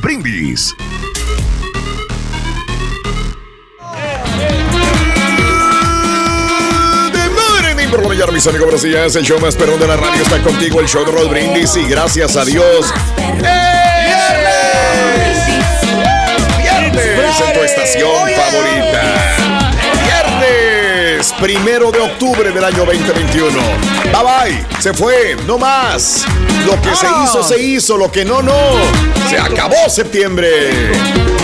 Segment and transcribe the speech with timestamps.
[0.00, 0.74] Brindis.
[7.12, 9.16] De morning, por la mis amigos, buenos días.
[9.16, 11.76] El show más perrón de la radio está contigo, el show de Raúl Brindis.
[11.76, 12.92] Y gracias a Dios.
[13.16, 13.48] ¡Viernes!
[16.58, 19.47] ¡Viernes en tu estación favorita!
[21.28, 21.32] ¡Viernes!
[21.40, 23.58] Primero de octubre del año 2021.
[24.04, 26.24] Bye bye, se fue, no más.
[26.66, 28.54] Lo que se hizo, se hizo, lo que no, no.
[29.28, 30.48] Se acabó septiembre.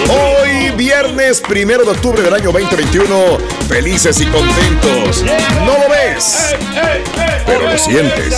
[0.09, 3.39] Hoy, viernes primero de octubre del año 2021.
[3.69, 5.23] Felices y contentos.
[5.65, 6.55] No lo ves,
[7.47, 8.35] pero lo sientes.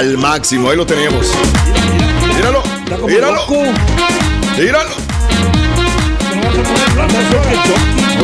[0.00, 0.70] Al máximo.
[0.70, 1.26] Ahí lo tenemos.
[2.34, 2.62] Míralo.
[3.06, 3.46] Míralo.
[4.58, 4.90] Míralo.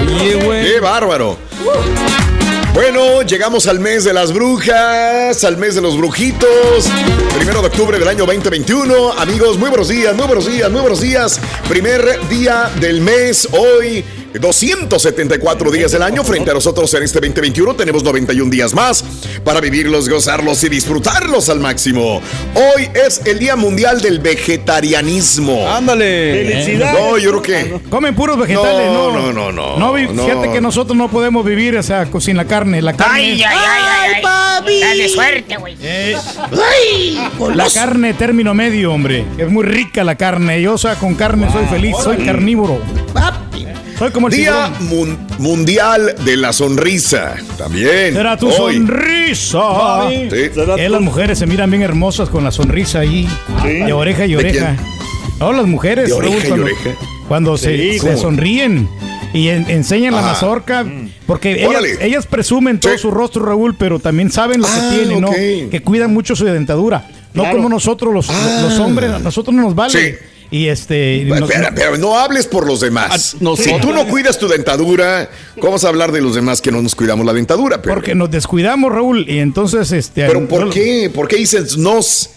[0.00, 0.64] Oye, güey.
[0.64, 1.36] ¡Qué bárbaro!
[2.72, 6.90] Bueno, llegamos al mes de las brujas, al mes de los brujitos.
[7.34, 9.12] Primero de octubre del año 2021.
[9.12, 11.40] Amigos, muy buenos días, muy buenos días, muy buenos días.
[11.68, 14.02] Primer día del mes, hoy
[14.38, 16.24] 274 días del año.
[16.24, 19.04] Frente a nosotros en este 2021 tenemos 91 días más
[19.44, 22.20] para vivirlos, gozarlos y disfrutarlos al máximo.
[22.54, 25.68] Hoy es el Día Mundial del Vegetarianismo.
[25.70, 26.46] Ándale.
[26.50, 27.00] Felicidades.
[27.00, 27.80] No, yo creo que...
[27.90, 29.32] Comen puros vegetales, No, ¿no?
[29.32, 29.76] no, no, no.
[29.78, 30.52] No, fíjate No.
[30.52, 32.82] que nosotros no podemos vivir, o sea, sin la carne.
[32.82, 34.80] La carne, Ay, ay, ay, ay, papi.
[34.80, 35.76] Dale suerte, güey.
[35.80, 36.16] Eh,
[36.52, 37.18] ¡Ay!
[37.54, 39.24] la carne término medio, hombre.
[39.38, 40.60] Es muy rica la carne.
[40.60, 42.80] Yo, o sea, con carne soy feliz, soy carnívoro.
[43.12, 43.35] Papi.
[43.98, 47.34] Soy como el Día mun- Mundial de la Sonrisa.
[47.56, 48.12] También.
[48.12, 48.74] Será tu Hoy.
[48.76, 50.08] sonrisa.
[50.10, 50.50] Sí.
[50.76, 53.26] Que las mujeres se miran bien hermosas con la sonrisa ahí.
[53.64, 54.76] De oreja y ¿De oreja.
[55.40, 56.08] No, las mujeres.
[56.08, 56.90] De oreja Raúl, y cuando, oreja.
[57.28, 58.18] Cuando se, Sí, se ¿cómo?
[58.18, 58.88] sonríen
[59.32, 60.32] y en- enseñan la Ah.
[60.32, 60.84] mazorca.
[61.26, 62.98] Porque ellas, ellas presumen todo Sí.
[62.98, 65.30] su rostro, Raúl, pero también saben lo Ah, que tienen, ¿no?
[65.30, 67.08] Que cuidan mucho su dentadura.
[67.32, 67.56] No Claro.
[67.58, 68.60] como nosotros, los, Ah.
[68.62, 69.10] los hombres.
[69.10, 69.90] A nosotros no nos vale.
[69.92, 70.14] Sí.
[70.50, 71.24] Y este.
[71.26, 73.34] nos- pero no hables por los demás.
[73.34, 75.28] Ah, no, si tú no cuidas tu dentadura,
[75.60, 77.82] ¿cómo vas a hablar de los demás que no nos cuidamos la dentadura?
[77.82, 79.28] Pero, porque nos descuidamos, Raúl.
[79.28, 80.26] Y entonces, este.
[80.26, 81.10] pero ¿por qué?
[81.12, 82.30] ¿Por qué dices nos?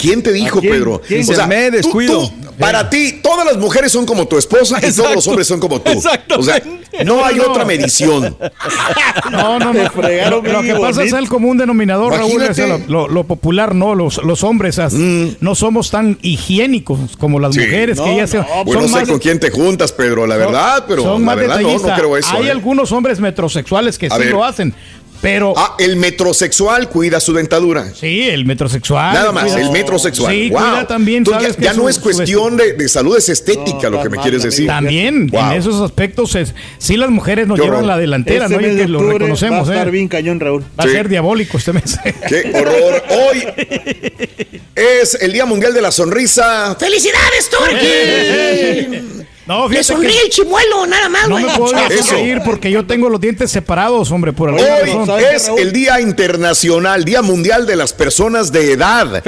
[0.00, 0.72] ¿Quién te dijo, quién?
[0.72, 1.00] Pedro?
[1.06, 2.28] ¿Quién dice, "Me tú- descuido"?
[2.28, 5.60] tú- para ti, todas las mujeres son como tu esposa y todos los hombres son
[5.60, 5.92] como tú.
[6.38, 6.62] O sea,
[7.04, 7.50] no hay No, no.
[7.52, 8.36] otra medición.
[9.30, 9.90] No, no, no.
[9.90, 12.50] fregaron Lo, lo que pasa es el común denominador, Raúl, Imagínate.
[12.50, 13.94] o sea, lo, lo- lo popular, ¿no?
[13.94, 17.60] Los, los hombres as- no somos tan higiénicos como las Sí.
[17.60, 19.92] mujeres, que No, ellas se- no, son Bueno, no sé más, con quién te juntas,
[19.92, 22.36] Pedro, la verdad, pero son la más verdad no, creo eso.
[22.36, 22.50] Hay ¿eh?
[22.50, 24.30] algunos hombres metrosexuales que A sí ver.
[24.32, 24.74] lo hacen,
[25.20, 27.92] pero Ah, el metrosexual cuida su dentadura.
[27.94, 29.12] sí, el metrosexual.
[29.14, 30.32] Nada más, cuida- el metrosexual.
[30.34, 30.58] Sí, Wow.
[30.60, 33.90] cuida también, Entonces, sabes ya, que ya no es cuestión de, de salud, es estética
[33.90, 34.66] No, lo que me quieres decir.
[34.66, 35.40] También, Wow.
[35.42, 37.88] en esos aspectos, es, sí las mujeres nos Qué llevan horror.
[37.88, 38.60] la delantera, Este ¿no?
[38.72, 39.90] Y que lo reconocemos, Va a estar ¿eh?
[39.90, 40.62] bien cañón, Raúl.
[40.78, 41.98] Va a ser diabólico este mes.
[42.28, 43.02] Qué horror.
[43.10, 43.44] Hoy
[44.74, 46.76] es el Día Mundial de la Sonrisa.
[46.78, 49.20] ¡Felicidades, Turki!
[49.50, 52.12] No, Le fíjate sonríe que el chimuelo, nada más, no me puedo Eso.
[52.14, 55.06] reír porque yo tengo los dientes separados, hombre, por alguna Hoy razón.
[55.06, 59.24] ¿sabes qué, es el Día Internacional, Día Mundial de las Personas de Edad.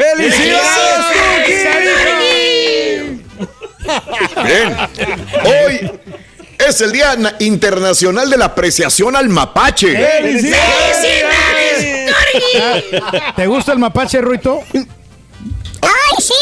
[4.44, 4.76] Bien.
[5.44, 5.90] Hoy
[6.68, 9.88] es el Día Na- Internacional de la Apreciación al Mapache.
[10.22, 10.98] ¡Felicidades,
[12.06, 13.22] Turki!
[13.36, 14.60] ¿Te gusta el mapache, Ruito?
[14.72, 16.34] ¡Ay, sí!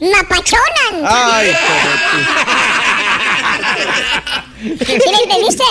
[0.00, 1.04] ¡Napachonan!
[1.04, 1.52] Ay,
[4.60, 4.70] ¿Sí
[5.24, 5.64] entendiste?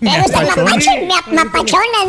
[0.00, 2.06] Me gusta el mapacho, me mapachonas.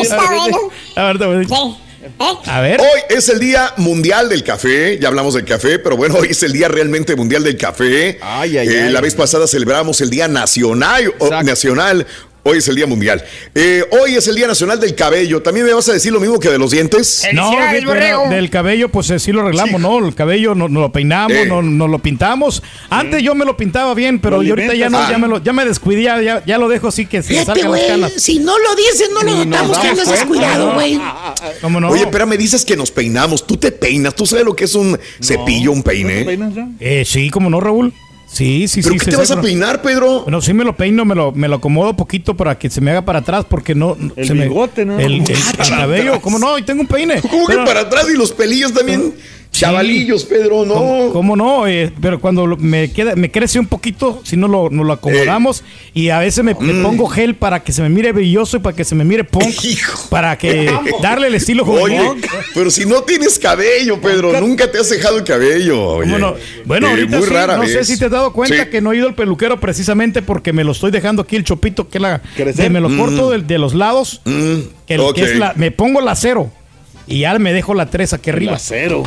[0.00, 0.58] Está bueno.
[0.96, 1.46] A ver, a ver.
[1.48, 1.76] Sí.
[2.20, 2.34] ¿Eh?
[2.46, 2.80] A ver.
[2.80, 4.98] Hoy es el Día Mundial del Café.
[5.00, 8.18] Ya hablamos del café, pero bueno, hoy es el Día realmente mundial del café.
[8.22, 8.92] Ay, ay, Eh, ay.
[8.92, 11.12] La vez pasada celebramos el Día Nacional.
[11.18, 12.06] o- nacional.
[12.44, 13.22] Hoy es el Día Mundial.
[13.54, 15.42] Eh, hoy es el Día Nacional del Cabello.
[15.42, 17.22] ¿También me vas a decir lo mismo que de los dientes?
[17.34, 17.50] No,
[18.30, 19.98] del cabello, pues eh, sí lo arreglamos, ¿no?
[20.06, 21.46] El cabello nos no lo peinamos, Eh.
[21.46, 22.62] nos no lo pintamos.
[22.88, 25.52] Antes yo me lo pintaba bien, pero yo ahorita ya no, ya me lo, ya
[25.52, 27.86] me descuidé, ya, lo dejo así que se Fíjate, salgan las güey.
[27.88, 28.12] canas.
[28.16, 30.98] Si no lo dices, no lo notamos que andas descuidado, güey.
[31.60, 31.90] ¿Cómo no?
[31.90, 33.46] Oye, pero me dices que nos peinamos.
[33.46, 34.14] Tú te peinas.
[34.14, 36.24] ¿Tú sabes lo que es un cepillo, un ¿No te peine?
[36.24, 36.66] peinas ya?
[36.80, 37.92] Eh, sí, ¿cómo no, Raúl?
[38.30, 38.98] Sí, sí, ¿Pero sí.
[38.98, 40.20] qué sí, te vas a pero- peinar, Pedro?
[40.22, 42.90] Bueno, sí me lo peino, me lo, me lo acomodo poquito para que se me
[42.90, 43.96] haga para atrás, porque no...
[44.16, 44.98] El se me- bigote, ¿no?
[44.98, 45.24] El, el-
[45.58, 46.58] Ah, el cabello, ¿cómo no?
[46.58, 47.20] Y tengo un peine.
[47.22, 49.14] ¿Cómo que Pero- para atrás y los pelillos también?
[49.50, 50.74] Chavalillos, Pedro, no.
[50.74, 51.66] ¿Cómo, cómo no?
[51.66, 55.64] Eh, pero cuando me queda, me crece un poquito, si no lo, nos lo acomodamos
[55.94, 56.82] y a veces me, me Mm.
[56.82, 59.44] pongo gel para que se me mire brilloso y para que se me mire punk,
[59.64, 60.08] Hijo.
[60.10, 60.70] para que
[61.02, 62.00] darle el estilo Oye,
[62.54, 65.82] pero si no tienes cabello, Pedro, nunca te has dejado el cabello.
[65.96, 66.10] Oye.
[66.64, 68.70] Bueno, Eh, ahorita muy sí, rara no sé si te has dado cuenta Sí.
[68.70, 71.88] que no he ido al peluquero precisamente porque me lo estoy dejando aquí el chopito
[71.88, 72.22] que la
[72.70, 75.00] me lo corto de, de los lados, que, el- que Mm.
[75.00, 75.18] ok.
[75.18, 76.50] es la, me pongo la cero
[77.08, 78.58] y ya me dejo la tres aquí arriba.
[78.58, 79.02] Cero.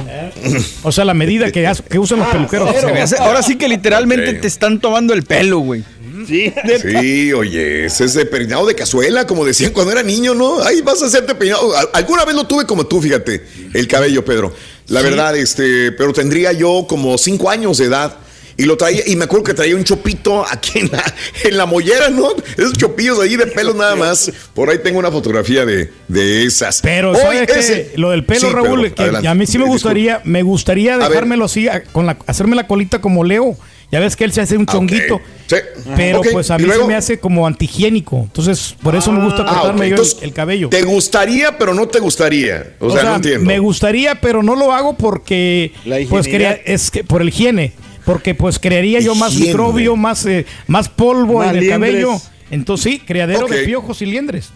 [0.84, 1.68] O sea, la medida que,
[2.00, 2.70] usan los peluqueros.
[2.94, 5.84] Me hace- ahora sí que literalmente te están tomando el pelo, güey.
[6.28, 6.54] Sí.
[6.82, 10.62] Sí, oye, ese es de peinado de cazuela, como decían cuando era niño, ¿no?
[10.62, 11.76] Ahí vas a hacerte peinado.
[11.76, 13.44] Al- Alguna vez lo tuve como tú, fíjate,
[13.74, 14.54] el cabello, Pedro.
[14.88, 18.16] La verdad, este, pero tendría yo como cinco años de edad.
[18.62, 21.04] Y lo traía, y me acuerdo que traía un chopito aquí en la,
[21.44, 22.30] en la mollera, ¿no?
[22.58, 24.32] Esos chopillos ahí de pelo nada más.
[24.54, 26.80] Por ahí tengo una fotografía de, de esas.
[26.82, 27.92] Pero Hoy ¿sabes es qué?
[27.96, 29.28] el- Lo del pelo, Sí, Raúl, que adelante.
[29.28, 33.24] a mí sí me gustaría, me gustaría dejármelo así, con la, hacerme la colita como
[33.24, 33.58] Leo.
[33.92, 35.20] Ya ves que él se hace un Ah, chonguito.
[35.48, 35.56] Sí.
[35.98, 36.84] Pero pues a ¿y mí luego?
[36.84, 38.22] se me hace como antihigiénico.
[38.22, 40.70] Entonces, por eso me gusta Ah, cortarme yo el- Entonces, el, cabello.
[40.70, 42.76] Te gustaría, pero no te gustaría.
[42.80, 43.46] O, sea, no entiendo.
[43.46, 47.74] me gustaría, pero no lo hago porque La pues crea- es que por el higiene,
[48.06, 49.48] porque pues crearía yo más Higiene.
[49.54, 51.92] microbio, más eh, más polvo Más en el liendres.
[52.04, 52.22] cabello.
[52.50, 54.52] Entonces sí, criadero de piojos y liendres.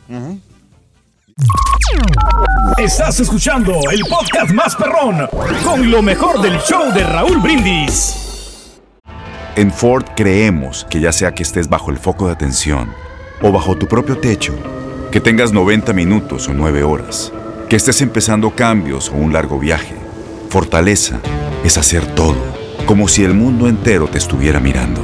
[2.77, 5.27] Estás escuchando el podcast más perrón
[5.63, 8.15] con lo mejor del show de Raúl Brindis.
[9.55, 12.93] En Ford creemos que ya sea que estés bajo el foco de atención
[13.41, 14.53] o bajo tu propio techo,
[15.11, 17.31] que tengas 90 minutos o 9 horas,
[17.69, 19.95] que estés empezando cambios o un largo viaje,
[20.49, 21.19] fortaleza
[21.63, 22.35] es hacer todo,
[22.85, 25.01] como si el mundo entero te estuviera mirando.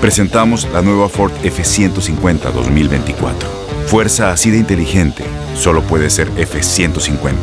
[0.00, 3.48] Presentamos la nueva Ford F150 2024.
[3.86, 5.24] Fuerza así de inteligente
[5.54, 7.34] solo puede ser F150.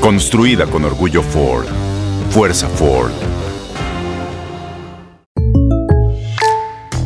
[0.00, 1.66] Construida con orgullo Ford.
[2.30, 3.12] Fuerza Ford.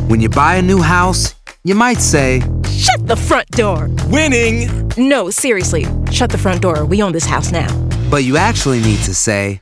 [0.07, 3.89] When you buy a new house, you might say, Shut the front door.
[4.09, 4.69] Winning.
[4.97, 5.85] No, seriously.
[6.11, 6.85] Shut the front door.
[6.85, 7.67] We own this house now.
[8.09, 9.61] but you actually need to say,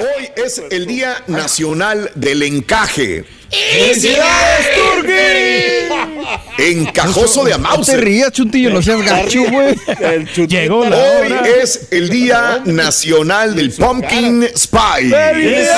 [0.00, 3.24] Hoy es el Día Nacional del Encaje.
[3.50, 4.68] ¡Felicidades,
[6.58, 7.96] Encajoso de No Amauser.
[7.96, 9.74] te rías, chuntillo, no seas gacho, güey.
[10.46, 11.42] Llegó la Hoy hora.
[11.62, 15.08] es el Día Nacional del Pumpkin Spy.
[15.08, 15.68] Dale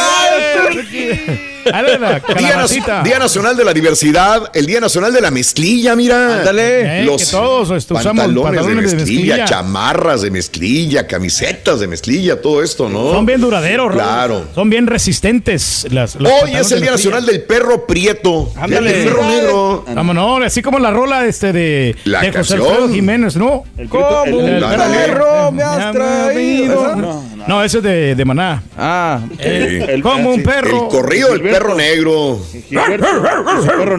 [2.38, 6.38] Día, Día Nacional de la Diversidad, el Día Nacional de la Mezclilla, mira.
[6.38, 7.00] Ándale.
[7.02, 11.87] Eh, Los que todos, usamos pantalones, pantalones de, de mezclilla, chamarras de mezclilla, camisetas de
[11.87, 13.12] mezclilla, todo esto, ¿no?
[13.12, 13.93] Son bien duraderos.
[13.93, 14.47] Claro.
[14.55, 15.87] Son bien resistentes.
[15.90, 16.93] Las, los Hoy es el Día.
[16.93, 18.52] Nacional del Perro Prieto.
[18.57, 19.02] Ándale.
[19.02, 19.85] El perro negro.
[19.95, 22.55] Vámonos, así como la rola este de, La de José.
[22.55, 23.64] Alfredo Jiménez, ¿no?
[23.88, 26.97] Como el- un el- perro me has traído.
[26.97, 28.62] No, no, ese es de, de Maná.
[28.76, 30.85] Ah, Eh, como un perro.
[30.85, 32.40] El corrido del perro negro.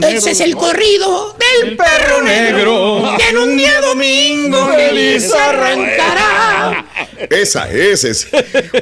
[0.07, 3.15] Ese es el corrido del perro negro.
[3.17, 6.85] Que en un día domingo feliz arrancará.
[7.29, 8.27] Esa, esa es.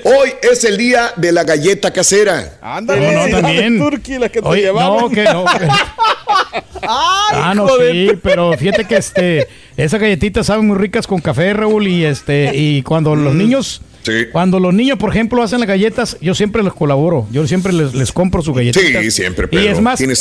[0.03, 2.57] Hoy es el día de la galleta casera.
[2.61, 3.13] Ándale.
[3.13, 3.77] No, no, también.
[3.77, 5.01] Turqui, la que te Oye, llevaba.
[5.01, 5.45] no, que no.
[6.83, 9.47] ah, no, sí, pero fíjate que este,
[9.77, 14.27] esas galletitas saben muy ricas con café, Raúl, y este, y cuando los niños, Sí.
[14.32, 17.94] cuando los niños, por ejemplo, hacen las galletas, yo siempre les colaboro, yo siempre les,
[17.94, 19.03] les compro sus galletitas.
[19.03, 20.13] Sí, siempre, Y es más, eh,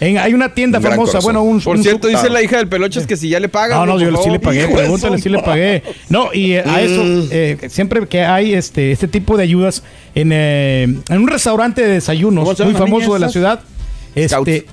[0.00, 2.68] en- hay una tienda un famosa, bueno, un, Por un cierto, dice la hija del
[2.68, 3.78] peloches que si ya le pagan.
[3.78, 5.82] no, no, yo sí le pagué, pregúntale si le pagué.
[6.08, 7.28] No, y eh, a eso, Mm.
[7.30, 9.82] eh, siempre que hay este, este tipo de ayudas
[10.14, 13.60] en, eh, en un restaurante de desayunos ¿Cómo se muy famoso de la ciudad,
[14.14, 14.66] este,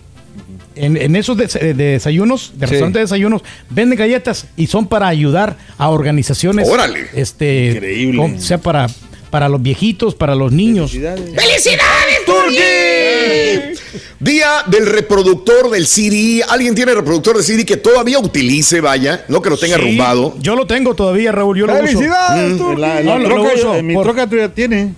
[0.75, 2.71] en, en esos des- de, desayunos, de Sí.
[2.71, 6.67] restaurantes de desayunos, venden galletas y son para ayudar a organizaciones.
[6.69, 7.07] Órale.
[7.13, 8.17] Este, Increíble.
[8.17, 8.87] con- sea para,
[9.29, 10.91] para los viejitos, para los niños.
[10.91, 13.79] ¡Felicidades, Turquí!
[14.19, 16.43] Día del reproductor del CD.
[16.47, 19.25] ¿Alguien tiene reproductor de CD que todavía utilice, vaya?
[19.27, 20.35] No que lo tenga Sí, arrumbado.
[20.39, 21.83] Yo lo tengo todavía, Raúl, yo lo uso.
[21.85, 22.57] ¡Felicidades, Mm.
[22.57, 22.81] Turqui!
[22.81, 24.93] La, la No, lo- lo troca, uso eh, mi por- troca todavía tiene.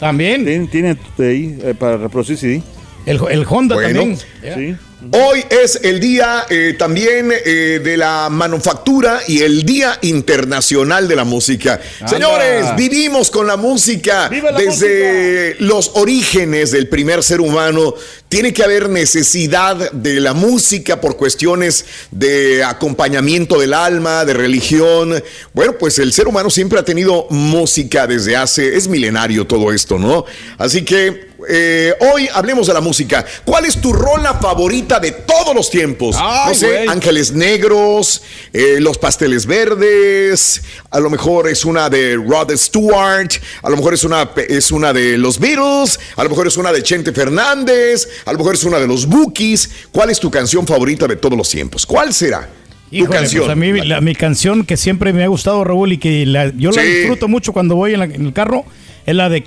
[0.00, 0.44] También.
[0.44, 2.62] Tiene, tiene ahí eh, para reproducir CD.
[3.06, 4.00] El, el Honda Bueno.
[4.00, 4.18] también.
[4.42, 4.76] Sí.
[5.12, 11.14] Hoy es el día eh, también eh, de la manufactura y el Día Internacional de
[11.14, 11.80] la Música.
[12.06, 17.94] Señores, vivimos con la música ¡Viva la desde los orígenes del primer ser humano.
[18.28, 25.22] Tiene que haber necesidad de la música por cuestiones de acompañamiento del alma, de religión.
[25.52, 29.98] Bueno, pues el ser humano siempre ha tenido música desde hace, es milenario todo esto,
[29.98, 30.24] ¿no?
[30.58, 33.24] Así que eh, hoy hablemos de la música.
[33.44, 36.16] ¿Cuál es tu rola favorita de todos los tiempos?
[36.18, 36.86] Ay, no sé.
[36.88, 38.22] Ángeles Negros,
[38.52, 43.30] eh, Los Pasteles Verdes, a lo mejor es una de Rod Stewart,
[43.62, 46.72] a lo mejor es una, es una de los Beatles, a lo mejor es una
[46.72, 49.70] de Chente Fernández, a lo mejor es una de los Bookies.
[49.92, 51.86] ¿Cuál es tu canción favorita de todos los tiempos?
[51.86, 52.48] ¿Cuál será?
[52.88, 53.42] tu Híjole, canción.
[53.44, 56.52] pues a mí la- mi canción que siempre me ha gustado, Raúl, y que la-
[56.56, 56.88] yo la Sí.
[56.88, 58.64] disfruto mucho cuando voy en, la- en el carro,
[59.06, 59.42] es la de.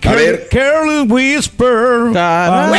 [0.49, 2.11] Carly Whisper.
[2.15, 2.69] Ah.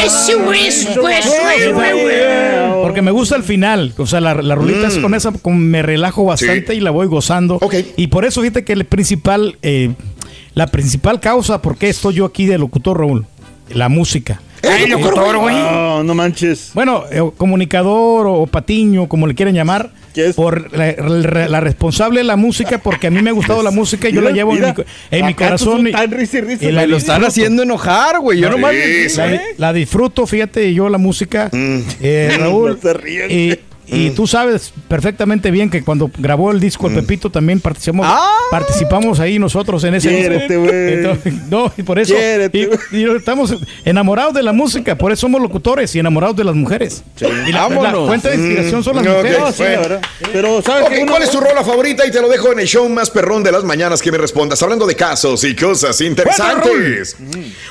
[2.82, 5.82] Porque me gusta el final, o sea, la, la rolita es con esa como me
[5.82, 6.66] relajo bastante Mm.
[6.72, 6.78] Sí.
[6.78, 7.58] y la voy gozando.
[7.96, 9.92] Y por eso fíjate que el principal, eh,
[10.54, 13.26] la principal causa por qué estoy yo aquí de locutor, Raúl,
[13.68, 14.40] la música.
[14.88, 15.54] Locutor, güey.
[15.54, 16.70] No, no manches.
[16.74, 20.36] Bueno, eh, comunicador o patiño, como le quieran llamar, ¿Qué es?
[20.36, 23.70] por la, la- la responsable de la música, porque a mí me ha gustado la
[23.70, 25.86] música y yo la Mira, llevo en mi, co- en mi corazón.
[25.86, 26.64] y- tan risa y risa.
[26.66, 27.28] y la Me lo están disfruto.
[27.28, 28.38] haciendo enojar, güey.
[28.40, 28.74] Yo No, nomás.
[29.16, 32.72] La, la disfruto, fíjate, yo la música, eh, Raúl.
[32.72, 33.30] No se ríen.
[33.30, 33.58] y,
[33.92, 38.28] y tú sabes perfectamente bien que cuando grabó el disco El Pepito también participamos, Ah.
[38.50, 40.74] participamos ahí nosotros en ese Quiérete, disco.
[40.74, 42.14] Entonces, No, y por eso.
[42.52, 43.54] Y- y estamos
[43.84, 47.02] enamorados de la música, por eso somos locutores y enamorados de las mujeres.
[47.46, 49.38] Y la, la fuente de inspiración son las Mm, mujeres.
[49.40, 50.00] No, sí, la verdad.
[50.32, 50.62] Pero,
[51.08, 52.06] ¿cuál es tu rola favorita?
[52.06, 54.62] Y te lo dejo en el show más perrón de las mañanas que me respondas,
[54.62, 57.16] hablando de casos y cosas interesantes.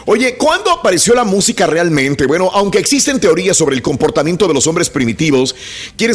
[0.05, 2.25] Oye, ¿cuándo apareció la música realmente?
[2.27, 5.55] Bueno, aunque existen teorías sobre el comportamiento de los hombres primitivos,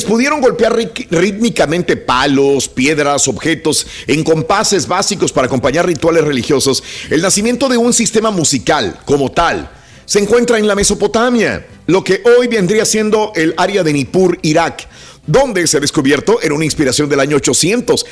[0.02, 7.68] pudieron golpear rítmicamente palos, piedras, objetos en compases básicos para acompañar rituales religiosos, el nacimiento
[7.68, 9.70] de un sistema musical como tal
[10.06, 14.88] se encuentra en la Mesopotamia, lo que hoy vendría siendo el área de Nippur, Irak,
[15.26, 18.04] donde se ha descubierto en una inspiración del año 800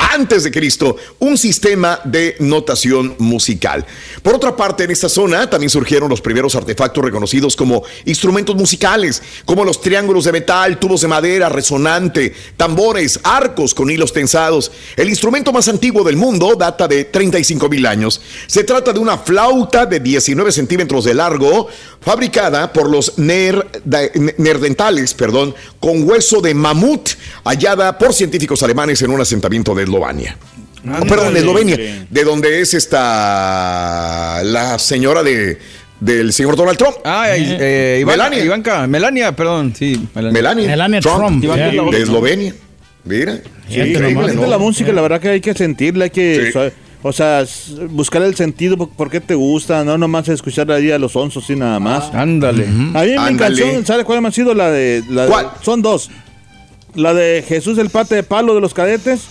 [0.00, 3.84] antes de Cristo, un sistema de notación musical.
[4.22, 9.22] Por otra parte, en esta zona también surgieron los primeros artefactos reconocidos como instrumentos musicales,
[9.44, 14.72] como los triángulos de metal, tubos de madera, resonante, tambores, arcos con hilos tensados.
[14.96, 18.20] El instrumento más antiguo del mundo data de 35 mil años.
[18.46, 21.68] Se trata de una flauta de 19 centímetros de largo,
[22.00, 27.10] fabricada por los neerda- neandertales, perdón, con hueso de mamut,
[27.44, 30.36] hallada por científicos alemanes en un asentamiento de Eslovenia.
[30.86, 35.58] Oh, perdón, de Eslovenia, de donde es esta la señora de
[36.00, 36.96] del señor Donald Trump.
[37.04, 38.44] Ah, eh, Iván- Melania.
[38.44, 40.08] Ivanka, Melania, perdón, sí.
[40.14, 42.54] Melania, Melania Trump, de Eslovenia.
[43.04, 44.42] Mira, Sí, increíble, ¿no?
[44.42, 46.58] de la música, la verdad que hay que sentirla, hay que Sí.
[47.02, 47.44] O sea,
[47.88, 51.56] buscar el sentido por, qué te gusta, no nomás escuchar ahí a los onzos y
[51.56, 52.12] nada más.
[52.14, 52.64] Ándale.
[52.64, 53.36] A mí mi Ándale.
[53.38, 54.52] canción, ¿sabes cuál ha sido?
[54.54, 55.54] La de, la.
[55.62, 56.10] Son dos.
[56.94, 59.22] La de Jesús el pate de palo de los cadetes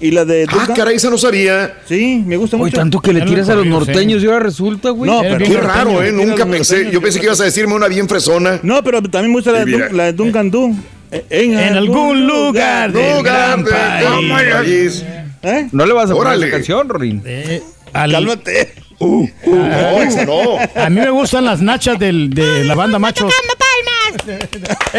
[0.00, 0.44] y la de...
[0.48, 0.76] Ah, Duncan.
[0.76, 1.76] caray, esa no sabía.
[1.86, 2.76] Sí, me gusta Oye, mucho.
[2.76, 3.70] tanto que le tiras a los sí.
[3.70, 5.10] norteños y ahora resulta, güey.
[5.10, 5.38] No, pero...
[5.38, 5.60] Qué norteño.
[5.74, 6.12] raro, ¿eh?
[6.12, 6.74] Nunca pensé.
[6.74, 8.60] norteños, Yo pensé que ibas a decirme una bien fresona.
[8.62, 10.76] No, pero también me gusta la, de la de Duncan Du.
[11.10, 14.52] Eh, En, En algún lugar del Lugar gran de- del país.
[14.52, 15.04] país.
[15.42, 15.68] ¿Eh?
[15.72, 16.46] No le vas a poner Órale.
[16.48, 17.22] esa canción, Rorín.
[17.24, 18.74] Eh, al- Cálmate.
[19.00, 20.58] No, esa no.
[20.74, 23.32] a mí me gustan las nachas del, de la banda Machos.
[24.26, 24.38] Eh,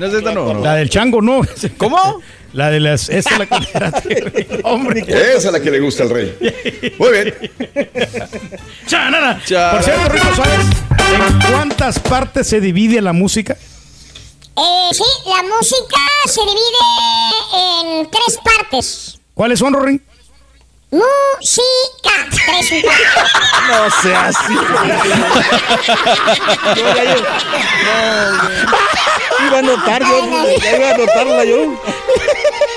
[0.00, 0.54] No es esta, no.
[0.54, 1.42] la del chango, no.
[1.76, 2.20] ¿Cómo?
[2.52, 3.08] La de las.
[3.08, 4.60] Esa es la que.
[4.64, 5.04] Hombre.
[5.06, 6.36] Esa es la que le gusta al rey.
[6.98, 7.34] Muy bien.
[8.86, 9.40] Chanana.
[9.46, 10.66] Cha- Por cierto, Rico, ¿sabes
[10.98, 13.56] en cuántas partes se divide la música?
[14.56, 19.19] Eh, sí, la música se divide en tres partes.
[19.40, 20.02] ¿Cuáles son, Rorín?
[20.90, 21.00] Música.
[23.70, 24.52] No sea así.
[26.76, 27.22] Yo ya yo-
[27.86, 31.80] no, iba a anotar yo, ya iba a anotarla yo.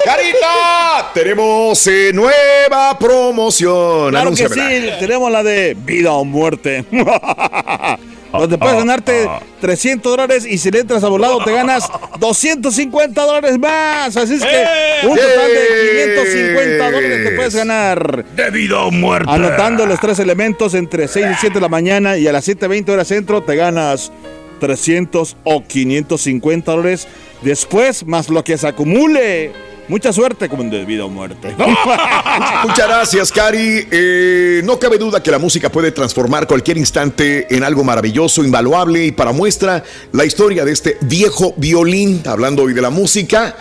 [0.06, 4.12] Carita, tenemos eh, nueva promoción.
[4.12, 4.94] Claro que Anúnciamela.
[4.94, 6.86] sí, tenemos la de vida o muerte.
[8.34, 9.30] Donde puedes ganarte
[9.62, 14.18] 300 dólares y si le entras a volado te ganas 250 dólares más.
[14.18, 18.26] Así es que un total de 550 dólares te puedes ganar.
[18.36, 19.32] De vida o muerte.
[19.32, 22.90] Anotando los tres elementos entre 6 y 7 de la mañana y a las 7.20
[22.90, 24.12] horas centro te ganas
[24.60, 27.08] 300 o 550 dólares.
[27.42, 29.52] Después, más lo que se acumule.
[29.88, 31.56] Mucha suerte como en de vida o muerte.
[32.64, 33.88] Muchas gracias, Cari.
[33.92, 39.06] Eh, no cabe duda que la música puede transformar cualquier instante en algo maravilloso, invaluable
[39.06, 42.22] y para muestra la historia de este viejo violín.
[42.26, 43.56] Hablando hoy de la música,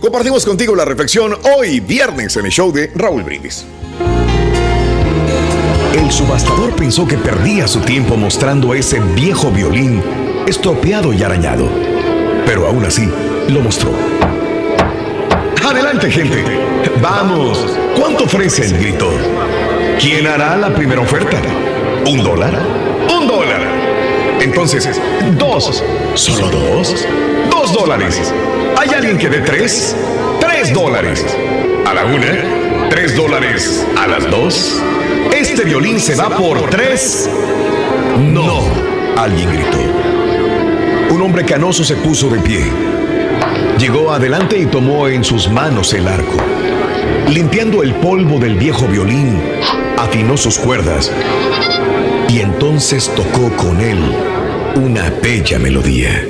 [0.00, 3.64] compartimos contigo la reflexión hoy, viernes, en el show de Raúl Brindis.
[5.96, 10.02] El subastador pensó que perdía su tiempo mostrando ese viejo violín
[10.46, 11.68] estropeado y arañado.
[12.44, 13.08] Pero aún así,
[13.48, 14.15] lo mostró.
[15.66, 16.44] Adelante, gente.
[17.02, 17.76] Vamos.
[17.98, 18.78] ¿Cuánto ofrecen?
[18.78, 19.10] gritó.
[20.00, 21.38] ¿Quién hará la primera oferta?
[22.08, 22.56] ¿Un dólar?
[23.12, 23.62] ¡Un dólar!
[24.40, 25.00] Entonces,
[25.36, 25.82] dos.
[26.14, 27.04] ¿Solo dos?
[27.50, 28.32] Dos dólares.
[28.78, 29.96] ¿Hay alguien que dé tres?
[30.38, 31.26] Tres dólares.
[31.84, 32.88] ¿A la una?
[32.88, 33.84] ¿Tres dólares?
[33.98, 34.80] ¿A las dos?
[35.36, 37.28] Este violín se va por tres.
[38.20, 38.62] No.
[39.16, 39.78] Alguien gritó.
[41.10, 42.85] Un hombre canoso se puso de pie.
[43.78, 46.38] Llegó adelante y tomó en sus manos el arco.
[47.28, 49.38] Limpiando el polvo del viejo violín,
[49.98, 51.12] afinó sus cuerdas
[52.28, 53.98] y entonces tocó con él
[54.76, 56.24] una bella melodía.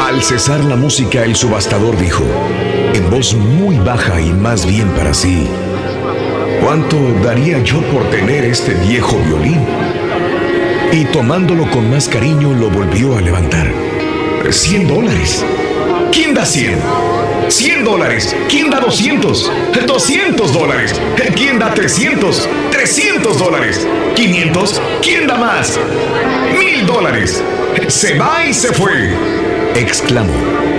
[0.00, 2.24] Al cesar la música, el subastador dijo,
[2.94, 5.48] en voz muy baja y más bien para sí,
[6.62, 9.60] ¿cuánto daría yo por tener este viejo violín?
[10.92, 13.68] Y tomándolo con más cariño, lo volvió a levantar.
[14.50, 15.44] ¡Cien dólares!
[16.12, 16.78] ¿Quién da cien?
[17.48, 18.36] ¡Cien dólares!
[18.48, 19.50] ¿Quién da doscientos?
[19.86, 20.94] ¡Doscientos dólares!
[21.34, 22.48] ¿Quién da trescientos?
[22.70, 23.84] ¡Trescientos dólares!
[24.14, 24.80] ¿Quinientos?
[25.02, 25.80] ¿Quién da más?
[26.56, 27.42] ¡Mil dólares!
[27.88, 29.10] ¡Se va y se fue!
[29.74, 30.73] exclamó.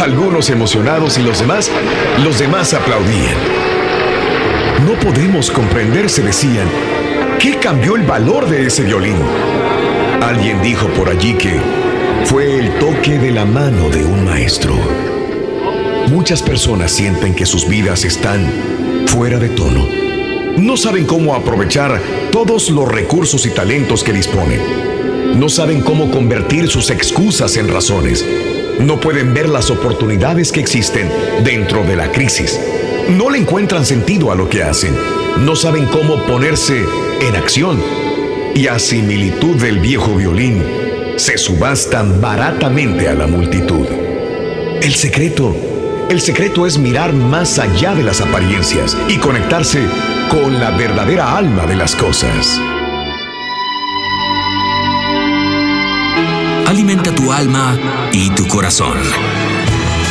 [0.00, 1.70] Algunos emocionados y los demás,
[2.24, 3.36] los demás aplaudían.
[4.84, 6.66] No podemos comprender, se decían,
[7.38, 9.16] ¿qué cambió el valor de ese violín?
[10.20, 11.60] Alguien dijo por allí que
[12.24, 14.74] fue el toque de la mano de un maestro.
[16.10, 18.44] Muchas personas sienten que sus vidas están
[19.06, 19.86] fuera de tono.
[20.56, 22.00] No saben cómo aprovechar
[22.32, 24.60] todos los recursos y talentos que disponen.
[25.38, 28.24] No saben cómo convertir sus excusas en razones.
[28.84, 31.08] No pueden ver las oportunidades que existen
[31.44, 32.58] dentro de la crisis.
[33.16, 34.92] No le encuentran sentido a lo que hacen.
[35.38, 36.84] No saben cómo ponerse
[37.20, 37.80] en acción.
[38.54, 40.62] Y a similitud del viejo violín,
[41.16, 43.86] se subastan baratamente a la multitud.
[44.82, 45.54] El secreto,
[46.10, 49.80] el secreto es mirar más allá de las apariencias y conectarse
[50.28, 52.60] con la verdadera alma de las cosas.
[56.72, 57.78] Alimenta tu alma
[58.12, 58.96] y tu corazón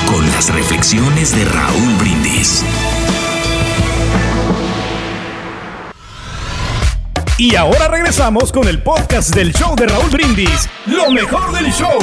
[0.06, 2.64] con las reflexiones de Raúl Brindis.
[7.40, 10.70] Y ahora regresamos con el podcast del show de Raúl Brindis.
[10.86, 11.98] Lo mejor del show.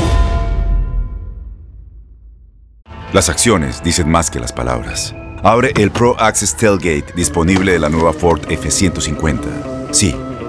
[3.12, 5.14] Las acciones dicen más que las palabras.
[5.44, 9.92] Abre el Pro Access Tailgate disponible de la nueva Ford F-150.
[9.92, 10.16] Sí,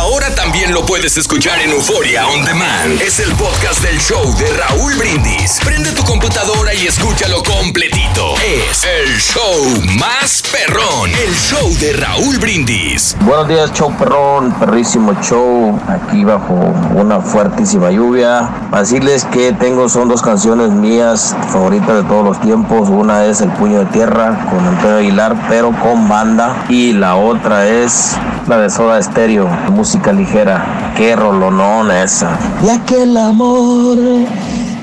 [0.00, 2.98] Ahora también lo puedes escuchar en Euforia On Demand.
[3.02, 5.60] Es el podcast del show de Raúl Brindis.
[5.62, 8.34] Prende tu computadora y escúchalo completito.
[8.36, 11.10] Es el show más perrón.
[11.10, 13.14] El show de Raúl Brindis.
[13.20, 16.54] Buenos días, show perrón, perrísimo show, aquí bajo
[16.94, 18.48] una fuertísima lluvia.
[18.70, 22.88] Para decirles que tengo, son dos canciones mías favoritas de todos los tiempos.
[22.88, 26.64] Una es El Puño de Tierra con Antonio Aguilar, pero con banda.
[26.70, 28.16] Y la otra es
[28.48, 30.92] la de Soda Stereo, música ligera.
[30.96, 32.38] Qué rolonón esa.
[32.64, 33.96] Y aquel amor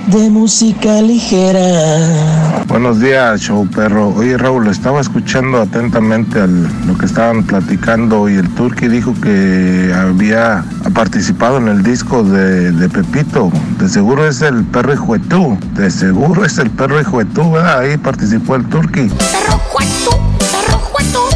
[0.08, 2.64] de música ligera.
[2.68, 4.10] Buenos días, show perro.
[4.18, 9.94] Oye, Raúl, estaba escuchando atentamente al- lo que estaban platicando y el Turqui dijo que
[9.96, 13.50] había participado en el disco de, de Pepito.
[13.80, 15.58] De seguro es el perro Hijuetú.
[15.74, 17.80] De seguro es el perro Hijuetú, ¿verdad?
[17.80, 19.08] Ahí participó el Turqui.
[19.10, 21.30] Perro jueto, perro jueto,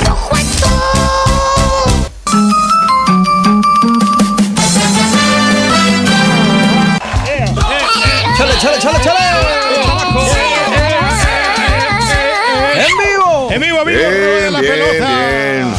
[0.00, 0.66] perro jueto.
[8.62, 10.22] ¡Chale, chale, chale, chale!
[12.76, 13.48] ¡En vivo!
[13.50, 13.98] ¡En vivo, amigo!
[13.98, 15.08] Bien, la bien, pelota!
[15.18, 15.74] bien.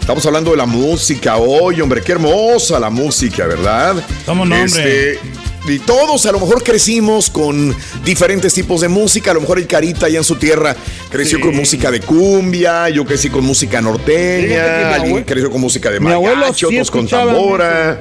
[0.00, 3.96] Estamos hablando de la música hoy, hombre, qué hermosa la música, ¿verdad?
[4.24, 5.12] ¿Cómo no, hombre?
[5.14, 5.20] Este,
[5.66, 9.32] y todos a lo mejor crecimos con diferentes tipos de música.
[9.32, 10.74] A lo mejor el Carita allá en su tierra
[11.10, 11.44] creció Sí.
[11.44, 16.12] con música de cumbia, yo crecí con música norteña, alguien creció con música de mi
[16.12, 18.00] abuelo mariachi, sí otros con tambora.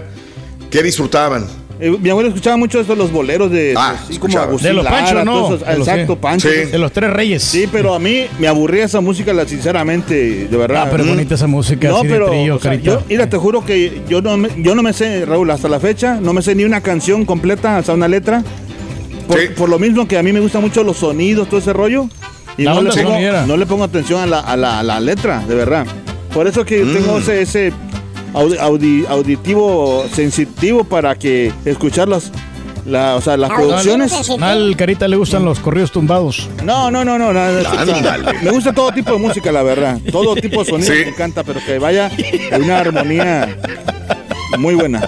[0.70, 1.67] ¿Qué disfrutaban?
[1.80, 4.38] Eh, mi abuelo escuchaba mucho esto, los boleros de, Ah, así como.
[4.40, 5.34] Agustín De los Lara, Pancho, ¿no?
[5.34, 6.20] todos esos- De los- exacto, sí.
[6.22, 6.50] Pancho.
[6.50, 6.56] Sí.
[6.72, 7.44] De los tres reyes.
[7.44, 10.86] Sí, pero a mí me aburría esa música, la, sinceramente, de verdad.
[10.88, 11.10] Ah, pero Mm.
[11.10, 14.22] bonita esa música, No, así de trío, o sea, yo, mira, te juro que yo
[14.22, 16.82] no, me, yo no me sé, Raúl, hasta la fecha, no me sé ni una
[16.82, 18.44] canción completa, hasta una letra.
[19.28, 19.48] Por, Sí.
[19.56, 22.08] por lo mismo que a mí me gustan mucho los sonidos, todo ese rollo.
[22.58, 23.46] Y no le, pongo, sonidera.
[23.46, 25.86] no le pongo atención a la, a la- a la letra, de verdad.
[26.34, 26.94] Por eso que Mm.
[26.94, 27.74] tengo ese, ese
[28.34, 32.32] audi- audi- auditivo sensitivo para que escuchar las,
[32.86, 34.14] la, o sea, las producciones.
[34.42, 36.50] Al Carita le gustan los corridos tumbados.
[36.64, 37.34] No, no, no, no.
[37.34, 38.34] nada, Ándale.
[38.44, 40.00] me gusta todo tipo de música, la verdad.
[40.12, 41.00] Todo tipo de sonido Sí.
[41.04, 42.10] me encanta, pero que vaya
[42.52, 43.58] en una armonía
[44.58, 45.08] muy buena.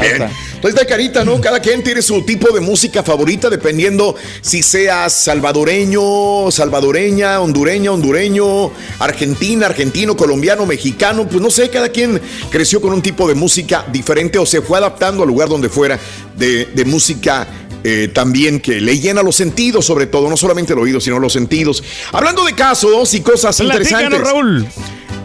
[0.00, 0.28] Bien.
[0.54, 1.40] Entonces, de carita, ¿no?
[1.40, 8.70] Cada quien tiene su tipo de música favorita, dependiendo si seas salvadoreño, salvadoreña, hondureña, hondureño,
[8.98, 11.28] argentina, argentino, colombiano, mexicano.
[11.28, 14.78] Pues no sé, cada quien creció con un tipo de música diferente o se fue
[14.78, 15.98] adaptando al lugar donde fuera
[16.36, 17.46] de, de música.
[17.86, 21.34] eh, también que le llena los sentidos, sobre todo, no solamente el oído, sino los
[21.34, 21.84] sentidos.
[22.12, 24.20] Hablando de casos y cosas Platícanos, interesantes.
[24.20, 24.66] Raúl.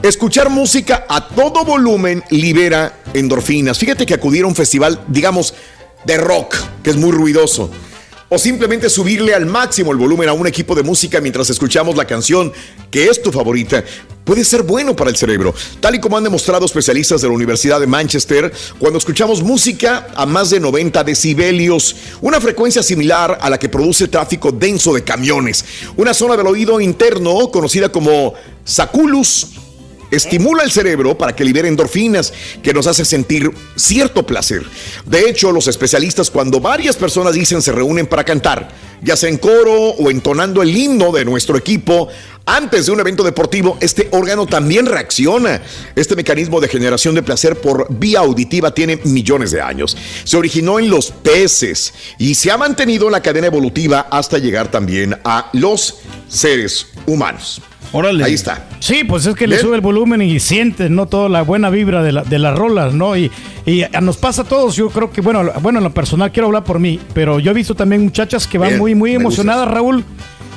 [0.02, 3.78] Escuchar música a todo volumen libera endorfinas.
[3.78, 5.54] Fíjate que acudir a un festival, digamos,
[6.06, 7.70] de rock, que es muy ruidoso.
[8.32, 12.06] o simplemente subirle al máximo el volumen a un equipo de música mientras escuchamos la
[12.06, 12.54] canción
[12.92, 13.84] que es tu favorita
[14.24, 17.80] puede ser bueno para el cerebro, tal y como han demostrado especialistas de la Universidad
[17.80, 23.58] de Manchester cuando escuchamos música a más de 90 decibelios, una frecuencia similar a la
[23.58, 25.66] que produce tráfico denso de camiones.
[25.98, 29.48] Una zona del oído interno conocida como saculus
[30.12, 34.64] estimula el cerebro para que libere endorfinas que nos hace sentir cierto placer.
[35.06, 38.70] De hecho, los especialistas cuando varias personas dicen se reúnen para cantar,
[39.02, 42.10] ya sea en coro o entonando el himno de nuestro equipo,
[42.50, 45.62] antes de un evento deportivo, este órgano también reacciona.
[45.96, 49.96] Este mecanismo de generación de placer por vía auditiva tiene millones de años.
[50.24, 54.72] Se originó en los peces y se ha mantenido en la cadena evolutiva hasta llegar
[54.72, 57.62] también a los seres humanos.
[57.92, 58.24] Órale.
[58.24, 58.66] Ahí está.
[58.80, 61.08] Sí, pues es que le sube el volumen y sientes, ¿no?
[61.08, 63.18] Toda la buena vibra de, la- de las rolas, ¿no?
[63.18, 63.32] Y,
[63.66, 66.48] y a- nos pasa a todos, yo creo que, bueno, bueno, en lo personal quiero
[66.48, 69.68] hablar por mí, pero yo he visto también muchachas que van Bien, muy, muy emocionadas,
[69.68, 70.04] Raúl,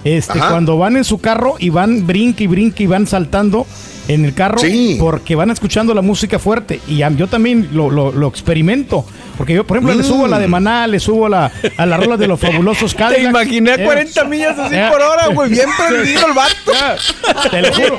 [0.05, 0.51] este, Ajá.
[0.51, 3.67] cuando van en su carro y van brinque y brinque y van saltando
[4.15, 4.61] en el carro
[4.99, 9.05] porque van escuchando la música fuerte y yo también lo, lo- lo experimento
[9.39, 11.87] porque yo por ejemplo le subo a la de Maná le subo a la a
[11.87, 15.27] la rola de los fabulosos Cadillacs imaginé a Eh, 40 millas así eh, por hora,
[15.29, 17.51] güey, bien prendido el vato.
[17.51, 17.99] te lo juro.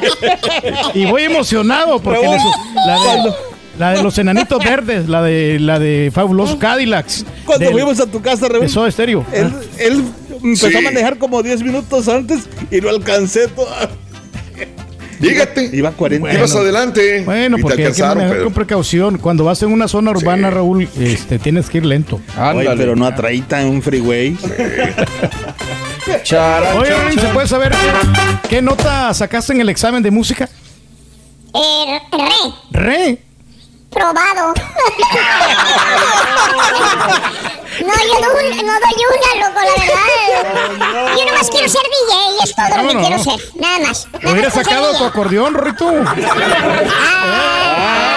[0.93, 2.38] Y voy emocionado porque le
[2.86, 3.34] la, de,
[3.80, 7.26] la de los enanitos verdes, la de la de Fabulosos Cadillacs.
[7.45, 8.62] Cuando del- fuimos a tu casa, Raúl.
[8.62, 9.26] de Soda Stereo.
[9.34, 10.04] Él, él
[10.43, 10.76] empezó Sí.
[10.78, 13.89] a manejar como 10 minutos antes y lo alcancé toda.
[15.19, 15.69] Dígate.
[15.73, 16.34] Iba a 40.
[16.34, 17.23] Ibas adelante.
[17.23, 19.17] Bueno, y te porque hay que manejar con precaución.
[19.17, 22.19] Cuando vas en una zona urbana, Raúl, este, tienes que ir lento.
[22.54, 24.38] Oye, pero no atraíta en un freeway.
[26.78, 27.71] Oye, Rin, ¿se puede saber
[28.49, 30.49] qué nota sacaste en el examen de música?
[31.54, 33.17] Eh, re, Re.
[33.89, 34.54] probado.
[37.82, 41.16] No, yo no, no doy una, loco, la verdad.
[41.18, 43.40] Yo nomás quiero ser DJ, es todo lo que quiero ser.
[43.56, 44.08] Nada más.
[44.12, 45.92] Nada Hubiera más por ser sacado tu acordeón, Rito.
[47.06, 48.12] Ah,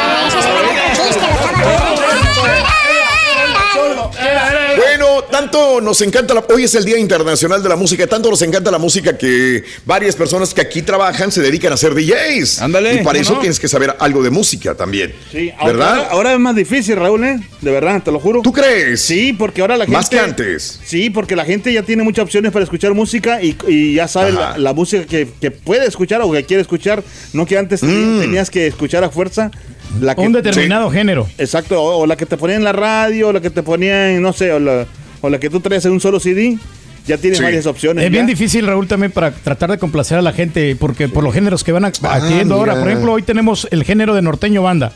[4.88, 6.44] Bueno, tanto nos encanta la.
[6.48, 8.06] Hoy es el Día Internacional de la Música.
[8.06, 11.92] Tanto nos encanta la música que varias personas que aquí trabajan se dedican a ser
[11.92, 12.62] DJs.
[12.62, 12.94] Ándale.
[12.94, 15.12] Y para eso tienes que saber algo de música también.
[15.32, 15.88] Sí, ahora- ¿Verdad?
[15.96, 17.40] Ahora, ahora es más difícil, Raúl, ¿eh?
[17.60, 18.42] De verdad, te lo juro.
[18.42, 19.00] ¿Tú crees?
[19.02, 19.96] Sí, porque ahora la gente.
[19.96, 20.78] Más que antes.
[20.84, 24.30] Sí, porque la gente ya tiene muchas opciones para escuchar música y, y ya sabe
[24.32, 27.02] la, la música que, que puede escuchar o que quiere escuchar.
[27.32, 28.20] No que antes Mm.
[28.20, 29.50] tenías que escuchar a fuerza.
[30.00, 31.26] La que, Un determinado género.
[31.38, 34.20] Exacto, o, o la que te ponían en la radio, o la que te ponían,
[34.22, 34.86] no sé, o la,
[35.20, 36.58] o la que tú traes en un solo CD.
[37.06, 37.44] Ya tienes Sí.
[37.44, 38.02] varias opciones.
[38.04, 38.12] Es ya.
[38.12, 41.62] bien difícil, Raúl, también para tratar de complacer a la gente, porque por los géneros
[41.62, 44.90] que van a- adquiriendo ahora, por ejemplo, hoy tenemos el género de norteño banda.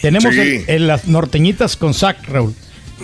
[0.00, 0.40] Tenemos Sí.
[0.40, 2.54] el- el- las norteñitas con sac, Raúl.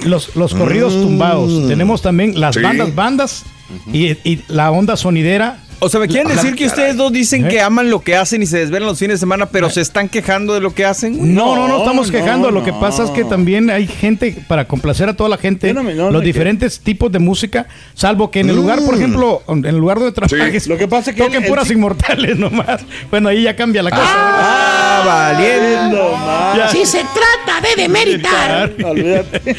[0.06, 1.02] Los, los corridos Mm.
[1.02, 1.68] tumbados.
[1.68, 2.62] Tenemos también las Sí.
[2.62, 3.44] bandas, bandas
[3.92, 5.58] y, y la onda sonidera.
[5.80, 7.48] O sea, ¿me quieren La- decir que ustedes dos dicen ¿Eh?
[7.50, 10.08] que aman lo que hacen y se desvelan los fines de semana, pero se están
[10.08, 11.34] quejando de lo que hacen?
[11.34, 12.50] No, no, no estamos no, quejando.
[12.50, 12.80] Lo que no.
[12.80, 16.10] pasa es que también hay gente para complacer a toda la gente, no me- no
[16.10, 18.98] los diferentes tipos de música, salvo que en el lugar, por Mm.
[18.98, 21.68] ejemplo, en el lugar donde trabajes, Lo que pasa es que toquen el- el puras
[21.68, 22.80] chi- inmortales nomás.
[23.10, 24.02] Bueno, ahí ya cambia la cosa.
[24.04, 26.12] Ah, valiendo.
[26.56, 26.68] Ya.
[26.70, 28.72] Si se trata de demeritar.
[28.84, 29.56] Olvídate.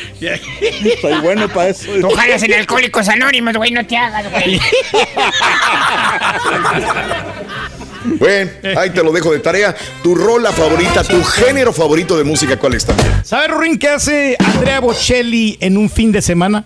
[1.02, 1.90] Soy bueno para eso.
[2.02, 4.60] Tú jalas en Alcohólicos Anónimos, güey, no te hagas, güey.
[8.18, 9.76] Bueno, ahí te lo dejo de tarea.
[10.02, 13.12] Tu rola favorita, tu género favorito de música, ¿cuál es también?
[13.24, 16.66] ¿Sabe, Ruin, qué hace Andrea Bocelli en un fin de semana?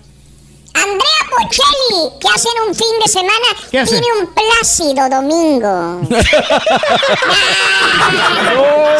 [0.74, 4.00] Andrea Bocelli, que hace en un fin de semana, ¿Qué hace?
[4.00, 6.02] tiene un plácido domingo.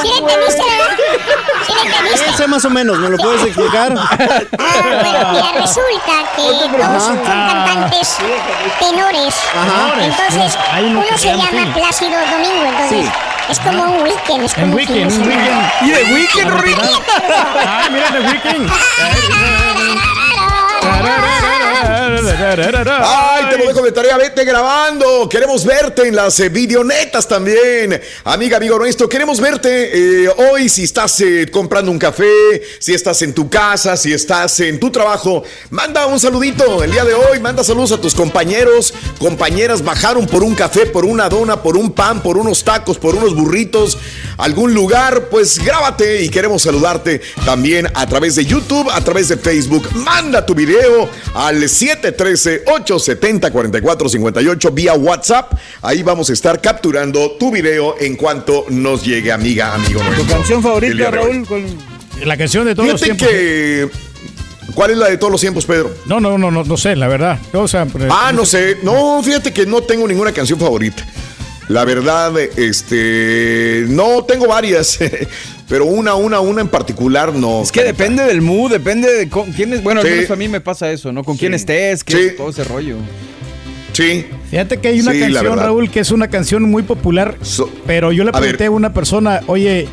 [0.02, 0.98] ¿Sí le entendiste, verdad?
[1.66, 2.30] ¿Sí le entendiste?
[2.30, 3.94] Ese más o menos, ¿me lo puedes explicar?
[3.98, 4.18] Ah,
[4.84, 6.44] bueno, mira, resulta que
[6.78, 8.18] todos son cantantes
[8.80, 9.36] tenores.
[9.52, 10.06] Tenores.
[10.06, 11.74] Entonces, Hay uno se llama.
[11.74, 12.66] Plácido Domingo.
[12.68, 13.06] Entonces,
[13.50, 14.44] es como un weekend.
[14.44, 15.28] Es como un de Weekend, un.
[15.28, 15.72] Weekend.
[15.82, 16.80] ¿Y de Weekend, Rick?
[17.66, 18.70] Ah, mira, The Weekend.
[23.04, 25.28] Ay, te lo dejo de tarea, vete grabando.
[25.28, 28.02] Queremos verte en las eh, videonetas también.
[28.24, 33.22] Amiga, amigo nuestro, queremos verte eh, hoy si estás eh, comprando un café, si estás
[33.24, 35.44] en tu casa, si estás en tu trabajo.
[35.70, 39.84] Manda un saludito el día de hoy, manda saludos a tus compañeros, compañeras.
[39.84, 43.36] Bajaron por un café, por una dona, por un pan, por unos tacos, por unos
[43.36, 43.98] burritos,
[44.38, 45.30] algún lugar.
[45.30, 49.90] Pues grábate y queremos saludarte también a través de YouTube, a través de Facebook.
[49.96, 51.68] Manda tu video al
[52.18, 55.54] 713-870-4458 vía WhatsApp.
[55.82, 60.36] Ahí vamos a estar capturando tu video en cuanto nos llegue, amiga, amigo ¿Tu nuestro.
[60.36, 61.12] canción favorita.
[61.12, 61.46] Raúl?
[61.48, 61.66] ¿Cuál?
[62.26, 63.28] La canción de todos los Fíjate tiempos.
[63.28, 63.90] que
[64.74, 65.94] ¿Cuál es la de todos los tiempos, Pedro?
[66.06, 67.40] No, no, no, no, no sé, la verdad.
[67.54, 68.78] O sea, ah, no sé.
[68.82, 71.06] No, fíjate que no tengo ninguna canción favorita.
[71.68, 75.00] La verdad, este, no tengo varias,
[75.74, 77.64] pero una, una, una en particular no.
[77.64, 79.82] Es que depende del mood, depende de con quién es.
[79.82, 81.24] Bueno, al menos a mí me pasa eso, ¿no?
[81.24, 82.98] Con quién estés, que todo ese rollo.
[83.92, 84.28] Sí.
[84.52, 87.40] Fíjate que hay una canción, Raúl, que es una canción muy popular,
[87.88, 89.88] pero yo le pregunté a, una persona, oye,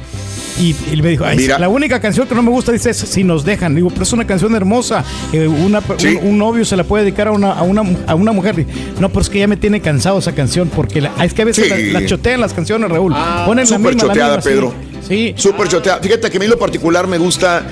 [0.59, 1.25] y, me dijo,
[1.59, 3.75] la única canción que no me gusta, dice, es Si nos dejan.
[3.75, 5.05] Digo, pero es una canción hermosa.
[5.33, 5.83] una,
[6.23, 8.67] un, novio se la puede dedicar a una, a una, a una mujer.
[8.99, 11.93] No, pero es que ya me tiene cansado esa canción, porque es que a veces
[11.93, 13.13] la, chotean las canciones, Raúl.
[13.15, 14.73] Ah, Ponen la misma, choteada, Pedro.
[15.07, 15.35] Sí.
[15.37, 16.01] Súper choteada.
[16.01, 17.67] Fíjate que a mí lo particular me gusta.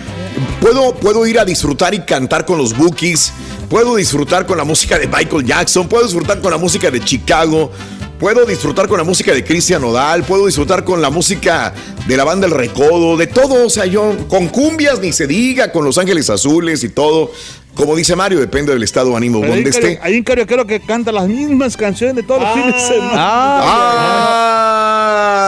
[0.60, 3.32] Puedo, puedo ir a disfrutar y cantar con los bookies.
[3.68, 5.88] Puedo disfrutar con la música de Michael Jackson.
[5.88, 7.70] Puedo disfrutar con la música de Chicago.
[8.18, 11.72] Puedo disfrutar con la música de Cristian Odal, puedo disfrutar con la música
[12.08, 15.70] de la banda El Recodo, de todo, o sea, yo con cumbias ni se diga,
[15.70, 17.30] con Los Ángeles Azules y todo.
[17.76, 20.00] Como dice Mario, depende del estado de ánimo donde esté.
[20.02, 23.12] Hay un creo que canta las mismas canciones de todos los fines de semana.
[23.14, 24.80] Ah,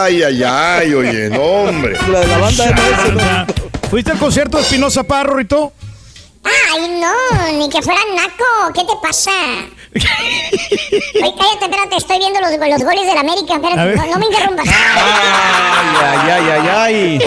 [0.05, 1.97] ay, ay, ay, oye, no, hombre.
[2.09, 3.53] La de la banda de
[3.89, 5.73] ¿Fuiste al concierto de Espinosa Parro, Rito?
[6.45, 8.71] Ay, no, ni que fuera naco.
[8.73, 9.31] ¿Qué te pasa?
[9.93, 13.55] Oye, cállate, espérate, estoy viendo los, los goles del América.
[13.55, 14.65] Espérate, no, me interrumpas.
[14.69, 17.19] Ay, ay, ay, ay, ay.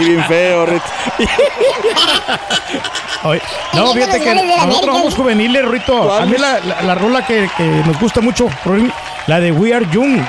[0.00, 0.84] bien feo, Rito.
[3.72, 4.34] no, fíjate que
[4.66, 6.12] nosotros somos juveniles, Rito.
[6.12, 8.50] A mí la, la, la rola que, que, nos gusta mucho,
[9.26, 10.26] la de We Are Young.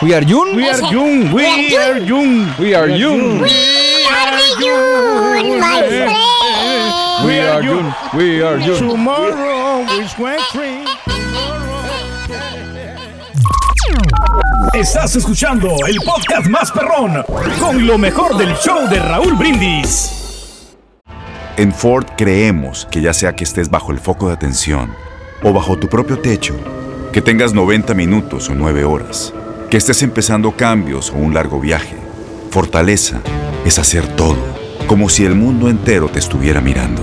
[0.00, 0.56] We Are Young?
[0.56, 1.34] We Are Young.
[1.34, 2.54] We Are Young.
[2.58, 3.40] We Are Young.
[3.42, 6.34] We Are Young, my friend.
[7.24, 7.92] We Are Young.
[8.14, 8.78] We Are Young.
[8.78, 10.12] Tomorrow is
[10.52, 10.84] free.
[14.72, 17.24] Estás escuchando el podcast más perrón
[17.60, 20.24] con lo mejor del show de Raúl Brindis.
[21.56, 24.92] En Ford creemos que ya sea que estés bajo el foco de atención
[25.44, 26.56] o bajo tu propio techo,
[27.12, 29.32] que tengas 90 minutos o 9 horas,
[29.70, 31.96] que estés empezando cambios o un largo viaje,
[32.50, 33.20] fortaleza
[33.64, 34.38] es hacer todo,
[34.86, 37.02] como si el mundo entero te estuviera mirando.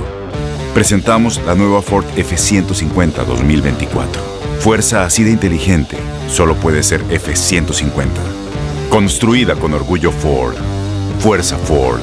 [0.73, 4.21] Presentamos la nueva Ford F150 2024.
[4.59, 8.07] Fuerza así de inteligente solo puede ser F150.
[8.89, 10.55] Construida con orgullo Ford.
[11.19, 12.01] Fuerza Ford.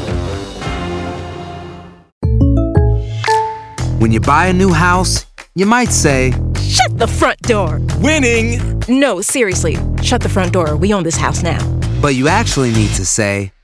[4.00, 7.80] When you buy a new house, you might say, Shut the front door!
[8.00, 8.60] Winning!
[8.88, 10.76] No, seriously, shut the front door.
[10.76, 11.58] We own this house now.
[12.00, 13.50] But you actually need to say,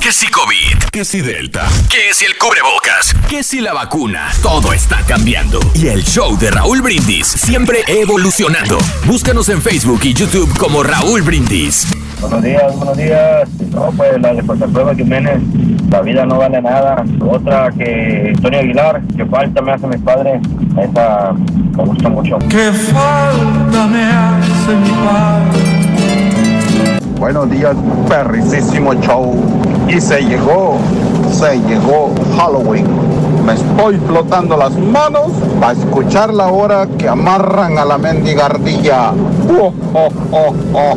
[0.00, 0.78] ¿Qué si COVID?
[0.92, 1.66] ¿Qué si Delta?
[1.90, 3.14] ¿Qué si el cubrebocas?
[3.28, 4.28] ¿Qué si la vacuna?
[4.42, 5.58] Todo está cambiando.
[5.74, 8.78] Y el show de Raúl Brindis siempre evolucionando.
[9.06, 11.88] Búscanos en Facebook y YouTube como Raúl Brindis.
[12.20, 13.48] Buenos días, buenos días.
[13.72, 15.40] No, pues la de José Prueba Jiménez,
[15.90, 17.04] la vida no vale nada.
[17.20, 20.40] Otra que Tony Aguilar, que falta me hace mis padres.
[20.80, 21.32] Esa
[21.76, 22.38] me gusta mucho.
[22.48, 25.67] Que falta me hace mi padre.
[27.18, 27.74] Buenos días,
[28.08, 29.34] perricísimo show.
[29.88, 30.76] Y se llegó,
[31.32, 32.86] se llegó Halloween.
[33.44, 39.12] Me estoy flotando las manos para escuchar la hora que amarran a la mendigardilla.
[39.50, 40.96] Oh, oh, oh,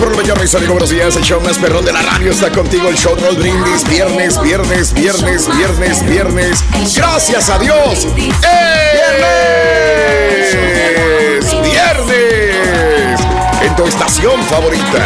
[0.00, 0.22] oh, oh, oh.
[0.22, 0.72] tardes, amigos.
[0.72, 1.16] Buenos días.
[1.16, 2.88] El show más perrón de la radio está contigo.
[2.88, 3.88] El show Roll Brindis.
[3.88, 6.64] Viernes, viernes, viernes, viernes, viernes.
[6.94, 8.06] Gracias a Dios.
[8.14, 8.38] ¡Viernes!
[11.62, 13.20] ¡Viernes!
[13.62, 15.04] En tu estación favorita.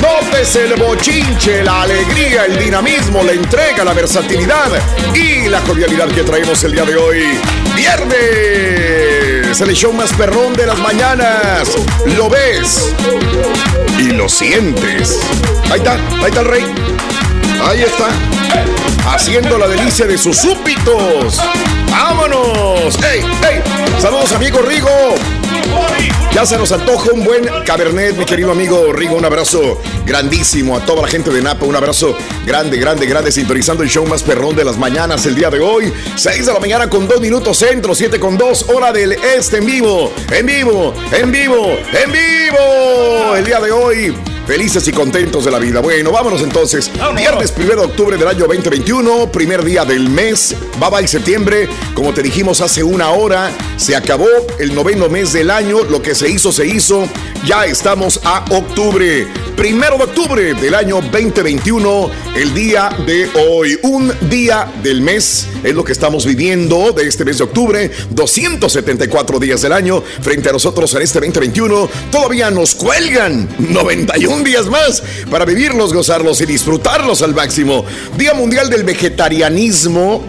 [0.00, 4.70] Nótese el bochinche, la alegría, el dinamismo, la entrega, la versatilidad
[5.14, 7.38] y la cordialidad que traemos el día de hoy.
[7.76, 9.09] Viernes,
[9.58, 11.76] el show más perrón de las mañanas.
[12.16, 12.94] Lo ves
[13.98, 15.18] y lo sientes.
[15.72, 16.64] Ahí está, ahí está el rey.
[17.66, 18.10] Ahí está.
[19.12, 21.40] Haciendo la delicia de sus súpitos.
[21.90, 22.96] ¡Vámonos!
[23.02, 24.00] ¡Ey, ey!
[24.00, 24.88] Saludos, amigo Rigo.
[26.32, 29.16] Ya se nos antoja un buen Cabernet, mi querido amigo Rigo.
[29.16, 31.66] Un abrazo grandísimo a toda la gente de Napa.
[31.66, 32.16] Un abrazo
[32.46, 33.32] grande, grande, grande.
[33.32, 35.92] Sintonizando el show más perrón de las mañanas el día de hoy.
[36.16, 39.66] 6 de la mañana con 2 minutos centro, 7 con 2, hora del este en
[39.66, 43.36] vivo, en vivo, en vivo, en vivo.
[43.36, 44.29] El día de hoy.
[44.50, 45.78] Felices y contentos de la vida.
[45.78, 46.90] Bueno, vámonos entonces.
[47.16, 50.56] Viernes primero de octubre del año 2021, primer día del mes.
[50.82, 51.68] Va el septiembre.
[51.94, 54.26] Como te dijimos hace una hora, se acabó
[54.58, 55.84] el noveno mes del año.
[55.84, 57.08] Lo que se hizo, se hizo.
[57.46, 59.28] Ya estamos a octubre.
[59.56, 63.78] Primero de octubre del año 2021, el día de hoy.
[63.82, 67.90] Un día del mes es lo que estamos viviendo de este mes de octubre.
[68.10, 71.88] 274 días del año frente a nosotros en este 2021.
[72.10, 77.84] Todavía nos cuelgan 91 días más para vivirlos, gozarlos y disfrutarlos al máximo.
[78.16, 80.22] Día Mundial del Vegetarianismo.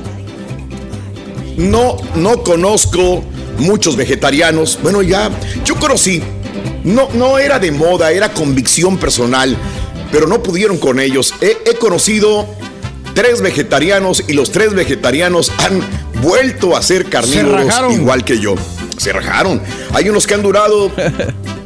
[1.58, 3.24] No, no conozco
[3.58, 4.80] muchos vegetarianos.
[4.82, 5.30] Bueno, ya,
[5.66, 6.22] yo conocí.
[6.84, 9.56] No, no era de moda, era convicción personal,
[10.12, 11.34] pero no pudieron con ellos.
[11.42, 12.48] He, he conocido
[13.14, 15.82] tres vegetarianos y los tres vegetarianos han
[16.22, 18.56] vuelto a ser carnívoros igual que yo.
[18.98, 19.62] Se rajaron.
[19.94, 20.92] Hay unos que han durado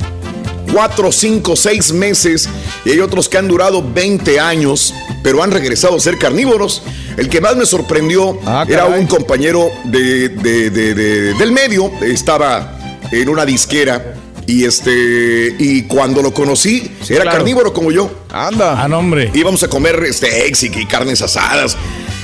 [0.72, 2.50] cuatro, cinco, seis meses
[2.86, 4.94] y hay otros que han durado 20 años,
[5.24, 6.82] pero han regresado a ser carnívoros.
[7.18, 8.38] El que más me sorprendió
[8.68, 12.78] era un compañero de, de- de- de- del medio, estaba
[13.12, 14.16] en una disquera
[14.48, 17.38] y este y cuando lo conocí era claro.
[17.38, 18.12] carnívoro como yo.
[18.32, 18.84] Anda.
[18.84, 19.32] Ah, no, hombre.
[19.34, 21.76] Íbamos a comer este ex y, y carnes asadas.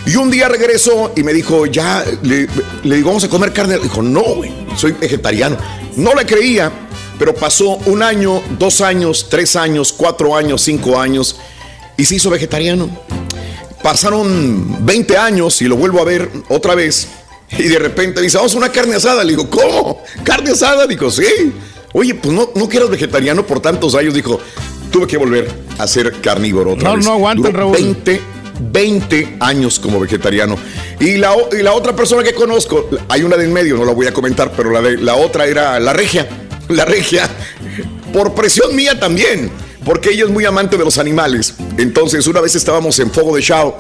[0.05, 2.47] Y un día regresó y me dijo, ya, le,
[2.83, 3.77] le digo, vamos a comer carne.
[3.79, 5.57] Dijo, no, güey, soy vegetariano.
[5.95, 6.71] No le creía,
[7.21, 11.35] pero pasó un año, dos años, tres años, cuatro años, cinco años
[11.95, 12.89] y se hizo vegetariano.
[13.83, 17.09] Pasaron 20 años y lo vuelvo a ver otra vez.
[17.51, 19.23] Y de repente dice, vamos a una carne asada.
[19.23, 20.01] Le digo, ¿cómo?
[20.23, 20.87] ¿Carne asada?
[20.87, 21.53] Dijo, sí.
[21.93, 24.15] Oye, pues no, no que eras vegetariano por tantos años.
[24.15, 24.39] Dijo,
[24.89, 25.47] tuve que volver
[25.77, 27.05] a ser carnívoro otra No, vez.
[27.05, 27.73] no aguantan, Duró Raúl.
[27.73, 28.19] 20,
[28.61, 30.57] 20 años como vegetariano.
[30.99, 33.93] Y la, y la otra persona que conozco, hay una de en medio, no la
[33.93, 36.27] voy a comentar, pero la, de, la otra era la regia.
[36.75, 37.29] La regia,
[38.13, 39.51] por presión mía también,
[39.83, 41.55] porque ella es muy amante de los animales.
[41.77, 43.77] Entonces, una vez estábamos en Fuego de Chao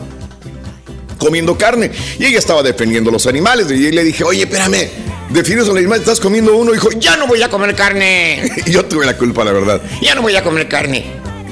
[1.17, 3.69] comiendo carne y ella estaba defendiendo los animales.
[3.71, 4.89] Y le dije, oye, espérame,
[5.29, 6.71] defiendes a los animales, estás comiendo uno.
[6.71, 8.43] Dijo, ya no voy a comer carne.
[8.65, 9.81] y yo tuve la culpa, la verdad.
[10.01, 11.05] Ya no voy a comer carne.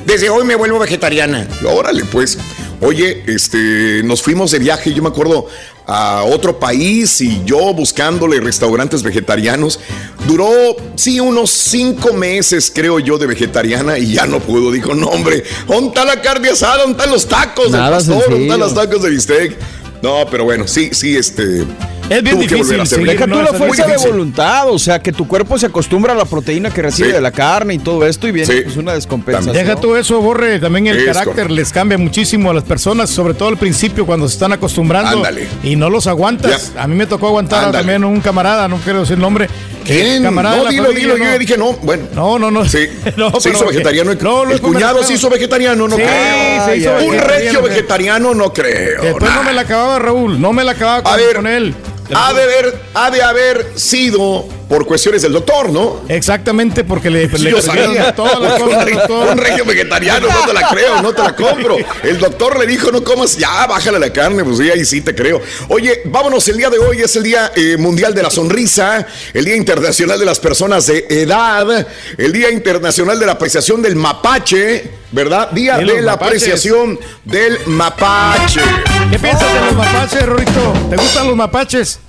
[0.06, 1.48] Desde hoy me vuelvo vegetariana.
[1.66, 2.38] Órale, pues.
[2.82, 5.48] Oye, este, nos fuimos de viaje, yo me acuerdo,
[5.92, 9.80] a otro país y yo buscándole restaurantes vegetarianos.
[10.28, 10.52] Duró,
[10.96, 14.72] sí, unos cinco meses, creo yo, de vegetariana y ya no pudo.
[14.72, 16.78] Dijo, no, hombre, ¿dónde está la carne asada?
[16.78, 18.24] ¿Dónde están los tacos del Nada pastor?
[18.30, 19.58] ¿Dónde están los tacos de bistec?
[20.02, 21.66] No, pero bueno, sí, sí, este.
[22.10, 25.28] Es bien difícil seguir, Deja no, tú la fuerza de voluntad, o sea, que tu
[25.28, 27.14] cuerpo se acostumbra a la proteína que recibe Sí.
[27.14, 28.62] de la carne y todo esto y viene Sí.
[28.64, 29.54] pues una descompensación.
[29.54, 31.54] Deja tú eso, Borre, también el Es carácter correcto.
[31.54, 35.48] les cambia muchísimo a las personas, sobre todo al principio cuando se están acostumbrando Ándale.
[35.64, 36.72] y no los aguantas.
[36.78, 37.78] A mí me tocó aguantar Ándale.
[37.78, 39.48] también un camarada, no quiero decir el nombre.
[39.86, 40.22] ¿Quién?
[40.24, 41.18] Camarada no, dilo, familia, dilo.
[41.18, 41.24] no.
[41.26, 41.74] Yo ya dije no.
[41.74, 42.04] Bueno.
[42.14, 42.64] No, no, no.
[42.68, 42.88] Sí.
[43.18, 44.14] No, se pero- hizo vegetariano.
[44.20, 46.66] No, el cuñado se hizo vegetariano, no Sí, creo.
[46.66, 49.02] se hizo un regio vegetariano, no creo.
[49.02, 51.74] Después no me la acababa, Raúl, no me la acababa con, A ver, con él.
[52.14, 56.02] Ha de, haber, ha de haber sido por cuestiones del doctor, ¿no?
[56.08, 57.88] Exactamente, porque le, Sí, le yo sabía.
[57.88, 59.30] las cosas, un, doctor.
[59.32, 61.76] un regio vegetariano, no te la creo, no te la compro.
[62.04, 65.16] El doctor le dijo, no comas, ya, bájale la carne, pues sí, ahí sí te
[65.16, 65.42] creo.
[65.70, 69.44] Oye, vámonos, el día de hoy es el Día eh, Mundial de la Sonrisa, el
[69.44, 74.92] Día Internacional de las Personas de Edad, el Día Internacional de la Apreciación del Mapache,
[75.12, 75.50] ¿verdad?
[75.50, 76.28] Día de la mapaches.
[76.44, 78.62] apreciación del mapache.
[79.10, 80.74] ¿Qué piensas de los mapaches, Rorito?
[80.92, 82.00] ¿Te gustan los mapaches?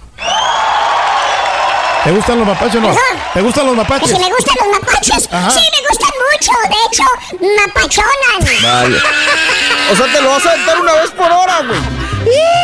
[2.05, 2.97] ¿Te gustan los mapaches o no?
[3.35, 4.11] ¿Te gustan los Que mapaches?
[4.11, 5.29] si me gustan los mapaches.
[5.31, 5.51] Ajá.
[5.51, 6.53] Sí, me gustan mucho.
[6.69, 8.63] De hecho, mapachonan.
[8.63, 8.97] Vale.
[9.93, 11.81] O sea, te lo vas a aventar una vez por hora, güey.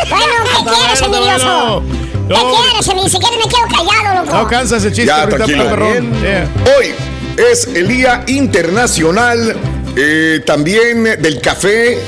[0.09, 1.82] Bueno, ¿qué quieres, bueno, envidioso?
[2.28, 2.55] ¿Qué No.
[2.55, 2.95] quieres?
[3.05, 4.37] Ni siquiera me quedo callado, loco.
[4.37, 5.64] No cansas ese chiste, Ya, ahorita, tranquilo.
[5.70, 6.20] perrón.
[6.22, 6.49] Yeah.
[6.78, 6.95] Hoy
[7.37, 9.57] es el Día Internacional
[9.99, 11.99] Eh, también del café,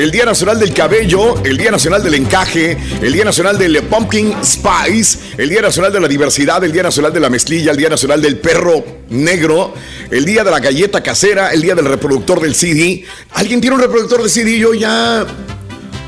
[0.00, 4.34] el Día Nacional del Cabello, el Día Nacional del Encaje, el Día Nacional del Pumpkin
[4.42, 7.90] Spice, el Día Nacional de la Diversidad, el Día Nacional de la Mezclilla, el Día
[7.90, 9.74] Nacional del Perro Negro,
[10.10, 13.04] el Día de la Galleta Casera, el Día del Reproductor del CD.
[13.32, 14.58] ¿Alguien tiene un reproductor de CD?
[14.58, 15.26] Yo ya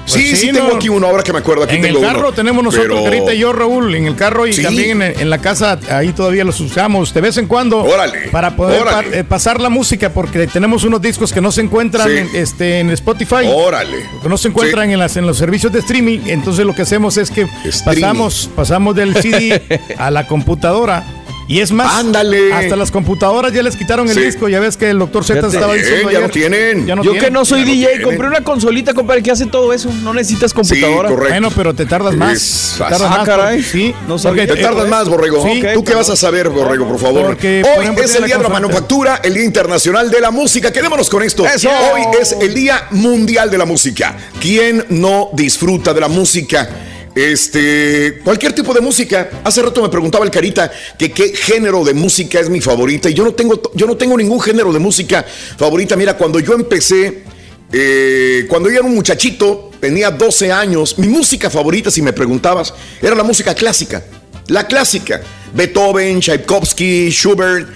[0.02, 1.62] Pues sí, sí, sí, tengo aquí uno, ahora que me acuerdo.
[1.64, 2.32] Aquí En el carro uno.
[2.32, 4.62] tenemos nosotros, Pero- Carita y yo, Raúl, en el carro y Sí.
[4.62, 8.56] también en, en la casa, ahí todavía los usamos de vez en cuando Órale, para
[8.56, 9.10] poder órale.
[9.10, 12.16] pa- eh, pasar la música porque tenemos unos discos que no se encuentran Sí.
[12.18, 13.46] en, este, en Spotify.
[13.46, 13.98] Órale.
[14.22, 16.18] Que no se encuentran en, las, en los servicios de streaming.
[16.26, 17.46] Entonces lo que hacemos es que
[17.84, 19.62] pasamos, pasamos del CD
[19.98, 21.04] a la computadora.
[21.48, 22.52] Y es más, Ándale.
[22.52, 24.20] hasta las computadoras ya les quitaron el Sí.
[24.22, 24.48] disco.
[24.48, 26.22] Ya ves que el doctor Z estaba Eh, diciendo ya ayer.
[26.22, 26.86] no tienen.
[26.86, 27.28] Ya no Yo tienen.
[27.28, 29.90] que no soy Ya DJ, compré una consolita, compadre, que hace todo eso.
[30.02, 31.08] No necesitas computadora.
[31.10, 31.32] correcto.
[31.34, 32.32] Bueno, pero te tardas más.
[32.38, 33.26] Es Te tardas Ah, más.
[33.26, 33.62] caray.
[33.62, 33.94] Sí.
[34.08, 34.46] No sabía.
[34.46, 35.42] Te tardas más, Borrego.
[35.44, 35.62] Sí.
[35.74, 37.26] ¿Tú qué vas a saber, Borrego, por favor?
[37.26, 38.48] Porque, por Hoy ejemplo, es el Día de la.
[38.48, 40.72] Manufactura, el Día Internacional de la Música.
[40.72, 41.44] Quedémonos con esto.
[41.44, 41.68] Eso.
[41.92, 44.16] Hoy es el Día Mundial de la Música.
[44.40, 46.68] ¿Quién no disfruta de la música?
[47.14, 49.30] Este, cualquier tipo de música.
[49.44, 53.14] Hace rato me preguntaba el Carita que qué género de música es mi favorita y
[53.14, 55.24] yo no tengo, yo no tengo ningún género de música
[55.56, 55.94] favorita.
[55.96, 57.24] Mira, cuando yo empecé,
[57.72, 62.72] eh, cuando yo era un muchachito, tenía 12 años, mi música favorita, si me preguntabas,
[63.00, 64.02] era la música clásica.
[64.48, 65.20] La clásica.
[65.54, 67.68] Beethoven, Tchaikovsky, Schubert.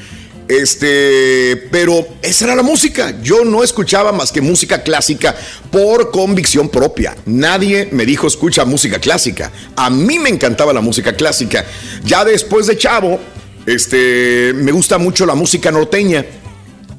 [0.48, 3.20] Este, pero esa era la música.
[3.22, 5.34] Yo no escuchaba más que música clásica
[5.70, 7.16] por convicción propia.
[7.26, 9.50] Nadie me dijo escucha música clásica.
[9.74, 11.64] A mí me encantaba la música clásica.
[12.04, 13.18] Ya después de chavo,
[13.66, 16.24] este, me gusta mucho la música norteña.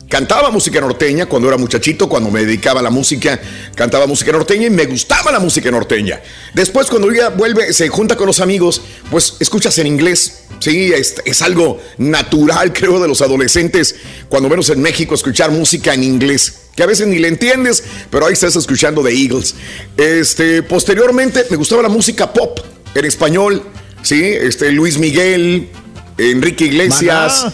[0.10, 3.40] Cantaba música norteña cuando era muchachito, cuando me dedicaba a la música,
[3.76, 6.22] cantaba música norteña y me gustaba la música norteña.
[6.54, 8.82] Después, cuando ella vuelve, se junta con los amigos,
[9.12, 10.44] pues escuchas en inglés.
[10.60, 13.96] Sí, es, algo natural, creo, de los adolescentes,
[14.30, 18.28] cuando menos en México, escuchar música en inglés, que a veces ni le entiendes, pero
[18.28, 19.56] ahí estás escuchando de Eagles.
[19.98, 22.60] Este, posteriormente, me gustaba la música pop
[22.96, 23.62] en español,
[24.04, 25.70] sí, este, Luis Miguel,
[26.18, 27.48] Enrique Iglesias.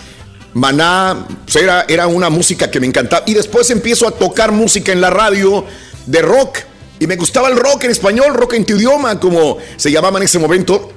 [0.54, 3.24] Maná, pues era, era una música que me encantaba.
[3.26, 5.66] Y después empiezo a tocar música en la radio
[6.06, 6.60] de rock.
[7.00, 10.26] Y me gustaba el rock en español, rock en tu idioma, como se llamaba en
[10.26, 10.92] ese momento.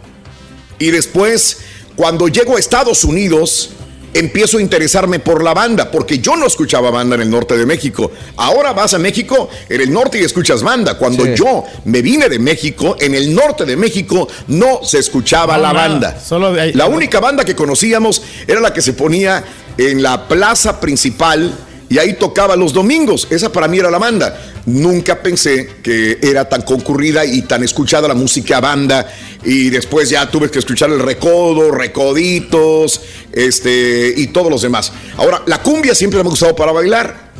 [0.78, 1.58] Y después,
[1.96, 3.70] cuando llego a Estados Unidos,
[4.18, 7.66] empiezo a interesarme por la banda, porque yo no escuchaba banda en el norte de
[7.66, 8.10] México.
[8.36, 10.96] Ahora vas a México, en el norte y escuchas banda.
[10.98, 11.34] Cuando Sí.
[11.36, 15.72] yo me vine de México, en el norte de México no se escuchaba No, la
[15.72, 15.88] nada.
[15.88, 16.20] banda.
[16.20, 19.44] Solo hay- La única banda que conocíamos era la que se ponía
[19.78, 21.52] en la plaza principal
[21.88, 23.28] y ahí tocaba los domingos.
[23.30, 24.36] Esa para mí era la banda.
[24.66, 29.06] Nunca pensé que era tan concurrida y tan escuchada la música banda.
[29.46, 33.00] Y después ya tuve que escuchar el recodo, recoditos,
[33.32, 34.92] este, y todos los demás.
[35.16, 37.32] Ahora, la cumbia siempre me ha gustado para bailar.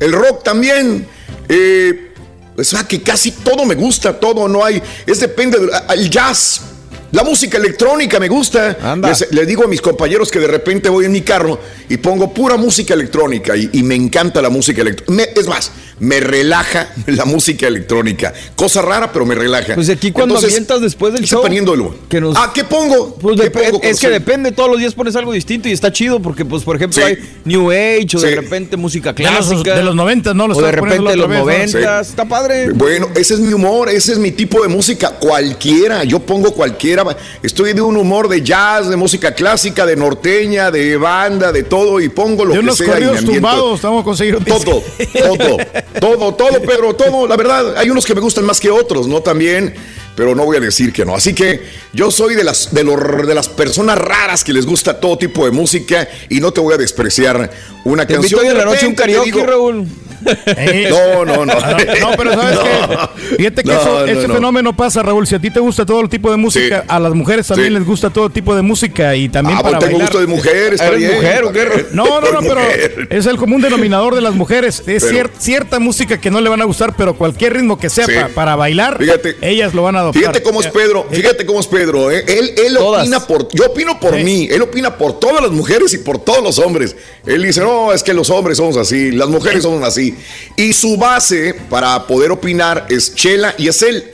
[0.00, 1.06] El rock también.
[1.48, 2.12] Eh,
[2.60, 4.82] sea que casi todo me gusta, todo no hay.
[5.06, 6.62] Es depende del jazz.
[7.12, 8.76] La música electrónica me gusta.
[8.82, 9.10] Anda.
[9.10, 12.32] Les, les digo a mis compañeros que de repente voy en mi carro y pongo
[12.32, 15.30] pura música electrónica y, y me encanta la música electrónica.
[15.38, 18.32] Es más, me relaja la música electrónica.
[18.56, 19.74] Cosa rara, pero me relaja.
[19.74, 21.42] Pues aquí cuando Entonces, avientas después del ¿qué está show.
[21.42, 21.94] poniéndolo?
[22.08, 23.14] que nos- Ah, ¿qué pongo?
[23.16, 25.92] Pues ¿Qué pongo es que soy- depende, todos los días pones algo distinto y está
[25.92, 27.02] chido porque, pues, por ejemplo, Sí.
[27.08, 28.26] hay New Age o Sí.
[28.26, 29.74] de repente música De los- clásica.
[29.76, 30.48] de los 90, ¿no?
[30.48, 31.80] Lo o de repente la los otra vez, ¿no?
[31.80, 32.00] 90.
[32.00, 32.70] Está padre.
[32.72, 37.01] Bueno, ese es mi humor, ese es mi tipo de música, cualquiera, yo pongo cualquiera,
[37.42, 42.00] estoy de un humor de jazz, de música clásica, de norteña, de banda, de todo
[42.00, 44.60] y pongo lo De que unos sea y me corridos tumbados, a un disco.
[44.64, 44.82] Todo,
[45.36, 45.56] todo,
[46.00, 49.20] todo, todo, Pedro, todo, la verdad, hay unos que me gustan más que otros, ¿no?
[49.20, 49.74] También,
[50.16, 51.14] pero no voy a decir que no.
[51.14, 55.00] Así que yo soy de las, de, los- de las personas raras que les gusta
[55.00, 57.50] todo tipo de música y no te voy a despreciar
[57.84, 58.40] una Te canción.
[58.40, 59.86] invito hoy De la noche a un karaoke, digo- Raúl.
[60.46, 61.54] Eh, No, no, no.
[61.54, 63.36] No, pero ¿sabes qué?
[63.36, 64.34] Fíjate que No, eso- no, ese no.
[64.34, 65.26] fenómeno pasa, Raúl.
[65.26, 66.86] Si a ti te gusta todo el tipo de música, Sí.
[66.88, 67.74] a las mujeres también Sí.
[67.78, 70.12] les gusta todo tipo de música y también Ah, para pues tengo bailar.
[70.12, 71.14] gusto de mujer, está ¿Eres bien.
[71.14, 71.86] mujer o qué?
[71.92, 73.06] No, no, no, pero mujer.
[73.10, 74.82] es el común denominador de las mujeres.
[74.86, 77.88] Es Pero- cier- cierta música que no le van a gustar, pero cualquier ritmo que
[77.90, 78.12] sea Sí.
[78.14, 79.36] pa- para bailar, Fíjate.
[79.40, 80.20] ellas lo van a adoptar.
[80.20, 82.24] Fíjate cómo es Pedro, fíjate cómo es Pedro, ¿eh?
[82.26, 83.02] él, él Todas.
[83.02, 84.24] opina por, yo opino por Sí.
[84.24, 86.96] mí, él opina por todas las mujeres y por todos los hombres.
[87.26, 90.11] Él dice, no, es que los hombres somos así, las mujeres somos así.
[90.56, 94.04] Y su base para poder opinar es Chela y es él.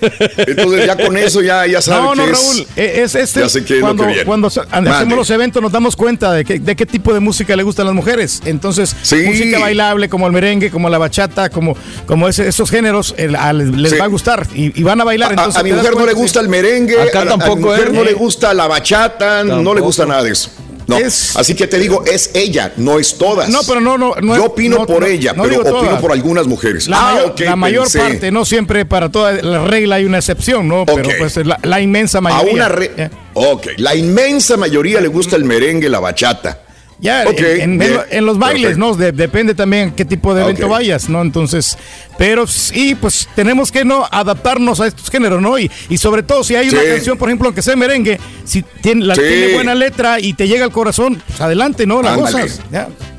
[0.47, 3.41] Entonces ya con eso ya, ya sabe No, no, que Raúl, eh, es este.
[3.41, 4.25] Ya sé qué es lo cuando que viene.
[4.25, 7.63] cuando hacemos los eventos nos damos cuenta de, que- de qué tipo de música le
[7.63, 8.41] gustan las mujeres.
[8.45, 9.17] Entonces, Sí.
[9.27, 11.77] música bailable como el merengue, como la bachata, como,
[12.07, 13.99] como ese- esos géneros, el- a- les, les Sí.
[13.99, 15.31] va a gustar y, y van a bailar.
[15.31, 17.41] A, Entonces, a mi mujer no le gusta el merengue, Acá a, la- a mi
[17.41, 17.93] tampoco, mujer ¿eh?
[17.93, 19.81] no le gusta la bachata, no le Tampoco.
[19.83, 20.51] gusta nada de eso.
[20.89, 20.97] No.
[20.97, 23.51] Así que te digo, es ella, no es todas.
[23.51, 24.15] No, pero no, no.
[24.23, 26.89] no Yo opino por ella, pero opino por algunas mujeres.
[26.89, 30.67] La, ah, mayor, la mayor parte, no siempre para toda la regla hay una excepción,
[30.67, 30.87] ¿no?
[30.87, 32.51] Pero pues la, la inmensa mayoría.
[32.51, 36.63] A una re Ok, la inmensa mayoría le gusta el merengue, la bachata.
[37.01, 38.95] Ya, en, los bailes, ¿no?
[38.95, 41.23] depende también qué tipo de evento vayas, ¿no?
[41.23, 41.79] Entonces,
[42.17, 45.59] pero sí, pues tenemos que no adaptarnos a estos géneros, ¿no?
[45.59, 49.05] Y, y sobre todo si hay una canción, por ejemplo, que sea merengue, si tiene,
[49.05, 52.03] la, tiene buena letra y te llega al corazón, pues adelante, ¿no?
[52.03, 52.61] Las cosas.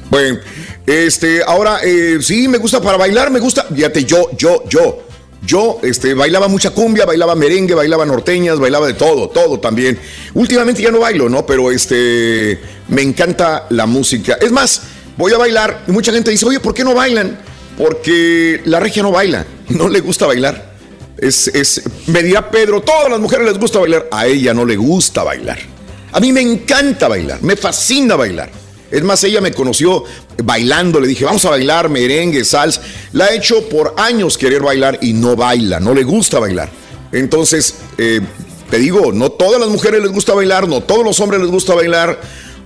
[0.09, 0.39] Bueno,
[0.85, 5.08] este, ahora eh, sí me gusta para bailar, me gusta, fíjate, yo, yo, yo
[5.45, 9.97] yo este, bailaba mucha cumbia, bailaba merengue, bailaba norteñas, bailaba de todo, todo también.
[10.33, 11.45] Últimamente ya no bailo, ¿no?
[11.45, 14.37] Pero este, me encanta la música.
[14.41, 14.81] Es más,
[15.17, 17.39] voy a bailar y mucha gente dice, oye, ¿por qué no bailan?
[17.77, 20.69] Porque la regia no baila, no le gusta bailar.
[21.17, 24.77] Es, es, me dirá Pedro, todas las mujeres les gusta bailar, a ella no le
[24.77, 25.59] gusta bailar.
[26.11, 28.49] A mí me encanta bailar, me fascina bailar.
[28.91, 30.03] Es más, ella me conoció
[30.43, 32.81] bailando, le dije, vamos a bailar merengue, salsa.
[33.13, 36.69] La ha hecho por años querer bailar y no baila, no le gusta bailar.
[37.11, 38.21] Entonces, eh,
[38.69, 41.73] te digo, no todas las mujeres les gusta bailar, no todos los hombres les gusta
[41.73, 42.19] bailar.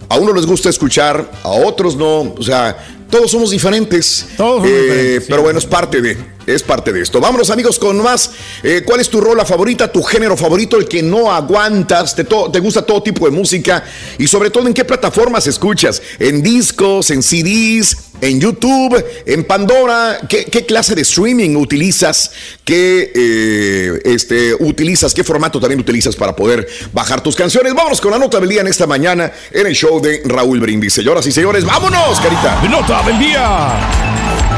[0.09, 2.33] A uno les gusta escuchar, a otros no.
[2.37, 2.77] O sea,
[3.09, 4.27] todos somos diferentes.
[4.37, 7.19] Todos eh, Pero bueno, es parte de, es parte de esto.
[7.19, 8.31] Vámonos amigos con más.
[8.63, 12.15] Eh, ¿Cuál es tu rola favorita, tu género favorito, el que no aguantas?
[12.15, 13.83] Te, te, gusta todo tipo de música?
[14.17, 16.01] Y sobre todo, ¿en qué plataformas escuchas?
[16.19, 20.19] ¿En discos, en CDs, en YouTube, en Pandora?
[20.27, 22.31] ¿Qué, clase de streaming utilizas?
[22.63, 25.13] ¿Qué eh, este, utilizas?
[25.13, 27.73] ¿Qué formato también utilizas para poder bajar tus canciones?
[27.73, 30.93] Vámonos con la nota del día en esta mañana en el show de Raúl Brindis.
[30.93, 32.61] Señoras y señores, vámonos, carita.
[32.69, 34.52] Nota del día.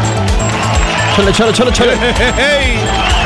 [1.15, 1.93] Chale, chale, chale, chale.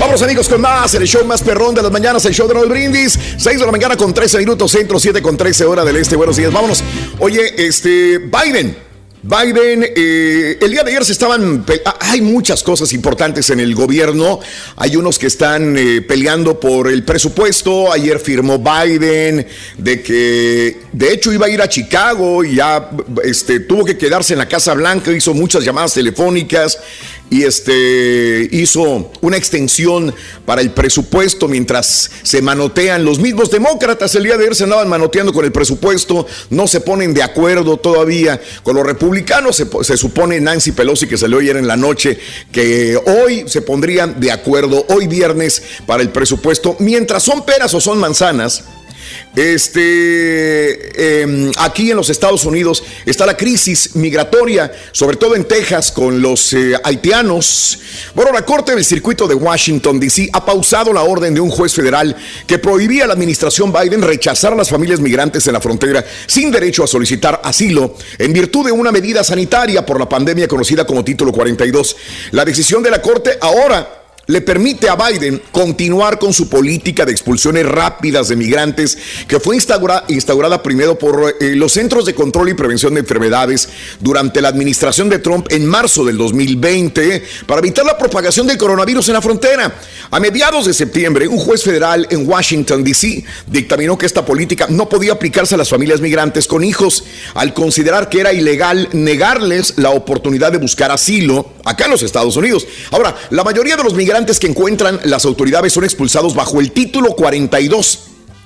[0.00, 2.68] Vamos amigos con más, el show más perrón de las mañanas, el show de Raúl
[2.68, 6.16] Brindis, 6 de la mañana con 13 minutos, centro 7 con 13 hora del este,
[6.16, 6.82] buenos días, vámonos.
[7.20, 8.76] Oye, este, Biden,
[9.22, 13.74] Biden, eh, el día de ayer se estaban, ah, hay muchas cosas importantes en el
[13.74, 14.40] gobierno,
[14.76, 19.46] hay unos que están eh, peleando por el presupuesto, ayer firmó Biden
[19.76, 22.90] de que de hecho iba a ir a Chicago y ya
[23.22, 26.78] este, tuvo que quedarse en la Casa Blanca, hizo muchas llamadas telefónicas,
[27.30, 30.12] y este hizo una extensión
[30.44, 33.04] para el presupuesto mientras se manotean.
[33.04, 36.80] Los mismos demócratas el día de ayer se andaban manoteando con el presupuesto no se
[36.80, 39.56] ponen de acuerdo todavía con los republicanos.
[39.56, 42.18] Se, se supone Nancy Pelosi que salió ayer en la noche
[42.50, 46.76] que hoy se pondrían de acuerdo hoy viernes para el presupuesto.
[46.80, 48.64] Mientras son peras o son manzanas
[49.34, 55.92] este, em, aquí en los Estados Unidos está la crisis migratoria, sobre todo en Texas
[55.92, 57.78] con los eh, haitianos.
[58.14, 60.30] Bueno, la Corte del Circuito de Washington, D.C.
[60.32, 64.52] ha pausado la orden de un juez federal que prohibía a la administración Biden rechazar
[64.52, 68.72] a las familias migrantes en la frontera sin derecho a solicitar asilo en virtud de
[68.72, 71.96] una medida sanitaria por la pandemia conocida como Título 42.
[72.32, 73.99] La decisión de la Corte ahora
[74.30, 79.56] le permite a Biden continuar con su política de expulsiones rápidas de migrantes que fue
[79.56, 83.68] instaurada, primero por eh, los Centros de Control y Prevención de Enfermedades
[83.98, 89.08] durante la administración de Trump en marzo del 2020 para evitar la propagación del coronavirus
[89.08, 89.74] en la frontera.
[90.12, 93.24] A mediados de septiembre, un juez federal en Washington, D.C.
[93.48, 97.02] dictaminó que esta política no podía aplicarse a las familias migrantes con hijos
[97.34, 102.36] al considerar que era ilegal negarles la oportunidad de buscar asilo acá en los Estados
[102.36, 102.66] Unidos.
[102.92, 107.14] Ahora, la mayoría de los migrantes que encuentran las autoridades son expulsados bajo el título
[107.16, 108.00] 42.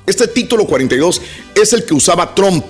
[0.06, 1.20] Este título 42
[1.54, 2.64] es el que usaba Trump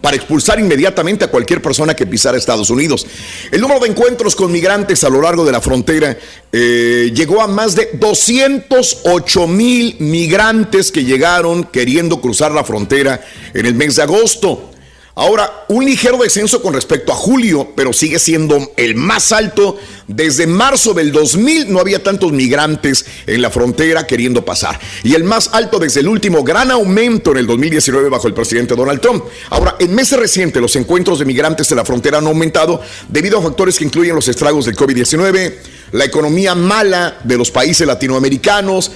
[0.00, 3.06] para expulsar inmediatamente a cualquier persona que pisara Estados Unidos.
[3.50, 6.16] El número de encuentros con migrantes a lo largo de la frontera
[6.50, 13.20] eh, llegó a más de 208 mil migrantes que llegaron queriendo cruzar la frontera
[13.52, 14.70] en el mes de agosto.
[15.18, 19.76] Ahora, un ligero descenso con respecto a julio, pero sigue siendo el más alto.
[20.06, 24.78] Desde marzo del 2000 no había tantos migrantes en la frontera queriendo pasar.
[25.02, 28.76] Y el más alto desde el último gran aumento en el 2019 bajo el presidente
[28.76, 29.24] Donald Trump.
[29.50, 33.42] Ahora, en meses recientes los encuentros de migrantes en la frontera han aumentado debido a
[33.42, 35.54] factores que incluyen los estragos del COVID-19,
[35.90, 38.92] la economía mala de los países latinoamericanos,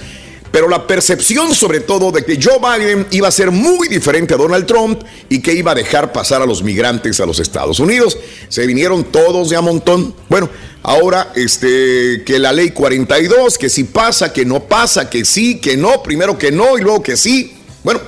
[0.53, 4.37] pero la percepción sobre todo de que Joe Biden iba a ser muy diferente a
[4.37, 8.19] Donald Trump y que iba a dejar pasar a los migrantes a los Estados Unidos.
[8.49, 10.13] Se vinieron todos de a montón.
[10.29, 10.51] Bueno,
[10.83, 15.75] ahora este que la ley 42, que si pasa, que no pasa, que sí, que
[15.75, 17.55] no, primero que no y luego que sí.
[17.83, 17.99] Bueno,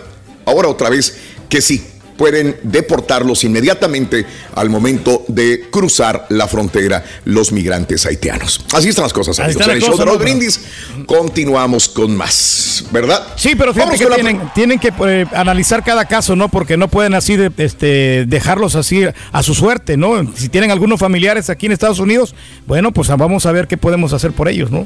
[0.46, 1.18] ahora otra vez
[1.50, 1.84] que sí.
[2.18, 8.63] Pueden deportarlos inmediatamente al momento de cruzar la frontera los migrantes haitianos.
[8.74, 9.61] Así están las cosas, amigos.
[9.61, 10.24] está En el la show cosa, de Raúl ¿no?
[10.26, 10.61] Brindis
[11.05, 13.26] continuamos con más, ¿verdad?
[13.36, 16.49] Sí, pero fíjate Vamos que con la- tienen, tienen que eh, analizar cada caso, ¿no?
[16.49, 20.32] Porque no pueden así de, este, dejarlos así a su suerte, ¿no?
[20.36, 22.34] Si tienen algunos familiares aquí en Estados Unidos,
[22.68, 24.86] bueno, pues vamos a ver qué podemos hacer por ellos, ¿no?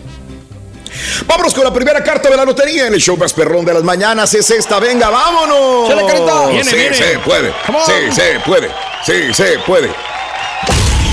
[1.26, 3.84] Vámonos con la primera carta de la lotería en el show más perrón de las
[3.84, 4.34] mañanas.
[4.34, 5.88] Es esta, venga, vámonos.
[5.88, 6.48] Chale, carita.
[6.48, 7.54] Sí, Viene, se puede.
[7.86, 8.70] Sí, se puede.
[9.06, 9.90] Sí, se puede.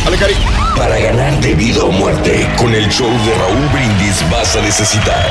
[0.05, 0.35] Dale, Cari.
[0.77, 5.31] Para ganar de vida o muerte, con el show de Raúl Brindis vas a necesitar.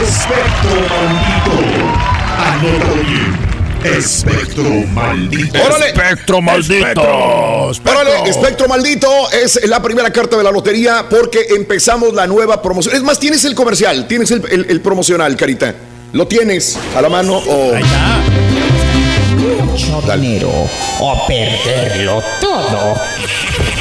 [0.00, 1.50] Espectro maldito.
[3.84, 5.58] Espectro maldito.
[5.62, 5.86] Órale.
[5.88, 6.84] Espectro maldito.
[7.84, 12.94] Órale, espectro maldito es la primera carta de la lotería porque empezamos la nueva promoción.
[12.94, 15.74] Es más, tienes el comercial, tienes el, el- el promocional, Carita.
[16.12, 17.72] ¿Lo tienes a la mano o...?
[19.88, 20.50] Mucho dinero
[21.00, 22.94] o perderlo todo.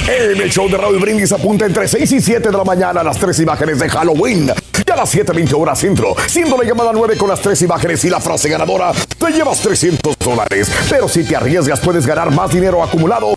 [0.08, 3.18] En el show de Raúl Brindis apunta entre 6 y 7 de la mañana las
[3.18, 4.52] tres imágenes de Halloween.
[4.86, 8.10] Y a las 7.20 horas centro, siendo la llamada 9 con las tres imágenes y
[8.10, 10.72] la frase ganadora, te llevas 300 dólares.
[10.90, 13.34] Pero si te arriesgas, puedes ganar más dinero acumulado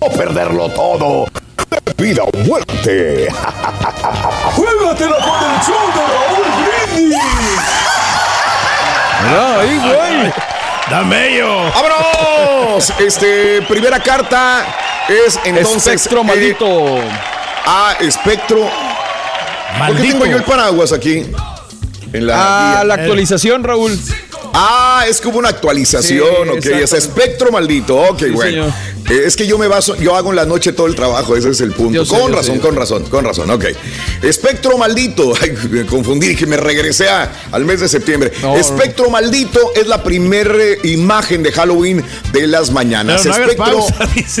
[0.00, 1.26] o perderlo todo.
[1.70, 3.28] De vida o muerte.
[4.56, 6.46] ¡Juégatela con el show de Raúl
[6.96, 7.18] Brindis!
[9.60, 10.59] ahí, güey.
[10.90, 11.70] Dame yo.
[11.72, 12.92] ¡Vámonos!
[12.98, 14.66] Este, primera carta
[15.08, 15.94] es entonces.
[15.94, 16.98] Espectro eh, maldito.
[17.64, 18.68] ah, espectro.
[19.86, 21.24] ¿Por qué tengo yo el paraguas aquí?
[22.12, 23.98] En la Ah, la actualización, Raúl.
[24.52, 26.26] Ah, es que hubo una actualización,
[26.60, 26.80] Sí, ok.
[26.82, 28.64] Es espectro maldito, ok, Sí, bueno.
[28.64, 28.72] señor.
[29.08, 31.50] Eh, es que yo me baso, yo hago en la noche todo el trabajo, ese
[31.50, 32.04] es el punto.
[32.04, 32.60] Sé, con razón, sé.
[32.60, 33.64] con razón, con razón, ok.
[34.22, 38.32] Espectro maldito, ay, me confundí, que me regresé a- al mes de septiembre.
[38.42, 40.54] No, espectro maldito es la primera
[40.84, 43.24] imagen de Halloween de las mañanas.
[43.24, 43.94] No espectro pausa,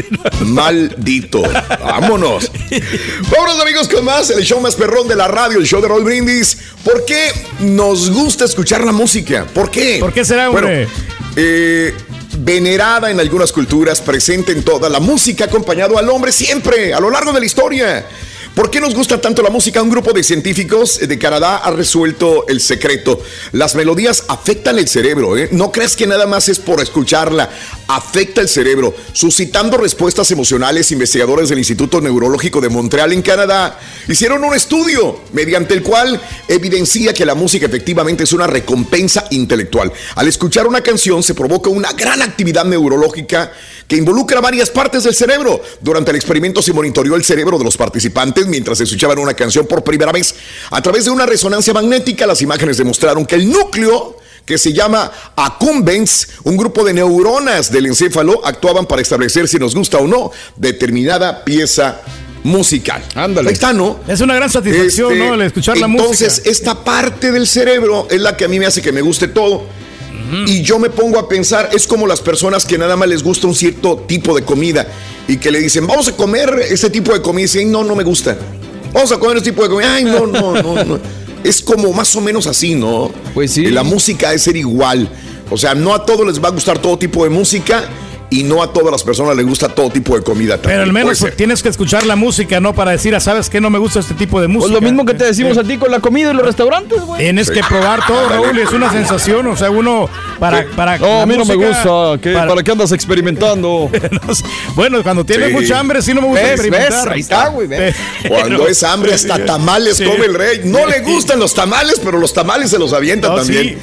[0.44, 1.42] maldito.
[1.82, 2.50] Vámonos.
[3.30, 6.04] Vámonos amigos con más, el show más perrón de la radio, el show de Roll
[6.04, 6.58] Brindis.
[6.84, 7.30] ¿Por qué
[7.60, 9.46] nos gusta escuchar la música?
[9.52, 9.98] ¿Por qué?
[10.00, 10.86] ¿Por qué será, hombre?
[10.86, 10.90] Bueno,
[11.36, 11.94] eh,
[12.38, 17.10] venerada en algunas culturas, presente en toda la música, acompañado al hombre siempre, a lo
[17.10, 18.06] largo de la historia.
[18.54, 19.80] ¿Por qué nos gusta tanto la música?
[19.80, 23.22] Un grupo de científicos de Canadá ha resuelto el secreto.
[23.52, 25.48] Las melodías afectan el cerebro, ¿eh?
[25.52, 27.48] No creas que nada más es por escucharla,
[27.86, 30.90] afecta el cerebro, suscitando respuestas emocionales.
[30.90, 33.78] Investigadores del Instituto Neurológico de Montreal en Canadá
[34.08, 39.92] hicieron un estudio mediante el cual evidencia que la música efectivamente es una recompensa intelectual.
[40.16, 43.52] Al escuchar una canción se provoca una gran actividad neurológica
[43.90, 45.60] que involucra varias partes del cerebro.
[45.80, 49.82] Durante el experimento se monitoreó el cerebro de los participantes mientras escuchaban una canción por
[49.82, 50.32] primera vez.
[50.70, 54.16] A través de una resonancia magnética, las imágenes demostraron que el núcleo
[54.46, 59.74] que se llama accumbens, un grupo de neuronas del encéfalo, actuaban para establecer si nos
[59.74, 62.00] gusta o no determinada pieza
[62.44, 63.02] musical.
[63.16, 63.48] Ándale.
[63.48, 63.98] Ahí está, ¿no?
[64.06, 65.34] Es una gran satisfacción, Este, ¿no?
[65.34, 66.04] El escuchar la música.
[66.04, 69.26] Entonces, esta parte del cerebro es la que a mí me hace que me guste
[69.26, 69.66] todo.
[70.46, 73.46] Y yo me pongo a pensar, es como las personas que nada más les gusta
[73.46, 74.86] un cierto tipo de comida
[75.26, 77.96] y que le dicen, vamos a comer este tipo de comida y dicen, no, no
[77.96, 78.36] me gusta.
[78.92, 79.94] Vamos a comer este tipo de comida.
[79.94, 80.98] Ay, no, no, no, no.
[81.42, 83.10] Es como más o menos así, ¿no?
[83.32, 83.70] Pues sí.
[83.70, 85.08] La música es ser igual.
[85.50, 87.88] O sea, no a todos les va a gustar todo tipo de música
[88.30, 90.56] y no a todas las personas les gusta todo tipo de comida.
[90.62, 91.04] Pero al también.
[91.06, 92.72] menos pues, tienes que escuchar la música, ¿no?
[92.74, 93.60] Para decir, ah, ¿sabes qué?
[93.60, 94.70] No me gusta este tipo de música.
[94.72, 97.20] Pues lo mismo que te decimos a ti con la comida y los restaurantes, güey.
[97.20, 99.46] Tienes que probar todo, Raúl, es una sensación.
[99.48, 100.08] O sea, uno
[100.38, 100.64] para.
[100.76, 102.18] para No, a mí no me gusta.
[102.22, 102.32] ¿Qué?
[102.32, 103.90] ¿Para, qué andas experimentando?
[104.74, 105.54] bueno, cuando tienes Sí.
[105.54, 106.50] mucha hambre, sí no me gusta ¿Ves?
[106.52, 107.04] experimentar.
[107.08, 107.12] ¿Ves?
[107.14, 107.68] Ahí está, güey.
[108.28, 110.04] Cuando es hambre, hasta tamales Sí.
[110.04, 110.60] come el rey.
[110.64, 113.78] No le gustan los tamales, pero los tamales se los avienta No, también.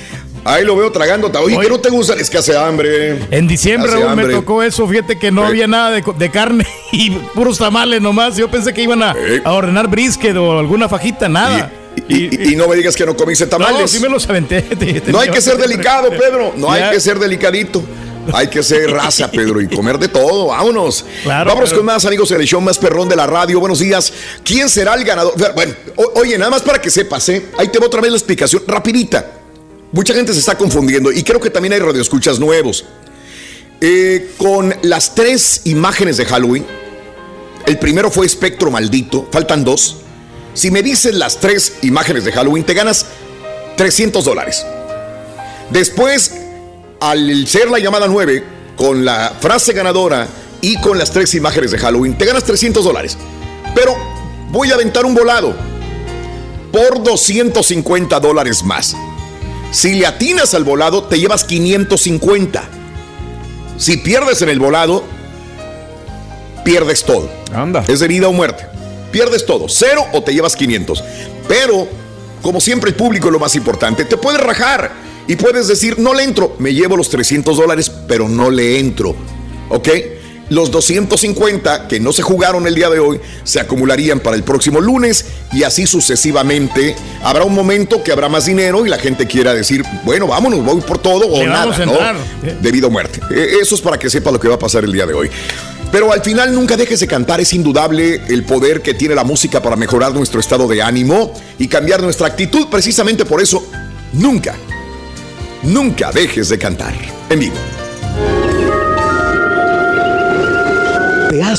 [0.50, 1.30] Ahí lo veo tragando.
[1.42, 2.20] Oye, ¿qué no te gustan?
[2.20, 3.20] Es que hace hambre.
[3.32, 4.36] En diciembre, Hace Raúl, me hambre.
[4.38, 4.88] tocó eso.
[4.88, 5.48] Fíjate que no Sí.
[5.50, 8.38] había nada de, carne y puros tamales nomás.
[8.38, 9.42] Yo pensé que iban a, Sí.
[9.44, 11.70] a ordenar brisket o alguna fajita, nada.
[12.08, 13.82] Y, y no me digas que no comiste tamales.
[13.82, 14.64] No, sí me los aventé.
[15.08, 16.54] No hay que ser delicado, Pedro.
[16.56, 17.84] No hay que ser delicadito.
[18.34, 20.48] Hay que ser raza, Pedro, y comer de todo.
[20.48, 21.04] Vámonos.
[21.24, 23.60] Claro, Vámonos pero- con más, amigos, del show más perrón de la radio.
[23.60, 24.14] Buenos días.
[24.44, 25.34] ¿Quién será el ganador?
[25.56, 27.48] Bueno, o- oye, nada más para que sepas, ¿eh?
[27.58, 29.32] Ahí te va otra vez la explicación, rapidita.
[29.92, 32.86] Mucha gente se está confundiendo y creo que también hay radioescuchas nuevos.
[33.80, 36.66] Eh, con las tres imágenes de Halloween,
[37.66, 39.98] el primero fue Espectro Maldito, faltan dos.
[40.54, 43.06] Si me dices las tres imágenes de Halloween, te ganas
[43.78, 44.66] 300 dólares.
[45.70, 46.34] Después,
[47.00, 48.44] al ser la llamada 9,
[48.76, 50.28] con la frase ganadora
[50.62, 53.18] y con las tres imágenes de Halloween, te ganas 300 dólares.
[53.76, 53.96] Pero
[54.50, 55.56] voy a aventar un volado
[56.72, 58.96] por 250 dólares más.
[59.72, 62.64] Si le atinas al volado, te llevas 550.
[63.78, 65.04] Si pierdes en el volado,
[66.64, 67.30] pierdes todo.
[67.54, 67.84] Anda.
[67.88, 68.66] Es de vida o muerte.
[69.12, 69.68] Pierdes todo.
[69.70, 71.04] Cero o te llevas 500.
[71.48, 71.88] Pero,
[72.42, 74.06] como siempre, el público es lo más importante.
[74.06, 74.92] Te puedes rajar
[75.28, 76.56] y puedes decir, no le entro.
[76.60, 79.16] Me llevo los 300 dólares, pero no le entro.
[79.70, 79.90] ¿Ok?
[80.50, 84.80] Los 250 que no se jugaron el día de hoy se acumularían para el próximo
[84.80, 86.96] lunes y así sucesivamente.
[87.24, 90.82] Habrá un momento que habrá más dinero y la gente quiera decir, bueno, vámonos, voy
[90.82, 91.98] por todo o Le nada, vamos a ¿no?
[92.62, 93.20] Debido a muerte.
[93.32, 95.30] Eh, Eso es para que sepa lo que va a pasar el día de hoy.
[95.92, 99.62] Pero al final nunca dejes de cantar, es indudable el poder que tiene la música
[99.62, 102.68] para mejorar nuestro estado de ánimo y cambiar nuestra actitud.
[102.70, 103.66] Precisamente por eso,
[104.14, 104.56] nunca,
[105.64, 106.94] nunca dejes de cantar
[107.30, 107.56] en vivo.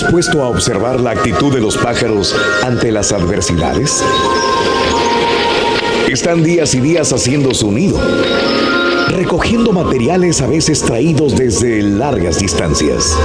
[0.03, 4.05] Has puesto a observar la actitud de los pájaros ante las adversidades?
[6.09, 7.99] Están días y días haciendo su nido,
[9.09, 13.16] recogiendo materiales a veces traídos desde largas distancias.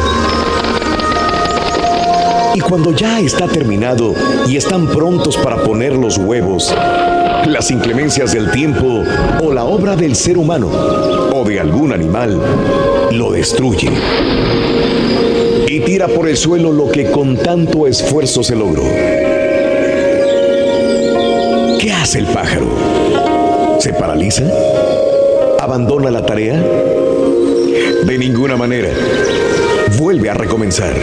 [2.55, 4.15] Y cuando ya está terminado
[4.47, 6.73] y están prontos para poner los huevos,
[7.45, 9.03] las inclemencias del tiempo
[9.41, 10.69] o la obra del ser humano
[11.33, 12.41] o de algún animal
[13.11, 13.93] lo destruyen
[15.73, 18.83] y tira por el suelo lo que con tanto esfuerzo se logró.
[21.79, 22.67] ¿Qué hace el pájaro?
[23.79, 24.43] ¿Se paraliza?
[25.59, 26.63] ¿Abandona la tarea?
[28.05, 28.89] De ninguna manera.
[29.97, 30.93] Vuelve a recomenzar.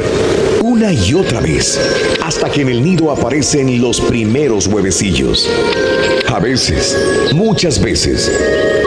[0.63, 1.81] Una y otra vez.
[2.23, 5.49] Hasta que en el nido aparecen los primeros huevecillos.
[6.29, 6.97] A veces,
[7.35, 8.31] muchas veces,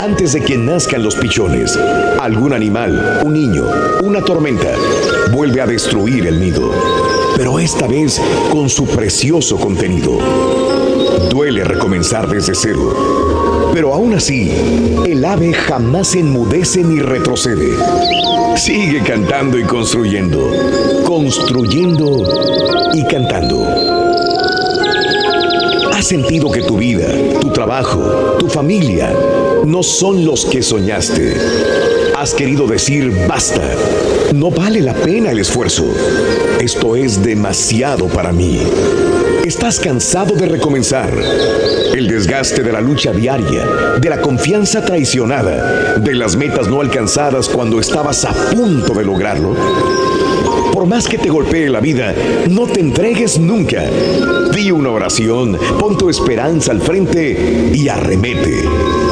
[0.02, 1.78] antes de que nazcan los pichones,
[2.20, 3.66] algún animal, un niño,
[4.04, 4.74] una tormenta,
[5.32, 6.72] vuelve a destruir el nido.
[7.38, 10.18] Pero esta vez con su precioso contenido.
[11.30, 13.53] Duele recomenzar desde cero.
[13.74, 14.52] Pero aún así,
[15.08, 17.74] el ave jamás enmudece ni retrocede.
[18.56, 20.52] Sigue cantando y construyendo,
[21.04, 23.68] construyendo y cantando.
[25.92, 27.08] ¿Has sentido que tu vida,
[27.42, 29.12] tu trabajo, tu familia
[29.66, 31.36] no son los que soñaste?
[32.16, 33.72] ¿Has querido decir basta?
[34.36, 35.86] No vale la pena el esfuerzo.
[36.60, 38.60] Esto es demasiado para mí.
[39.46, 41.14] ¿Estás cansado de recomenzar?
[41.94, 43.66] El desgaste de la lucha diaria,
[44.00, 49.54] de la confianza traicionada, de las metas no alcanzadas cuando estabas a punto de lograrlo.
[50.72, 52.16] Por más que te golpee la vida,
[52.50, 53.84] no te entregues nunca.
[54.56, 58.64] Di una oración, pon tu esperanza al frente y arremete.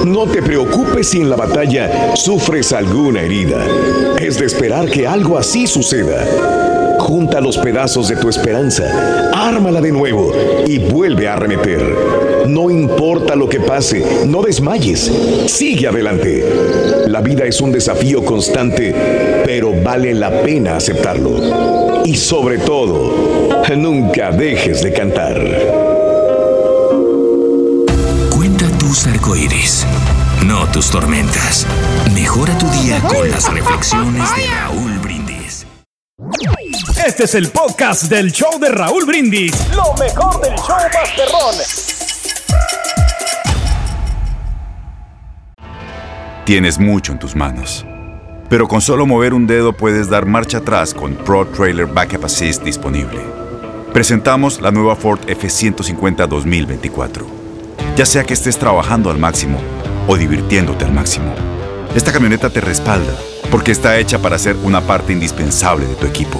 [0.06, 3.66] No te preocupes si en la batalla sufres alguna herida.
[4.18, 6.71] Es de esperar que algo así suceda.
[7.02, 10.32] Junta los pedazos de tu esperanza, ármala de nuevo
[10.68, 11.82] y vuelve a arremeter.
[12.48, 15.12] No importa lo que pase, no desmayes,
[15.48, 16.46] sigue adelante.
[17.08, 18.94] La vida es un desafío constante,
[19.44, 22.04] pero vale la pena aceptarlo.
[22.06, 25.38] Y sobre todo, nunca dejes de cantar.
[28.30, 29.88] Cuenta tus arcoíris,
[30.46, 31.66] no tus tormentas.
[32.14, 34.91] Mejora tu día con las reflexiones de Raúl.
[37.06, 39.54] Este es el podcast del show de Raúl Brindis.
[39.76, 41.56] Lo mejor del show Masterrón.
[46.46, 47.88] Tienes mucho en tus manos.
[48.50, 52.62] Pero con solo mover un dedo puedes dar marcha atrás con Pro Trailer Backup Assist
[52.62, 53.20] disponible.
[53.94, 57.26] Presentamos la nueva Ford F150 2024.
[57.96, 59.60] Ya sea que estés trabajando al máximo
[60.08, 61.34] o divirtiéndote al máximo,
[61.96, 63.14] esta camioneta te respalda
[63.50, 66.40] porque está hecha para ser una parte indispensable de tu equipo.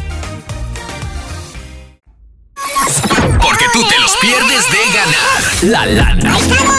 [3.41, 6.37] Porque tú te los pierdes de ganar la lana.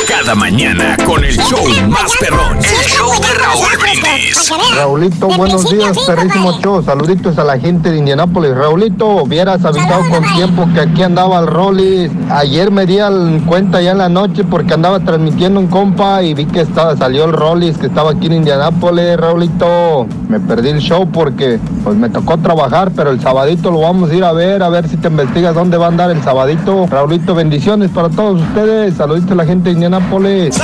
[0.08, 2.56] Cada mañana con el show más perrón.
[2.58, 4.52] El show de Raúl Brindis.
[4.76, 6.82] Raulito, buenos días, perrísimo show.
[6.84, 8.54] Saluditos a la gente de Indianápolis.
[8.54, 12.12] Raulito, hubieras avisado con tiempo que aquí andaba el Rollis.
[12.30, 16.34] Ayer me di al cuenta ya en la noche porque andaba transmitiendo un compa y
[16.34, 20.06] vi que estaba, salió el Rollis, que estaba aquí en Indianápolis, Raulito.
[20.28, 24.14] Me perdí el show porque pues me tocó trabajar, pero el sabadito lo vamos a
[24.14, 26.86] ir a ver, a ver si te investigas dónde va a andar el sabadito.
[26.86, 28.94] Raulito, bendiciones para todos ustedes.
[28.96, 30.58] Saluditos a la gente de Indianápolis.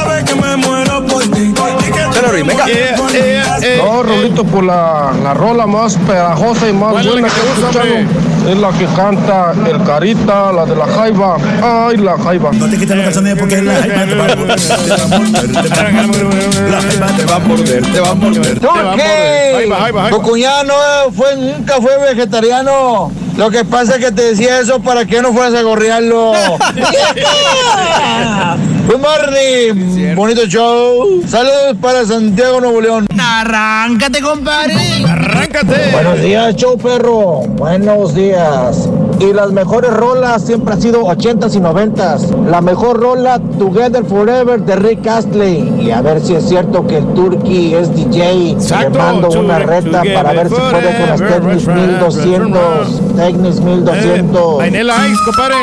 [3.78, 7.40] No, Raulito, por la, la rola más pegajosa y más ¿Cuál es buena la que
[7.40, 7.94] que he te escuchado.
[8.48, 11.36] Es la que canta el Carita, la de la Jaiba.
[11.62, 12.52] Ay, la Jaiba.
[12.52, 15.50] No te quites los calzones porque la Jaiba te va a morder.
[16.70, 18.60] La jaiba te va a morder, te va a morder.
[20.10, 23.10] Tu cuñado no fue, nunca fue vegetariano.
[23.38, 26.32] Lo que pasa es que te decía eso para que no fueras a gorrearlo.
[28.88, 31.22] Good morning, bonito show.
[31.24, 33.06] Saludos para Santiago Nuevo León.
[33.16, 34.74] Arráncate, compadre.
[35.08, 35.92] Arráncate.
[35.92, 37.42] Buenos días, show perro.
[37.46, 38.88] Buenos días.
[39.20, 42.46] Y las mejores rolas siempre han sido 80s y 90s.
[42.48, 45.74] La mejor rola, Together Forever, de Rick Astley.
[45.80, 48.52] Y a ver si es cierto que el Turkey es DJ.
[48.52, 48.90] Exacto.
[48.90, 53.16] Le mando una Together reta para ver si puede con las Technics 1200.
[53.16, 54.58] Technics 1200.
[54.58, 55.56] Vainilla Ice, compadre.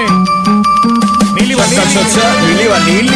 [1.36, 1.56] Mili
[2.68, 3.12] Vanilli.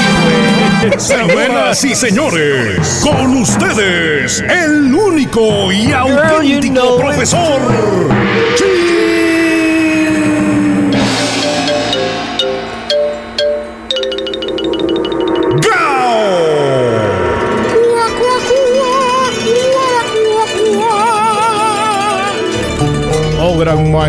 [0.98, 7.62] Señoras y señores, con ustedes, el único y auténtico profesor.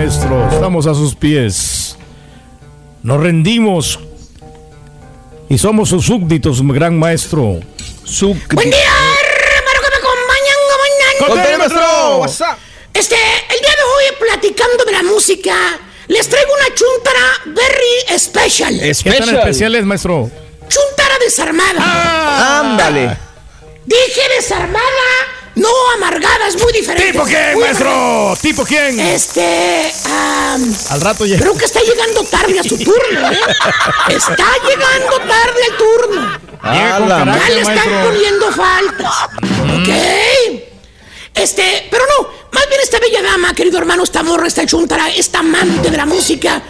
[0.00, 1.94] Maestro, estamos a sus pies.
[3.02, 4.00] Nos rendimos
[5.50, 7.60] y somos sus súbditos, gran maestro.
[8.52, 8.92] Buen día,
[9.56, 12.16] hermano, que me acompañan Conté, maestro.
[12.16, 12.58] WhatsApp.
[12.94, 15.54] Este, el día de hoy, platicando de la música,
[16.08, 18.80] les traigo una chuntara very special.
[18.80, 20.30] ¿Qué tan especial es, maestro?
[20.66, 21.78] Chuntara desarmada.
[21.78, 22.60] Ah.
[22.60, 23.18] Ándale.
[23.84, 24.80] Dije desarmada,
[25.56, 27.12] no amargada, es muy diferente.
[27.12, 28.36] ¿Tipo quién, Muy maestro?
[28.40, 28.98] ¿Tipo quién?
[29.00, 29.92] Este,
[30.90, 31.38] Al rato ya.
[31.38, 33.38] creo que está llegando tarde a su turno, ¿eh?
[34.08, 36.38] Está llegando tarde al turno.
[36.72, 38.10] Llega con Ala, Ya le están maestro.
[38.10, 39.14] poniendo faltas.
[39.80, 40.62] Ok.
[41.34, 45.38] Este, pero no, más bien esta bella dama, querido hermano, esta morra, esta chuntara, esta
[45.40, 46.62] amante de la música.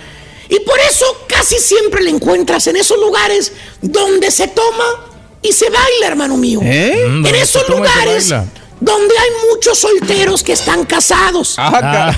[0.48, 4.84] Y por eso casi siempre la encuentras en esos lugares donde se toma
[5.42, 6.60] y se baila, hermano mío.
[6.62, 7.06] ¿Eh?
[7.08, 8.46] Mm, En esos lugares baila.
[8.80, 11.54] Donde hay muchos solteros que están casados.
[11.58, 12.12] Ah,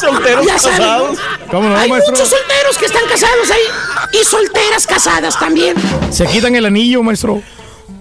[0.00, 1.18] Solteros Ya saben, casados.
[1.50, 2.12] ¿Cómo no, Hay maestro?
[2.12, 5.76] muchos solteros que están casados ahí y solteras casadas también.
[6.10, 7.42] Se quitan el anillo, maestro.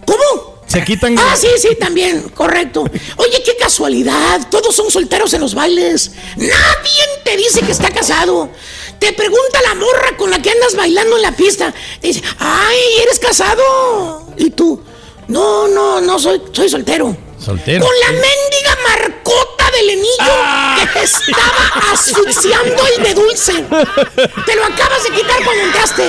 [0.05, 0.57] ¿Cómo?
[0.67, 1.17] Se quitan.
[1.17, 2.83] Ah, sí, sí, también, correcto.
[3.15, 6.11] Oye, qué casualidad, todos son solteros en los bailes.
[6.35, 8.49] Nadie te dice que está casado.
[8.99, 11.73] Te pregunta la morra con la que andas bailando en la pista.
[12.01, 14.27] Te dice, ay, ¿eres casado?
[14.37, 14.81] Y tú,
[15.27, 17.15] no, no, no, soy, soy soltero.
[17.39, 17.85] Soltero.
[17.85, 23.53] Con la mendiga marcota del anillo que te estaba asfixiando el de dulce.
[24.45, 26.03] Te lo acabas de quitar cuando entraste.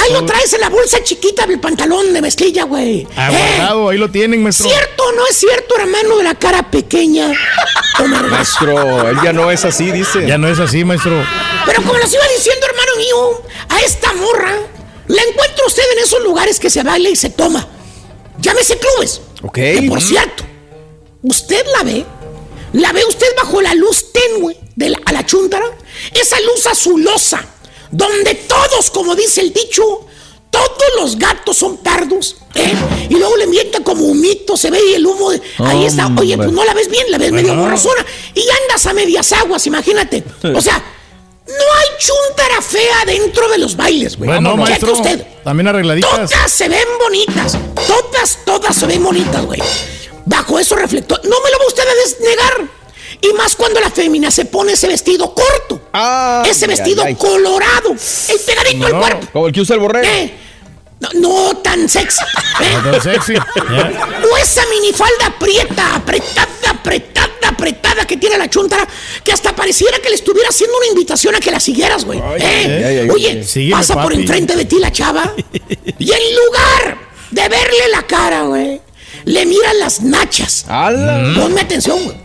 [0.00, 3.00] Ahí lo traes en la bolsa chiquita del pantalón de mezclilla, güey.
[3.00, 4.68] Eh, Aguardado, ahí lo tienen, maestro.
[4.68, 7.32] ¿Cierto o no es cierto, hermano de la cara pequeña?
[8.30, 10.26] Maestro, él ya no es así, dice.
[10.26, 11.24] Ya no es así, maestro.
[11.64, 14.54] Pero como les iba diciendo, hermano mío, a esta morra
[15.06, 17.66] la encuentra usted en esos lugares que se baila y se toma.
[18.40, 19.20] Llámese clubes.
[19.42, 19.54] Ok.
[19.54, 20.44] Que por cierto,
[21.22, 22.04] usted la ve,
[22.72, 25.66] la ve usted bajo la luz tenue de la, a la chúntara,
[26.12, 27.44] esa luz azulosa,
[27.90, 30.06] donde todos, como dice el dicho,
[30.50, 32.72] todos los gatos son pardos, ¿eh?
[33.08, 36.08] Y luego le mienta como humito, se ve y el humo, de- ahí está.
[36.18, 38.04] Oye, pues no la ves bien, la ves medio borrosona.
[38.34, 40.22] Y andas a medias aguas, imagínate.
[40.54, 40.82] O sea,
[41.46, 44.28] no hay chúntara fea dentro de los bailes, güey.
[44.28, 44.92] Bueno, maestro.
[44.92, 45.26] usted.
[45.44, 46.30] También arregladitas.
[46.30, 47.58] Todas se ven bonitas.
[47.94, 49.60] Todas, todas se ven bonitas, güey.
[50.24, 51.24] Bajo esos reflectores.
[51.28, 52.68] No me lo va usted a desnegar.
[53.20, 55.80] Y más cuando la fémina se pone ese vestido corto.
[56.44, 59.26] Ese vestido colorado, el pegadito al cuerpo.
[59.32, 60.06] Como el que usa el borrego.
[60.06, 60.34] ¿Eh?
[61.00, 62.22] No, no tan sexy.
[62.60, 62.78] ¿eh?
[62.82, 63.34] No tan sexy.
[63.34, 68.86] O esa minifalda aprieta, apretada, apretada, apretada que tiene la chuntara,
[69.22, 72.18] que hasta pareciera que le estuviera haciendo una invitación a que la siguieras, güey.
[72.18, 72.84] ¿Eh?
[72.84, 75.32] ay, ay, Oye, pasa por enfrente de ti la chava
[75.98, 78.80] y en lugar de verle la cara, güey,
[79.24, 80.64] le miran las nachas.
[80.68, 81.34] ¡Hala!
[81.36, 82.16] Ponme atención, güey.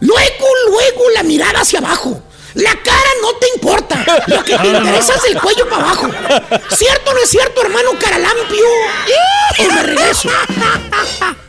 [0.00, 2.22] Luego, luego la mirada hacia abajo.
[2.54, 4.04] La cara no te importa.
[4.28, 6.08] Lo que te interesa es el cuello para abajo.
[6.70, 8.64] ¿Cierto o no es cierto, hermano Caralampio?
[9.58, 10.28] O me regreso.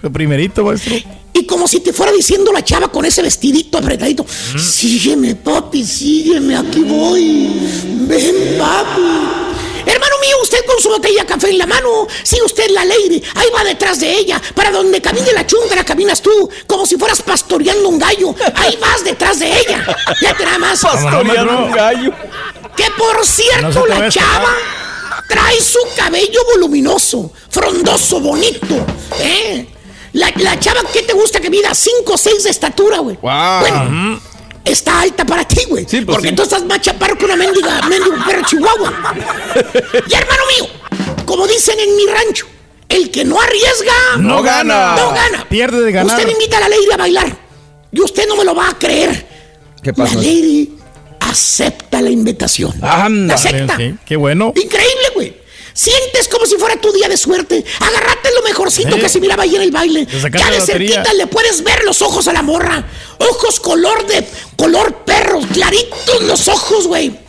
[0.01, 0.95] Lo primerito, maestro.
[1.33, 4.25] Y como si te fuera diciendo la chava con ese vestidito apretadito.
[4.57, 7.51] Sígueme, papi, sígueme, aquí voy.
[8.07, 9.44] Ven, papi.
[9.85, 13.23] Hermano mío, usted con su botella de café en la mano, sigue usted la lady,
[13.35, 17.21] ahí va detrás de ella, para donde camine la chuntara caminas tú, como si fueras
[17.21, 19.85] pastoreando un gallo, ahí vas detrás de ella.
[20.21, 20.81] Ya te nada más.
[20.81, 22.11] Pastoreando un gallo.
[22.75, 24.53] Que por cierto, la chava
[25.27, 28.85] trae su cabello voluminoso, frondoso, bonito.
[29.19, 29.67] ¿eh?
[30.13, 31.73] La, la chava, ¿qué te gusta que mida?
[31.73, 33.17] 5 o 6 de estatura, güey.
[33.21, 33.59] Wow.
[33.59, 34.21] Bueno,
[34.65, 35.85] está alta para ti, güey.
[35.87, 36.35] Sí, pues porque sí.
[36.35, 38.93] tú estás más chaparro que una mendiga, mendigo perro chihuahua.
[40.07, 40.67] y hermano mío,
[41.25, 42.47] como dicen en mi rancho,
[42.89, 44.95] el que no arriesga, No gana.
[44.95, 45.45] No gana.
[45.49, 46.17] Pierde de ganar.
[46.17, 47.37] Usted invita a la lady a bailar
[47.91, 49.27] y usted no me lo va a creer.
[49.81, 50.15] ¿Qué La pasa?
[50.15, 50.75] lady
[51.19, 52.73] acepta la invitación.
[52.83, 53.33] Anda.
[53.33, 53.77] La acepta.
[53.77, 54.53] Sí, qué bueno.
[54.55, 55.44] Increíble, güey.
[55.75, 57.63] Sientes como si fuera tu día de suerte.
[57.81, 59.01] Agarrate lo mejorcito Sí.
[59.01, 60.07] que se miraba ahí en el baile.
[60.33, 62.87] Ya de cerquita le puedes ver los ojos a la morra.
[63.19, 67.19] Ojos color de color perro, claritos los ojos, güey.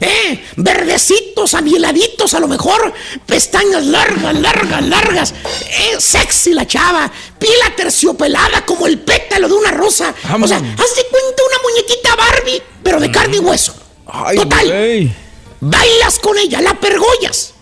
[0.00, 2.90] Eh, verdecitos, amieladitos a lo mejor,
[3.26, 5.34] pestañas largas, largas, largas,
[5.68, 10.14] eh, sexy la chava, piel aterciopelada como el pétalo de una rosa.
[10.42, 13.74] O sea, haz de cuenta una muñequita Barbie, pero de carne y hueso.
[14.06, 15.14] Ay, Total.
[15.60, 17.52] Bailas con ella, la pergollas.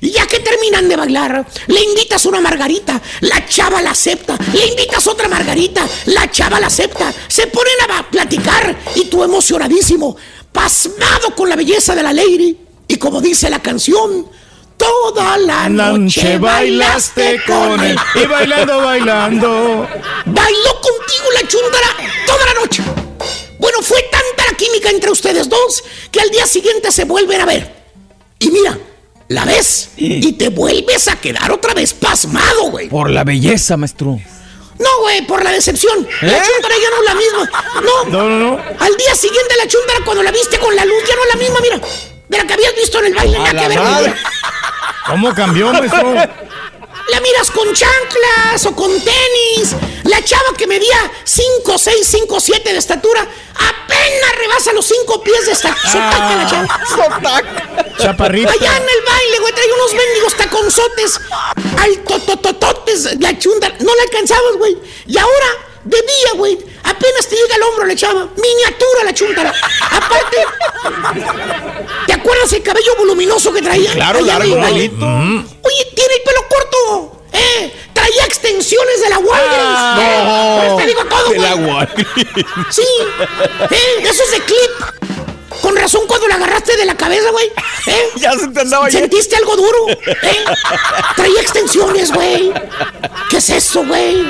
[0.00, 4.66] Y ya que terminan de bailar, le invitas una margarita, la chava la acepta, le
[4.66, 10.16] invitas otra margarita, la chava la acepta, se ponen a platicar y tú emocionadísimo,
[10.52, 12.56] pasmado con la belleza de la lady.
[12.88, 14.26] Y como dice la canción,
[14.76, 17.96] toda la noche bailaste con él.
[18.14, 19.88] Y bailando, bailando.
[20.26, 22.82] Bailó contigo la chuntara toda la noche.
[23.58, 27.46] Bueno, fue tanta la química entre ustedes dos que al día siguiente se vuelven a
[27.46, 27.74] ver.
[28.38, 28.78] Y mira,
[29.28, 32.88] la ves y te vuelves a quedar otra vez pasmado, güey.
[32.88, 34.18] Por la belleza, maestro.
[34.78, 36.06] No, güey, por la decepción.
[36.20, 36.42] La ¿Eh?
[36.44, 37.62] chuntara ya no es la misma.
[37.82, 38.10] No.
[38.10, 38.62] No, no, no.
[38.78, 41.40] Al día siguiente la chuntara cuando la viste con la luz ya no es la
[41.40, 41.80] misma, mira.
[42.28, 44.16] De la que habías visto en el baile, nada la que ver.
[45.06, 46.14] ¿Cómo cambió, maestro?
[47.10, 49.74] La miras con chanclas o con tenis.
[50.04, 53.22] La chava que medía 5, 6, 5, 7 de estatura
[53.54, 55.92] apenas rebasa los 5 pies de estatura.
[55.92, 56.80] Sotaca la chava.
[57.98, 58.52] Chaparrita.
[58.52, 61.20] Allá en el baile, güey, trae unos mendigos taconzotes
[61.78, 63.20] altotototes.
[63.20, 64.76] La chunda, no la alcanzabas, güey.
[65.06, 65.46] Y ahora,
[65.86, 68.28] de día, güey, apenas te llega al hombro la chava.
[68.36, 69.54] Miniatura la chuntara.
[69.90, 70.36] Aparte,
[72.06, 73.92] ¿te acuerdas el cabello voluminoso que traía?
[73.92, 75.06] Claro, Allá largo, bonito.
[75.06, 77.22] Oye, tiene el pelo corto.
[77.32, 77.72] ¿Eh?
[77.92, 79.78] Traía extensiones de la Walgreens.
[79.78, 80.68] Ah, ¿eh?
[80.70, 80.76] no.
[80.76, 81.54] Te digo todo, De la.
[81.54, 82.08] Walgreens.
[82.70, 82.82] Sí.
[83.70, 84.02] ¿Eh?
[84.02, 85.06] Eso es de clip.
[85.62, 87.46] Con razón cuando la agarraste de la cabeza, güey.
[87.86, 88.08] ¿Eh?
[88.16, 88.90] Ya se te andaba.
[88.90, 89.88] ¿Sentiste algo duro?
[89.88, 90.44] ¿Eh?
[91.14, 92.52] Traía extensiones, güey.
[93.30, 94.28] ¿Qué es eso, güey?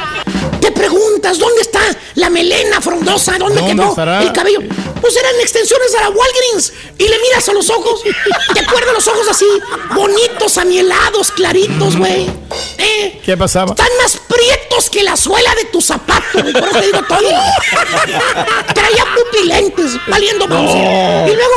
[0.67, 1.79] Te preguntas, ¿dónde está
[2.17, 3.39] la melena frondosa?
[3.39, 4.21] ¿Dónde, ¿Dónde quedó estará?
[4.21, 4.59] el cabello?
[5.01, 6.73] Pues eran extensiones a la Walgreens.
[6.99, 8.01] Y le miras a los ojos.
[8.53, 9.47] ¿Te acuerdas los ojos así?
[9.95, 12.29] Bonitos, amielados, claritos, güey.
[12.79, 13.21] ¿Eh?
[13.25, 13.77] ¿Qué pasaba?
[13.79, 16.53] Están más prietos que la suela de tu zapato, güey.
[16.53, 17.21] Por eso te digo todo.
[18.75, 21.31] Traía pupilentes, valiendo mouse.
[21.31, 21.55] Y luego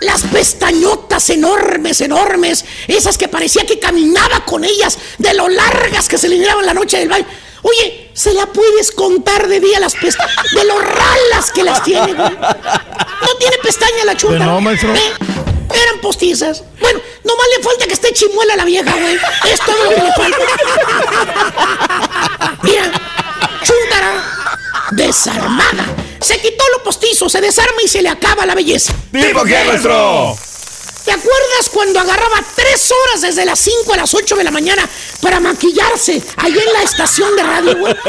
[0.00, 2.66] las pestañotas enormes, enormes.
[2.88, 6.74] Esas que parecía que caminaba con ellas de lo largas que se le miraban la
[6.74, 7.26] noche del baile.
[7.62, 12.12] Oye, se la puedes contar de día las pestañas, de lo ralas que las tiene,
[12.12, 12.30] güey.
[12.30, 14.36] No tiene pestaña la chunta.
[14.36, 14.94] Pues no, maestro.
[14.94, 15.12] ¿Eh?
[15.72, 16.64] Eran postizas.
[16.80, 19.18] Bueno, nomás le falta que esté chimuela la vieja, güey.
[19.50, 20.38] Es todo lo que le falta.
[22.62, 22.92] Mira,
[23.62, 24.24] Chuntara,
[24.92, 25.86] desarmada.
[26.20, 28.92] Se quitó lo postizo, se desarma y se le acaba la belleza.
[29.12, 30.36] ¿Tipo qué, maestro?
[31.04, 34.88] ¿Te acuerdas cuando agarraba tres horas desde las 5 a las 8 de la mañana
[35.20, 37.94] para maquillarse allá en la estación de radio, güey?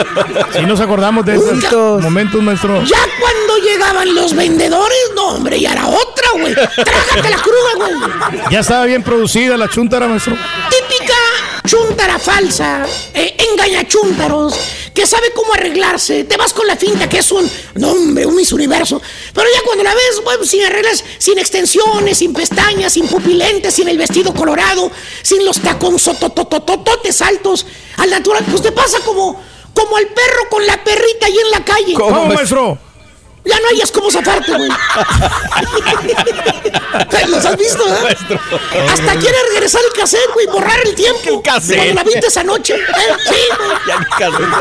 [0.53, 2.83] Sí nos acordamos de esos momentos, maestro.
[2.83, 6.53] Ya cuando llegaban los vendedores, no, hombre, ya era otra, güey.
[6.53, 8.41] Trágate la cruda, güey.
[8.51, 10.35] Ya estaba bien producida la chuntara, maestro.
[10.69, 11.13] Típica
[11.65, 14.53] chuntara falsa, eh, engañachúntaros,
[14.93, 16.23] que sabe cómo arreglarse.
[16.25, 19.01] Te vas con la finta que es un, no hombre, un Miss Universo.
[19.33, 23.87] Pero ya cuando la ves, bueno, sin arreglas, sin extensiones, sin pestañas, sin pupilentes, sin
[23.87, 27.65] el vestido colorado, sin los taconzotototototes altos,
[27.97, 29.41] al natural, pues te pasa como,
[29.73, 31.93] como al perro con la perrita ahí en la calle.
[31.93, 32.90] ¿Cómo, maestro?
[33.43, 34.69] Ya no hayas cómo zafarte, güey.
[37.27, 38.15] ¿Los has visto, eh?
[38.87, 41.41] Hasta quiere regresar el cassette, güey, borrar el tiempo.
[41.43, 42.75] Cuando la viste esa noche.
[43.01, 43.71] Eh, sí, güey.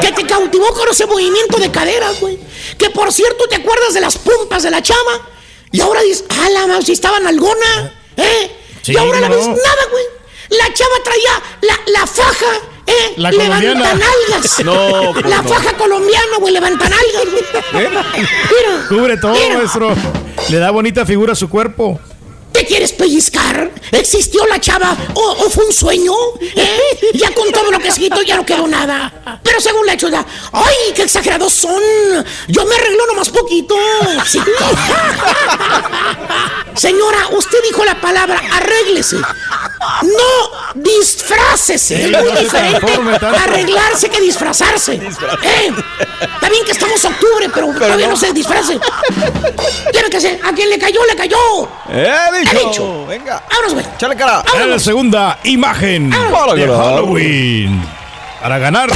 [0.00, 2.38] Que te cautivó con ese movimiento de caderas, güey.
[2.78, 5.28] Que por cierto, ¿te acuerdas de las pompas de la chama?
[5.72, 8.50] Y ahora dices, ah, la si estaba en alguna, ¿eh?
[8.86, 10.04] y ahora la ves nada, güey.
[10.50, 12.46] La chava traía la, la faja
[12.86, 13.14] ¿Eh?
[13.18, 14.64] La Levantanalgas.
[14.64, 15.48] No, pues La no.
[15.48, 17.44] faja colombiana, güey, levantanalgas, güey.
[17.72, 18.04] Mira.
[18.88, 19.58] Cubre todo, Mira.
[19.58, 19.94] maestro.
[20.48, 22.00] Le da bonita figura a su cuerpo.
[22.60, 23.70] ¿Te quieres pellizcar?
[23.90, 26.12] ¿Existió la chava o, o fue un sueño?
[26.54, 27.10] ¿Eh?
[27.14, 29.40] Ya con todo lo que quitó ya no quedó nada.
[29.42, 31.82] Pero según la ya, ¡ay, qué exagerados son!
[32.48, 33.74] Yo me arreglo nomás poquito.
[34.26, 34.38] Sí.
[36.74, 39.16] Señora, usted dijo la palabra arréglese.
[39.16, 42.04] No disfrácese.
[42.04, 42.86] Es muy no diferente
[43.26, 44.94] arreglarse que disfrazarse.
[44.94, 45.72] ¿Eh?
[46.20, 48.16] Está bien que estamos en octubre, pero, todavía no.
[48.16, 48.78] se disfrace.
[49.92, 50.40] Tiene que ser.
[50.44, 51.68] A quien le cayó, le cayó.
[51.88, 52.10] ¡Eh,
[52.50, 52.70] He dicho!
[52.70, 53.06] dicho.
[53.06, 53.42] Venga.
[53.48, 53.86] Vámonos, güey.
[53.98, 54.42] Chale cara.
[54.60, 56.66] En la segunda imagen de.
[56.66, 57.82] Halloween.
[58.40, 58.90] Para ganar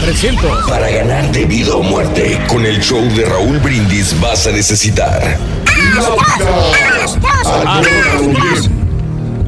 [0.00, 0.68] 300.
[0.68, 5.38] Para ganar de vida o muerte con el show de Raúl Brindis vas a necesitar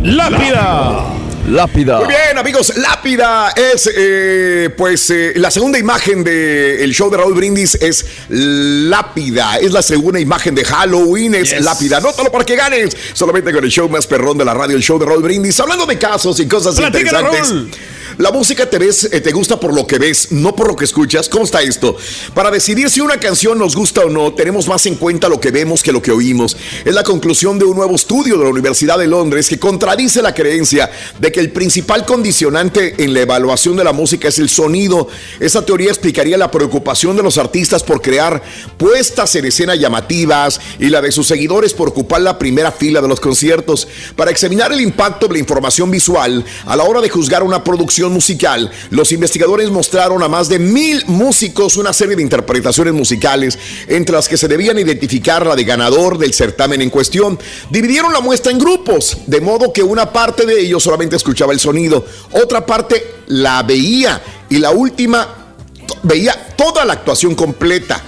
[0.02, 1.05] Lápida.
[1.48, 1.98] Lápida.
[1.98, 7.34] Muy bien, amigos, Lápida es, eh, pues, eh, la segunda imagen del show de Raúl
[7.34, 9.58] Brindis es Lápida.
[9.58, 11.64] Es la segunda imagen de Halloween, es Yes.
[11.64, 12.00] Lápida.
[12.00, 12.96] Nótalo para que ganes.
[13.14, 15.58] Solamente con el show más perrón de la radio, el show de Raúl Brindis.
[15.58, 17.48] Hablando de casos y cosas interesantes.
[17.48, 17.70] Raúl.
[18.19, 20.85] La música te ves, eh, te gusta por lo que ves, no por lo que
[20.85, 21.28] escuchas.
[21.28, 21.97] ¿Cómo está esto?
[22.35, 25.53] Para decidir si una canción nos gusta o no, tenemos más en cuenta lo que
[25.53, 26.57] vemos que lo que oímos.
[26.85, 30.35] Es la conclusión de un nuevo estudio de la Universidad de Londres que contradice la
[30.35, 30.90] creencia
[31.20, 35.07] de que el principal condicionante en la evaluación de la música es el sonido.
[35.39, 38.43] Esa teoría explicaría la preocupación de los artistas por crear
[38.78, 43.07] puestas en escena llamativas y la de sus seguidores por ocupar la primera fila de
[43.07, 43.86] los conciertos.
[44.16, 48.07] Para examinar el impacto de la información visual a la hora de juzgar una producción
[48.10, 54.14] musical, los investigadores mostraron a más de mil músicos una serie de interpretaciones musicales, entre
[54.14, 57.39] las que se debían identificar la de ganador del certamen en cuestión.
[57.70, 61.60] Dividieron la muestra en grupos, de modo que una parte de ellos solamente escuchaba el
[61.60, 65.55] sonido, otra parte la veía y la última
[66.02, 68.02] veía toda la actuación completa.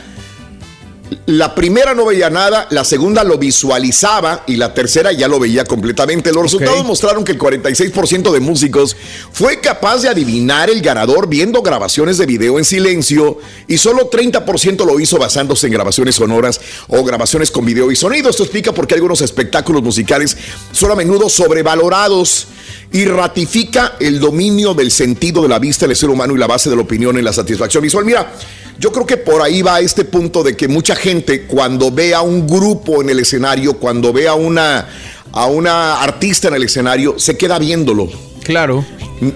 [1.27, 5.65] La primera no veía nada, la segunda lo visualizaba y la tercera ya lo veía
[5.65, 6.32] completamente.
[6.32, 8.97] Los resultados mostraron que el 46% de músicos
[9.32, 14.87] fue capaz de adivinar el ganador viendo grabaciones de video en silencio y solo 30%
[14.87, 18.31] lo hizo basándose en grabaciones sonoras o grabaciones con video y sonido.
[18.31, 20.37] Esto explica por qué algunos espectáculos musicales
[20.73, 22.47] son a menudo sobrevalorados
[22.92, 26.68] y ratifica el dominio del sentido de la vista del ser humano y la base
[26.70, 28.04] de la opinión en la satisfacción visual.
[28.04, 28.32] Mira,
[28.78, 32.22] yo creo que por ahí va este punto de que mucha gente cuando ve a
[32.22, 34.88] un grupo en el escenario, cuando ve a una,
[35.32, 38.08] a una artista en el escenario, se queda viéndolo.
[38.42, 38.84] Claro.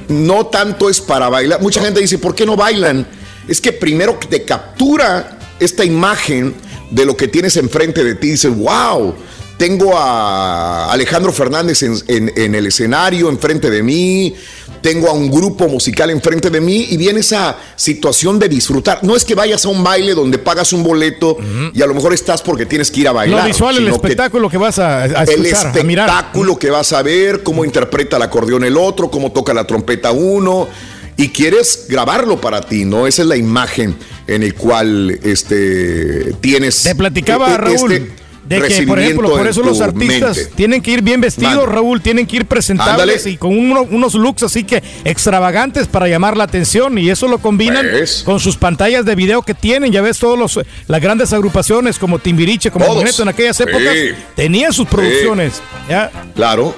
[0.09, 1.61] No tanto es para bailar.
[1.61, 3.07] Mucha gente dice, ¿por qué no bailan?
[3.47, 6.55] Es que primero te captura esta imagen
[6.91, 9.15] de lo que tienes enfrente de ti, dices, wow,
[9.57, 14.35] tengo a Alejandro Fernández en, en- en el escenario enfrente de mí,
[14.81, 18.99] tengo a un grupo musical enfrente de mí y viene esa situación de disfrutar.
[19.03, 21.39] No es que vayas a un baile donde pagas un boleto
[21.73, 23.41] y a lo mejor estás porque tienes que ir a bailar.
[23.43, 26.09] Lo visual, el que espectáculo que vas a, a el escuchar, a mirar.
[26.09, 30.11] espectáculo que vas a ver, cómo interpreta el acordeón el otro, cómo toca la trompeta
[30.13, 30.69] uno.
[31.17, 33.07] Y quieres grabarlo para ti, ¿no?
[33.07, 36.83] Esa es la imagen en el cual este, tienes.
[36.83, 40.53] Te platicaba, eh, Raúl, este de que, por ejemplo, por eso los artistas mente.
[40.55, 41.69] tienen que ir bien vestidos.
[41.69, 43.31] Raúl, tienen que ir presentables Ándale.
[43.31, 47.39] y con uno- unos looks así que extravagantes para llamar la atención y eso lo
[47.39, 48.23] combinan ¿Ves?
[48.25, 49.93] con sus pantallas de video que tienen.
[49.93, 52.85] Ya ves, todos los las grandes agrupaciones como Timbiriche, como.
[52.95, 53.63] Magneto en aquellas Sí.
[53.63, 53.95] épocas
[54.37, 55.63] tenían sus producciones.
[55.89, 56.11] ¿ya?
[56.35, 56.75] Claro,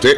[0.00, 0.08] sí.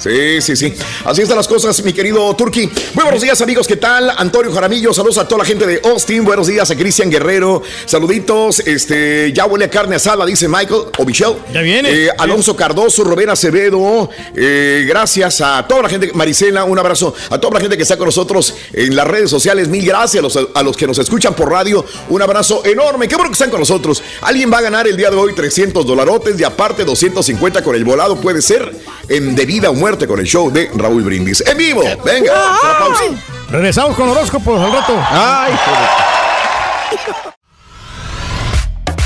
[0.00, 0.72] Sí, sí, sí.
[1.04, 2.70] Así están las cosas, mi querido Turki.
[2.94, 3.66] Muy buenos días, amigos.
[3.66, 4.10] ¿Qué tal?
[4.16, 6.24] Antonio Jaramillo, saludos a toda la gente de Austin.
[6.24, 7.62] Buenos días a Cristian Guerrero.
[7.84, 8.60] Saluditos.
[8.60, 11.36] Este, ya huele a carne asada, dice Michael o Michelle.
[11.52, 11.90] Ya viene.
[11.90, 14.08] Eh, Alonso Cardoso, Rubén Acevedo.
[14.34, 16.12] eh, gracias a toda la gente.
[16.14, 19.68] Marisela, un abrazo a toda la gente que está con nosotros en las redes sociales.
[19.68, 21.84] Mil gracias a los, a los que nos escuchan por radio.
[22.08, 23.06] Un abrazo enorme.
[23.06, 24.02] Qué bueno que están con nosotros.
[24.22, 27.84] Alguien va a ganar el día de hoy 300 dolarotes y aparte 250 con el
[27.84, 28.16] volado.
[28.16, 28.74] Puede ser
[29.10, 31.42] en de vida o muerte con el show de Raúl Brindis.
[31.46, 31.82] En vivo.
[32.04, 33.02] Venga, una pausa.
[33.50, 34.94] Regresamos con horóscopos al rato.
[35.10, 35.52] Ay,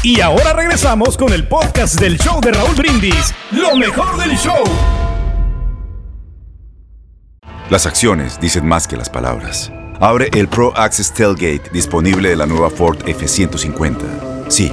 [0.03, 3.35] Y ahora regresamos con el podcast del show de Raúl Brindis.
[3.51, 4.63] Lo mejor del show.
[7.71, 9.73] Las acciones dicen más que las palabras.
[10.01, 13.97] Abre el Pro Access Tailgate disponible de la nueva Ford F-150.
[14.49, 14.71] Sí,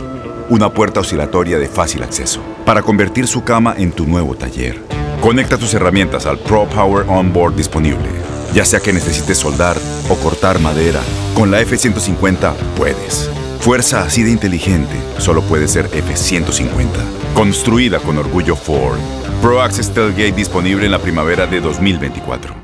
[0.50, 4.82] una puerta oscilatoria de fácil acceso para convertir su cama en tu nuevo taller.
[5.22, 8.10] Conecta tus herramientas al Pro Power Onboard disponible.
[8.56, 9.78] Ya sea que necesites soldar
[10.10, 11.00] o cortar madera,
[11.36, 13.30] con la F-150 puedes.
[13.60, 16.88] Fuerza así de inteligente solo puede ser F-150.
[17.36, 18.98] Construida con orgullo Ford.
[19.44, 22.56] Pro Access Tailgate disponible en la primavera de 2024.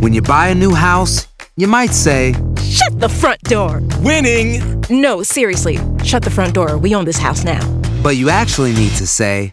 [0.00, 3.82] When you buy a new house, you might say, Shut the front door.
[4.00, 4.62] Winning.
[4.88, 5.80] No, seriously.
[6.04, 6.78] Shut the front door.
[6.78, 7.58] We own this house now.
[8.06, 9.52] but you actually need to say,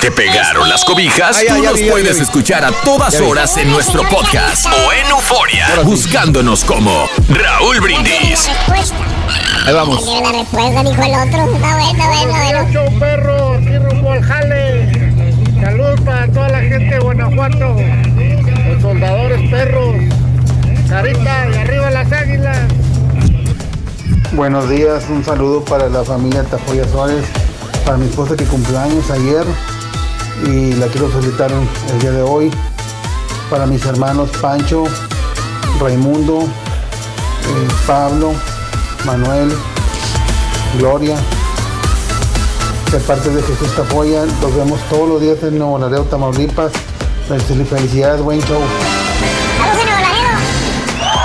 [0.00, 1.36] Te pegaron las cobijas?
[1.36, 2.22] Ay, Tú ay, nos ay, ay, puedes ay.
[2.22, 8.48] escuchar a todas horas en nuestro podcast o en Euforia, buscándonos como Raúl Brindis.
[9.66, 10.02] Ahí vamos.
[10.08, 11.54] Una respuesta, dijo el otro.
[11.54, 12.72] Está bueno, bueno, bueno.
[12.72, 15.12] Show perro, aquí rumbo al jale.
[15.60, 17.76] Saludos para toda la gente de Guanajuato.
[18.68, 19.96] Los soldadores perros.
[20.88, 22.58] Carita y arriba las águilas.
[24.32, 27.24] Buenos días, un saludo para la familia Tafoya Suárez,
[27.84, 29.44] para mi esposa que cumplió años ayer
[30.46, 32.50] y la quiero felicitar el día de hoy,
[33.50, 34.84] para mis hermanos Pancho,
[35.80, 38.32] Raimundo, eh, Pablo,
[39.04, 39.52] Manuel,
[40.78, 41.16] Gloria,
[42.92, 46.72] de parte de Jesús Tafoya, los vemos todos los días en Nuevo Laredo, Tamaulipas.
[47.28, 48.60] Felicidades, buen show.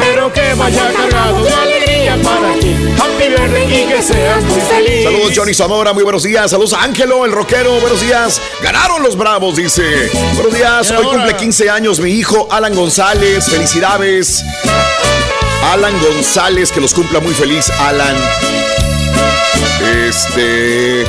[0.00, 2.74] Pero que vaya cargado de alegría para ti.
[2.98, 5.04] Happy birthday y que seas muy feliz.
[5.04, 6.50] Saludos Johnny Zamora, muy buenos días.
[6.50, 8.40] Saludos a Ángelo, el rockero, buenos días.
[8.62, 10.10] Ganaron los Bravos, dice.
[10.34, 13.46] Buenos días, hoy cumple 15 años mi hijo Alan González.
[13.48, 14.44] Felicidades.
[15.72, 18.14] Alan González, que los cumpla muy feliz, Alan.
[19.84, 21.04] Este.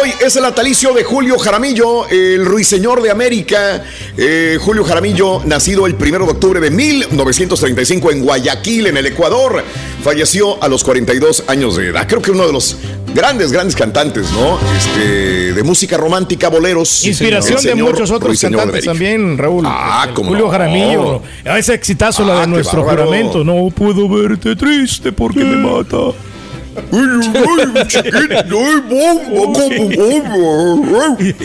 [0.00, 3.82] Hoy es el natalicio de Julio Jaramillo, el ruiseñor de América.
[4.18, 9.64] Eh, Julio Jaramillo, nacido el 1 de octubre de 1935 en Guayaquil, en el Ecuador.
[10.02, 12.06] Falleció a los 42 años de edad.
[12.06, 12.76] Creo que uno de los
[13.14, 14.58] grandes, grandes cantantes, ¿no?
[14.76, 17.06] Este, de música romántica, boleros.
[17.06, 19.64] Inspiración de muchos otros ruiseñor cantantes también, Raúl.
[19.66, 20.50] Ah, El cómo Julio no.
[20.50, 21.22] Jaramillo.
[21.44, 23.06] Ese exitazo, la Ah, de qué nuestro bárbaro.
[23.06, 23.42] juramento.
[23.42, 25.96] No puedo verte triste porque me mata.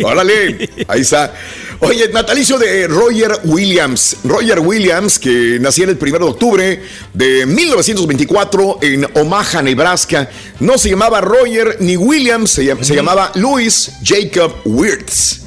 [0.03, 1.33] Órale, ahí está.
[1.79, 4.17] Oye, natalicio de Roger Williams.
[4.23, 6.81] Roger Williams, que nació el 1 de octubre
[7.13, 10.29] de 1924 en Omaha, Nebraska.
[10.59, 15.42] No se llamaba Roger ni Williams, se, se llamaba Louis Jacob Wirtz.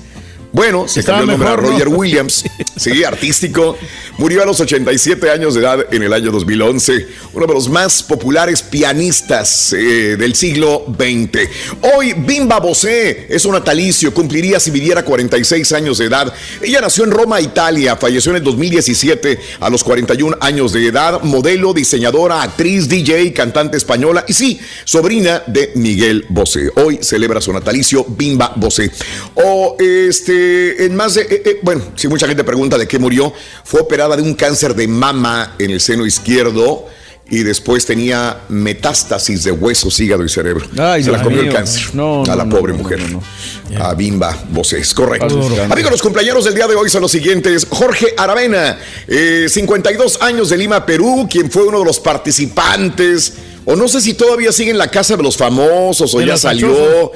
[0.52, 2.44] Bueno, se cambió el nombre a Roger Williams,
[2.76, 3.76] sí, artístico.
[4.18, 8.02] Murió a los 87 años de edad en el año 2011, uno de los más
[8.02, 11.48] populares pianistas eh, del siglo XX.
[11.94, 16.32] Hoy Bimba Bosé es un natalicio, cumpliría si viviera 46 años de edad.
[16.62, 21.20] Ella nació en Roma, Italia, falleció en el 2017 a los 41 años de edad,
[21.22, 26.70] modelo, diseñadora, actriz, DJ, cantante española y sí, sobrina de Miguel Bosé.
[26.76, 28.90] Hoy celebra su natalicio Bimba Bosé.
[29.34, 30.35] O este
[30.78, 33.32] en más de, eh, eh, bueno, si mucha gente pregunta de qué murió,
[33.64, 36.86] fue operada de un cáncer de mama en el seno izquierdo
[37.28, 40.66] y después tenía metástasis de huesos, hígado y cerebro.
[40.70, 43.00] Se la comió el cáncer a la pobre mujer.
[43.80, 45.40] A Bimba Voces, correcto.
[45.68, 47.66] Amigos, los cumpleaños del día de hoy son los siguientes.
[47.68, 48.78] Jorge Aravena,
[49.48, 53.32] 52 eh, años de Lima, Perú, quien fue uno de los participantes,
[53.64, 57.10] o no sé si todavía sigue en la casa de los famosos o ya salió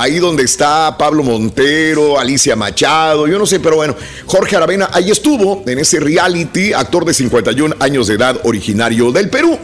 [0.00, 3.94] ahí donde está Pablo Montero, Alicia Machado, yo no sé, pero bueno,
[4.24, 9.28] Jorge Aravena ahí estuvo en ese reality, actor de 51 años de edad, originario del
[9.28, 9.58] Perú.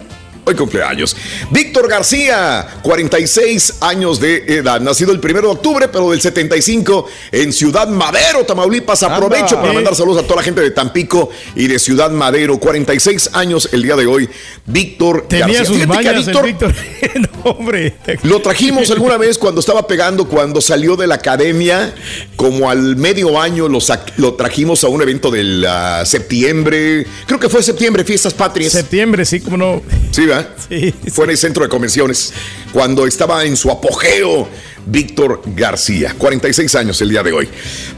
[0.48, 1.16] Hoy cumpleaños.
[1.50, 4.80] Víctor García, 46 años de edad.
[4.80, 9.02] Nacido el 1 de octubre, pero del 75 en Ciudad Madero, Tamaulipas.
[9.02, 12.58] Aprovecho para mandar saludos a toda la gente de Tampico y de Ciudad Madero.
[12.58, 14.30] 46 años el día de hoy.
[14.66, 15.64] Víctor Tenía García.
[15.64, 16.72] sus Víctor.
[17.16, 17.96] no, hombre.
[18.22, 21.92] Lo trajimos alguna vez cuando estaba pegando, cuando salió de la academia,
[22.36, 23.80] como al medio año lo,
[24.18, 27.04] lo trajimos a un evento del uh, septiembre.
[27.26, 28.70] Creo que fue septiembre, Fiestas Patrias.
[28.70, 29.82] Septiembre, sí, como no.
[30.12, 30.35] Sí, ¿verdad?
[30.68, 32.32] Sí, Fue en el centro de convenciones
[32.72, 34.48] cuando estaba en su apogeo
[34.86, 37.48] Víctor García, 46 años el día de hoy.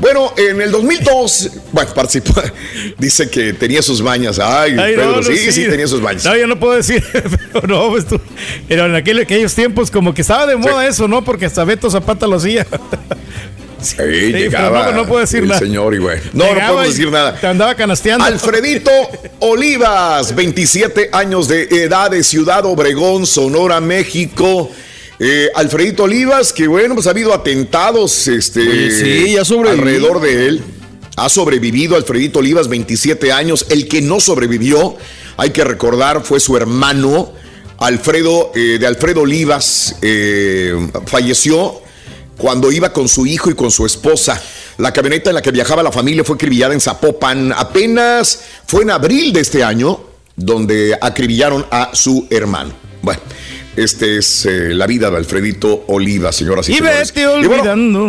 [0.00, 2.40] Bueno, en el 2002, bueno, participó,
[2.98, 4.38] dice que tenía sus bañas.
[4.38, 6.24] Ay, Pedro, sí, sí, tenía sus bañas.
[6.24, 7.04] No, yo no puedo decir,
[7.52, 8.18] pero no, pues tú,
[8.68, 11.22] pero en aquellos tiempos como que estaba de moda eso, ¿no?
[11.22, 12.66] Porque hasta Beto Zapata lo hacía.
[13.80, 13.96] Sí,
[14.32, 15.60] llegaba no, puedo decir el nada.
[15.60, 16.18] señor y güey.
[16.32, 17.38] No, no puedo decir nada.
[17.38, 18.24] Te andaba canasteando.
[18.24, 18.90] Alfredito
[19.40, 24.70] Olivas, 27 años de edad de Ciudad Obregón, Sonora, México.
[25.20, 30.62] Eh, Alfredito Olivas, que bueno, pues ha habido atentados este, sí, ya alrededor de él.
[31.16, 33.66] Ha sobrevivido Alfredito Olivas, 27 años.
[33.70, 34.96] El que no sobrevivió,
[35.36, 37.32] hay que recordar, fue su hermano,
[37.78, 39.96] Alfredo, eh, de Alfredo Olivas.
[40.00, 40.74] Eh,
[41.06, 41.82] falleció
[42.38, 44.40] cuando iba con su hijo y con su esposa.
[44.78, 47.52] La camioneta en la que viajaba la familia fue acribillada en Zapopan.
[47.52, 50.00] Apenas fue en abril de este año
[50.36, 52.72] donde acribillaron a su hermano.
[53.02, 53.20] Bueno.
[53.78, 57.14] Este es eh, la vida de Alfredito Oliva, señoras y, y señores.
[57.14, 58.08] Vete olvidando.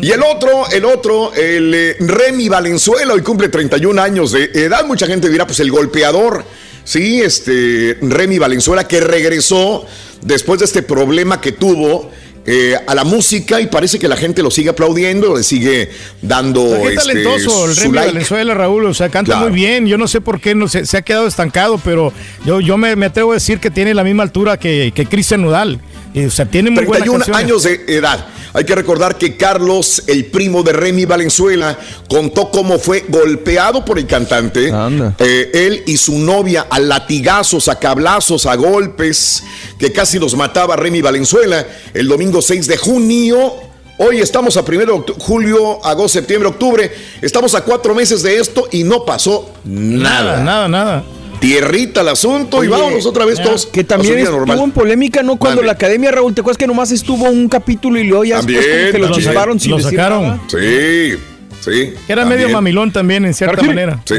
[0.00, 4.84] Y, el otro, el otro, el eh, Remy Valenzuela, hoy cumple 31 años de edad.
[4.86, 6.44] Mucha gente dirá, pues el golpeador.
[6.84, 9.84] Sí, este Remy Valenzuela que regresó
[10.22, 12.12] después de este problema que tuvo
[12.46, 15.90] eh, a la música y parece que la gente lo sigue aplaudiendo, le sigue
[16.22, 16.62] dando.
[16.80, 18.84] Qué este, talentoso el Remy Valenzuela, Raúl.
[18.86, 19.86] O sea, canta muy bien.
[19.86, 22.12] Yo no sé por qué no se, se ha quedado estancado, pero
[22.44, 25.42] yo, yo me, me, atrevo a decir que tiene la misma altura que, que Cristian
[25.42, 25.80] Nudal.
[26.24, 28.26] O sea, tiene muy 31 años de edad.
[28.54, 31.78] Hay que recordar que Carlos, el primo de Remy Valenzuela,
[32.08, 34.72] contó cómo fue golpeado por el cantante.
[35.18, 39.42] Eh, él y su novia a latigazos, a cablazos, a golpes,
[39.78, 43.52] que casi los mataba Remy Valenzuela el domingo 6 de junio.
[43.98, 46.90] Hoy estamos a primero de julio, agosto, septiembre, octubre.
[47.20, 50.42] Estamos a cuatro meses de esto y no pasó nada.
[50.42, 51.04] Nada, nada, nada
[51.38, 53.66] tierrita el asunto y vámonos otra vez todos.
[53.66, 54.60] Que también estuvo normal.
[54.60, 55.36] en polémica, ¿no?
[55.36, 58.60] Cuando la academia, Raúl, ¿te acuerdas que nomás estuvo un capítulo y luego ya también,
[58.60, 60.40] después que lo chisparon sin lo sacaron?
[60.48, 61.14] Sí,
[61.60, 61.94] sí.
[62.08, 64.00] Era medio mamilón también, en cierta manera.
[64.04, 64.16] Sí.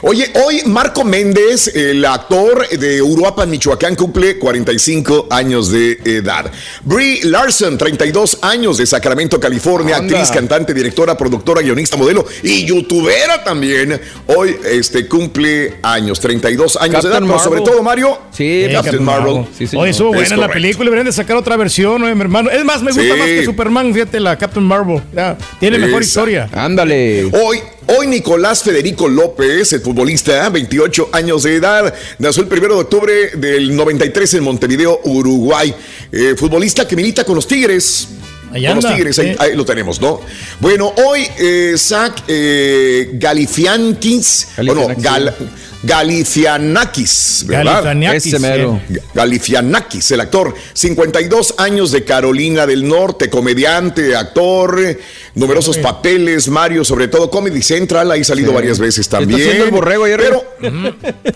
[0.00, 6.50] Oye, hoy Marco Méndez, el actor de Uruapan, Michoacán, cumple 45 años de edad.
[6.82, 13.44] Brie Larson, 32 años de Sacramento, California, actriz, cantante, directora, productora, guionista, modelo y youtubera
[13.44, 14.00] también.
[14.26, 18.18] Hoy este, cumple años, 32 años de edad, pero sobre todo Mario.
[18.30, 19.44] Sí, Captain Marvel.
[19.56, 22.50] Sí, Hoy estuvo buena la película, deberían de sacar otra versión, mi hermano.
[22.50, 25.02] Es más, me gusta más que Superman, fíjate, la Captain Marvel.
[25.12, 26.48] Ya, tiene mejor historia.
[26.52, 27.24] Ándale.
[27.26, 32.80] Hoy, hoy Nicolás Federico López, el futbolista, 28 años de edad, nació el 1 de
[32.80, 35.74] octubre del 93 en Montevideo, Uruguay.
[36.10, 38.08] Eh, futbolista que milita con los Tigres.
[38.52, 40.20] Allá con anda, los Tigres, ahí, lo tenemos, ¿no?
[40.60, 45.34] Bueno, hoy eh, Zach eh, Galifianakis, bueno, Gal,
[45.82, 47.82] Galifianakis, ¿verdad?
[47.84, 48.80] Galifianakis, Ese mero.
[48.88, 48.98] sí.
[49.14, 54.98] Galifianakis, el actor, 52 años de Carolina del Norte, comediante, actor, eh,
[55.34, 58.54] numerosos papeles, Mario, sobre todo Comedy Central, ahí ha salido Sí.
[58.54, 59.40] varias veces ¿Qué también.
[59.40, 60.20] está haciendo el borrego ayer?
[60.20, 60.44] Pero,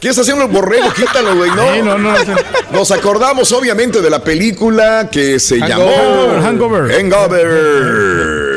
[0.00, 0.92] ¿qué está haciendo el borrego?
[0.94, 1.74] Quítalo, güey, ¿no?
[1.74, 2.34] Sí, no, no, no.
[2.72, 6.92] Nos acordamos, obviamente, de la película que se Hangover, llamó Hangover.
[6.92, 8.55] Hangover.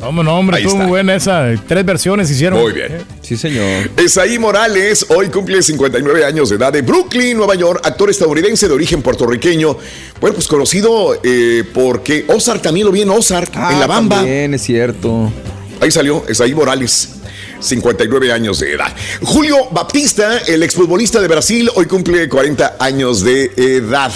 [0.00, 0.82] Vamos, no, hombre, estuvo está.
[0.84, 1.46] muy buena esa.
[1.66, 2.60] Tres versiones hicieron.
[2.60, 2.98] Muy bien.
[3.20, 3.90] Sí, señor.
[3.96, 8.74] Esaí Morales hoy cumple 59 años de edad de Brooklyn, Nueva York, actor estadounidense de
[8.74, 9.76] origen puertorriqueño.
[10.20, 14.16] Bueno, pues conocido eh, porque Ozark también lo vi en Ozark, en La Bamba.
[14.16, 15.32] Ah, También es cierto.
[15.80, 17.14] Ahí salió Esaí Morales.
[17.60, 18.94] 59 años de edad.
[19.22, 24.12] Julio Baptista, el exfutbolista de Brasil, hoy cumple 40 años de edad.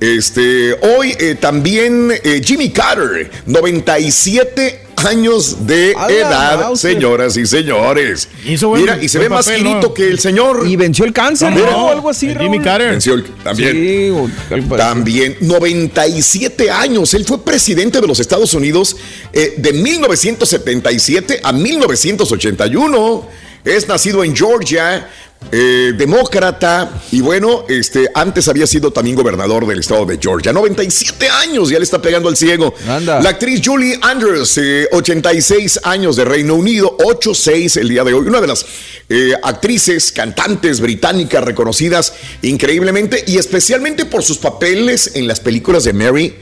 [0.00, 6.92] Este, hoy eh, también eh, Jimmy Carter, 97 años de edad, Mauser.
[6.94, 8.28] señoras y señores.
[8.46, 9.94] Hizo buen- Mira, y se ve buen más papel, finito ¿no?
[9.94, 10.66] que el señor.
[10.66, 11.70] Y venció el cáncer, ¿Cómo ¿no?
[11.70, 11.86] no?
[11.86, 12.38] O algo así, El.
[12.38, 12.90] Jimmy Carter.
[12.90, 13.72] Venció el- también.
[13.72, 14.28] Sí, o.
[14.76, 17.14] También 97 años.
[17.14, 18.96] Él fue presidente de los Estados Unidos
[19.32, 23.26] eh, de 1977 a 1981.
[23.64, 25.08] Es nacido en Georgia,
[25.52, 30.52] eh, demócrata y bueno, este, antes había sido también gobernador del estado de Georgia.
[30.52, 32.74] 97 años, ya le está pegando al ciego.
[32.88, 33.20] Anda.
[33.20, 38.26] La actriz Julie Andrews, eh, 86 años de Reino Unido, 8-6 el día de hoy.
[38.26, 38.66] Una de las
[39.08, 45.92] eh, actrices, cantantes británicas reconocidas increíblemente y especialmente por sus papeles en las películas de
[45.92, 46.34] Mary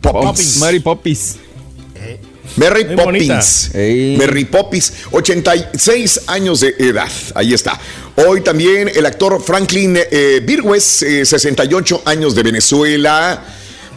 [0.00, 0.58] Poppins.
[0.58, 1.36] Mary Poppins.
[2.56, 2.96] Mary Muy.
[2.96, 3.74] Poppins.
[3.74, 4.16] Ey.
[4.16, 7.10] Mary Poppins, 86 años de edad.
[7.34, 7.78] Ahí está.
[8.16, 13.42] Hoy también el actor Franklin eh, Virgües, eh, 68 años de Venezuela,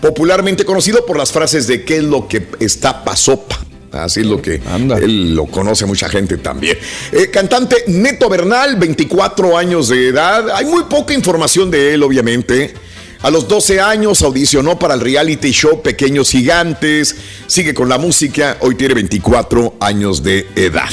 [0.02, 3.60] popularmente conocido por las frases de ¿qué es lo que está pasopa?
[3.92, 4.98] Así es lo que Anda.
[4.98, 6.78] él lo conoce mucha gente también.
[7.12, 10.50] Eh, cantante Neto Bernal, 24 años de edad.
[10.52, 12.74] Hay muy poca información de él, obviamente.
[13.24, 17.16] A los 12 años audicionó para el reality show Pequeños Gigantes.
[17.48, 18.58] Sigue con la música.
[18.60, 20.90] Hoy tiene 24 años de edad.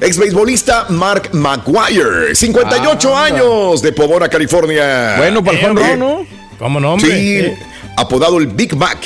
[0.00, 3.24] Ex beisbolista Mark McGuire, 58 Anda.
[3.24, 5.14] años de Pomona, California.
[5.18, 6.26] Bueno, para el Eh, Juan eh, ¿no?
[6.58, 7.10] ¿Cómo no, hombre?
[7.10, 7.58] Sí, Eh,
[7.96, 8.98] apodado el Big Mac.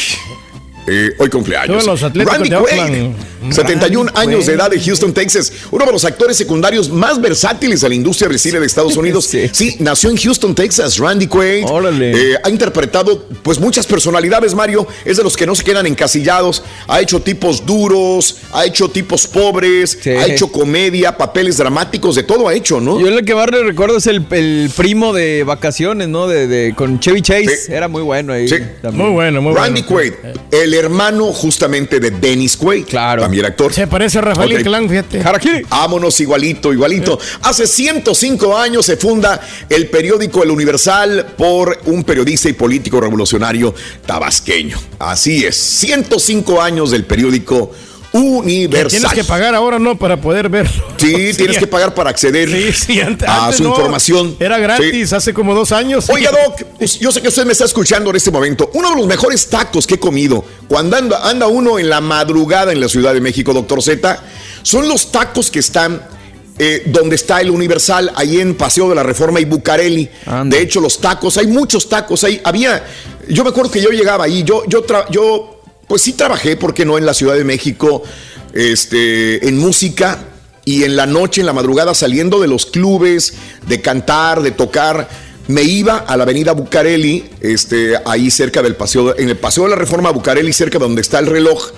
[0.88, 1.84] Eh, hoy cumpleaños.
[1.86, 3.16] Los Randy de Quaid, Oakland.
[3.52, 5.52] 71 Randy años de edad de Houston, Texas.
[5.70, 9.24] Uno de los actores secundarios más versátiles de la industria del cine de Estados Unidos.
[9.26, 9.48] Sí.
[9.52, 10.98] Sí, nació en Houston, Texas.
[10.98, 11.64] Randy Quaid.
[11.66, 12.32] Órale.
[12.32, 14.86] Eh, ha interpretado pues muchas personalidades, Mario.
[15.04, 16.62] Es de los que no se quedan encasillados.
[16.88, 20.10] Ha hecho tipos duros, ha hecho tipos pobres, Sí.
[20.10, 22.98] ha hecho comedia, papeles dramáticos, de todo ha hecho, ¿no?
[23.00, 26.26] Yo lo que más le recuerdo es el, el primo de vacaciones, ¿no?
[26.28, 27.56] De, de- con Chevy Chase.
[27.66, 27.72] Sí.
[27.72, 28.48] Era muy bueno ahí.
[28.48, 28.56] Sí.
[28.82, 29.04] también.
[29.06, 30.12] Muy bueno, muy Randy bueno.
[30.22, 32.86] Quaid, el hermano justamente de Dennis Quaid.
[32.86, 33.22] Claro.
[33.22, 33.72] También actor.
[33.72, 34.60] Se parece a Rafael Ok.
[34.60, 35.20] Inclán, fíjate.
[35.20, 35.62] Harakiri.
[35.68, 37.18] Vámonos igualito, igualito.
[37.42, 43.74] Hace 105 años se funda el periódico El Universal por un periodista y político revolucionario
[44.06, 44.78] tabasqueño.
[44.98, 47.72] Así es, 105 años del periódico
[48.12, 48.88] Universal.
[49.00, 49.96] Tienes que pagar ahora, ¿no?
[49.98, 50.82] Para poder verlo.
[50.96, 53.70] Sí, tienes que pagar para acceder Sí, sí, antes- a su no.
[53.70, 54.36] información.
[54.40, 55.14] Era gratis Sí.
[55.14, 56.08] hace como dos años.
[56.10, 56.62] Oiga, Doc,
[57.00, 58.70] yo sé que usted me está escuchando en este momento.
[58.74, 62.72] Uno de los mejores tacos que he comido cuando anda, anda uno en la madrugada
[62.72, 64.22] en la Ciudad de México, doctor Z,
[64.62, 66.02] son los tacos que están
[66.60, 70.08] eh, donde está el Universal, ahí en Paseo de la Reforma y Bucareli.
[70.46, 72.40] De hecho, los tacos, hay muchos tacos ahí.
[72.42, 72.84] Había,
[73.28, 75.57] yo me acuerdo que yo llegaba ahí, yo, yo, tra- yo
[75.88, 78.02] pues sí trabajé, porque no, en la Ciudad de México,
[78.52, 80.24] este, en música
[80.64, 83.34] y en la noche, en la madrugada, saliendo de los clubes,
[83.66, 85.08] de cantar, de tocar,
[85.48, 89.70] me iba a la avenida Bucareli, este, ahí cerca del paseo, en el paseo de
[89.70, 91.70] la Reforma Bucareli, cerca de donde está el reloj,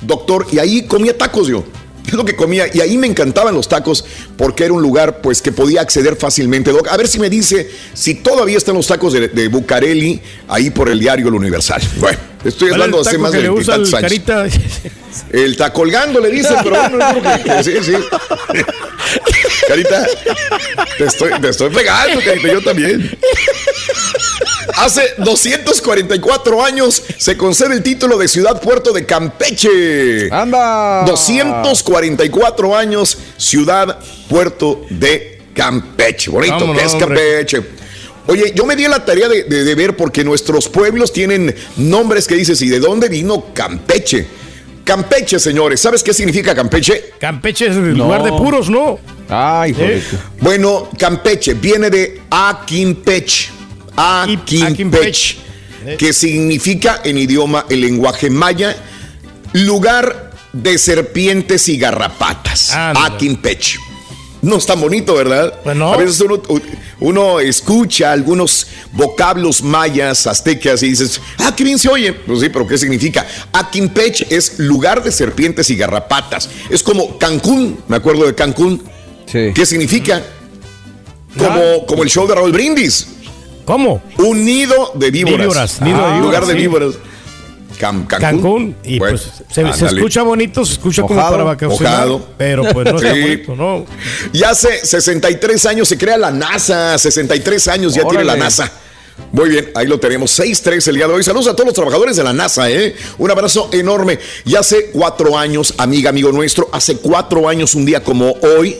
[0.00, 1.64] doctor, y ahí comía tacos yo.
[2.08, 4.02] Es lo que comía y ahí me encantaban los tacos
[4.38, 6.72] porque era un lugar pues que podía acceder fácilmente.
[6.90, 10.18] A ver si me dice si todavía están los tacos de, de Bucareli
[10.48, 11.82] ahí por el diario El Universal.
[12.00, 14.46] Bueno, estoy ¿Cuál es hablando hace más que de le usa el carita.
[15.30, 17.92] El está colgando, le dicen, pero bueno, que- sí, sí.
[19.66, 20.06] Carita,
[20.96, 23.18] te estoy, te estoy pegando, Carita, yo también.
[24.76, 30.28] Hace 244 años se concede el título de ciudad puerto de Campeche.
[30.32, 31.02] ¡Anda!
[31.06, 33.98] 244 años, ciudad
[34.28, 36.30] puerto de Campeche.
[36.30, 37.20] Bonito Vámonos, que es hombre.
[38.28, 42.26] Oye, yo me di la tarea de, de- de ver porque nuestros pueblos tienen nombres
[42.26, 44.26] que dices, ¿y de dónde vino Campeche?
[44.84, 47.10] Campeche, señores, ¿sabes qué significa Campeche?
[47.18, 48.98] Campeche es el lugar de puros, ¿no?
[49.28, 50.02] Ay, joder.
[50.02, 50.16] Sí.
[50.40, 53.50] Bueno, Campeche viene de Aquimpech.
[53.96, 55.36] Aquimpech,
[55.98, 58.76] que significa en idioma, el lenguaje maya,
[59.52, 62.70] lugar de serpientes y garrapatas.
[62.74, 63.76] Aquimpech.
[64.42, 65.52] no es tan bonito, ¿verdad?
[65.64, 65.92] Pues no.
[65.92, 66.40] A veces uno,
[67.00, 72.12] uno escucha algunos vocablos mayas, aztecas y dices, ah, qué bien se oye.
[72.12, 73.26] Pues sí, pero ¿qué significa?
[73.52, 76.48] Aquimpech es lugar de serpientes y garrapatas.
[76.70, 78.82] Es como Cancún, me acuerdo de Cancún.
[79.30, 80.22] ¿Qué significa?
[81.36, 83.06] Como, como el show de Raúl Brindis.
[83.64, 84.02] ¿Cómo?
[84.16, 85.38] Un nido de víboras.
[85.46, 86.58] Víboras, nido de Ah, víboras, lugar de sí.
[86.58, 86.94] víboras.
[87.78, 88.06] Cancún.
[88.06, 88.76] Cancún.
[88.84, 92.08] Y Bueno, pues se, escucha bonito, se escucha como Mojado, para vacacionar.
[92.36, 93.20] Pero pues no está Sí.
[93.20, 93.86] bonito, ¿no?
[94.32, 96.98] Y hace 63 años se crea la NASA.
[96.98, 98.36] 63 años ya tiene la.
[98.36, 98.70] NASA.
[99.32, 100.38] Muy bien, ahí lo tenemos.
[100.38, 101.22] 6-3 el día de hoy.
[101.24, 102.94] Saludos a todos los trabajadores de la NASA, ¿eh?
[103.18, 104.18] Un abrazo enorme.
[104.44, 108.76] Y hace cuatro años, amiga, amigo nuestro, hace cuatro años, un día como hoy,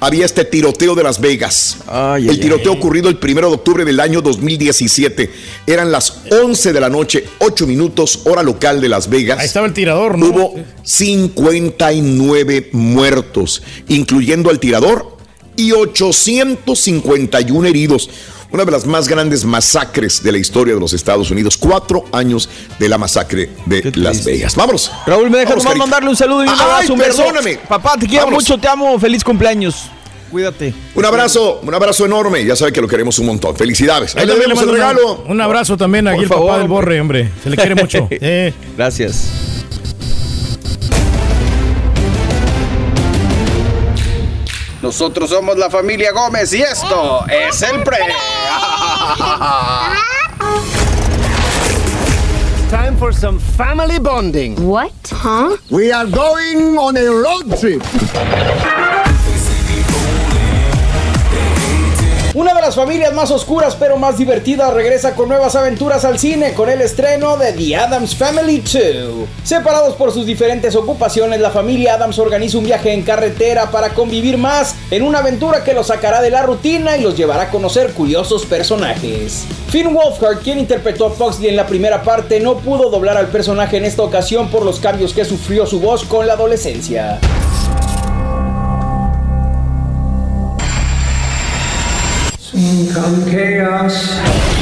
[0.00, 1.78] había este tiroteo de Las Vegas.
[2.16, 5.30] el tiroteo ocurrido el primero de octubre del año 2017.
[5.66, 9.38] Eran las 11 de la noche, 8 minutos, hora local de Las Vegas.
[9.38, 10.26] Ahí estaba el tirador, ¿no?
[10.26, 15.16] Hubo 59 muertos, incluyendo al tirador,
[15.56, 18.08] y 851 heridos.
[18.50, 21.58] Una de las más grandes masacres de la historia de los Estados Unidos.
[21.58, 22.48] Cuatro años
[22.78, 24.56] de la masacre de Las Vegas.
[24.56, 24.90] Vámonos.
[25.06, 26.92] Raúl, me dejas Vamos, nomás mandarle un saludo y un Ay, abrazo.
[26.94, 27.16] un beso.
[27.18, 27.58] perdóname.
[27.68, 28.48] Papá, te quiero Vámonos.
[28.48, 28.98] mucho, te amo.
[28.98, 29.90] Feliz cumpleaños.
[30.30, 30.72] Cuídate.
[30.94, 32.44] Un abrazo, un abrazo enorme.
[32.44, 33.54] Ya sabe que lo queremos un montón.
[33.54, 34.16] Felicidades.
[34.16, 35.24] Ahí le damos el regalo.
[35.26, 37.30] Un, abrazo también aquí Por el favor, papá del borre, hombre.
[37.42, 38.08] Se le quiere mucho.
[38.20, 38.52] Eh.
[38.76, 39.28] Gracias.
[44.82, 47.98] Nosotros somos la familia Gómez y esto es el pre.
[52.70, 54.54] Time for some family bonding.
[54.56, 54.92] What?
[55.10, 55.56] Huh?
[55.70, 57.82] We are going on a road trip.
[62.34, 66.52] Una de las familias más oscuras pero más divertidas regresa con nuevas aventuras al cine
[66.52, 69.26] con el estreno de The Adams Family 2.
[69.44, 74.36] Separados por sus diferentes ocupaciones, la familia Adams organiza un viaje en carretera para convivir
[74.36, 77.94] más en una aventura que los sacará de la rutina y los llevará a conocer
[77.94, 79.46] curiosos personajes.
[79.70, 83.78] Finn Wolfhard, quien interpretó a Foxley en la primera parte, no pudo doblar al personaje
[83.78, 87.18] en esta ocasión por los cambios que sufrió su voz con la adolescencia.
[92.86, 94.57] Come chaos.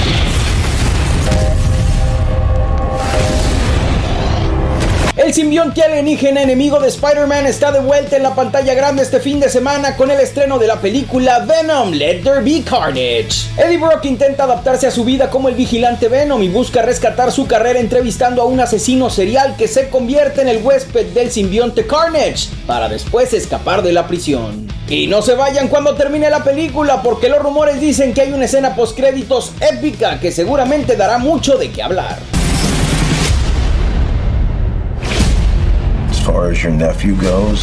[5.17, 9.41] El simbionte alienígena enemigo de Spider-Man está de vuelta en la pantalla grande este fin
[9.41, 13.49] de semana con el estreno de la película Venom Let There Be Carnage.
[13.57, 17.47] Eddie Brock intenta adaptarse a su vida como el vigilante Venom y busca rescatar su
[17.47, 22.51] carrera entrevistando a un asesino serial que se convierte en el huésped del simbionte Carnage
[22.67, 24.69] para después escapar de la prisión.
[24.87, 28.45] Y no se vayan cuando termine la película porque los rumores dicen que hay una
[28.45, 32.19] escena postcréditos épica que seguramente dará mucho de qué hablar.
[36.37, 37.63] Far as your nephew goes,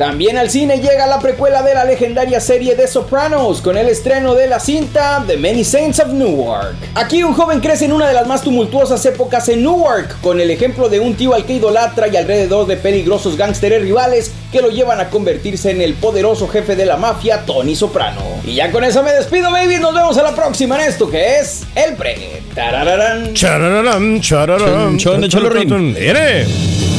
[0.00, 4.34] También al cine llega la precuela de la legendaria serie de Sopranos con el estreno
[4.34, 6.74] de la cinta The Many Saints of Newark.
[6.94, 10.50] Aquí un joven crece en una de las más tumultuosas épocas en Newark, con el
[10.50, 14.70] ejemplo de un tío al que idolatra y alrededor de peligrosos gángsteres rivales que lo
[14.70, 18.22] llevan a convertirse en el poderoso jefe de la mafia, Tony Soprano.
[18.46, 19.80] Y ya con eso me despido, baby.
[19.80, 22.40] Nos vemos a la próxima en esto que es El Pre.
[22.54, 23.34] Tarararán.
[23.34, 24.96] Charararán, charararán.
[24.96, 25.92] Chon, chon, échale rin.
[25.92, 26.89] Viene.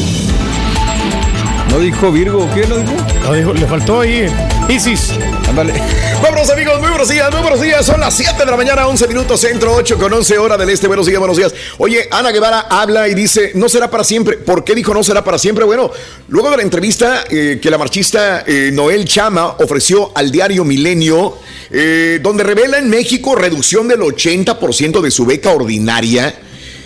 [1.72, 2.92] No dijo Virgo, ¿qué no dijo?
[3.24, 4.28] No dijo, le faltó ahí.
[4.68, 5.12] Isis.
[5.48, 5.74] Ándale.
[6.22, 7.86] Vámonos amigos, muy buenos días, muy buenos días.
[7.86, 10.88] Son las 7 de la mañana, 11 minutos centro, 8 con 11 hora del este.
[10.88, 11.54] Buenos días, buenos días.
[11.78, 14.36] Oye, Ana Guevara habla y dice, no será para siempre.
[14.36, 15.64] ¿Por qué dijo no será para siempre?
[15.64, 15.90] Bueno,
[16.28, 21.38] luego de la entrevista eh, que la marchista eh, Noel Chama ofreció al diario Milenio,
[21.72, 26.36] eh, donde revela en México reducción del 80% de su beca ordinaria.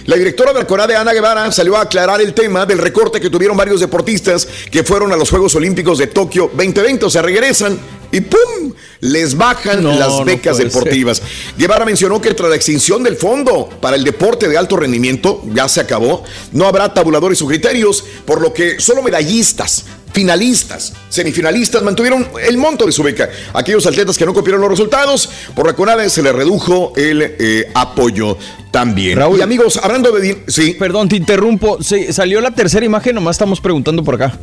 [0.06, 3.58] La directora del Corade, Ana Guevara, salió a aclarar el tema del recorte que tuvieron
[3.58, 7.06] varios deportistas que fueron a los Juegos Olímpicos de Tokio 2020.
[7.06, 7.80] O sea, regresan
[8.12, 8.72] y ¡pum!
[9.00, 11.24] Les bajan No, las becas deportivas.
[11.58, 15.68] Guevara mencionó que tras la extinción del fondo para el deporte de alto rendimiento, ya
[15.68, 22.26] se acabó, no habrá tabuladores o criterios, por lo que solo medallistas, finalistas, semifinalistas mantuvieron
[22.42, 23.30] el monto de su beca.
[23.54, 27.70] Aquellos atletas que no cumplieron los resultados, por la CONADE se les redujo el eh,
[27.76, 28.38] apoyo
[28.72, 29.18] también.
[29.18, 29.38] Raúl.
[29.40, 30.44] Y amigos, hablando de...
[30.48, 30.76] Sí.
[30.80, 31.84] Perdón, te interrumpo.
[31.84, 34.40] Sí, salió la tercera imagen, nomás estamos preguntando por acá.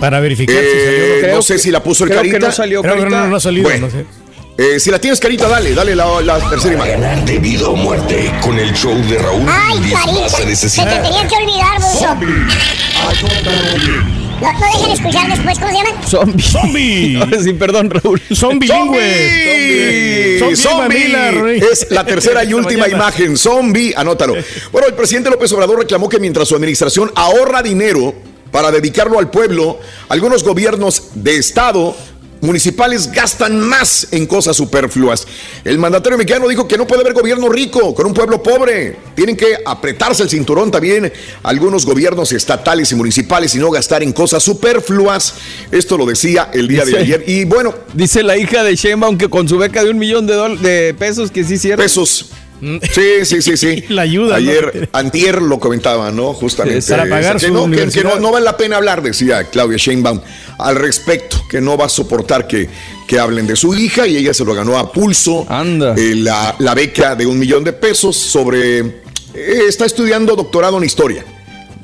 [0.00, 0.82] Para verificar si salió.
[1.04, 2.48] Eh, Creo no sé que- si la puso el creo que carita.
[2.48, 3.20] no salió, Creo que Carita.
[3.20, 3.62] no, no ha salido.
[3.68, 3.86] Bueno.
[3.86, 4.04] no sé.
[4.56, 7.00] Eh, si la tienes carita, dale, dale la, la tercera imagen.
[7.00, 11.02] Ganar de vida o muerte con el show de Raúl Ay, Carita, se te necesitar.
[11.02, 11.80] tenía que olvidar.
[14.40, 16.02] No, no dejen escuchar después, ¿cómo se llama?
[16.06, 16.42] Zombie.
[16.42, 17.16] Zombie.
[17.20, 18.20] Ahora sí, perdón, Raúl.
[18.32, 20.38] Son bilingües.
[20.40, 23.36] Zombie, Zombie, es la tercera y última imagen.
[23.36, 24.34] Zombie, anótalo.
[24.72, 28.14] Bueno, el presidente López Obrador reclamó que mientras su administración ahorra dinero
[28.50, 31.96] para dedicarlo al pueblo, algunos gobiernos de Estado
[32.44, 35.26] municipales gastan más en cosas superfluas.
[35.64, 38.96] El mandatario mexicano dijo que no puede haber gobierno rico con un pueblo pobre.
[39.14, 41.12] Tienen que apretarse el cinturón también
[41.42, 45.34] algunos gobiernos estatales y municipales y no gastar en cosas superfluas.
[45.70, 47.24] Esto lo decía el día de ayer.
[47.26, 47.74] Y bueno.
[47.92, 51.30] Dice la hija de Sheinbaum que con su beca de un millón de, de pesos,
[51.30, 51.82] que sí cierto.
[51.82, 52.30] Pesos.
[52.92, 53.84] Sí, sí, sí, sí.
[53.88, 54.36] La ayuda.
[54.36, 56.32] Ayer, antier lo comentaba, ¿no?
[56.34, 56.88] Justamente.
[56.90, 60.20] para pagar que, su no, que- no, no vale la pena hablar, decía Claudia Sheinbaum
[60.58, 62.68] al respecto, que no va a soportar que,
[63.06, 65.46] que hablen de su hija y ella se lo ganó a pulso.
[65.96, 68.78] eh, la, la beca de un millón de pesos sobre...
[68.78, 68.94] eh,
[69.68, 71.24] está estudiando doctorado en historia.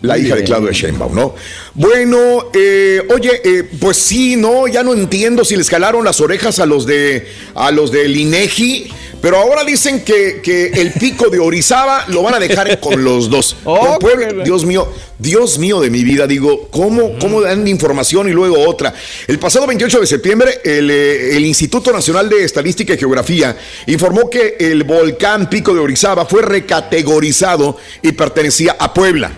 [0.02, 0.44] La hija de.
[0.44, 1.34] Claudia Sheinbaum, ¿no?
[1.74, 6.58] Bueno, eh, oye, eh, pues sí, no, ya no entiendo si les jalaron las orejas
[6.58, 8.90] a los de a los del INEGI,
[9.20, 13.28] pero ahora dicen que, que el pico de Orizaba lo van a dejar con los
[13.28, 13.56] dos.
[14.00, 14.42] Puebla.
[14.42, 18.94] Dios mío, Dios mío de mi vida, digo, ¿cómo, cómo dan información y luego otra?
[19.26, 23.54] El pasado 28 de septiembre, el, eh, el Instituto Nacional de Estadística y Geografía
[23.86, 29.30] informó que el volcán Pico de Orizaba fue recategorizado y pertenecía a Puebla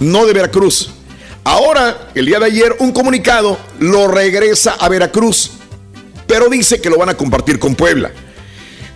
[0.00, 0.90] no de Veracruz.
[1.44, 5.50] Ahora, el día de ayer, un comunicado lo regresa a Veracruz,
[6.26, 8.10] pero dice que lo van a compartir con Puebla.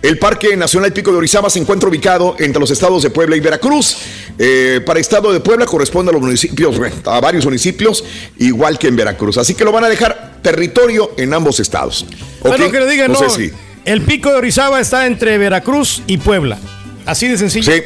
[0.01, 3.41] El Parque Nacional Pico de Orizaba se encuentra ubicado entre los estados de Puebla y
[3.41, 3.97] Veracruz.
[4.37, 8.03] Eh, para el estado de Puebla corresponde a los municipios, a varios municipios,
[8.37, 9.37] igual que en Veracruz.
[9.37, 12.05] Así que lo van a dejar territorio en ambos estados.
[12.39, 12.47] ¿Ok?
[12.47, 13.53] Bueno, que le digan, no no, sé si.
[13.83, 16.57] el pico de Orizaba está entre Veracruz y Puebla.
[17.05, 17.71] Así de sencillo.
[17.73, 17.81] Sí.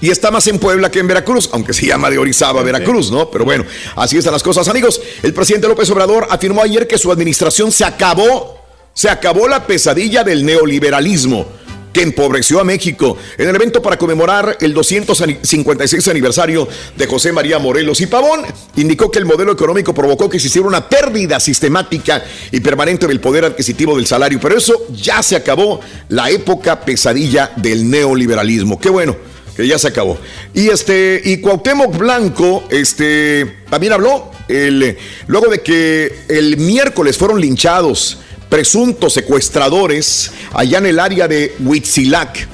[0.00, 3.30] Y está más en Puebla que en Veracruz, aunque se llama de Orizaba, Veracruz, ¿no?
[3.30, 3.64] Pero bueno,
[3.96, 5.00] así están las cosas, amigos.
[5.22, 8.58] El presidente López Obrador afirmó ayer que su administración se acabó,
[8.94, 11.46] se acabó la pesadilla del neoliberalismo
[11.92, 13.16] que empobreció a México.
[13.38, 18.42] En el evento para conmemorar el 256 aniversario de José María Morelos y Pavón,
[18.76, 22.22] indicó que el modelo económico provocó que se hiciera una pérdida sistemática
[22.52, 24.38] y permanente del poder adquisitivo del salario.
[24.40, 28.78] Pero eso ya se acabó, la época pesadilla del neoliberalismo.
[28.78, 29.16] Qué bueno
[29.58, 30.16] que ya se acabó.
[30.54, 37.40] Y este, y Cuauhtémoc Blanco, este, también habló, el, luego de que el miércoles fueron
[37.40, 38.18] linchados
[38.48, 42.46] presuntos secuestradores allá en el área de Huitzilac,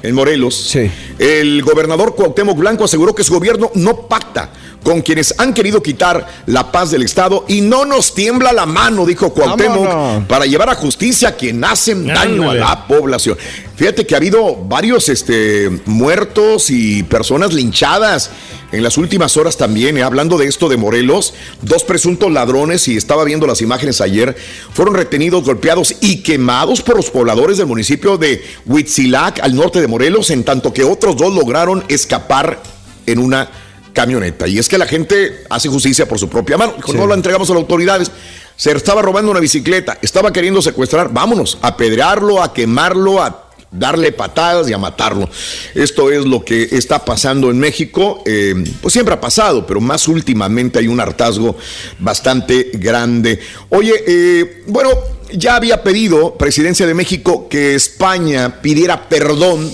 [0.00, 0.76] en Morelos.
[1.18, 4.52] El gobernador Cuauhtémoc Blanco aseguró que su gobierno no pacta
[4.82, 9.04] con quienes han querido quitar la paz del Estado y no nos tiembla la mano,
[9.04, 10.26] dijo Cuauhtémoc, Vámonos.
[10.26, 13.36] para llevar a justicia a quien hacen daño a la población.
[13.76, 18.30] Fíjate que ha habido varios este, muertos y personas linchadas
[18.72, 21.32] en las últimas horas también, eh, hablando de esto de Morelos,
[21.62, 24.36] dos presuntos ladrones, y estaba viendo las imágenes ayer,
[24.72, 29.86] fueron retenidos, golpeados y quemados por los pobladores del municipio de Huitzilac, al norte de
[29.86, 32.60] Morelos, en tanto que otros dos lograron escapar
[33.06, 33.50] en una
[33.92, 34.46] camioneta.
[34.46, 36.74] Y es que la gente hace justicia por su propia mano.
[36.76, 38.10] Dijo, no lo entregamos a las autoridades.
[38.56, 44.12] Se estaba robando una bicicleta, estaba queriendo secuestrar, vámonos, a apedrearlo, a quemarlo, a darle
[44.12, 45.28] patadas y a matarlo.
[45.74, 48.22] Esto es lo que está pasando en México.
[48.26, 51.56] Eh, pues siempre ha pasado, pero más últimamente hay un hartazgo
[51.98, 53.38] bastante grande.
[53.68, 54.90] Oye, eh, bueno,
[55.32, 59.70] ya había pedido Presidencia de México que España pidiera perdón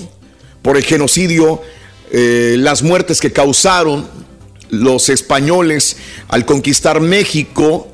[0.63, 1.63] por el genocidio,
[2.17, 4.07] eh, las muertes que causaron
[4.71, 5.97] los españoles
[6.29, 7.89] al conquistar México.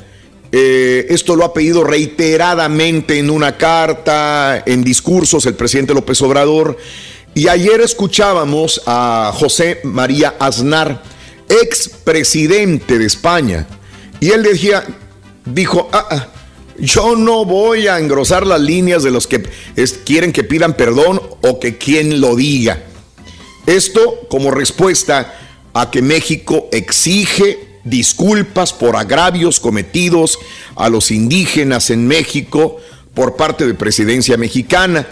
[0.52, 6.76] Eh, esto lo ha pedido reiteradamente en una carta, en discursos, el presidente López Obrador.
[7.32, 11.02] Y ayer escuchábamos a José María Aznar,
[11.48, 13.66] expresidente de España,
[14.20, 14.84] y él decía,
[15.46, 16.28] dijo, "Ah, ah,
[16.78, 19.48] yo no voy a engrosar las líneas de los que
[20.04, 22.82] quieren que pidan perdón o que quien lo diga.
[23.70, 25.32] Esto como respuesta
[25.72, 30.40] a que México exige disculpas por agravios cometidos
[30.74, 32.78] a los indígenas en México
[33.14, 35.06] por parte de presidencia mexicana.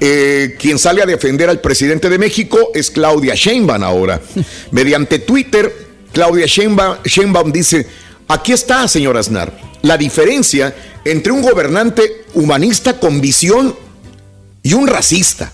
[0.00, 4.18] Eh, quien sale a defender al presidente de México es Claudia Sheinbaum ahora.
[4.70, 5.70] Mediante Twitter,
[6.10, 7.86] Claudia Sheinbaum, Sheinbaum dice,
[8.28, 9.52] aquí está, señor Aznar,
[9.82, 10.74] la diferencia
[11.04, 13.76] entre un gobernante humanista con visión
[14.62, 15.52] y un racista.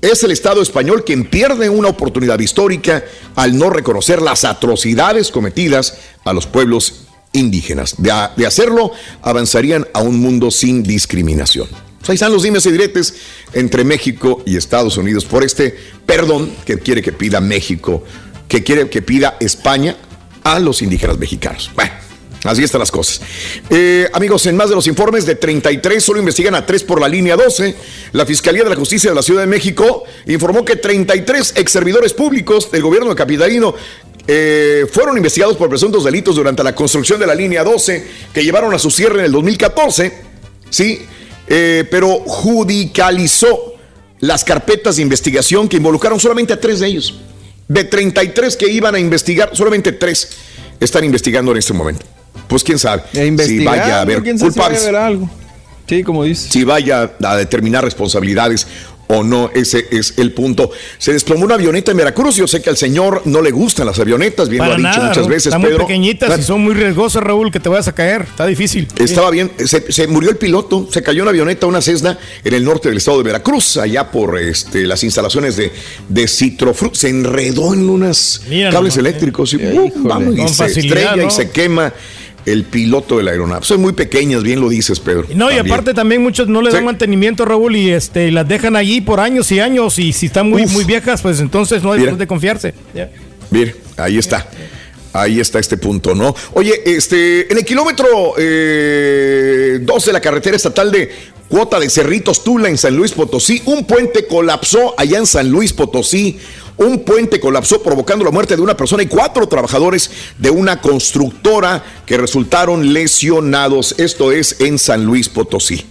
[0.00, 3.04] Es el Estado español quien pierde una oportunidad histórica
[3.34, 7.96] al no reconocer las atrocidades cometidas a los pueblos indígenas.
[7.98, 8.92] De, hacerlo,
[9.22, 11.66] avanzarían a un mundo sin discriminación.
[11.98, 13.14] Pues ahí están los dimes y diretes
[13.52, 15.76] entre México y Estados Unidos por este
[16.06, 18.04] perdón que quiere que pida México,
[18.46, 19.96] que quiere que pida España
[20.44, 21.72] a los indígenas mexicanos.
[21.74, 22.07] Bueno.
[22.44, 23.20] Así están las cosas.
[23.68, 27.08] Eh, amigos, en más de los informes de 33, solo investigan a 3 por la
[27.08, 27.74] línea 12.
[28.12, 32.14] La Fiscalía de la Justicia de la Ciudad de México informó que 33 ex servidores
[32.14, 33.74] públicos del gobierno capitalino
[34.26, 38.72] eh, fueron investigados por presuntos delitos durante la construcción de la línea 12 que llevaron
[38.74, 40.12] a su cierre en el 2014,
[40.70, 41.00] ¿sí?
[41.48, 43.74] Eh, pero judicializó
[44.20, 47.18] las carpetas de investigación que involucraron solamente a tres de ellos.
[47.68, 50.28] De 33 que iban a investigar, solamente tres
[50.78, 52.04] están investigando en este momento.
[52.48, 54.86] Pues quién sabe si vaya a haber culpables.
[54.86, 55.30] algo.
[55.86, 56.50] Sí, como dice.
[56.50, 58.66] Si vaya a determinar responsabilidades
[59.08, 60.70] o no, ese es el punto.
[60.98, 62.36] Se desplomó una avioneta en Veracruz.
[62.36, 65.26] Yo sé que al señor no le gustan las avionetas, bien lo ha dicho muchas
[65.26, 65.46] veces.
[65.46, 68.22] Están muy pequeñitas y son muy riesgosas, Raúl, que te vayas a caer.
[68.22, 68.86] Está difícil.
[68.98, 72.88] Estaba bien, se, murió el piloto, se cayó una avioneta, una Cessna, en el norte
[72.88, 75.72] del estado de Veracruz, allá por este, las instalaciones de,
[76.08, 76.94] de Citrofruit.
[76.94, 81.94] Se enredó en unos cables eléctricos y, y se estrella y se quema
[82.52, 83.64] el piloto de la aeronave.
[83.64, 85.26] Son muy pequeñas, bien lo dices, Pedro.
[85.34, 89.00] No, y aparte también muchos no le dan mantenimiento, Raúl, y este las dejan allí
[89.00, 92.26] por años y años, y si están muy, muy viejas, pues entonces no hay de
[92.26, 92.74] confiarse.
[93.50, 94.46] Bien, ahí está.
[95.12, 96.34] Ahí está este punto, ¿no?
[96.52, 101.10] Oye, este, en el kilómetro eh, 2 de la carretera estatal de
[101.48, 105.72] Cuota de Cerritos Tula en San Luis Potosí, un puente colapsó allá en San Luis
[105.72, 106.38] Potosí.
[106.78, 111.84] Un puente colapsó provocando la muerte de una persona y cuatro trabajadores de una constructora
[112.06, 113.94] que resultaron lesionados.
[113.98, 115.84] Esto es en San Luis Potosí.